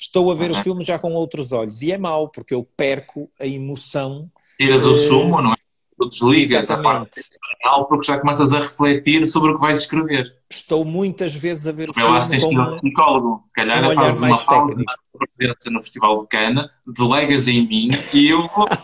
estou 0.00 0.30
a 0.30 0.34
ver 0.34 0.50
uhum. 0.50 0.58
o 0.58 0.62
filme 0.62 0.84
já 0.84 0.98
com 0.98 1.12
outros 1.12 1.52
olhos. 1.52 1.82
E 1.82 1.92
é 1.92 1.98
mau, 1.98 2.28
porque 2.28 2.54
eu 2.54 2.66
perco 2.76 3.30
a 3.38 3.46
emoção. 3.46 4.30
Tiras 4.58 4.84
o 4.86 4.94
sumo, 4.94 5.40
não 5.42 5.52
é? 5.52 5.56
Tu 5.98 6.08
desligas 6.08 6.64
Exatamente. 6.64 6.86
a 6.86 6.98
parte 6.98 7.20
emocional 7.20 7.86
porque 7.86 8.06
já 8.06 8.18
começas 8.18 8.52
a 8.54 8.60
refletir 8.60 9.26
sobre 9.26 9.50
o 9.50 9.54
que 9.56 9.60
vais 9.60 9.80
escrever. 9.80 10.34
Estou 10.48 10.82
muitas 10.82 11.34
vezes 11.34 11.66
a 11.66 11.72
ver 11.72 11.90
o 11.90 11.94
filme. 11.94 12.08
Eu 12.08 12.14
acho 12.14 12.30
que 12.30 12.38
tens 12.38 12.58
ao 12.58 12.76
psicólogo. 12.76 13.44
Calhar 13.52 13.90
um 13.90 13.94
fazes 13.94 14.22
uma 14.22 14.44
pausa 14.44 14.74
presença 15.36 15.70
no 15.70 15.82
Festival 15.82 16.22
de 16.22 16.28
Cana, 16.28 16.70
delegas 16.86 17.46
em 17.48 17.66
mim 17.66 17.88
e 18.14 18.28
eu 18.28 18.48
vou. 18.48 18.68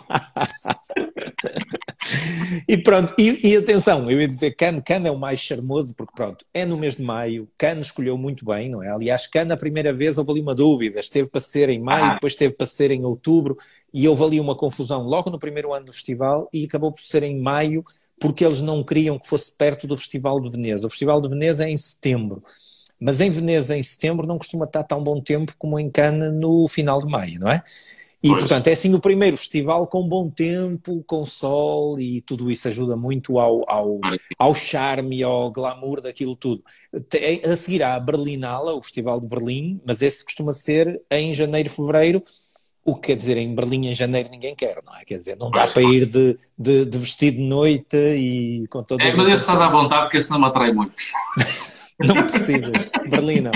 e 2.68 2.76
pronto, 2.76 3.14
e, 3.18 3.48
e, 3.48 3.56
atenção, 3.56 4.10
eu 4.10 4.20
ia 4.20 4.28
dizer 4.28 4.52
Cannes, 4.52 4.82
Cannes 4.84 5.06
é 5.06 5.10
o 5.10 5.18
mais 5.18 5.40
charmoso, 5.40 5.94
porque 5.94 6.12
pronto, 6.14 6.44
é 6.52 6.64
no 6.64 6.76
mês 6.76 6.96
de 6.96 7.02
maio, 7.02 7.48
Cannes 7.56 7.86
escolheu 7.86 8.16
muito 8.16 8.44
bem, 8.44 8.68
não 8.70 8.82
é? 8.82 8.90
Aliás, 8.90 9.26
Cannes 9.26 9.52
a 9.52 9.56
primeira 9.56 9.92
vez 9.92 10.18
houve 10.18 10.30
ali 10.32 10.40
uma 10.40 10.54
dúvida, 10.54 11.00
esteve 11.00 11.28
para 11.28 11.40
ser 11.40 11.68
em 11.68 11.80
maio, 11.80 12.04
ah. 12.04 12.14
depois 12.14 12.32
esteve 12.32 12.54
para 12.54 12.66
ser 12.66 12.90
em 12.90 13.04
outubro, 13.04 13.56
e 13.92 14.08
houve 14.08 14.22
ali 14.24 14.40
uma 14.40 14.56
confusão 14.56 15.02
logo 15.02 15.30
no 15.30 15.38
primeiro 15.38 15.72
ano 15.72 15.86
do 15.86 15.92
festival, 15.92 16.48
e 16.52 16.64
acabou 16.64 16.92
por 16.92 17.00
ser 17.00 17.22
em 17.22 17.40
maio, 17.40 17.84
porque 18.18 18.44
eles 18.44 18.62
não 18.62 18.82
queriam 18.82 19.18
que 19.18 19.28
fosse 19.28 19.52
perto 19.52 19.86
do 19.86 19.96
Festival 19.96 20.40
de 20.40 20.50
Veneza. 20.50 20.86
O 20.86 20.90
Festival 20.90 21.20
de 21.20 21.28
Veneza 21.28 21.66
é 21.66 21.70
em 21.70 21.76
setembro, 21.76 22.42
mas 22.98 23.20
em 23.20 23.30
Veneza, 23.30 23.76
em 23.76 23.82
setembro, 23.82 24.26
não 24.26 24.38
costuma 24.38 24.64
estar 24.64 24.82
tão 24.82 25.02
bom 25.02 25.20
tempo 25.20 25.54
como 25.58 25.78
em 25.78 25.90
Cannes 25.90 26.32
no 26.32 26.66
final 26.66 26.98
de 26.98 27.06
maio, 27.06 27.38
não 27.40 27.50
é? 27.50 27.62
E, 28.22 28.28
pois. 28.28 28.40
portanto, 28.40 28.68
é 28.68 28.72
assim 28.72 28.94
o 28.94 29.00
primeiro 29.00 29.36
festival 29.36 29.86
com 29.86 30.08
bom 30.08 30.30
tempo, 30.30 31.04
com 31.06 31.24
sol 31.26 32.00
e 32.00 32.22
tudo 32.22 32.50
isso 32.50 32.66
ajuda 32.66 32.96
muito 32.96 33.38
ao, 33.38 33.62
ao, 33.68 34.00
ao 34.38 34.54
charme 34.54 35.18
e 35.18 35.22
ao 35.22 35.50
glamour 35.50 36.00
daquilo 36.00 36.34
tudo. 36.34 36.64
A 37.44 37.56
seguir 37.56 37.82
há 37.82 37.94
a 37.94 38.00
Berlinala, 38.00 38.74
o 38.74 38.82
Festival 38.82 39.20
de 39.20 39.28
Berlim, 39.28 39.80
mas 39.86 40.02
esse 40.02 40.24
costuma 40.24 40.52
ser 40.52 41.00
em 41.10 41.34
janeiro, 41.34 41.68
fevereiro, 41.68 42.22
o 42.84 42.94
que 42.94 43.08
quer 43.08 43.16
dizer, 43.16 43.36
em 43.36 43.54
Berlim 43.54 43.88
em 43.88 43.94
janeiro 43.94 44.30
ninguém 44.30 44.54
quer, 44.54 44.76
não 44.84 44.96
é? 44.96 45.04
Quer 45.04 45.16
dizer, 45.16 45.36
não 45.36 45.50
dá 45.50 45.66
para 45.66 45.82
ir 45.82 46.06
de, 46.06 46.38
de, 46.56 46.86
de 46.86 46.98
vestido 46.98 47.36
de 47.36 47.42
noite 47.42 47.96
e 47.96 48.66
com 48.68 48.82
todo 48.82 49.02
É, 49.02 49.12
mas 49.12 49.28
esse 49.28 49.44
faz 49.44 49.60
à 49.60 49.68
vontade 49.68 50.02
porque 50.02 50.16
esse 50.18 50.30
não 50.30 50.38
me 50.38 50.46
atrai 50.46 50.72
muito. 50.72 50.94
não 51.98 52.24
precisa. 52.26 52.70
Berlim 53.10 53.40
não. 53.40 53.52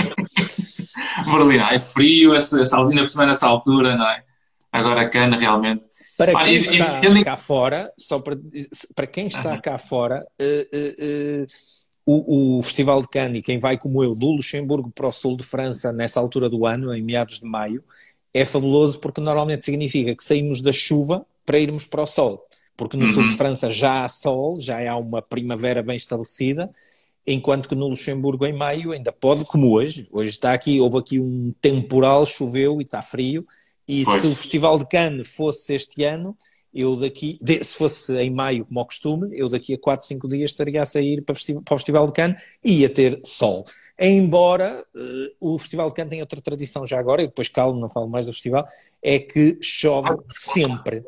Berlim, 1.25 1.59
é 1.59 1.79
frio, 1.79 2.35
essa, 2.35 2.61
essa, 2.61 2.77
ainda 2.77 3.01
por 3.01 3.09
cima 3.09 3.25
nessa 3.25 3.47
altura, 3.47 3.95
não 3.95 4.07
é? 4.07 4.23
Agora 4.71 5.01
a 5.01 5.09
cana 5.09 5.37
realmente. 5.37 5.87
Para 6.17 6.43
quem 6.43 6.55
está 6.55 7.01
cá 7.23 7.35
fora, 7.35 7.91
só 7.97 8.19
para, 8.19 8.37
para 8.95 9.07
quem 9.07 9.27
está 9.27 9.57
cá 9.57 9.77
fora, 9.77 10.25
uh, 10.39 10.77
uh, 10.77 11.43
uh, 11.43 11.47
o, 12.05 12.57
o, 12.57 12.63
Festival 12.63 13.01
de 13.01 13.09
Cannes, 13.09 13.39
e 13.39 13.41
quem 13.41 13.59
vai 13.59 13.77
como 13.77 14.01
eu, 14.01 14.15
do 14.15 14.31
Luxemburgo 14.31 14.89
para 14.89 15.07
o 15.07 15.11
sul 15.11 15.35
de 15.35 15.43
França 15.43 15.91
nessa 15.91 16.19
altura 16.21 16.49
do 16.49 16.65
ano, 16.65 16.95
em 16.95 17.01
meados 17.01 17.39
de 17.39 17.45
maio, 17.45 17.83
é 18.33 18.45
fabuloso 18.45 18.99
porque 18.99 19.19
normalmente 19.19 19.65
significa 19.65 20.15
que 20.15 20.23
saímos 20.23 20.61
da 20.61 20.71
chuva 20.71 21.25
para 21.45 21.59
irmos 21.59 21.85
para 21.85 22.03
o 22.03 22.07
sol. 22.07 22.43
Porque 22.77 22.95
no 22.95 23.05
uhum. 23.05 23.11
sul 23.11 23.23
de 23.23 23.29
uhum. 23.29 23.37
França 23.37 23.69
já 23.69 24.05
há 24.05 24.07
sol, 24.07 24.55
já 24.57 24.89
há 24.89 24.95
uma 24.95 25.21
primavera 25.21 25.83
bem 25.83 25.97
estabelecida, 25.97 26.71
enquanto 27.27 27.67
que 27.67 27.75
no 27.75 27.87
Luxemburgo 27.87 28.45
em 28.45 28.53
maio 28.53 28.93
ainda 28.93 29.11
pode, 29.11 29.43
como 29.45 29.71
hoje, 29.71 30.07
hoje 30.11 30.29
está 30.29 30.53
aqui, 30.53 30.79
houve 30.79 30.97
aqui 30.97 31.19
um 31.19 31.53
temporal, 31.61 32.25
choveu 32.25 32.79
e 32.79 32.85
está 32.85 33.01
frio, 33.01 33.45
e 33.87 34.03
pois. 34.03 34.21
se 34.21 34.27
o 34.27 34.35
Festival 34.35 34.77
de 34.79 34.87
Cannes 34.87 35.27
fosse 35.27 35.73
este 35.73 36.03
ano, 36.03 36.35
eu 36.73 36.95
daqui, 36.95 37.37
se 37.63 37.75
fosse 37.77 38.15
em 38.17 38.29
maio, 38.29 38.65
como 38.65 38.79
ao 38.79 38.85
costume, 38.85 39.29
eu 39.37 39.49
daqui 39.49 39.73
a 39.73 39.77
4, 39.77 40.07
5 40.07 40.27
dias 40.29 40.51
estaria 40.51 40.81
a 40.81 40.85
sair 40.85 41.21
para, 41.21 41.33
o 41.33 41.77
Festival 41.77 42.05
de 42.05 42.13
Cannes 42.13 42.41
e 42.63 42.79
ia 42.79 42.89
ter 42.89 43.19
sol. 43.25 43.65
Embora 43.99 44.83
uh, 44.95 45.53
o 45.53 45.59
Festival 45.59 45.89
de 45.89 45.95
Cannes 45.95 46.09
tenha 46.09 46.23
outra 46.23 46.41
tradição 46.41 46.87
já 46.87 46.97
agora, 46.97 47.21
e 47.21 47.27
depois 47.27 47.49
calmo, 47.49 47.79
não 47.79 47.89
falo 47.89 48.07
mais 48.07 48.25
do 48.25 48.33
festival, 48.33 48.65
é 49.01 49.19
que 49.19 49.59
chove 49.61 50.09
sempre 50.29 51.03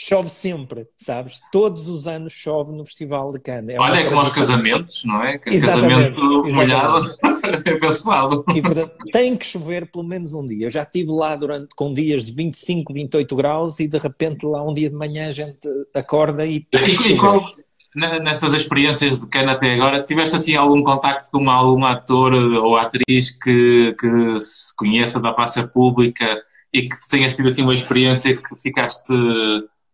chove 0.00 0.28
sempre, 0.28 0.86
sabes? 0.96 1.40
Todos 1.50 1.88
os 1.88 2.06
anos 2.06 2.32
chove 2.32 2.72
no 2.72 2.86
Festival 2.86 3.32
de 3.32 3.40
Cannes. 3.40 3.70
É 3.70 3.80
Olha, 3.80 3.98
é 3.98 4.04
como 4.04 4.20
aos 4.20 4.32
casamentos, 4.32 5.02
não 5.04 5.24
é? 5.24 5.40
Exatamente, 5.44 6.14
Casamento 6.14 6.52
molhado 6.52 7.16
é 7.66 7.70
abençoado. 7.72 8.44
E 8.54 8.62
portanto, 8.62 8.94
tem 9.10 9.36
que 9.36 9.44
chover 9.44 9.90
pelo 9.90 10.04
menos 10.04 10.32
um 10.32 10.46
dia. 10.46 10.66
Eu 10.66 10.70
já 10.70 10.84
estive 10.84 11.10
lá 11.10 11.34
durante, 11.34 11.74
com 11.74 11.92
dias 11.92 12.24
de 12.24 12.32
25, 12.32 12.92
28 12.92 13.34
graus 13.36 13.80
e 13.80 13.88
de 13.88 13.98
repente 13.98 14.46
lá 14.46 14.62
um 14.62 14.72
dia 14.72 14.88
de 14.88 14.94
manhã 14.94 15.26
a 15.26 15.32
gente 15.32 15.68
acorda 15.92 16.46
e. 16.46 16.64
E, 16.72 17.12
e 17.12 17.16
qual, 17.16 17.50
nessas 17.96 18.54
experiências 18.54 19.18
de 19.18 19.26
Cannes 19.26 19.56
até 19.56 19.74
agora, 19.74 20.04
tiveste 20.04 20.36
assim 20.36 20.54
algum 20.54 20.80
contacto 20.80 21.28
com 21.32 21.50
algum 21.50 21.84
ator 21.84 22.34
ou 22.34 22.76
atriz 22.76 23.36
que, 23.36 23.96
que 23.98 24.38
se 24.38 24.76
conheça 24.76 25.20
da 25.20 25.32
praça 25.32 25.66
pública 25.66 26.40
e 26.72 26.82
que 26.82 26.96
tenhas 27.10 27.34
tido 27.34 27.48
assim 27.48 27.62
uma 27.62 27.74
experiência 27.74 28.36
que 28.36 28.62
ficaste 28.62 29.12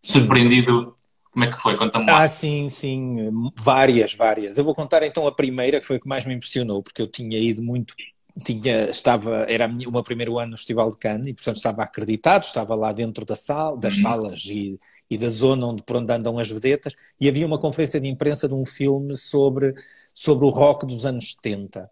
surpreendido. 0.04 0.96
Como 1.32 1.44
é 1.44 1.50
que 1.50 1.58
foi? 1.58 1.76
Conta-me 1.76 2.08
Ah, 2.10 2.28
sim, 2.28 2.68
sim, 2.68 3.50
várias, 3.56 4.14
várias. 4.14 4.56
Eu 4.56 4.64
vou 4.64 4.74
contar 4.74 5.02
então 5.02 5.26
a 5.26 5.32
primeira, 5.32 5.80
que 5.80 5.86
foi 5.86 5.96
a 5.96 6.00
que 6.00 6.08
mais 6.08 6.24
me 6.24 6.34
impressionou, 6.34 6.82
porque 6.82 7.02
eu 7.02 7.08
tinha 7.08 7.38
ido 7.38 7.62
muito 7.62 7.94
tinha, 8.42 8.90
estava, 8.90 9.46
era 9.48 9.66
o 9.66 9.92
meu 9.92 10.02
primeiro 10.02 10.38
ano 10.38 10.52
no 10.52 10.56
Festival 10.56 10.90
de 10.90 10.96
Cannes 10.96 11.28
e, 11.28 11.34
portanto, 11.34 11.56
estava 11.56 11.82
acreditado, 11.82 12.42
estava 12.42 12.74
lá 12.74 12.92
dentro 12.92 13.24
da 13.24 13.36
sala, 13.36 13.76
das 13.76 14.00
salas 14.00 14.44
e, 14.46 14.78
e 15.08 15.16
da 15.16 15.28
zona 15.28 15.66
onde, 15.66 15.82
por 15.84 15.96
onde 15.96 16.12
andam 16.12 16.38
as 16.38 16.50
vedetas, 16.50 16.94
e 17.20 17.28
havia 17.28 17.46
uma 17.46 17.60
conferência 17.60 18.00
de 18.00 18.08
imprensa 18.08 18.48
de 18.48 18.54
um 18.54 18.66
filme 18.66 19.16
sobre, 19.16 19.74
sobre 20.14 20.46
o 20.46 20.48
rock 20.48 20.86
dos 20.86 21.04
anos 21.04 21.32
70. 21.32 21.90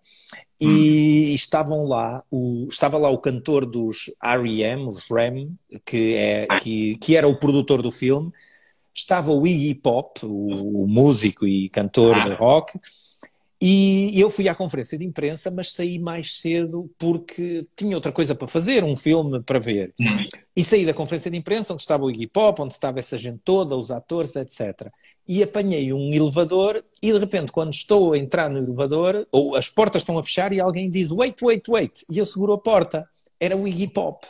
E, 0.60 1.34
estavam 1.34 1.84
lá, 1.84 2.22
o, 2.30 2.68
estava 2.70 2.96
lá 2.96 3.10
o 3.10 3.18
cantor 3.18 3.66
dos 3.66 4.12
R.E.M., 4.22 4.88
os 4.88 5.04
REM, 5.10 5.58
que, 5.84 6.14
é, 6.14 6.46
que, 6.60 6.96
que 6.98 7.16
era 7.16 7.26
o 7.26 7.36
produtor 7.36 7.82
do 7.82 7.90
filme, 7.90 8.32
estava 8.94 9.32
o 9.32 9.44
Iggy 9.44 9.74
Pop, 9.74 10.24
o, 10.24 10.84
o 10.84 10.86
músico 10.86 11.44
e 11.44 11.68
cantor 11.68 12.22
de 12.22 12.34
rock, 12.34 12.78
e 13.64 14.20
eu 14.20 14.28
fui 14.28 14.48
à 14.48 14.56
conferência 14.56 14.98
de 14.98 15.06
imprensa, 15.06 15.48
mas 15.48 15.70
saí 15.70 15.96
mais 15.96 16.40
cedo 16.40 16.90
porque 16.98 17.64
tinha 17.76 17.94
outra 17.94 18.10
coisa 18.10 18.34
para 18.34 18.48
fazer, 18.48 18.82
um 18.82 18.96
filme 18.96 19.40
para 19.40 19.60
ver. 19.60 19.94
E 20.56 20.64
saí 20.64 20.84
da 20.84 20.92
conferência 20.92 21.30
de 21.30 21.36
imprensa, 21.36 21.72
onde 21.72 21.80
estava 21.80 22.02
o 22.02 22.10
Iggy 22.10 22.26
Pop, 22.26 22.60
onde 22.60 22.74
estava 22.74 22.98
essa 22.98 23.16
gente 23.16 23.38
toda, 23.44 23.76
os 23.76 23.92
atores, 23.92 24.34
etc. 24.34 24.90
E 25.28 25.44
apanhei 25.44 25.92
um 25.92 26.12
elevador 26.12 26.84
e 27.00 27.12
de 27.12 27.18
repente, 27.20 27.52
quando 27.52 27.72
estou 27.72 28.14
a 28.14 28.18
entrar 28.18 28.50
no 28.50 28.58
elevador, 28.58 29.28
ou 29.30 29.54
as 29.54 29.68
portas 29.68 30.02
estão 30.02 30.18
a 30.18 30.24
fechar 30.24 30.52
e 30.52 30.58
alguém 30.58 30.90
diz 30.90 31.12
wait, 31.12 31.40
wait, 31.40 31.68
wait, 31.68 32.04
e 32.10 32.18
eu 32.18 32.26
seguro 32.26 32.54
a 32.54 32.58
porta. 32.58 33.08
Era 33.38 33.56
o 33.56 33.68
Iggy 33.68 33.86
Pop. 33.86 34.26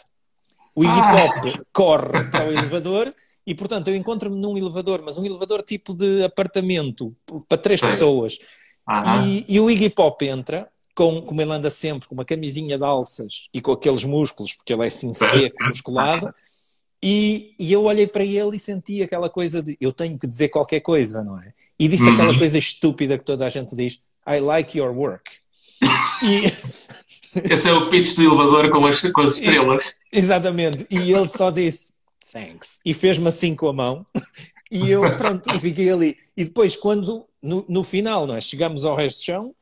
O 0.75 0.85
Iggy 0.85 0.93
ah. 0.93 1.41
Pop 1.41 1.63
corre 1.73 2.25
para 2.31 2.49
o 2.49 2.53
elevador 2.53 3.15
e, 3.47 3.55
portanto, 3.55 3.89
eu 3.89 3.97
encontro-me 3.97 4.39
num 4.39 4.59
elevador, 4.59 5.01
mas 5.03 5.17
um 5.17 5.25
elevador 5.25 5.63
tipo 5.63 5.95
de 5.95 6.23
apartamento 6.23 7.17
para 7.49 7.57
três 7.57 7.81
pessoas 7.81 8.37
e, 9.25 9.45
e, 9.49 9.61
o 9.61 9.71
Iggy 9.71 9.91
Pop 9.91 10.25
entra, 10.27 10.69
com, 10.95 11.23
como 11.23 11.41
ele 11.41 11.53
anda 11.53 11.71
sempre, 11.71 12.09
com 12.09 12.15
uma 12.15 12.25
camisinha 12.25 12.77
de 12.77 12.85
alças 12.85 13.49
e 13.53 13.61
com 13.61 13.73
aqueles 13.73 14.05
músculos, 14.05 14.55
porque 14.55 14.73
ele 14.73 14.83
é 14.83 14.87
assim 14.87 15.13
seco, 15.15 15.57
musculado. 15.65 16.33
E, 17.03 17.55
e, 17.59 17.73
eu 17.73 17.85
olhei 17.85 18.07
para 18.07 18.25
ele 18.25 18.57
e 18.57 18.61
senti 18.61 19.03
aquela 19.03 19.29
coisa 19.29 19.63
de 19.63 19.77
eu 19.81 19.93
tenho 19.93 20.19
que 20.19 20.27
dizer 20.27 20.49
qualquer 20.49 20.81
coisa, 20.81 21.23
não 21.25 21.39
é? 21.41 21.53
E 21.79 21.89
disse 21.89 22.05
uhum. 22.05 22.15
aquela 22.15 22.39
coisa 22.39 22.59
estúpida 22.59 23.19
que 23.19 23.25
toda 23.25 23.45
a 23.45 23.49
gente 23.49 23.75
diz: 23.75 24.01
I 24.27 24.39
like 24.39 24.79
your 24.79 24.91
work. 24.97 25.31
e... 26.23 27.51
Esse 27.51 27.69
é 27.69 27.73
o 27.73 27.89
pitch 27.89 28.15
do 28.15 28.25
elevador 28.25 28.71
com 28.71 28.87
as, 28.87 29.01
com 29.01 29.21
as 29.23 29.37
estrelas. 29.37 29.97
E, 30.13 30.19
exatamente. 30.19 30.87
E 30.91 31.13
ele 31.13 31.29
só 31.29 31.51
disse 31.51 31.93
thanks. 32.33 32.81
E 32.85 32.95
fez-me 32.95 33.29
assim 33.29 33.55
com 33.55 33.69
a 33.69 33.73
mão. 33.73 34.07
E 34.73 34.91
eu, 34.91 35.03
pronto, 35.19 35.59
fiquei 35.61 35.91
ali. 35.91 36.17
E 36.35 36.45
depois, 36.45 36.75
quando 36.75 37.27
no, 37.43 37.65
no 37.69 37.85
final, 37.85 38.27
não 38.27 38.35
é? 38.35 38.41
Chegamos 38.41 38.87
ao 38.87 38.97
resto 38.97 39.19
do 39.19 39.25
chão, 39.25 39.55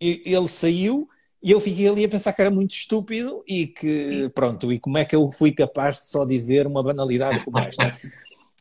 e, 0.00 0.22
ele 0.26 0.48
saiu 0.48 1.08
e 1.42 1.52
eu 1.52 1.60
fiquei 1.60 1.86
ali 1.88 2.04
a 2.04 2.08
pensar 2.08 2.32
que 2.32 2.40
era 2.40 2.50
muito 2.50 2.72
estúpido 2.72 3.44
e 3.46 3.68
que, 3.68 4.28
pronto, 4.34 4.72
e 4.72 4.80
como 4.80 4.98
é 4.98 5.04
que 5.04 5.14
eu 5.14 5.30
fui 5.30 5.52
capaz 5.52 5.98
de 5.98 6.08
só 6.08 6.24
dizer 6.24 6.66
uma 6.66 6.82
banalidade 6.82 7.44
como 7.44 7.58
esta? 7.58 7.92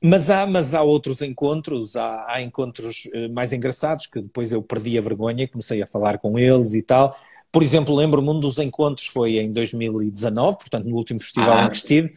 Mas 0.04 0.30
há, 0.30 0.46
mas 0.46 0.76
há 0.76 0.84
outros 0.84 1.22
encontros, 1.24 1.96
há, 1.96 2.26
há 2.28 2.42
encontros 2.42 3.06
uh, 3.06 3.34
mais 3.34 3.52
engraçados 3.52 4.06
que 4.06 4.22
depois 4.22 4.52
eu 4.52 4.62
perdi 4.62 4.98
a 5.00 5.02
vergonha 5.02 5.46
e 5.46 5.48
comecei 5.48 5.82
a 5.82 5.88
falar 5.88 6.20
com 6.20 6.38
eles 6.38 6.76
e 6.76 6.84
tal. 6.84 7.10
Por 7.52 7.64
exemplo, 7.64 7.96
lembro-me 7.96 8.30
um 8.30 8.40
dos 8.40 8.60
encontros 8.60 9.08
foi 9.08 9.38
em 9.38 9.52
2019, 9.52 10.58
portanto 10.58 10.86
no 10.86 10.96
último 10.96 11.20
festival 11.20 11.58
ah. 11.58 11.64
em 11.64 11.70
que 11.70 11.78
estive, 11.78 12.14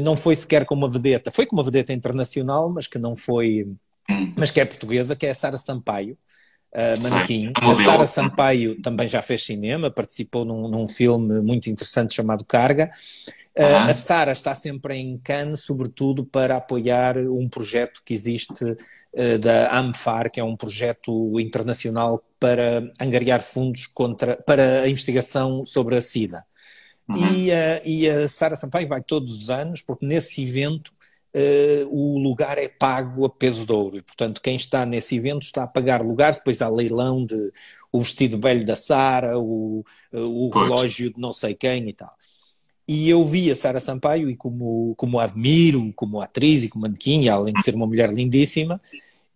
não 0.00 0.16
foi 0.16 0.34
sequer 0.34 0.64
com 0.64 0.74
uma 0.74 0.88
vedeta, 0.88 1.30
foi 1.30 1.46
com 1.46 1.56
uma 1.56 1.64
vedeta 1.64 1.92
internacional, 1.92 2.70
mas 2.70 2.86
que 2.86 2.98
não 2.98 3.14
foi 3.14 3.66
Hum. 4.08 4.32
mas 4.36 4.50
que 4.50 4.60
é 4.60 4.64
portuguesa, 4.64 5.16
que 5.16 5.26
é 5.26 5.30
a 5.30 5.34
Sara 5.34 5.58
Sampaio, 5.58 6.16
uh, 6.72 7.02
manequim. 7.02 7.52
A 7.56 7.74
Sara 7.74 8.06
Sampaio 8.06 8.80
também 8.80 9.08
já 9.08 9.20
fez 9.20 9.44
cinema, 9.44 9.90
participou 9.90 10.44
num, 10.44 10.68
num 10.68 10.86
filme 10.86 11.40
muito 11.40 11.68
interessante 11.68 12.14
chamado 12.14 12.44
Carga. 12.44 12.90
Uh, 13.58 13.88
A 13.88 13.94
Sara 13.94 14.32
está 14.32 14.54
sempre 14.54 14.96
em 14.96 15.18
Cannes, 15.18 15.60
sobretudo 15.60 16.24
para 16.24 16.56
apoiar 16.56 17.18
um 17.18 17.48
projeto 17.48 18.02
que 18.04 18.14
existe 18.14 18.76
da 19.40 19.74
AMFAR, 19.78 20.30
que 20.30 20.38
é 20.38 20.44
um 20.44 20.54
projeto 20.54 21.40
internacional 21.40 22.22
para 22.38 22.86
angariar 23.00 23.42
fundos 23.42 23.86
contra, 23.86 24.36
para 24.36 24.82
a 24.82 24.90
investigação 24.90 25.64
sobre 25.64 25.96
a 25.96 26.02
SIDA. 26.02 26.44
Uhum. 27.08 27.32
E, 27.32 27.50
uh, 27.50 27.80
e 27.84 28.08
a 28.08 28.28
Sara 28.28 28.56
Sampaio 28.56 28.88
vai 28.88 29.02
todos 29.02 29.42
os 29.42 29.50
anos, 29.50 29.80
porque 29.80 30.04
nesse 30.04 30.42
evento 30.42 30.92
uh, 31.34 31.88
o 31.88 32.18
lugar 32.18 32.58
é 32.58 32.68
pago 32.68 33.24
a 33.24 33.30
peso 33.30 33.64
de 33.64 33.72
ouro. 33.72 33.98
E, 33.98 34.02
portanto, 34.02 34.40
quem 34.40 34.56
está 34.56 34.84
nesse 34.84 35.16
evento 35.16 35.42
está 35.42 35.62
a 35.62 35.68
pagar 35.68 36.02
lugares, 36.02 36.38
depois 36.38 36.60
há 36.60 36.68
leilão 36.68 37.24
de 37.24 37.52
o 37.92 38.00
vestido 38.00 38.38
velho 38.38 38.64
da 38.64 38.74
Sara, 38.74 39.38
o, 39.38 39.84
uh, 40.12 40.18
o 40.18 40.50
relógio 40.50 41.12
de 41.12 41.20
não 41.20 41.32
sei 41.32 41.54
quem 41.54 41.88
e 41.88 41.92
tal. 41.92 42.14
E 42.88 43.08
eu 43.08 43.24
vi 43.24 43.50
a 43.50 43.54
Sara 43.54 43.80
Sampaio 43.80 44.30
e 44.30 44.36
como, 44.36 44.94
como 44.96 45.18
a 45.18 45.24
admiro, 45.24 45.92
como 45.94 46.20
atriz 46.20 46.62
e 46.62 46.68
como 46.68 46.82
manequim, 46.82 47.28
além 47.28 47.52
de 47.52 47.62
ser 47.62 47.74
uma 47.74 47.86
mulher 47.86 48.12
lindíssima, 48.12 48.80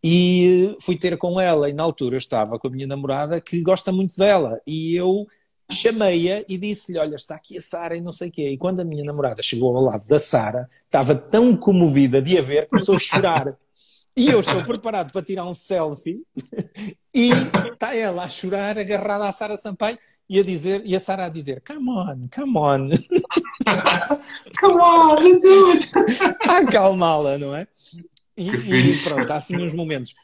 e 0.03 0.77
fui 0.81 0.97
ter 0.97 1.19
com 1.19 1.39
ela, 1.41 1.69
e 1.69 1.73
na 1.73 1.83
altura 1.83 2.15
eu 2.15 2.19
estava 2.19 2.59
com 2.59 2.69
a 2.69 2.71
minha 2.71 2.87
namorada 2.87 3.41
que 3.41 3.61
gosta 3.61 3.91
muito 3.91 4.17
dela, 4.17 4.61
e 4.67 4.95
eu 4.95 5.27
chamei-a 5.71 6.45
e 6.49 6.59
disse-lhe: 6.59 6.99
Olha, 6.99 7.17
está 7.17 7.35
aqui 7.37 7.59
a 7.59 7.61
Sara 7.61 7.97
e 7.97 8.01
não 8.01 8.13
sei 8.13 8.29
o 8.29 8.33
quê. 8.33 8.51
E 8.51 8.59
quando 8.59 8.81
a 8.81 8.85
minha 8.85 9.05
namorada 9.05 9.43
chegou 9.43 9.77
ao 9.77 9.85
lado 9.85 10.07
da 10.07 10.19
Sara, 10.19 10.69
estava 10.85 11.15
tão 11.15 11.57
comovida 11.57 12.21
de 12.21 12.39
a 12.39 12.43
ver, 12.43 12.69
começou 12.69 12.97
a 12.97 12.99
chorar. 12.99 13.57
E 14.17 14.29
eu 14.29 14.41
estou 14.41 14.63
preparado 14.65 15.13
para 15.13 15.23
tirar 15.23 15.47
um 15.47 15.55
selfie 15.55 16.23
e 17.15 17.31
está 17.73 17.95
ela 17.95 18.25
a 18.25 18.29
chorar, 18.29 18.77
agarrada 18.79 19.29
à 19.29 19.33
Sara 19.33 19.57
Sampaio 19.57 19.97
e 20.29 20.39
a 20.39 20.43
dizer, 20.43 20.83
e 20.85 20.95
a 20.95 21.01
Sara 21.01 21.27
a 21.27 21.29
dizer, 21.29 21.63
come 21.67 21.91
on, 21.91 22.21
come 22.35 22.59
on. 22.59 22.89
come 24.61 24.81
on, 24.81 25.39
dude. 25.39 25.91
A 26.49 26.59
acalmá-la, 26.59 27.39
não 27.39 27.55
é? 27.55 27.67
E, 28.37 28.49
e 28.49 29.03
pronto, 29.05 29.31
há 29.31 29.37
assim 29.37 29.57
uns 29.57 29.73
momentos. 29.73 30.15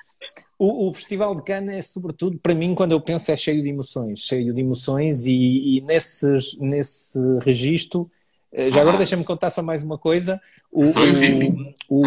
O, 0.58 0.88
o, 0.88 0.94
Festival 0.94 1.34
de 1.34 1.42
Cannes 1.42 1.70
é, 1.70 1.82
sobretudo, 1.82 2.38
para 2.38 2.54
mim, 2.54 2.74
quando 2.74 2.92
eu 2.92 3.00
penso, 3.00 3.30
é 3.30 3.36
cheio 3.36 3.62
de 3.62 3.68
emoções, 3.68 4.20
cheio 4.20 4.54
de 4.54 4.60
emoções, 4.60 5.26
e, 5.26 5.76
e 5.76 5.80
nesses, 5.82 6.56
nesse 6.58 7.18
registro, 7.42 8.08
eh, 8.50 8.70
já 8.70 8.80
agora 8.80 8.96
deixa-me 8.96 9.22
contar 9.22 9.50
só 9.50 9.62
mais 9.62 9.82
uma 9.82 9.98
coisa. 9.98 10.40
O, 10.72 10.86
sim, 10.86 11.12
sim, 11.12 11.34
sim. 11.34 11.74
o, 11.90 12.02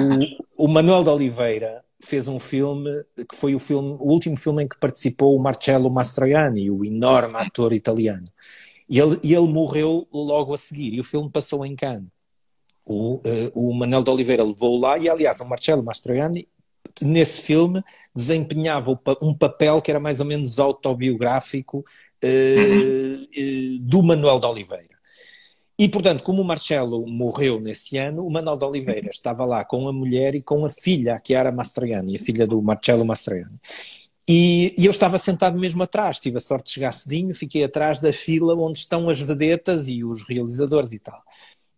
o 0.57 0.67
Manuel 0.67 1.03
de 1.03 1.09
Oliveira 1.11 1.83
fez 1.99 2.27
um 2.27 2.39
filme 2.39 3.03
que 3.29 3.35
foi 3.35 3.53
o, 3.53 3.59
filme, 3.59 3.89
o 3.99 4.11
último 4.11 4.35
filme 4.35 4.63
em 4.63 4.67
que 4.67 4.79
participou 4.79 5.35
o 5.35 5.39
Marcello 5.39 5.91
Mastroianni, 5.91 6.71
o 6.71 6.83
enorme 6.83 7.35
ator 7.35 7.71
italiano. 7.71 8.23
E 8.89 8.99
ele, 8.99 9.19
e 9.21 9.35
ele 9.35 9.47
morreu 9.47 10.07
logo 10.11 10.53
a 10.53 10.57
seguir, 10.57 10.93
e 10.93 10.99
o 10.99 11.03
filme 11.03 11.29
passou 11.29 11.63
em 11.63 11.75
Cannes. 11.75 12.09
O, 12.83 13.17
uh, 13.17 13.21
o 13.53 13.71
Manuel 13.75 14.01
de 14.01 14.09
Oliveira 14.09 14.43
levou 14.43 14.79
lá, 14.79 14.97
e 14.97 15.07
aliás, 15.07 15.39
o 15.39 15.47
Marcello 15.47 15.83
Mastroianni 15.83 16.47
nesse 17.01 17.41
filme 17.41 17.83
desempenhava 18.15 18.99
um 19.21 19.33
papel 19.33 19.81
que 19.81 19.91
era 19.91 19.99
mais 19.99 20.19
ou 20.19 20.25
menos 20.25 20.59
autobiográfico 20.59 21.79
uh, 22.23 23.23
uh, 23.23 23.79
do 23.79 24.03
Manuel 24.03 24.39
de 24.39 24.45
Oliveira. 24.45 24.99
E, 25.77 25.87
portanto, 25.87 26.25
como 26.25 26.41
o 26.41 26.45
Marcelo 26.45 27.07
morreu 27.07 27.61
nesse 27.61 27.95
ano, 27.95 28.25
o 28.25 28.29
Manuel 28.29 28.57
de 28.57 28.65
Oliveira 28.65 29.09
estava 29.09 29.45
lá 29.45 29.63
com 29.63 29.87
a 29.87 29.93
mulher 29.93 30.35
e 30.35 30.41
com 30.41 30.65
a 30.65 30.69
filha, 30.69 31.15
a 31.15 31.21
Chiara 31.25 31.53
Mastroianni, 31.53 32.17
a 32.17 32.19
filha 32.19 32.45
do 32.45 32.61
Marcelo 32.61 33.05
Mastroianni. 33.05 33.57
E, 34.27 34.75
e, 34.77 34.85
eu 34.85 34.91
estava 34.91 35.17
sentado 35.17 35.57
mesmo 35.57 35.81
atrás, 35.81 36.19
tive 36.19 36.37
a 36.37 36.41
sorte 36.41 36.65
de 36.65 36.73
chegar 36.73 36.91
cedinho, 36.91 37.33
fiquei 37.33 37.63
atrás 37.63 38.01
da 38.01 38.11
fila 38.11 38.53
onde 38.55 38.77
estão 38.77 39.09
as 39.09 39.21
vedetas 39.21 39.87
e 39.87 40.03
os 40.03 40.27
realizadores 40.27 40.91
e 40.91 40.99
tal. 40.99 41.23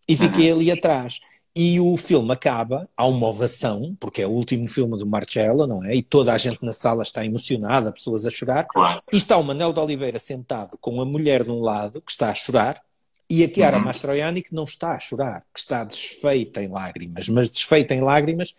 E 0.08 0.16
fiquei 0.16 0.50
ali 0.50 0.70
atrás. 0.70 1.20
E 1.54 1.78
o 1.78 1.96
filme 1.98 2.32
acaba, 2.32 2.88
há 2.96 3.06
uma 3.06 3.28
ovação, 3.28 3.94
porque 4.00 4.22
é 4.22 4.26
o 4.26 4.30
último 4.30 4.66
filme 4.66 4.96
do 4.96 5.06
Marcello, 5.06 5.66
não 5.66 5.84
é? 5.84 5.94
E 5.94 6.02
toda 6.02 6.32
a 6.32 6.38
gente 6.38 6.64
na 6.64 6.72
sala 6.72 7.02
está 7.02 7.24
emocionada, 7.24 7.92
pessoas 7.92 8.24
a 8.24 8.30
chorar. 8.30 8.66
Claro. 8.66 9.02
E 9.12 9.16
está 9.18 9.36
o 9.36 9.44
Manel 9.44 9.72
de 9.72 9.80
Oliveira 9.80 10.18
sentado 10.18 10.78
com 10.80 11.00
a 11.00 11.04
mulher 11.04 11.44
de 11.44 11.50
um 11.50 11.60
lado, 11.60 12.00
que 12.00 12.10
está 12.10 12.30
a 12.30 12.34
chorar, 12.34 12.80
e 13.28 13.44
a 13.44 13.48
Chiara 13.48 13.76
uhum. 13.76 13.84
Mastroianni, 13.84 14.42
que 14.42 14.54
não 14.54 14.64
está 14.64 14.92
a 14.92 14.98
chorar, 14.98 15.44
que 15.52 15.60
está 15.60 15.84
desfeita 15.84 16.62
em 16.62 16.68
lágrimas, 16.68 17.28
mas 17.28 17.50
desfeita 17.50 17.94
em 17.94 18.00
lágrimas, 18.00 18.54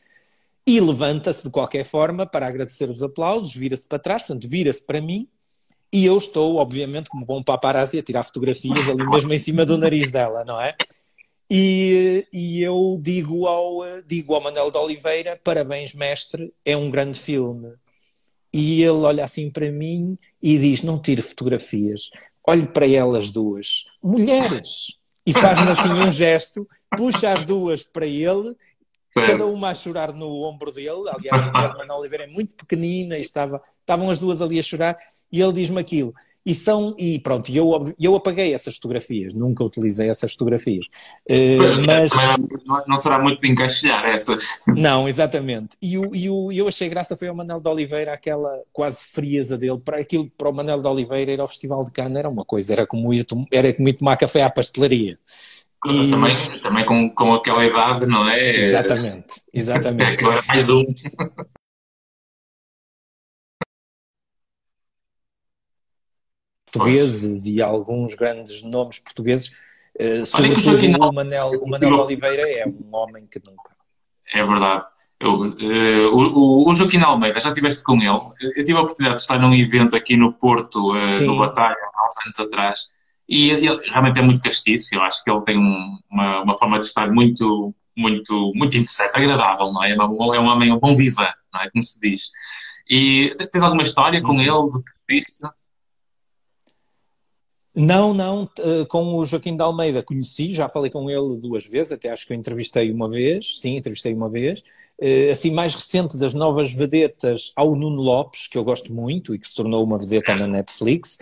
e 0.66 0.80
levanta-se 0.80 1.44
de 1.44 1.50
qualquer 1.50 1.86
forma 1.86 2.26
para 2.26 2.48
agradecer 2.48 2.90
os 2.90 3.04
aplausos, 3.04 3.56
vira-se 3.56 3.88
para 3.88 4.00
trás, 4.00 4.24
portanto, 4.24 4.48
vira-se 4.48 4.84
para 4.84 5.02
mim, 5.02 5.28
e 5.92 6.06
eu 6.06 6.18
estou, 6.18 6.56
obviamente, 6.56 7.10
como 7.10 7.26
bom 7.26 7.44
paparazzi, 7.44 8.00
a 8.00 8.04
tirar 8.04 8.24
fotografias 8.24 8.88
ali 8.90 9.06
mesmo 9.08 9.32
em 9.32 9.38
cima 9.38 9.64
do 9.64 9.78
nariz 9.78 10.10
dela, 10.10 10.44
não 10.44 10.60
é? 10.60 10.76
E, 11.50 12.26
e 12.34 12.62
eu 12.62 13.00
digo 13.02 13.48
ao, 13.48 14.02
digo 14.06 14.34
ao 14.34 14.42
Manuel 14.42 14.72
de 14.72 14.78
Oliveira: 14.78 15.40
parabéns, 15.44 15.94
mestre, 15.94 16.54
é 16.66 16.76
um 16.76 16.90
grande 16.90 17.20
filme. 17.20 17.74
E 18.54 18.82
ele 18.84 19.06
olha 19.06 19.24
assim 19.24 19.50
para 19.50 19.72
mim 19.72 20.18
e 20.42 20.58
diz: 20.58 20.84
Não 20.84 21.00
tire 21.00 21.22
fotografias, 21.22 22.10
olhe 22.48 22.68
para 22.68 22.88
elas 22.88 23.32
duas, 23.32 23.86
mulheres. 24.02 24.98
E 25.26 25.32
faz-me 25.32 25.70
assim 25.70 25.90
um 25.90 26.12
gesto, 26.12 26.68
puxa 26.98 27.32
as 27.32 27.46
duas 27.46 27.82
para 27.82 28.06
ele, 28.06 28.56
cada 29.14 29.46
uma 29.46 29.70
a 29.70 29.76
chorar 29.76 30.12
no 30.12 30.44
ombro 30.44 30.72
dele. 30.72 31.04
Aliás, 31.08 31.42
a 31.54 31.78
Manuel 31.78 32.00
Oliveira 32.00 32.26
é 32.26 32.28
muito 32.28 32.56
pequenina 32.56 33.18
e 33.18 33.22
estava, 33.22 33.62
estavam 33.80 34.10
as 34.10 34.20
duas 34.20 34.42
ali 34.42 34.60
a 34.60 34.64
chorar. 34.64 34.98
E 35.32 35.42
ele 35.42 35.54
diz-me 35.54 35.80
aquilo. 35.80 36.14
E 36.46 36.54
são, 36.54 36.94
e 37.00 37.20
pronto, 37.20 37.50
eu, 37.52 37.86
eu 37.98 38.16
apaguei 38.16 38.54
essas 38.54 38.76
fotografias, 38.76 39.34
nunca 39.34 39.64
utilizei 39.64 40.10
essas 40.10 40.34
fotografias. 40.34 40.86
Uh, 41.30 41.86
mas... 41.86 42.12
Não 42.86 42.98
será 42.98 43.18
muito 43.18 43.40
de 43.40 43.50
encaixilhar 43.50 44.06
essas. 44.06 44.62
Não, 44.68 45.08
exatamente. 45.08 45.78
E 45.82 45.98
o, 45.98 46.14
e 46.14 46.30
o, 46.30 46.52
eu 46.52 46.68
achei 46.68 46.90
graça 46.90 47.16
foi 47.16 47.30
ao 47.30 47.36
Manel 47.36 47.62
de 47.62 47.70
Oliveira, 47.70 48.14
aquela 48.14 48.62
quase 48.74 49.06
frieza 49.06 49.58
dele, 49.58 49.80
para 49.84 50.00
aquilo, 50.00 50.30
para 50.38 50.50
o 50.50 50.54
Manel 50.54 50.82
de 50.82 50.88
Oliveira 50.88 51.32
ir 51.32 51.40
ao 51.40 51.48
Festival 51.48 51.84
de 51.84 51.92
Cannes 51.92 52.18
era 52.18 52.30
uma 52.30 52.44
coisa, 52.44 52.74
era 52.74 52.86
como 52.86 53.14
ir, 53.14 53.26
era 53.52 53.74
como 53.74 53.88
ir 53.88 53.94
tomar 53.94 54.18
café 54.18 54.44
à 54.44 54.50
pastelaria. 54.50 55.18
E... 55.86 56.12
Também, 56.12 56.62
também 56.62 56.86
com, 56.86 57.10
com 57.10 57.34
aquela 57.34 57.66
idade, 57.66 58.06
não 58.06 58.28
é? 58.28 58.56
Exatamente, 58.56 59.42
exatamente. 59.54 60.24
É, 60.24 60.42
mais 60.48 60.70
um. 60.70 60.84
Portugueses 66.74 67.46
e 67.46 67.62
alguns 67.62 68.16
grandes 68.16 68.64
nomes 68.64 69.00
portugueses, 69.00 69.50
uh, 70.00 70.26
sobretudo 70.26 71.08
o 71.08 71.14
Manel, 71.14 71.52
o 71.62 71.70
Manel 71.70 71.94
Oliveira 71.94 72.50
é 72.50 72.66
um 72.68 72.96
homem 72.96 73.28
que 73.28 73.40
nunca. 73.46 73.72
É 74.34 74.44
verdade. 74.44 74.86
Eu, 75.20 75.36
uh, 75.42 76.16
o, 76.16 76.70
o, 76.70 76.76
Joaquim 76.76 77.00
Almeida, 77.02 77.40
já 77.40 77.50
estiveste 77.50 77.84
com 77.84 77.96
ele. 77.96 78.20
Eu 78.58 78.66
tive 78.66 78.74
a 78.74 78.82
oportunidade 78.82 79.18
de 79.18 79.22
estar 79.22 79.40
num 79.40 79.54
evento 79.54 79.96
aqui 79.96 80.18
no 80.18 80.34
Porto, 80.34 80.92
uh, 80.92 81.26
no 81.26 81.38
Batalha, 81.38 81.76
há 81.76 82.08
uns 82.08 82.26
anos 82.26 82.40
atrás, 82.40 82.80
e 83.30 83.52
ele 83.52 83.90
realmente 83.90 84.20
é 84.20 84.24
muito 84.24 84.42
castiço. 84.42 84.96
Eu 84.96 85.02
acho 85.02 85.24
que 85.24 85.32
ele 85.32 85.42
tem 85.42 85.58
um, 85.58 85.98
uma, 86.12 86.42
uma 86.42 86.58
forma 86.58 86.80
de 86.80 86.86
estar 86.86 87.10
muito, 87.10 87.74
muito, 87.96 88.52
muito 88.56 88.76
interessante, 88.76 89.16
agradável, 89.16 89.72
não 89.72 89.84
é? 89.84 89.92
É, 89.92 89.96
uma, 89.96 90.36
é 90.36 90.40
um 90.40 90.48
homem 90.48 90.74
um 90.74 90.80
bom 90.80 90.96
viva, 90.96 91.34
não 91.54 91.62
é? 91.62 91.70
Como 91.70 91.84
se 91.84 92.02
diz. 92.02 92.30
E 92.90 93.34
tens 93.50 93.64
alguma 93.64 93.84
história 93.84 94.22
com 94.22 94.34
uhum. 94.34 94.42
ele 94.42 94.70
de 94.72 94.84
que 94.84 94.92
viste? 95.08 95.48
Não, 97.76 98.14
não, 98.14 98.48
eh, 98.60 98.86
com 98.86 99.16
o 99.16 99.26
Joaquim 99.26 99.56
de 99.56 99.64
Almeida 99.64 100.04
conheci, 100.04 100.54
já 100.54 100.70
falei 100.70 100.92
com 100.92 101.10
ele 101.10 101.38
duas 101.38 101.66
vezes, 101.66 101.92
até 101.92 102.10
acho 102.10 102.28
que 102.28 102.34
eu 102.34 102.38
entrevistei 102.38 102.92
uma 102.92 103.10
vez, 103.10 103.60
sim, 103.60 103.78
entrevistei 103.78 104.14
uma 104.14 104.30
vez. 104.30 104.64
Eh, 105.02 105.32
assim, 105.32 105.50
mais 105.50 105.74
recente 105.74 106.18
das 106.18 106.36
novas 106.36 106.72
vedetas 106.72 107.52
ao 107.56 107.76
Nuno 107.76 108.00
Lopes, 108.00 108.48
que 108.48 108.58
eu 108.58 108.64
gosto 108.64 108.94
muito 108.94 109.34
e 109.34 109.40
que 109.40 109.48
se 109.48 109.56
tornou 109.56 109.84
uma 109.84 109.98
vedeta 109.98 110.36
na 110.36 110.48
Netflix. 110.48 111.18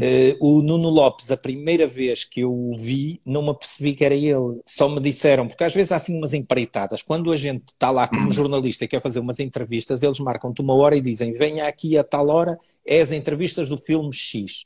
Eh, 0.00 0.36
o 0.40 0.62
Nuno 0.62 0.88
Lopes, 0.88 1.30
a 1.32 1.36
primeira 1.36 1.88
vez 1.88 2.24
que 2.24 2.40
eu 2.40 2.52
o 2.54 2.76
vi, 2.78 3.20
não 3.26 3.42
me 3.42 3.50
apercebi 3.50 3.94
que 3.94 4.04
era 4.04 4.14
ele. 4.14 4.60
Só 4.64 4.88
me 4.88 5.00
disseram, 5.00 5.48
porque 5.48 5.64
às 5.64 5.74
vezes 5.74 5.90
há 5.90 5.96
assim 5.96 6.16
umas 6.16 6.34
empreitadas. 6.34 7.02
Quando 7.02 7.32
a 7.32 7.36
gente 7.36 7.64
está 7.68 7.90
lá 7.90 8.06
como 8.06 8.30
jornalista 8.30 8.84
e 8.84 8.88
quer 8.88 9.02
fazer 9.02 9.18
umas 9.18 9.40
entrevistas, 9.40 10.02
eles 10.04 10.20
marcam-te 10.20 10.62
uma 10.62 10.74
hora 10.74 10.96
e 10.96 11.00
dizem: 11.00 11.32
venha 11.32 11.66
aqui 11.66 11.98
a 11.98 12.04
tal 12.04 12.30
hora, 12.30 12.58
é 12.86 13.00
as 13.00 13.10
entrevistas 13.12 13.68
do 13.68 13.76
filme 13.76 14.12
X. 14.12 14.64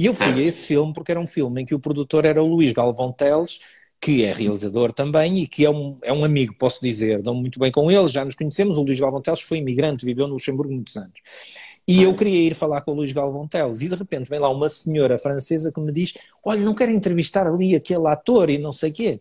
E 0.00 0.06
eu 0.06 0.14
fui 0.14 0.32
a 0.32 0.38
esse 0.38 0.64
filme 0.64 0.94
porque 0.94 1.12
era 1.12 1.20
um 1.20 1.26
filme 1.26 1.60
em 1.60 1.64
que 1.66 1.74
o 1.74 1.78
produtor 1.78 2.24
era 2.24 2.42
o 2.42 2.46
Luís 2.46 2.72
Galvão 2.72 3.12
Teles, 3.12 3.60
que 4.00 4.24
é 4.24 4.32
realizador 4.32 4.94
também 4.94 5.40
e 5.40 5.46
que 5.46 5.62
é 5.62 5.70
um, 5.70 5.98
é 6.02 6.10
um 6.10 6.24
amigo, 6.24 6.54
posso 6.58 6.80
dizer, 6.80 7.20
dou 7.20 7.34
muito 7.34 7.60
bem 7.60 7.70
com 7.70 7.90
ele, 7.90 8.08
já 8.08 8.24
nos 8.24 8.34
conhecemos. 8.34 8.78
O 8.78 8.82
Luís 8.82 8.98
Galvão 8.98 9.20
Teles 9.20 9.42
foi 9.42 9.58
imigrante, 9.58 10.06
viveu 10.06 10.26
no 10.26 10.32
Luxemburgo 10.32 10.72
muitos 10.72 10.96
anos. 10.96 11.20
E 11.86 12.02
eu 12.02 12.14
queria 12.14 12.48
ir 12.48 12.54
falar 12.54 12.80
com 12.80 12.92
o 12.92 12.94
Luís 12.94 13.12
Galvão 13.12 13.46
Teles 13.46 13.82
e 13.82 13.90
de 13.90 13.94
repente 13.94 14.30
vem 14.30 14.38
lá 14.38 14.48
uma 14.48 14.70
senhora 14.70 15.18
francesa 15.18 15.70
que 15.70 15.78
me 15.78 15.92
diz: 15.92 16.14
Olha, 16.42 16.62
não 16.62 16.74
quero 16.74 16.92
entrevistar 16.92 17.46
ali 17.46 17.74
aquele 17.74 18.06
ator 18.08 18.48
e 18.48 18.56
não 18.56 18.72
sei 18.72 18.90
quê. 18.90 19.20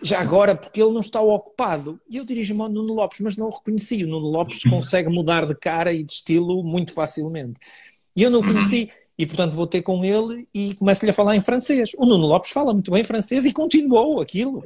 Já 0.00 0.20
agora, 0.20 0.54
porque 0.54 0.80
ele 0.80 0.92
não 0.92 1.00
está 1.00 1.20
ocupado. 1.20 2.00
E 2.08 2.18
eu 2.18 2.24
dirijo-me 2.24 2.62
ao 2.62 2.68
Nuno 2.68 2.94
Lopes, 2.94 3.18
mas 3.18 3.36
não 3.36 3.48
o 3.48 3.50
reconheci. 3.50 4.04
O 4.04 4.06
Nuno 4.06 4.28
Lopes 4.28 4.62
consegue 4.70 5.08
mudar 5.08 5.44
de 5.44 5.56
cara 5.56 5.92
e 5.92 6.04
de 6.04 6.12
estilo 6.12 6.62
muito 6.62 6.92
facilmente. 6.92 7.58
E 8.14 8.22
eu 8.22 8.30
não 8.30 8.40
o 8.40 8.46
conheci 8.46 8.90
e 9.20 9.26
portanto 9.26 9.54
vou 9.54 9.66
ter 9.66 9.82
com 9.82 10.02
ele 10.02 10.48
e 10.54 10.74
começo-lhe 10.74 11.10
a 11.10 11.14
falar 11.14 11.36
em 11.36 11.42
francês. 11.42 11.90
O 11.98 12.06
Nuno 12.06 12.26
Lopes 12.26 12.50
fala 12.52 12.72
muito 12.72 12.90
bem 12.90 13.04
francês 13.04 13.44
e 13.44 13.52
continuou 13.52 14.18
aquilo. 14.18 14.62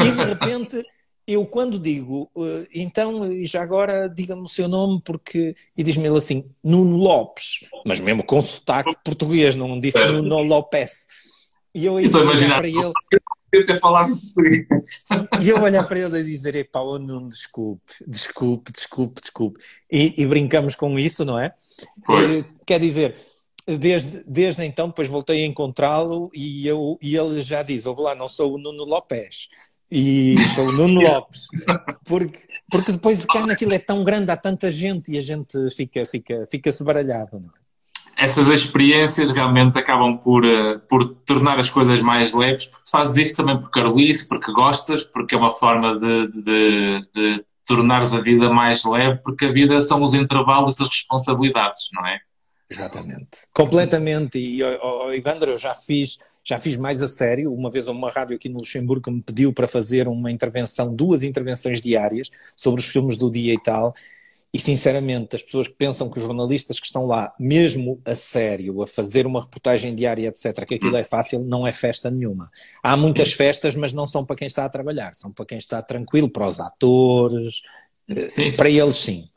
E 0.00 0.10
de 0.10 0.24
repente 0.24 0.84
eu 1.26 1.44
quando 1.44 1.80
digo, 1.80 2.30
uh, 2.36 2.66
então, 2.72 3.28
já 3.44 3.60
agora 3.60 4.08
diga-me 4.08 4.42
o 4.42 4.48
seu 4.48 4.66
nome, 4.66 5.02
porque. 5.04 5.54
E 5.76 5.82
diz-me 5.82 6.06
ele 6.06 6.16
assim, 6.16 6.44
Nuno 6.64 6.96
Lopes, 6.96 7.66
mas 7.84 8.00
mesmo 8.00 8.22
com 8.22 8.40
sotaque 8.40 8.96
português, 9.04 9.54
não 9.54 9.78
disse 9.78 9.98
é. 9.98 10.10
Nuno 10.10 10.42
Lopes. 10.42 11.06
E 11.74 11.84
eu 11.84 11.94
olhar 11.94 12.56
para 12.56 12.68
ele. 12.68 12.92
Eu 13.52 13.66
E 15.42 15.48
eu 15.48 15.60
olhar 15.60 15.84
para 15.84 15.98
ele 15.98 16.18
e 16.20 16.24
dizer: 16.24 16.54
Epá, 16.54 16.80
oh 16.80 16.98
Nuno, 16.98 17.28
desculpe, 17.28 17.92
desculpe, 18.06 18.72
desculpe, 18.72 19.20
desculpe. 19.20 19.60
E, 19.90 20.14
e 20.16 20.24
brincamos 20.24 20.74
com 20.76 20.98
isso, 20.98 21.24
não 21.24 21.38
é? 21.38 21.52
Pois. 22.06 22.46
Quer 22.64 22.80
dizer, 22.80 23.16
desde, 23.76 24.22
desde 24.26 24.64
então, 24.64 24.88
depois 24.88 25.08
voltei 25.08 25.44
a 25.44 25.46
encontrá-lo 25.46 26.30
e, 26.34 26.66
eu, 26.66 26.98
e 27.02 27.16
ele 27.16 27.42
já 27.42 27.62
diz: 27.62 27.84
Ouve 27.84 28.02
lá, 28.02 28.14
não 28.14 28.28
sou 28.28 28.54
o 28.54 28.58
Nuno 28.58 28.84
Lopes. 28.84 29.48
E 29.90 30.36
sou 30.54 30.68
o 30.68 30.72
Nuno 30.72 31.00
Lopes. 31.06 31.46
Porque, 32.04 32.40
porque 32.70 32.92
depois 32.92 33.24
cá 33.24 33.46
naquilo 33.46 33.72
é 33.72 33.78
tão 33.78 34.04
grande, 34.04 34.30
há 34.30 34.36
tanta 34.36 34.70
gente 34.70 35.12
e 35.12 35.18
a 35.18 35.20
gente 35.20 35.56
fica, 35.74 36.04
fica, 36.06 36.46
fica-se 36.50 36.82
baralhado. 36.84 37.40
Não 37.40 37.48
é? 37.48 37.58
Essas 38.18 38.48
experiências 38.48 39.30
realmente 39.30 39.78
acabam 39.78 40.18
por, 40.18 40.44
uh, 40.44 40.80
por 40.88 41.14
tornar 41.24 41.60
as 41.60 41.68
coisas 41.68 42.00
mais 42.00 42.34
leves, 42.34 42.66
porque 42.66 42.90
fazes 42.90 43.16
isso 43.16 43.36
também 43.36 43.60
por 43.60 43.70
carolice, 43.70 44.28
porque 44.28 44.52
gostas, 44.52 45.04
porque 45.04 45.36
é 45.36 45.38
uma 45.38 45.52
forma 45.52 45.96
de, 46.00 46.26
de, 46.42 47.08
de 47.14 47.44
tornares 47.64 48.12
a 48.14 48.20
vida 48.20 48.50
mais 48.52 48.84
leve, 48.84 49.20
porque 49.22 49.44
a 49.44 49.52
vida 49.52 49.80
são 49.80 50.02
os 50.02 50.14
intervalos 50.14 50.74
das 50.74 50.88
responsabilidades, 50.88 51.90
não 51.92 52.04
é? 52.06 52.18
Exatamente. 52.70 53.46
Completamente. 53.52 54.38
E, 54.38 54.62
oh, 54.62 55.06
oh, 55.06 55.12
Ivandro, 55.12 55.52
eu 55.52 55.58
já 55.58 55.74
fiz, 55.74 56.18
já 56.44 56.58
fiz 56.58 56.76
mais 56.76 57.00
a 57.02 57.08
sério. 57.08 57.52
Uma 57.52 57.70
vez 57.70 57.88
uma 57.88 58.10
rádio 58.10 58.36
aqui 58.36 58.48
no 58.48 58.58
Luxemburgo 58.58 59.10
me 59.10 59.22
pediu 59.22 59.52
para 59.52 59.66
fazer 59.66 60.06
uma 60.06 60.30
intervenção, 60.30 60.94
duas 60.94 61.22
intervenções 61.22 61.80
diárias 61.80 62.28
sobre 62.56 62.80
os 62.80 62.86
filmes 62.86 63.16
do 63.16 63.30
dia 63.30 63.54
e 63.54 63.62
tal. 63.62 63.94
E 64.52 64.58
sinceramente, 64.58 65.36
as 65.36 65.42
pessoas 65.42 65.68
que 65.68 65.74
pensam 65.74 66.08
que 66.08 66.18
os 66.18 66.24
jornalistas 66.24 66.80
que 66.80 66.86
estão 66.86 67.04
lá, 67.04 67.34
mesmo 67.38 68.00
a 68.02 68.14
sério, 68.14 68.82
a 68.82 68.86
fazer 68.86 69.26
uma 69.26 69.40
reportagem 69.40 69.94
diária, 69.94 70.28
etc., 70.28 70.64
que 70.66 70.76
aquilo 70.76 70.96
é 70.96 71.04
fácil, 71.04 71.40
não 71.40 71.66
é 71.66 71.72
festa 71.72 72.10
nenhuma. 72.10 72.50
Há 72.82 72.96
muitas 72.96 73.34
festas, 73.34 73.76
mas 73.76 73.92
não 73.92 74.06
são 74.06 74.24
para 74.24 74.36
quem 74.36 74.46
está 74.46 74.64
a 74.64 74.68
trabalhar, 74.70 75.12
são 75.12 75.30
para 75.30 75.44
quem 75.44 75.58
está 75.58 75.82
tranquilo, 75.82 76.30
para 76.30 76.48
os 76.48 76.60
atores, 76.60 77.60
sim, 78.28 78.50
sim. 78.50 78.56
para 78.56 78.70
eles 78.70 78.96
sim. 78.96 79.28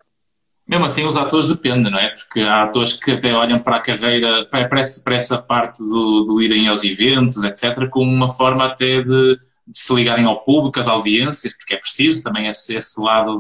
Mesmo 0.68 0.86
assim, 0.86 1.04
os 1.04 1.18
atores 1.18 1.48
dependem, 1.48 1.92
não 1.92 2.00
é? 2.00 2.10
Porque 2.10 2.42
há 2.42 2.64
atores 2.64 2.94
que 2.94 3.12
até 3.12 3.34
olham 3.34 3.60
para 3.60 3.78
a 3.78 3.82
carreira, 3.82 4.46
para, 4.46 4.68
para 4.68 5.16
essa 5.16 5.38
parte 5.42 5.80
do, 5.80 6.24
do 6.24 6.42
irem 6.42 6.68
aos 6.68 6.84
eventos, 6.84 7.44
etc., 7.44 7.90
como 7.90 8.12
uma 8.12 8.34
forma 8.34 8.66
até 8.66 9.02
de, 9.02 9.38
de, 9.68 9.78
se 9.78 9.94
ligarem 9.94 10.26
ao 10.26 10.44
público, 10.44 10.80
às 10.80 10.88
audiências, 10.88 11.54
porque 11.58 11.74
é 11.74 11.78
preciso 11.78 12.24
também 12.24 12.48
esse, 12.48 12.76
esse 12.76 13.02
lado 13.02 13.38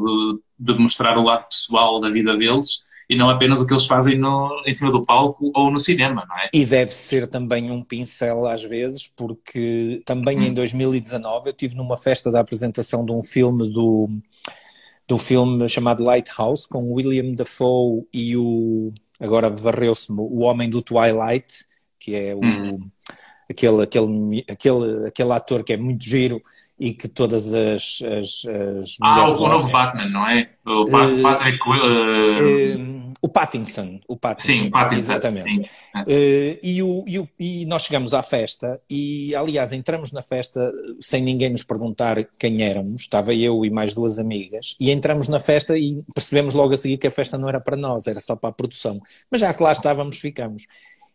de, 0.59 0.73
de 0.73 0.79
mostrar 0.79 1.17
o 1.17 1.23
lado 1.23 1.47
pessoal 1.47 1.99
da 1.99 2.09
vida 2.09 2.35
deles 2.35 2.91
e 3.11 3.15
não 3.15 3.29
apenas 3.29 3.59
o 3.59 3.67
que 3.67 3.73
eles 3.73 3.85
fazem 3.85 4.17
no, 4.17 4.63
em 4.65 4.71
cima 4.71 4.89
do 4.89 5.05
palco 5.05 5.51
ou 5.53 5.69
no 5.69 5.81
cinema, 5.81 6.25
não 6.29 6.37
é? 6.37 6.49
E 6.53 6.65
deve 6.65 6.93
ser 6.93 7.27
também 7.27 7.69
um 7.69 7.83
pincel 7.83 8.47
às 8.47 8.63
vezes, 8.63 9.11
porque 9.13 10.01
também 10.05 10.39
hum. 10.39 10.43
em 10.43 10.53
2019 10.53 11.49
eu 11.49 11.53
tive 11.53 11.75
numa 11.75 11.97
festa 11.97 12.31
da 12.31 12.39
apresentação 12.39 13.05
de 13.05 13.11
um 13.11 13.21
filme 13.21 13.69
do 13.69 14.09
do 15.11 15.17
filme 15.17 15.67
chamado 15.67 16.05
Lighthouse, 16.05 16.65
com 16.65 16.93
William 16.93 17.33
Dafoe 17.33 18.07
e 18.13 18.37
o. 18.37 18.93
Agora 19.19 19.49
varreu-se 19.49 20.09
o 20.09 20.39
Homem 20.39 20.69
do 20.69 20.81
Twilight, 20.81 21.65
que 21.99 22.15
é 22.15 22.33
o. 22.33 22.39
Hum. 22.39 22.89
Aquele, 23.49 23.83
aquele, 23.83 24.45
aquele, 24.49 25.07
aquele 25.07 25.33
ator 25.33 25.65
que 25.65 25.73
é 25.73 25.77
muito 25.77 26.05
giro 26.05 26.41
e 26.81 26.93
que 26.93 27.07
todas 27.07 27.53
as, 27.53 28.01
as, 28.01 28.43
as 28.49 28.97
Ah, 29.03 29.27
o 29.27 29.47
novo 29.47 29.69
Batman, 29.69 30.09
não 30.09 30.27
é? 30.27 30.49
O 30.65 30.85
uh, 30.85 31.21
Patrick 31.21 31.59
uh, 31.69 31.73
uh, 31.73 33.13
O 33.21 33.29
Pattinson. 33.29 33.99
O 34.07 34.17
Pattinson, 34.17 34.63
sim, 34.63 34.69
Pattinson. 34.71 34.99
Exatamente. 34.99 35.57
Sim. 35.57 35.61
Uh, 35.95 36.59
e, 36.63 36.81
o, 36.81 37.05
e, 37.07 37.19
o, 37.19 37.29
e 37.39 37.65
nós 37.67 37.83
chegamos 37.83 38.15
à 38.15 38.23
festa 38.23 38.81
e, 38.89 39.35
aliás, 39.35 39.71
entramos 39.71 40.11
na 40.11 40.23
festa 40.23 40.71
sem 40.99 41.21
ninguém 41.21 41.51
nos 41.51 41.61
perguntar 41.61 42.23
quem 42.39 42.63
éramos. 42.63 43.03
Estava 43.03 43.31
eu 43.31 43.63
e 43.63 43.69
mais 43.69 43.93
duas 43.93 44.17
amigas. 44.17 44.75
E 44.79 44.89
entramos 44.89 45.27
na 45.27 45.39
festa 45.39 45.77
e 45.77 46.01
percebemos 46.15 46.55
logo 46.55 46.73
a 46.73 46.77
seguir 46.77 46.97
que 46.97 47.05
a 47.05 47.11
festa 47.11 47.37
não 47.37 47.47
era 47.47 47.61
para 47.61 47.77
nós, 47.77 48.07
era 48.07 48.19
só 48.19 48.35
para 48.35 48.49
a 48.49 48.53
produção. 48.53 48.99
Mas 49.29 49.39
já 49.39 49.53
que 49.53 49.61
lá 49.61 49.71
estávamos, 49.71 50.17
ficamos. 50.17 50.65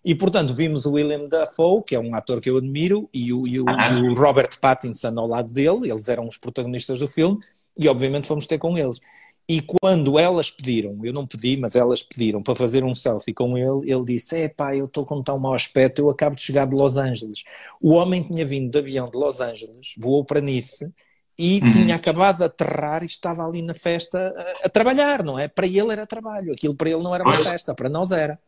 E, 0.07 0.15
portanto, 0.15 0.55
vimos 0.55 0.87
o 0.87 0.93
William 0.93 1.27
Dafoe, 1.27 1.83
que 1.83 1.97
é 1.97 1.99
um 1.99 2.15
ator 2.15 2.41
que 2.41 2.49
eu 2.49 2.59
admiro, 2.59 3.11
e 3.13 3.33
o, 3.33 3.45
e 3.45 3.61
o, 3.61 3.65
e 3.69 4.09
o 4.09 4.15
Robert 4.15 4.57
Pattinson 4.61 5.13
ao 5.19 5.27
lado 5.27 5.53
dele, 5.53 5.91
eles 5.91 6.09
eram 6.09 6.29
os 6.29 6.39
protagonistas 6.39 7.01
do 7.01 7.09
filme, 7.09 7.41
e 7.77 7.89
obviamente 7.89 8.29
fomos 8.29 8.47
ter 8.47 8.57
com 8.57 8.79
eles. 8.79 9.01
E 9.49 9.61
quando 9.61 10.17
elas 10.17 10.49
pediram, 10.49 10.97
eu 11.05 11.13
não 11.13 11.27
pedi, 11.27 11.57
mas 11.57 11.75
elas 11.75 12.05
pediram 12.05 12.41
para 12.41 12.55
fazer 12.55 12.85
um 12.85 12.95
selfie 12.95 13.35
com 13.35 13.59
ele, 13.59 13.91
ele 13.91 14.05
disse: 14.05 14.37
É 14.37 14.49
pá, 14.49 14.77
eu 14.77 14.85
estou 14.87 15.05
com 15.05 15.21
tão 15.21 15.41
mau 15.41 15.55
aspecto, 15.55 16.01
eu 16.01 16.09
acabo 16.09 16.37
de 16.37 16.43
chegar 16.43 16.69
de 16.69 16.77
Los 16.77 16.97
Angeles. 16.97 17.43
O 17.81 17.93
homem 17.95 18.23
tinha 18.23 18.47
vindo 18.47 18.71
de 18.71 18.79
avião 18.79 19.11
de 19.11 19.17
Los 19.17 19.41
Angeles, 19.41 19.95
voou 19.99 20.25
para 20.25 20.41
Nice 20.41 20.89
e 21.37 21.61
uhum. 21.63 21.71
tinha 21.73 21.97
acabado 21.97 22.39
de 22.39 22.45
aterrar 22.45 23.03
e 23.03 23.07
estava 23.07 23.45
ali 23.45 23.61
na 23.61 23.75
festa 23.75 24.33
a, 24.37 24.67
a, 24.67 24.69
trabalhar, 24.69 25.25
não 25.25 25.37
é? 25.37 25.49
Para 25.49 25.67
ele 25.67 25.93
era 25.93 26.07
trabalho, 26.07 26.53
aquilo 26.53 26.77
para 26.77 26.91
ele 26.91 27.03
não 27.03 27.15
era 27.15 27.25
uma 27.25 27.43
festa, 27.43 27.75
para 27.75 27.89
nós 27.89 28.13
era. 28.13 28.39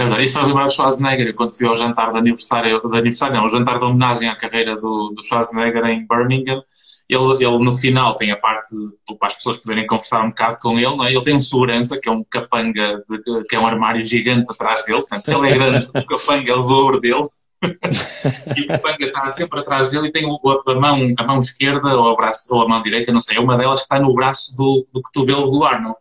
É. 0.00 0.22
Isso 0.22 0.34
faz 0.34 0.46
lembrar 0.46 0.66
do 0.66 0.72
Schwarzenegger. 0.72 1.34
Quando 1.34 1.50
fui 1.50 1.66
ao 1.66 1.76
jantar 1.76 2.12
de 2.12 2.18
aniversário, 2.18 2.80
de 2.80 2.98
aniversário 2.98 3.36
não, 3.36 3.46
o 3.46 3.50
jantar 3.50 3.78
de 3.78 3.84
homenagem 3.84 4.28
à 4.28 4.36
carreira 4.36 4.76
do, 4.76 5.12
do 5.14 5.22
Schwarzenegger 5.22 5.84
em 5.86 6.06
Birmingham, 6.06 6.62
ele, 7.10 7.44
ele 7.44 7.58
no 7.58 7.72
final 7.72 8.16
tem 8.16 8.30
a 8.30 8.36
parte 8.36 8.70
de, 8.70 9.18
para 9.18 9.28
as 9.28 9.34
pessoas 9.34 9.56
poderem 9.56 9.86
conversar 9.86 10.22
um 10.24 10.28
bocado 10.28 10.58
com 10.60 10.78
ele, 10.78 10.96
não 10.96 11.04
é? 11.04 11.12
Ele 11.12 11.24
tem 11.24 11.34
um 11.34 11.40
segurança, 11.40 11.98
que 12.00 12.08
é 12.08 12.12
um 12.12 12.22
capanga, 12.22 13.02
de, 13.08 13.44
que 13.48 13.56
é 13.56 13.58
um 13.58 13.66
armário 13.66 14.00
gigante 14.00 14.50
atrás 14.50 14.84
dele. 14.84 15.00
Portanto, 15.00 15.24
se 15.24 15.34
ele 15.34 15.48
é 15.48 15.52
grande, 15.52 15.90
o 15.92 16.06
capanga 16.06 16.52
é 16.52 16.54
o 16.54 16.62
dobro 16.62 17.00
dele. 17.00 17.28
e 18.56 18.62
o 18.62 18.66
capanga 18.68 19.04
está 19.04 19.32
sempre 19.32 19.60
atrás 19.60 19.90
dele 19.90 20.08
e 20.08 20.12
tem 20.12 20.24
a 20.24 20.74
mão, 20.74 21.14
a 21.18 21.24
mão 21.24 21.40
esquerda 21.40 21.94
ou, 21.96 22.16
braço, 22.16 22.54
ou 22.54 22.62
a 22.62 22.68
mão 22.68 22.82
direita, 22.82 23.12
não 23.12 23.20
sei, 23.20 23.36
é 23.36 23.40
uma 23.40 23.58
delas 23.58 23.80
que 23.80 23.84
está 23.84 24.00
no 24.00 24.14
braço 24.14 24.56
do, 24.56 24.86
do 24.92 25.02
cotovelo 25.02 25.50
do 25.50 25.64
Arnold. 25.64 25.96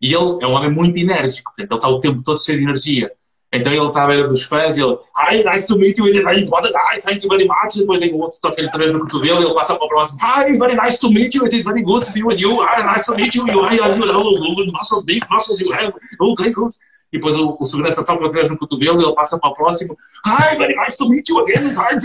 E 0.00 0.14
ele 0.14 0.42
é 0.42 0.46
um 0.46 0.52
homem 0.52 0.70
muito 0.70 0.96
enérgico, 0.98 1.52
portanto, 1.54 1.72
ele 1.72 1.78
está 1.78 1.88
o 1.88 2.00
tempo 2.00 2.22
todo 2.22 2.42
cheio 2.42 2.58
de 2.58 2.64
energia. 2.64 3.10
Então 3.52 3.70
ele 3.70 3.86
está 3.86 4.04
à 4.04 4.06
beira 4.06 4.26
dos 4.26 4.42
fãs 4.44 4.78
e 4.78 4.80
ele, 4.80 4.96
hi, 5.14 5.44
nice 5.44 5.66
to 5.66 5.76
meet 5.76 5.98
you, 5.98 6.06
it's 6.06 6.22
very 6.22 6.40
important, 6.40 6.72
hi, 6.74 6.98
thank 7.02 7.22
you 7.22 7.28
very 7.28 7.46
much. 7.46 7.76
Depois 7.76 8.00
tem 8.00 8.14
o 8.14 8.18
outro 8.18 8.40
toca 8.40 8.58
ele 8.58 8.70
três 8.70 8.90
no 8.92 9.00
cotovelo 9.00 9.42
e 9.42 9.44
ele 9.44 9.54
passa 9.54 9.74
para 9.74 9.84
o 9.84 9.88
próximo, 9.90 10.18
hi, 10.22 10.56
very 10.56 10.74
nice 10.74 10.98
to 10.98 11.10
meet 11.10 11.34
you, 11.34 11.44
it 11.44 11.54
is 11.54 11.62
very 11.62 11.82
good 11.82 12.06
to 12.06 12.12
be 12.12 12.22
with 12.22 12.40
you, 12.40 12.62
hi, 12.62 12.82
nice 12.82 13.04
to 13.04 13.14
meet 13.14 13.34
you, 13.34 13.46
you, 13.46 13.62
hi, 13.62 13.76
you. 13.76 14.06
Know, 14.06 14.72
muscles, 14.72 15.04
big 15.04 15.22
muscles 15.30 15.60
you 15.60 15.70
have, 15.70 15.92
okay, 16.18 16.50
good. 16.52 16.74
E 17.12 17.18
depois 17.18 17.36
o, 17.36 17.54
o 17.60 17.64
segurança 17.66 18.02
toca 18.02 18.30
três 18.30 18.48
no 18.48 18.56
cotovelo 18.56 19.02
e 19.02 19.04
ele 19.04 19.14
passa 19.14 19.38
para 19.38 19.50
o 19.50 19.52
próximo, 19.52 19.94
hi, 20.26 20.56
very 20.56 20.74
nice 20.74 20.96
to 20.96 21.06
meet 21.06 21.28
you 21.28 21.38
again, 21.40 21.74
hi. 21.76 21.98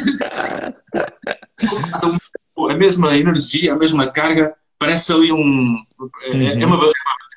a 2.69 2.73
mesma 2.73 3.17
energia, 3.17 3.71
a 3.71 3.77
mesma 3.77 4.11
carga, 4.11 4.53
parece 4.77 5.13
ali 5.13 5.31
um. 5.31 5.81
É, 6.23 6.31
é 6.31 6.61
é 6.61 6.65
uma 6.65 6.77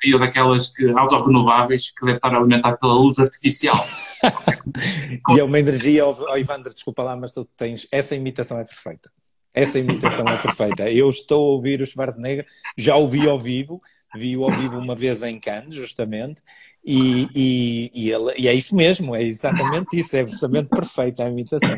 bateria 0.01 0.19
daquelas 0.19 0.73
que, 0.73 0.89
autorrenováveis 0.89 1.91
que 1.91 2.05
deve 2.05 2.17
estar 2.17 2.33
alimentada 2.33 2.77
pela 2.77 2.93
luz 2.93 3.19
artificial. 3.19 3.75
e 5.29 5.39
é 5.39 5.43
uma 5.43 5.59
energia, 5.59 6.05
oh, 6.05 6.37
Ivandro, 6.37 6.73
desculpa 6.73 7.03
lá, 7.03 7.15
mas 7.15 7.31
tu 7.31 7.45
tens. 7.55 7.87
Essa 7.91 8.15
imitação 8.15 8.59
é 8.59 8.63
perfeita. 8.63 9.11
Essa 9.53 9.79
imitação 9.79 10.27
é 10.27 10.37
perfeita. 10.37 10.89
Eu 10.89 11.09
estou 11.09 11.43
a 11.43 11.53
ouvir 11.53 11.81
o 11.81 11.85
Schwarzenegger, 11.85 12.45
já 12.77 12.95
ouvi 12.95 13.27
ao 13.27 13.39
vivo, 13.39 13.79
vi-o 14.15 14.43
ao 14.43 14.51
vivo 14.51 14.77
uma 14.77 14.95
vez 14.95 15.21
em 15.23 15.39
Cannes, 15.39 15.75
justamente, 15.75 16.41
e, 16.83 17.27
e, 17.35 17.91
e, 17.93 18.11
ele, 18.11 18.33
e 18.37 18.47
é 18.47 18.53
isso 18.53 18.75
mesmo, 18.75 19.15
é 19.15 19.23
exatamente 19.23 19.97
isso, 19.97 20.15
é 20.15 20.21
absolutamente 20.21 20.69
perfeita 20.69 21.25
a 21.25 21.29
imitação. 21.29 21.77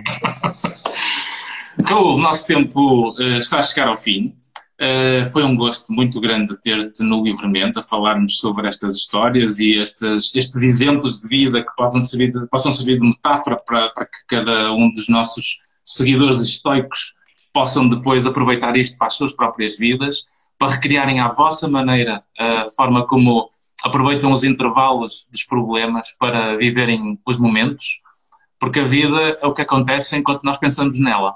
Então, 1.80 2.04
o 2.04 2.18
nosso 2.20 2.46
tempo 2.46 3.10
uh, 3.10 3.38
está 3.38 3.58
a 3.58 3.64
chegar 3.64 3.88
ao 3.88 3.98
fim. 3.98 4.36
Uh, 4.84 5.26
foi 5.32 5.46
um 5.46 5.56
gosto 5.56 5.94
muito 5.94 6.20
grande 6.20 6.60
ter-te 6.62 7.04
no 7.04 7.24
Livremente 7.24 7.80
a 7.80 7.82
falarmos 7.82 8.38
sobre 8.38 8.68
estas 8.68 8.98
histórias 8.98 9.58
e 9.58 9.78
estes 9.78 10.62
exemplos 10.62 11.22
de 11.22 11.30
vida 11.30 11.64
que 11.64 11.74
possam 11.78 12.02
servir 12.02 12.34
de, 12.34 12.46
possam 12.50 12.74
servir 12.74 13.00
de 13.00 13.08
metáfora 13.08 13.56
para, 13.66 13.92
para 13.92 14.06
que 14.06 14.18
cada 14.28 14.74
um 14.74 14.94
dos 14.94 15.08
nossos 15.08 15.60
seguidores 15.82 16.42
estoicos 16.42 17.14
possam 17.54 17.88
depois 17.88 18.28
aproveitar 18.28 18.76
isto 18.76 18.98
para 18.98 19.08
as 19.08 19.14
suas 19.14 19.32
próprias 19.32 19.78
vidas, 19.78 20.24
para 20.60 20.72
recriarem 20.72 21.22
à 21.22 21.30
vossa 21.30 21.70
maneira 21.70 22.22
a 22.38 22.70
forma 22.76 23.08
como 23.08 23.48
aproveitam 23.86 24.34
os 24.34 24.44
intervalos 24.44 25.30
dos 25.32 25.44
problemas 25.44 26.10
para 26.20 26.58
viverem 26.58 27.18
os 27.26 27.40
momentos, 27.40 28.02
porque 28.60 28.80
a 28.80 28.84
vida 28.84 29.38
é 29.42 29.48
o 29.48 29.54
que 29.54 29.62
acontece 29.62 30.18
enquanto 30.18 30.44
nós 30.44 30.58
pensamos 30.58 31.00
nela. 31.00 31.36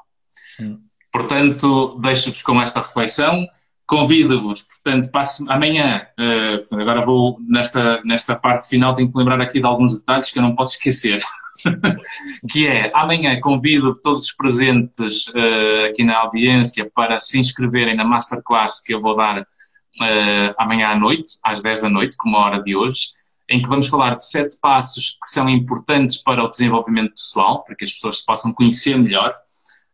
Hum. 0.60 0.86
Portanto, 1.11 1.97
deixo-vos 2.01 2.41
com 2.41 2.61
esta 2.61 2.81
reflexão. 2.81 3.47
Convido-vos, 3.85 4.63
portanto, 4.63 5.09
passe 5.11 5.49
amanhã, 5.49 6.05
uh, 6.19 6.75
agora 6.75 7.05
vou 7.05 7.38
nesta, 7.49 8.01
nesta 8.03 8.35
parte 8.35 8.67
final, 8.67 8.93
tenho 8.93 9.09
que 9.09 9.17
lembrar 9.17 9.39
aqui 9.39 9.61
de 9.61 9.65
alguns 9.65 9.97
detalhes 9.97 10.29
que 10.29 10.38
eu 10.38 10.43
não 10.43 10.53
posso 10.53 10.73
esquecer. 10.75 11.21
que 12.51 12.67
é, 12.67 12.91
amanhã 12.93 13.39
convido 13.39 13.99
todos 14.01 14.23
os 14.23 14.31
presentes 14.34 15.27
uh, 15.27 15.85
aqui 15.89 16.03
na 16.03 16.17
audiência 16.19 16.91
para 16.93 17.19
se 17.21 17.39
inscreverem 17.39 17.95
na 17.95 18.03
Masterclass 18.03 18.84
que 18.84 18.93
eu 18.93 19.01
vou 19.01 19.15
dar 19.15 19.41
uh, 19.41 20.53
amanhã 20.57 20.89
à 20.89 20.95
noite, 20.95 21.39
às 21.43 21.61
10 21.61 21.81
da 21.81 21.89
noite, 21.89 22.17
como 22.17 22.35
a 22.38 22.45
hora 22.45 22.61
de 22.61 22.75
hoje, 22.75 23.07
em 23.49 23.61
que 23.61 23.69
vamos 23.69 23.88
falar 23.88 24.15
de 24.15 24.25
sete 24.25 24.57
passos 24.59 25.17
que 25.21 25.29
são 25.29 25.47
importantes 25.47 26.17
para 26.17 26.43
o 26.43 26.49
desenvolvimento 26.49 27.11
pessoal, 27.11 27.63
para 27.63 27.75
que 27.75 27.85
as 27.85 27.93
pessoas 27.93 28.19
se 28.19 28.25
possam 28.25 28.53
conhecer 28.53 28.97
melhor 28.97 29.34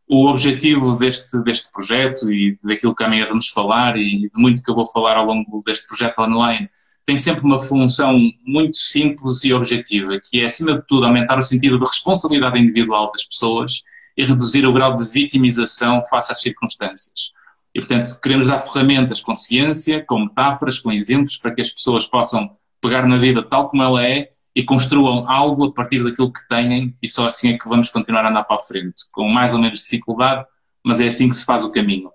o 0.07 0.27
objetivo 0.27 0.95
deste, 0.97 1.41
deste 1.43 1.71
projeto 1.71 2.31
e 2.31 2.57
daquilo 2.63 2.95
que 2.95 3.03
amanhã 3.03 3.25
vamos 3.27 3.49
falar 3.49 3.97
e 3.97 4.29
de 4.29 4.31
muito 4.35 4.61
que 4.61 4.69
eu 4.69 4.75
vou 4.75 4.85
falar 4.85 5.17
ao 5.17 5.25
longo 5.25 5.61
deste 5.65 5.87
projeto 5.87 6.19
online 6.19 6.69
tem 7.05 7.17
sempre 7.17 7.43
uma 7.43 7.59
função 7.59 8.17
muito 8.45 8.77
simples 8.77 9.43
e 9.43 9.53
objetiva, 9.53 10.19
que 10.23 10.39
é, 10.39 10.45
acima 10.45 10.75
de 10.75 10.85
tudo, 10.87 11.05
aumentar 11.05 11.37
o 11.37 11.43
sentido 11.43 11.77
de 11.77 11.85
responsabilidade 11.85 12.57
individual 12.57 13.09
das 13.11 13.25
pessoas 13.25 13.83
e 14.15 14.23
reduzir 14.23 14.65
o 14.65 14.73
grau 14.73 14.95
de 14.95 15.03
vitimização 15.03 16.01
face 16.09 16.31
às 16.31 16.41
circunstâncias. 16.41 17.31
E, 17.75 17.79
portanto, 17.79 18.19
queremos 18.21 18.47
dar 18.47 18.59
ferramentas 18.59 19.19
com 19.19 19.35
ciência, 19.35 20.03
com 20.05 20.19
metáforas, 20.19 20.79
com 20.79 20.91
exemplos, 20.91 21.35
para 21.37 21.53
que 21.53 21.61
as 21.61 21.71
pessoas 21.71 22.05
possam 22.05 22.55
pegar 22.79 23.07
na 23.07 23.17
vida 23.17 23.41
tal 23.41 23.69
como 23.69 23.83
ela 23.83 24.05
é 24.05 24.31
e 24.55 24.63
construam 24.63 25.29
algo 25.29 25.65
a 25.65 25.73
partir 25.73 26.03
daquilo 26.03 26.31
que 26.31 26.47
têm 26.47 26.95
e 27.01 27.07
só 27.07 27.27
assim 27.27 27.53
é 27.53 27.57
que 27.57 27.67
vamos 27.67 27.89
continuar 27.89 28.25
a 28.25 28.29
andar 28.29 28.43
para 28.43 28.57
a 28.57 28.59
frente, 28.59 29.03
com 29.11 29.27
mais 29.27 29.53
ou 29.53 29.59
menos 29.59 29.79
dificuldade, 29.79 30.45
mas 30.83 30.99
é 30.99 31.07
assim 31.07 31.29
que 31.29 31.35
se 31.35 31.45
faz 31.45 31.63
o 31.63 31.71
caminho. 31.71 32.11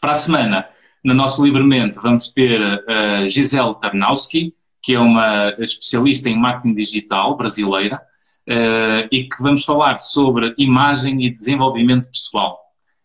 Para 0.00 0.12
a 0.12 0.16
semana, 0.16 0.66
no 1.04 1.14
nosso 1.14 1.44
Livremente, 1.44 2.00
vamos 2.00 2.28
ter 2.28 2.60
a 2.88 3.26
Gisele 3.26 3.78
Tarnowski, 3.78 4.54
que 4.82 4.94
é 4.94 4.98
uma 4.98 5.50
especialista 5.58 6.28
em 6.28 6.38
marketing 6.38 6.74
digital 6.74 7.36
brasileira, 7.36 8.00
eh, 8.46 9.08
e 9.10 9.24
que 9.24 9.42
vamos 9.42 9.64
falar 9.64 9.96
sobre 9.96 10.54
imagem 10.58 11.24
e 11.24 11.30
desenvolvimento 11.30 12.10
pessoal, 12.10 12.58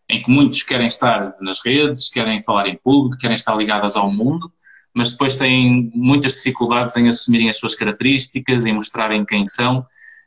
em 0.08 0.22
que 0.22 0.30
muitos 0.30 0.62
querem 0.62 0.86
estar 0.86 1.34
nas 1.40 1.64
redes, 1.64 2.10
querem 2.10 2.42
falar 2.42 2.66
em 2.66 2.76
público, 2.76 3.16
querem 3.16 3.36
estar 3.36 3.54
ligadas 3.54 3.96
ao 3.96 4.12
mundo, 4.12 4.52
mas 4.94 5.10
depois 5.10 5.34
têm 5.34 5.90
muitas 5.94 6.34
dificuldades 6.34 6.96
em 6.96 7.08
assumirem 7.08 7.48
as 7.48 7.58
suas 7.58 7.74
características, 7.74 8.66
em 8.66 8.74
mostrarem 8.74 9.24
quem 9.24 9.46
são. 9.46 9.84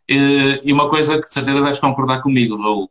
E 0.07 0.71
uma 0.71 0.89
coisa 0.89 1.15
que 1.15 1.25
de 1.25 1.31
certeza 1.31 1.61
deves 1.61 1.79
concordar 1.79 2.21
comigo, 2.21 2.61
Raul, 2.61 2.89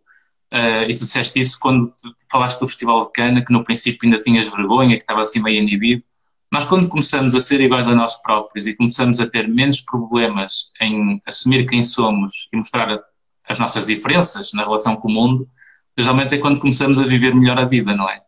Uh, 0.52 0.84
e 0.86 0.94
tu 0.94 1.04
disseste 1.04 1.40
isso 1.40 1.58
quando 1.58 1.94
falaste 2.30 2.60
do 2.60 2.68
Festival 2.68 3.06
de 3.06 3.12
Cana, 3.12 3.42
que 3.42 3.50
no 3.50 3.64
princípio 3.64 4.00
ainda 4.04 4.20
tinhas 4.20 4.48
vergonha, 4.48 4.96
que 4.96 5.02
estava 5.02 5.22
assim 5.22 5.40
meio 5.40 5.62
inibido. 5.62 6.04
Nós, 6.52 6.66
quando 6.66 6.88
começamos 6.88 7.34
a 7.34 7.40
ser 7.40 7.62
iguais 7.62 7.88
a 7.88 7.94
nós 7.94 8.20
próprios 8.20 8.66
e 8.66 8.76
começamos 8.76 9.18
a 9.18 9.26
ter 9.26 9.48
menos 9.48 9.80
problemas 9.80 10.70
em 10.78 11.18
assumir 11.26 11.66
quem 11.66 11.82
somos 11.82 12.50
e 12.52 12.56
mostrar 12.58 13.00
as 13.48 13.58
nossas 13.58 13.86
diferenças 13.86 14.52
na 14.52 14.62
relação 14.62 14.94
com 14.96 15.08
o 15.08 15.10
mundo, 15.10 15.48
geralmente 15.96 16.34
é 16.34 16.38
quando 16.38 16.60
começamos 16.60 17.00
a 17.00 17.06
viver 17.06 17.34
melhor 17.34 17.58
a 17.58 17.64
vida, 17.64 17.96
não 17.96 18.06
é? 18.06 18.20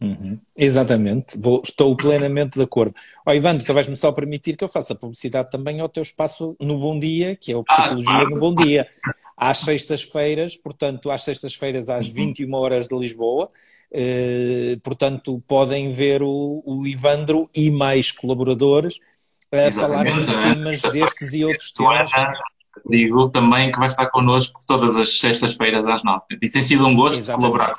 Uhum. 0.00 0.38
Exatamente, 0.58 1.38
Vou, 1.38 1.62
estou 1.64 1.96
plenamente 1.96 2.58
de 2.58 2.62
acordo. 2.62 2.94
Ó 3.24 3.30
oh, 3.30 3.34
Ivan, 3.34 3.58
tu 3.58 3.72
vais-me 3.72 3.96
só 3.96 4.12
permitir 4.12 4.56
que 4.56 4.64
eu 4.64 4.68
faça 4.68 4.94
publicidade 4.94 5.50
também 5.50 5.80
ao 5.80 5.88
teu 5.88 6.02
espaço 6.02 6.56
no 6.60 6.78
Bom 6.78 6.98
Dia, 6.98 7.36
que 7.36 7.52
é 7.52 7.56
o 7.56 7.64
Psicologia 7.64 8.10
ah, 8.10 8.28
no 8.28 8.38
Bom 8.38 8.54
Dia. 8.54 8.86
Às 9.36 9.58
sextas-feiras, 9.58 10.56
portanto, 10.56 11.10
às 11.10 11.22
sextas-feiras 11.22 11.88
às 11.88 12.08
21 12.08 12.46
uhum. 12.46 12.54
horas 12.54 12.86
de 12.86 12.96
Lisboa, 12.96 13.48
eh, 13.92 14.78
portanto, 14.82 15.42
podem 15.46 15.92
ver 15.92 16.22
o, 16.22 16.62
o 16.64 16.86
Ivandro 16.86 17.50
e 17.54 17.70
mais 17.70 18.12
colaboradores 18.12 19.00
a 19.50 19.72
falar 19.72 20.04
de 20.04 20.26
temas 20.26 20.82
destes 20.82 21.32
e 21.32 21.44
outros 21.44 21.72
temas. 21.72 22.10
Digo 22.88 23.28
também 23.30 23.72
que 23.72 23.78
vai 23.78 23.88
estar 23.88 24.06
connosco 24.10 24.60
todas 24.66 24.96
as 24.96 25.18
sextas-feiras 25.18 25.86
às 25.86 26.02
nove. 26.04 26.24
E 26.40 26.48
tem 26.48 26.62
sido 26.62 26.86
um 26.86 26.94
gosto 26.94 27.18
Exatamente. 27.18 27.50
colaborar 27.50 27.74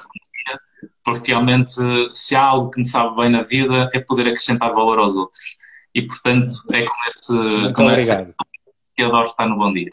porque 1.03 1.31
realmente 1.31 1.71
se 2.11 2.35
há 2.35 2.43
algo 2.43 2.71
que 2.71 2.79
me 2.79 2.85
sabe 2.85 3.15
bem 3.15 3.29
na 3.29 3.41
vida 3.41 3.89
é 3.93 3.99
poder 3.99 4.27
acrescentar 4.27 4.73
valor 4.73 4.99
aos 4.99 5.15
outros. 5.15 5.57
E 5.93 6.01
portanto 6.01 6.51
é 6.73 6.83
com 6.83 7.09
esse, 7.09 7.33
muito 7.33 7.73
com 7.73 7.91
esse 7.91 8.25
que 8.95 9.03
eu 9.03 9.07
adoro 9.07 9.25
estar 9.25 9.47
no 9.47 9.57
Bom 9.57 9.73
Dia. 9.73 9.91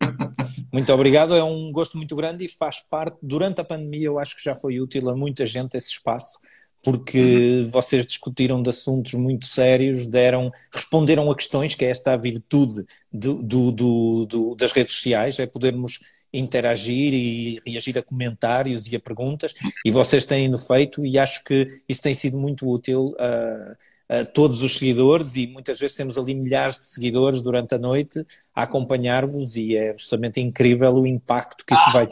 Muito 0.72 0.92
obrigado, 0.92 1.34
é 1.34 1.42
um 1.42 1.72
gosto 1.72 1.96
muito 1.96 2.14
grande 2.14 2.44
e 2.44 2.48
faz 2.48 2.80
parte, 2.80 3.18
durante 3.20 3.60
a 3.60 3.64
pandemia 3.64 4.06
eu 4.06 4.18
acho 4.18 4.36
que 4.36 4.44
já 4.44 4.54
foi 4.54 4.80
útil 4.80 5.10
a 5.10 5.16
muita 5.16 5.44
gente 5.44 5.76
esse 5.76 5.90
espaço, 5.90 6.38
porque 6.84 7.62
uhum. 7.64 7.70
vocês 7.70 8.06
discutiram 8.06 8.62
de 8.62 8.70
assuntos 8.70 9.14
muito 9.14 9.46
sérios, 9.46 10.06
deram, 10.06 10.52
responderam 10.72 11.28
a 11.30 11.34
questões, 11.34 11.74
que 11.74 11.84
é 11.84 11.90
esta 11.90 12.12
a 12.12 12.16
virtude 12.16 12.84
do, 13.12 13.42
do, 13.42 14.26
do, 14.26 14.54
das 14.54 14.70
redes 14.70 14.94
sociais, 14.94 15.38
é 15.38 15.46
podermos 15.46 15.98
interagir 16.32 17.14
e 17.14 17.60
reagir 17.66 17.98
a 17.98 18.02
comentários 18.02 18.90
e 18.90 18.96
a 18.96 19.00
perguntas, 19.00 19.54
e 19.84 19.90
vocês 19.90 20.26
têm 20.26 20.54
feito, 20.56 21.04
e 21.04 21.18
acho 21.18 21.42
que 21.44 21.66
isso 21.88 22.02
tem 22.02 22.14
sido 22.14 22.36
muito 22.36 22.68
útil 22.68 23.14
a, 23.18 24.18
a, 24.20 24.24
todos 24.24 24.62
os 24.62 24.76
seguidores, 24.76 25.36
e 25.36 25.46
muitas 25.46 25.78
vezes 25.78 25.96
temos 25.96 26.18
ali 26.18 26.34
milhares 26.34 26.78
de 26.78 26.86
seguidores 26.86 27.42
durante 27.42 27.74
a 27.74 27.78
noite 27.78 28.24
a 28.54 28.62
acompanhar-vos, 28.62 29.56
e 29.56 29.76
é 29.76 29.92
justamente 29.96 30.40
incrível 30.40 30.94
o 30.94 31.06
impacto 31.06 31.64
que 31.64 31.74
isso 31.74 31.92
vai 31.92 32.06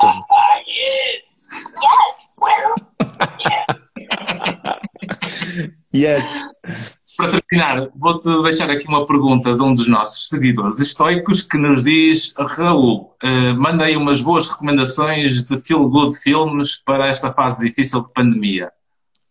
yes! 5.95 6.25
yes! 6.65 6.96
Para 7.17 7.41
terminar, 7.41 7.89
vou-te 7.95 8.29
deixar 8.43 8.71
aqui 8.71 8.87
uma 8.87 9.07
pergunta 9.07 9.55
de 9.55 9.63
um 9.63 9.75
dos 9.75 9.89
nossos 9.89 10.29
seguidores 10.29 10.79
estoicos 10.79 11.41
que 11.41 11.57
nos 11.57 11.83
diz: 11.83 12.35
Raul, 12.37 13.17
uh, 13.23 13.59
mandei 13.59 13.97
umas 13.97 14.21
boas 14.21 14.47
recomendações 14.49 15.43
de 15.45 15.59
feel 15.63 15.89
good 15.89 16.19
filmes 16.19 16.77
para 16.77 17.09
esta 17.09 17.33
fase 17.33 17.67
difícil 17.67 18.03
de 18.03 18.13
pandemia. 18.13 18.71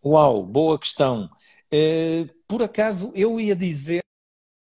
Uau, 0.03 0.43
boa 0.43 0.79
questão. 0.79 1.29
Uh, 1.71 2.27
por 2.47 2.63
acaso, 2.63 3.11
eu 3.13 3.39
ia 3.39 3.55
dizer 3.55 4.01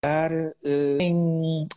uh, 0.06 1.00
em 1.00 1.68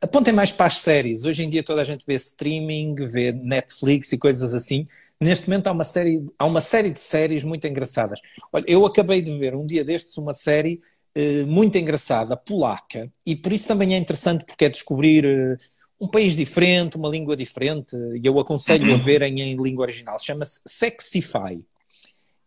apontem 0.00 0.32
mais 0.32 0.52
para 0.52 0.66
as 0.66 0.78
séries. 0.78 1.24
Hoje 1.24 1.42
em 1.42 1.50
dia 1.50 1.62
toda 1.62 1.80
a 1.80 1.84
gente 1.84 2.06
vê 2.06 2.14
streaming, 2.14 2.94
vê 3.08 3.32
Netflix 3.32 4.12
e 4.12 4.18
coisas 4.18 4.54
assim. 4.54 4.86
Neste 5.20 5.48
momento 5.48 5.66
há 5.66 5.72
uma 5.72 5.84
série, 5.84 6.24
há 6.38 6.46
uma 6.46 6.60
série 6.60 6.90
de 6.90 7.00
séries 7.00 7.42
muito 7.42 7.66
engraçadas. 7.66 8.20
Olha, 8.52 8.64
eu 8.68 8.86
acabei 8.86 9.20
de 9.20 9.36
ver 9.36 9.54
um 9.54 9.66
dia 9.66 9.84
destes 9.84 10.16
uma 10.16 10.32
série 10.32 10.80
uh, 11.16 11.46
muito 11.46 11.76
engraçada, 11.76 12.36
polaca, 12.36 13.10
e 13.26 13.34
por 13.34 13.52
isso 13.52 13.66
também 13.66 13.94
é 13.94 13.98
interessante 13.98 14.44
porque 14.44 14.66
é 14.66 14.68
descobrir 14.68 15.24
uh, 15.24 15.56
um 16.00 16.06
país 16.06 16.36
diferente, 16.36 16.96
uma 16.96 17.08
língua 17.08 17.36
diferente, 17.36 17.96
e 17.96 18.24
eu 18.24 18.38
aconselho 18.38 18.88
uhum. 18.88 18.94
a 18.94 18.98
verem 18.98 19.40
em 19.40 19.60
língua 19.60 19.82
original. 19.82 20.18
Chama-se 20.20 20.60
Sexify. 20.64 21.60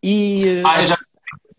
E, 0.02 0.62
uh, 0.62 0.66
ah, 0.66 0.84
já, 0.86 0.96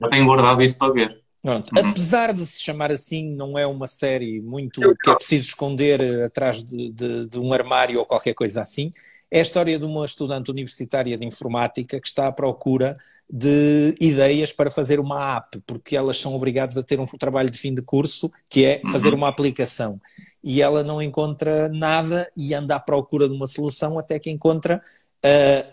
já 0.02 0.10
tenho 0.10 0.26
guardado 0.26 0.64
isso 0.64 0.80
para 0.80 0.94
ver. 0.94 1.22
Pronto. 1.44 1.69
Uhum. 1.76 1.90
Apesar 1.90 2.34
de 2.34 2.44
se 2.45 2.60
chamar 2.64 2.91
assim, 2.91 3.35
não 3.35 3.60
é 3.60 3.68
uma 3.68 3.85
série 3.85 4.41
muito 4.41 4.80
que 4.95 5.10
é 5.10 5.15
preciso 5.15 5.49
esconder 5.49 6.23
atrás 6.23 6.64
de, 6.64 6.90
de, 6.90 7.27
de, 7.27 7.40
um 7.40 7.53
armário 7.53 7.99
ou 7.99 8.06
qualquer 8.06 8.34
coisa 8.34 8.61
assim. 8.61 8.91
É 9.34 9.40
a 9.40 9.42
história 9.42 9.80
de 9.80 9.84
uma 9.84 10.06
estudante 10.06 10.52
universitária 10.52 11.18
de 11.18 11.26
informática 11.26 12.00
que 12.00 12.08
está 12.08 12.28
à 12.28 12.32
procura 12.32 12.94
de 13.28 13.96
ideias 14.00 14.54
para 14.54 14.70
fazer 14.70 15.00
uma 15.00 15.38
app, 15.38 15.60
porque 15.66 15.98
elas 15.98 16.20
são 16.20 16.36
obrigadas 16.36 16.78
a 16.78 16.84
ter 16.84 17.00
um 17.00 17.06
trabalho 17.06 17.50
de 17.50 17.58
fim 17.58 17.74
de 17.74 17.82
curso, 17.82 18.32
que 18.48 18.64
é 18.64 18.80
fazer 18.92 19.10
uhum. 19.10 19.16
uma 19.16 19.28
aplicação. 19.28 20.00
E 20.44 20.62
ela 20.62 20.84
não 20.84 21.02
encontra 21.02 21.68
nada 21.68 22.32
e 22.38 22.54
anda 22.54 22.76
à 22.76 22.80
procura 22.80 23.28
de 23.28 23.34
uma 23.34 23.48
solução 23.48 23.98
até 23.98 24.20
que 24.20 24.30
encontra 24.30 24.80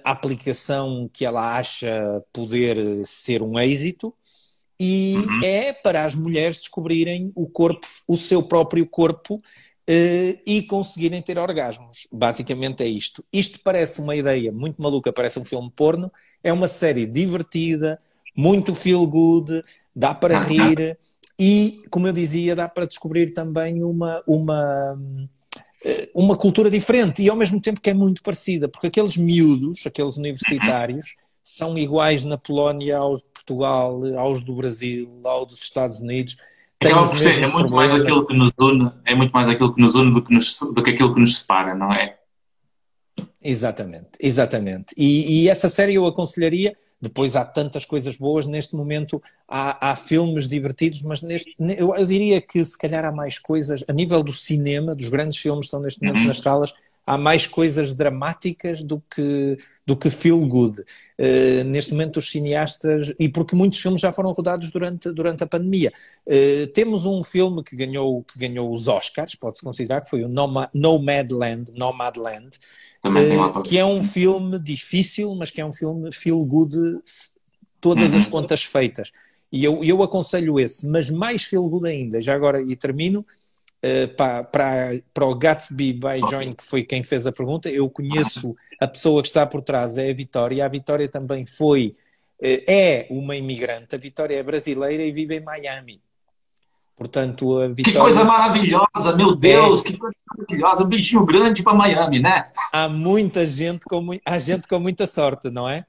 a 0.02 0.10
aplicação 0.10 1.10
que 1.12 1.26
ela 1.26 1.54
acha 1.54 2.24
poder 2.32 3.04
ser 3.04 3.42
um 3.42 3.58
êxito 3.58 4.14
e 4.78 5.16
uhum. 5.16 5.44
é 5.44 5.74
para 5.74 6.06
as 6.06 6.14
mulheres 6.14 6.60
descobrirem 6.60 7.30
o 7.34 7.46
corpo, 7.46 7.86
o 8.08 8.16
seu 8.16 8.42
próprio 8.42 8.86
corpo 8.86 9.38
e 10.46 10.62
conseguirem 10.62 11.20
ter 11.20 11.38
orgasmos. 11.38 12.06
Basicamente 12.12 12.82
é 12.82 12.86
isto. 12.86 13.24
Isto 13.32 13.58
parece 13.64 14.00
uma 14.00 14.14
ideia 14.14 14.52
muito 14.52 14.80
maluca, 14.80 15.12
parece 15.12 15.38
um 15.38 15.44
filme 15.44 15.70
porno. 15.74 16.12
É 16.44 16.52
uma 16.52 16.68
série 16.68 17.06
divertida, 17.06 17.98
muito 18.36 18.74
feel 18.74 19.06
good, 19.06 19.60
dá 19.94 20.14
para 20.14 20.38
rir 20.38 20.96
e, 21.38 21.82
como 21.90 22.06
eu 22.06 22.12
dizia, 22.12 22.54
dá 22.54 22.68
para 22.68 22.86
descobrir 22.86 23.32
também 23.32 23.82
uma, 23.82 24.22
uma, 24.26 24.98
eh, 25.84 26.08
uma 26.14 26.36
cultura 26.36 26.70
diferente 26.70 27.22
e 27.22 27.28
ao 27.28 27.36
mesmo 27.36 27.60
tempo 27.60 27.80
que 27.80 27.90
é 27.90 27.94
muito 27.94 28.22
parecida, 28.22 28.68
porque 28.68 28.86
aqueles 28.86 29.16
miúdos, 29.16 29.86
aqueles 29.86 30.16
universitários, 30.16 31.16
são 31.42 31.76
iguais 31.76 32.22
na 32.22 32.38
Polónia 32.38 32.98
aos 32.98 33.22
de 33.22 33.28
Portugal, 33.30 34.00
aos 34.18 34.42
do 34.42 34.54
Brasil, 34.54 35.10
aos 35.24 35.48
dos 35.48 35.62
Estados 35.62 36.00
Unidos 36.00 36.36
Acaba 36.82 37.08
por 37.08 37.18
ser, 37.18 37.34
é 37.34 37.40
muito 37.40 37.50
problemas. 37.50 37.72
mais 37.72 37.94
aquilo 37.94 38.26
que 38.26 38.34
nos 38.34 38.50
une, 38.58 38.90
é 39.04 39.14
muito 39.14 39.32
mais 39.32 39.48
aquilo 39.48 39.74
que 39.74 39.82
nos 39.82 39.94
une 39.94 40.14
do 40.14 40.24
que, 40.24 40.32
nos, 40.32 40.58
do 40.60 40.82
que 40.82 40.90
aquilo 40.90 41.12
que 41.14 41.20
nos 41.20 41.38
separa, 41.38 41.74
não 41.74 41.92
é? 41.92 42.16
Exatamente, 43.42 44.10
exatamente. 44.18 44.94
E, 44.96 45.42
e, 45.44 45.48
essa 45.50 45.68
série 45.68 45.94
eu 45.94 46.06
aconselharia. 46.06 46.72
Depois 47.02 47.34
há 47.34 47.44
tantas 47.44 47.86
coisas 47.86 48.16
boas. 48.16 48.46
Neste 48.46 48.74
momento 48.76 49.22
há, 49.48 49.90
há 49.90 49.96
filmes 49.96 50.46
divertidos, 50.46 51.02
mas 51.02 51.22
neste, 51.22 51.54
eu, 51.58 51.94
eu, 51.94 52.06
diria 52.06 52.40
que 52.40 52.62
se 52.64 52.76
calhar 52.76 53.04
há 53.04 53.12
mais 53.12 53.38
coisas 53.38 53.82
a 53.88 53.92
nível 53.92 54.22
do 54.22 54.32
cinema, 54.32 54.94
dos 54.94 55.08
grandes 55.08 55.38
filmes 55.38 55.60
que 55.60 55.66
estão 55.66 55.80
neste 55.80 56.02
momento 56.02 56.20
uhum. 56.20 56.26
nas 56.26 56.40
salas 56.40 56.74
há 57.06 57.18
mais 57.18 57.46
coisas 57.46 57.94
dramáticas 57.94 58.82
do 58.82 59.02
que, 59.14 59.58
do 59.84 59.96
que 59.96 60.10
feel 60.10 60.40
good. 60.46 60.80
Uh, 61.18 61.64
neste 61.64 61.92
momento, 61.92 62.18
os 62.18 62.30
cineastas, 62.30 63.12
e 63.18 63.28
porque 63.28 63.56
muitos 63.56 63.80
filmes 63.80 64.00
já 64.00 64.12
foram 64.12 64.32
rodados 64.32 64.70
durante, 64.70 65.10
durante 65.12 65.42
a 65.42 65.46
pandemia. 65.46 65.92
Uh, 66.26 66.66
temos 66.68 67.04
um 67.04 67.24
filme 67.24 67.62
que 67.64 67.74
ganhou, 67.74 68.22
que 68.24 68.38
ganhou 68.38 68.70
os 68.70 68.88
Oscars, 68.88 69.34
pode-se 69.34 69.62
considerar, 69.62 70.00
que 70.02 70.10
foi 70.10 70.24
o 70.24 70.28
Nomadland, 70.28 71.72
Nomadland 71.74 72.58
uh, 73.04 73.62
que 73.62 73.78
é 73.78 73.84
um 73.84 74.02
filme 74.02 74.58
difícil, 74.58 75.34
mas 75.34 75.50
que 75.50 75.60
é 75.60 75.64
um 75.64 75.72
filme 75.72 76.12
feel 76.12 76.44
good, 76.44 76.76
todas 77.80 78.14
as 78.14 78.24
uhum. 78.24 78.30
contas 78.30 78.62
feitas. 78.62 79.10
E 79.52 79.64
eu, 79.64 79.82
eu 79.82 80.02
aconselho 80.02 80.60
esse, 80.60 80.86
mas 80.86 81.10
mais 81.10 81.44
feel 81.44 81.68
good 81.68 81.88
ainda, 81.88 82.20
já 82.20 82.34
agora, 82.34 82.62
e 82.62 82.76
termino, 82.76 83.26
uh, 83.84 84.08
para, 84.16 84.44
para, 84.44 85.00
para 85.12 85.24
o 85.26 85.34
Gatsby 85.34 85.92
by 85.92 86.20
Join, 86.30 86.52
que 86.52 86.64
foi 86.64 86.84
quem 86.84 87.02
fez 87.02 87.26
a 87.26 87.32
pergunta, 87.32 87.68
eu 87.68 87.88
conheço 87.88 88.54
a 88.80 88.86
pessoa 88.86 89.22
que 89.22 89.28
está 89.28 89.46
por 89.46 89.62
trás, 89.62 89.96
é 89.96 90.10
a 90.10 90.14
Vitória. 90.14 90.64
A 90.64 90.68
Vitória 90.68 91.08
também 91.08 91.46
foi, 91.46 91.96
uh, 92.42 92.64
é 92.68 93.06
uma 93.10 93.36
imigrante. 93.36 93.94
A 93.94 93.98
Vitória 93.98 94.36
é 94.36 94.42
brasileira 94.42 95.02
e 95.02 95.10
vive 95.10 95.36
em 95.36 95.40
Miami. 95.40 96.00
Portanto, 96.96 97.58
a 97.58 97.68
Vitória... 97.68 97.92
Que 97.92 97.98
coisa 97.98 98.24
maravilhosa, 98.24 99.16
meu 99.16 99.34
Deus, 99.34 99.80
é... 99.80 99.84
que 99.84 99.96
coisa 99.96 100.16
maravilhosa. 100.40 100.84
Um 100.84 100.88
beijinho 100.88 101.24
grande 101.24 101.62
para 101.62 101.74
Miami, 101.74 102.20
né? 102.20 102.50
Há 102.72 102.88
muita 102.88 103.46
gente 103.46 103.84
com, 103.84 104.00
há 104.24 104.38
gente 104.38 104.66
com 104.66 104.78
muita 104.78 105.06
sorte, 105.06 105.50
não 105.50 105.68
é? 105.68 105.84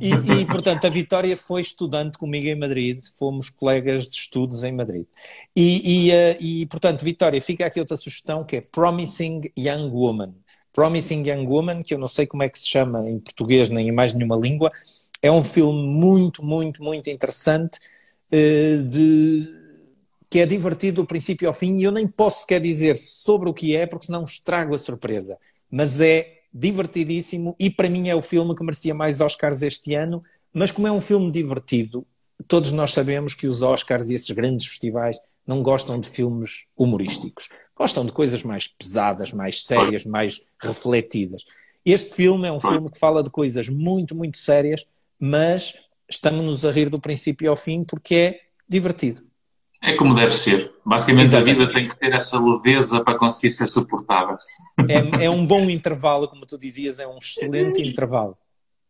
E, 0.00 0.10
e, 0.10 0.46
portanto, 0.46 0.86
a 0.86 0.90
Vitória 0.90 1.36
foi 1.36 1.60
estudante 1.60 2.18
comigo 2.18 2.46
em 2.46 2.58
Madrid, 2.58 3.00
fomos 3.16 3.48
colegas 3.48 4.04
de 4.04 4.16
estudos 4.16 4.64
em 4.64 4.72
Madrid. 4.72 5.06
E, 5.54 6.08
e, 6.08 6.10
uh, 6.10 6.36
e, 6.40 6.66
portanto, 6.66 7.04
Vitória, 7.04 7.40
fica 7.40 7.66
aqui 7.66 7.80
outra 7.80 7.96
sugestão 7.96 8.44
que 8.44 8.56
é 8.56 8.60
Promising 8.72 9.42
Young 9.58 9.90
Woman. 9.90 10.34
Promising 10.72 11.28
Young 11.28 11.46
Woman, 11.46 11.82
que 11.82 11.94
eu 11.94 11.98
não 11.98 12.08
sei 12.08 12.26
como 12.26 12.42
é 12.42 12.48
que 12.48 12.58
se 12.58 12.68
chama 12.68 13.08
em 13.08 13.18
português 13.18 13.70
nem 13.70 13.88
em 13.88 13.92
mais 13.92 14.12
nenhuma 14.12 14.36
língua, 14.36 14.70
é 15.22 15.30
um 15.30 15.42
filme 15.42 15.82
muito, 15.82 16.44
muito, 16.44 16.82
muito 16.82 17.10
interessante 17.10 17.78
uh, 18.32 18.86
de 18.86 19.59
que 20.30 20.38
é 20.38 20.46
divertido 20.46 21.02
do 21.02 21.06
princípio 21.06 21.48
ao 21.48 21.54
fim, 21.54 21.78
e 21.78 21.82
eu 21.82 21.90
nem 21.90 22.06
posso 22.06 22.42
sequer 22.42 22.60
dizer 22.60 22.96
sobre 22.96 23.50
o 23.50 23.54
que 23.54 23.74
é, 23.74 23.84
porque 23.84 24.06
senão 24.06 24.22
estrago 24.22 24.76
a 24.76 24.78
surpresa. 24.78 25.36
Mas 25.68 26.00
é 26.00 26.42
divertidíssimo 26.54 27.56
e 27.58 27.68
para 27.68 27.88
mim 27.88 28.08
é 28.08 28.14
o 28.14 28.22
filme 28.22 28.54
que 28.54 28.62
merecia 28.62 28.94
mais 28.94 29.20
Oscars 29.20 29.62
este 29.62 29.94
ano. 29.94 30.20
Mas 30.52 30.70
como 30.70 30.86
é 30.86 30.92
um 30.92 31.00
filme 31.00 31.32
divertido, 31.32 32.06
todos 32.46 32.70
nós 32.70 32.92
sabemos 32.92 33.34
que 33.34 33.48
os 33.48 33.60
Oscars 33.60 34.08
e 34.08 34.14
esses 34.14 34.30
grandes 34.30 34.66
festivais 34.66 35.18
não 35.44 35.62
gostam 35.64 35.98
de 35.98 36.08
filmes 36.08 36.66
humorísticos. 36.76 37.48
Gostam 37.74 38.06
de 38.06 38.12
coisas 38.12 38.44
mais 38.44 38.68
pesadas, 38.68 39.32
mais 39.32 39.64
sérias, 39.64 40.04
mais 40.04 40.42
refletidas. 40.60 41.44
Este 41.84 42.14
filme 42.14 42.46
é 42.46 42.52
um 42.52 42.60
filme 42.60 42.88
que 42.90 42.98
fala 42.98 43.22
de 43.22 43.30
coisas 43.30 43.68
muito, 43.68 44.14
muito 44.14 44.38
sérias, 44.38 44.86
mas 45.18 45.74
estamos-nos 46.08 46.64
a 46.64 46.70
rir 46.70 46.88
do 46.88 47.00
princípio 47.00 47.50
ao 47.50 47.56
fim 47.56 47.82
porque 47.82 48.14
é 48.14 48.40
divertido. 48.68 49.29
É 49.82 49.94
como 49.94 50.14
deve 50.14 50.32
ser. 50.32 50.72
Basicamente 50.84 51.26
Exatamente. 51.26 51.50
a 51.50 51.64
vida 51.64 51.72
tem 51.72 51.88
que 51.88 51.98
ter 51.98 52.12
essa 52.12 52.38
leveza 52.38 53.02
para 53.02 53.18
conseguir 53.18 53.50
ser 53.50 53.66
suportável. 53.66 54.36
É, 54.88 55.24
é 55.24 55.30
um 55.30 55.46
bom 55.46 55.70
intervalo, 55.70 56.28
como 56.28 56.44
tu 56.44 56.58
dizias, 56.58 56.98
é 56.98 57.06
um 57.06 57.16
excelente 57.16 57.80
intervalo. 57.80 58.36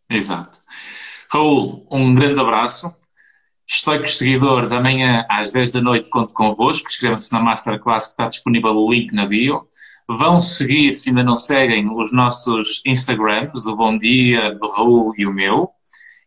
Exato. 0.09 0.59
Raul, 1.31 1.87
um 1.91 2.13
grande 2.13 2.41
abraço. 2.41 2.93
Estoicos 3.69 4.19
seguidores, 4.19 4.73
amanhã 4.73 5.25
às 5.31 5.53
10 5.53 5.73
da 5.73 5.81
noite 5.81 6.11
conto 6.11 6.35
convosco. 6.35 6.89
Inscrevam-se 6.89 7.33
na 7.33 7.39
Masterclass 7.39 8.07
que 8.07 8.11
está 8.13 8.27
disponível 8.27 8.75
o 8.75 8.91
link 8.91 9.13
na 9.15 9.27
bio. 9.27 9.69
Vão 10.09 10.41
seguir, 10.41 10.97
se 10.97 11.11
ainda 11.11 11.23
não 11.23 11.39
seguem, 11.39 11.89
os 11.89 12.13
nossos 12.13 12.83
Instagrams, 12.85 13.65
o 13.67 13.77
Bom 13.77 13.97
Dia, 13.97 14.53
do 14.57 14.69
Raul 14.69 15.13
e 15.17 15.25
o 15.25 15.33
meu. 15.33 15.71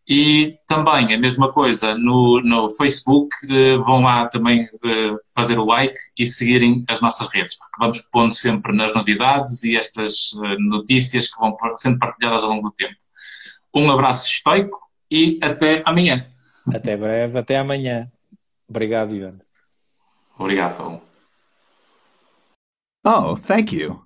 E 0.07 0.57
também 0.67 1.13
a 1.13 1.17
mesma 1.17 1.51
coisa 1.53 1.95
no, 1.97 2.41
no 2.43 2.69
Facebook, 2.71 3.29
eh, 3.49 3.77
vão 3.77 4.01
lá 4.01 4.27
também 4.27 4.67
eh, 4.83 5.15
fazer 5.33 5.57
o 5.57 5.65
like 5.65 5.97
e 6.19 6.25
seguirem 6.25 6.83
as 6.89 6.99
nossas 6.99 7.29
redes, 7.29 7.57
porque 7.57 7.77
vamos 7.79 7.99
pondo 8.11 8.33
sempre 8.33 8.75
nas 8.75 8.93
novidades 8.93 9.63
e 9.63 9.77
estas 9.77 10.33
eh, 10.43 10.57
notícias 10.59 11.29
que 11.29 11.39
vão 11.39 11.55
sendo 11.77 11.99
partilhadas 11.99 12.43
ao 12.43 12.49
longo 12.49 12.69
do 12.69 12.75
tempo. 12.75 12.97
Um 13.73 13.89
abraço 13.89 14.27
estoico 14.27 14.77
e 15.09 15.39
até 15.41 15.81
amanhã. 15.85 16.27
Até 16.73 16.97
breve, 16.97 17.39
até 17.39 17.57
amanhã. 17.57 18.11
Obrigado, 18.67 19.15
Ivan. 19.15 19.31
Obrigado. 20.37 21.01
Oh, 23.05 23.35
thank 23.37 23.73
you. 23.73 24.02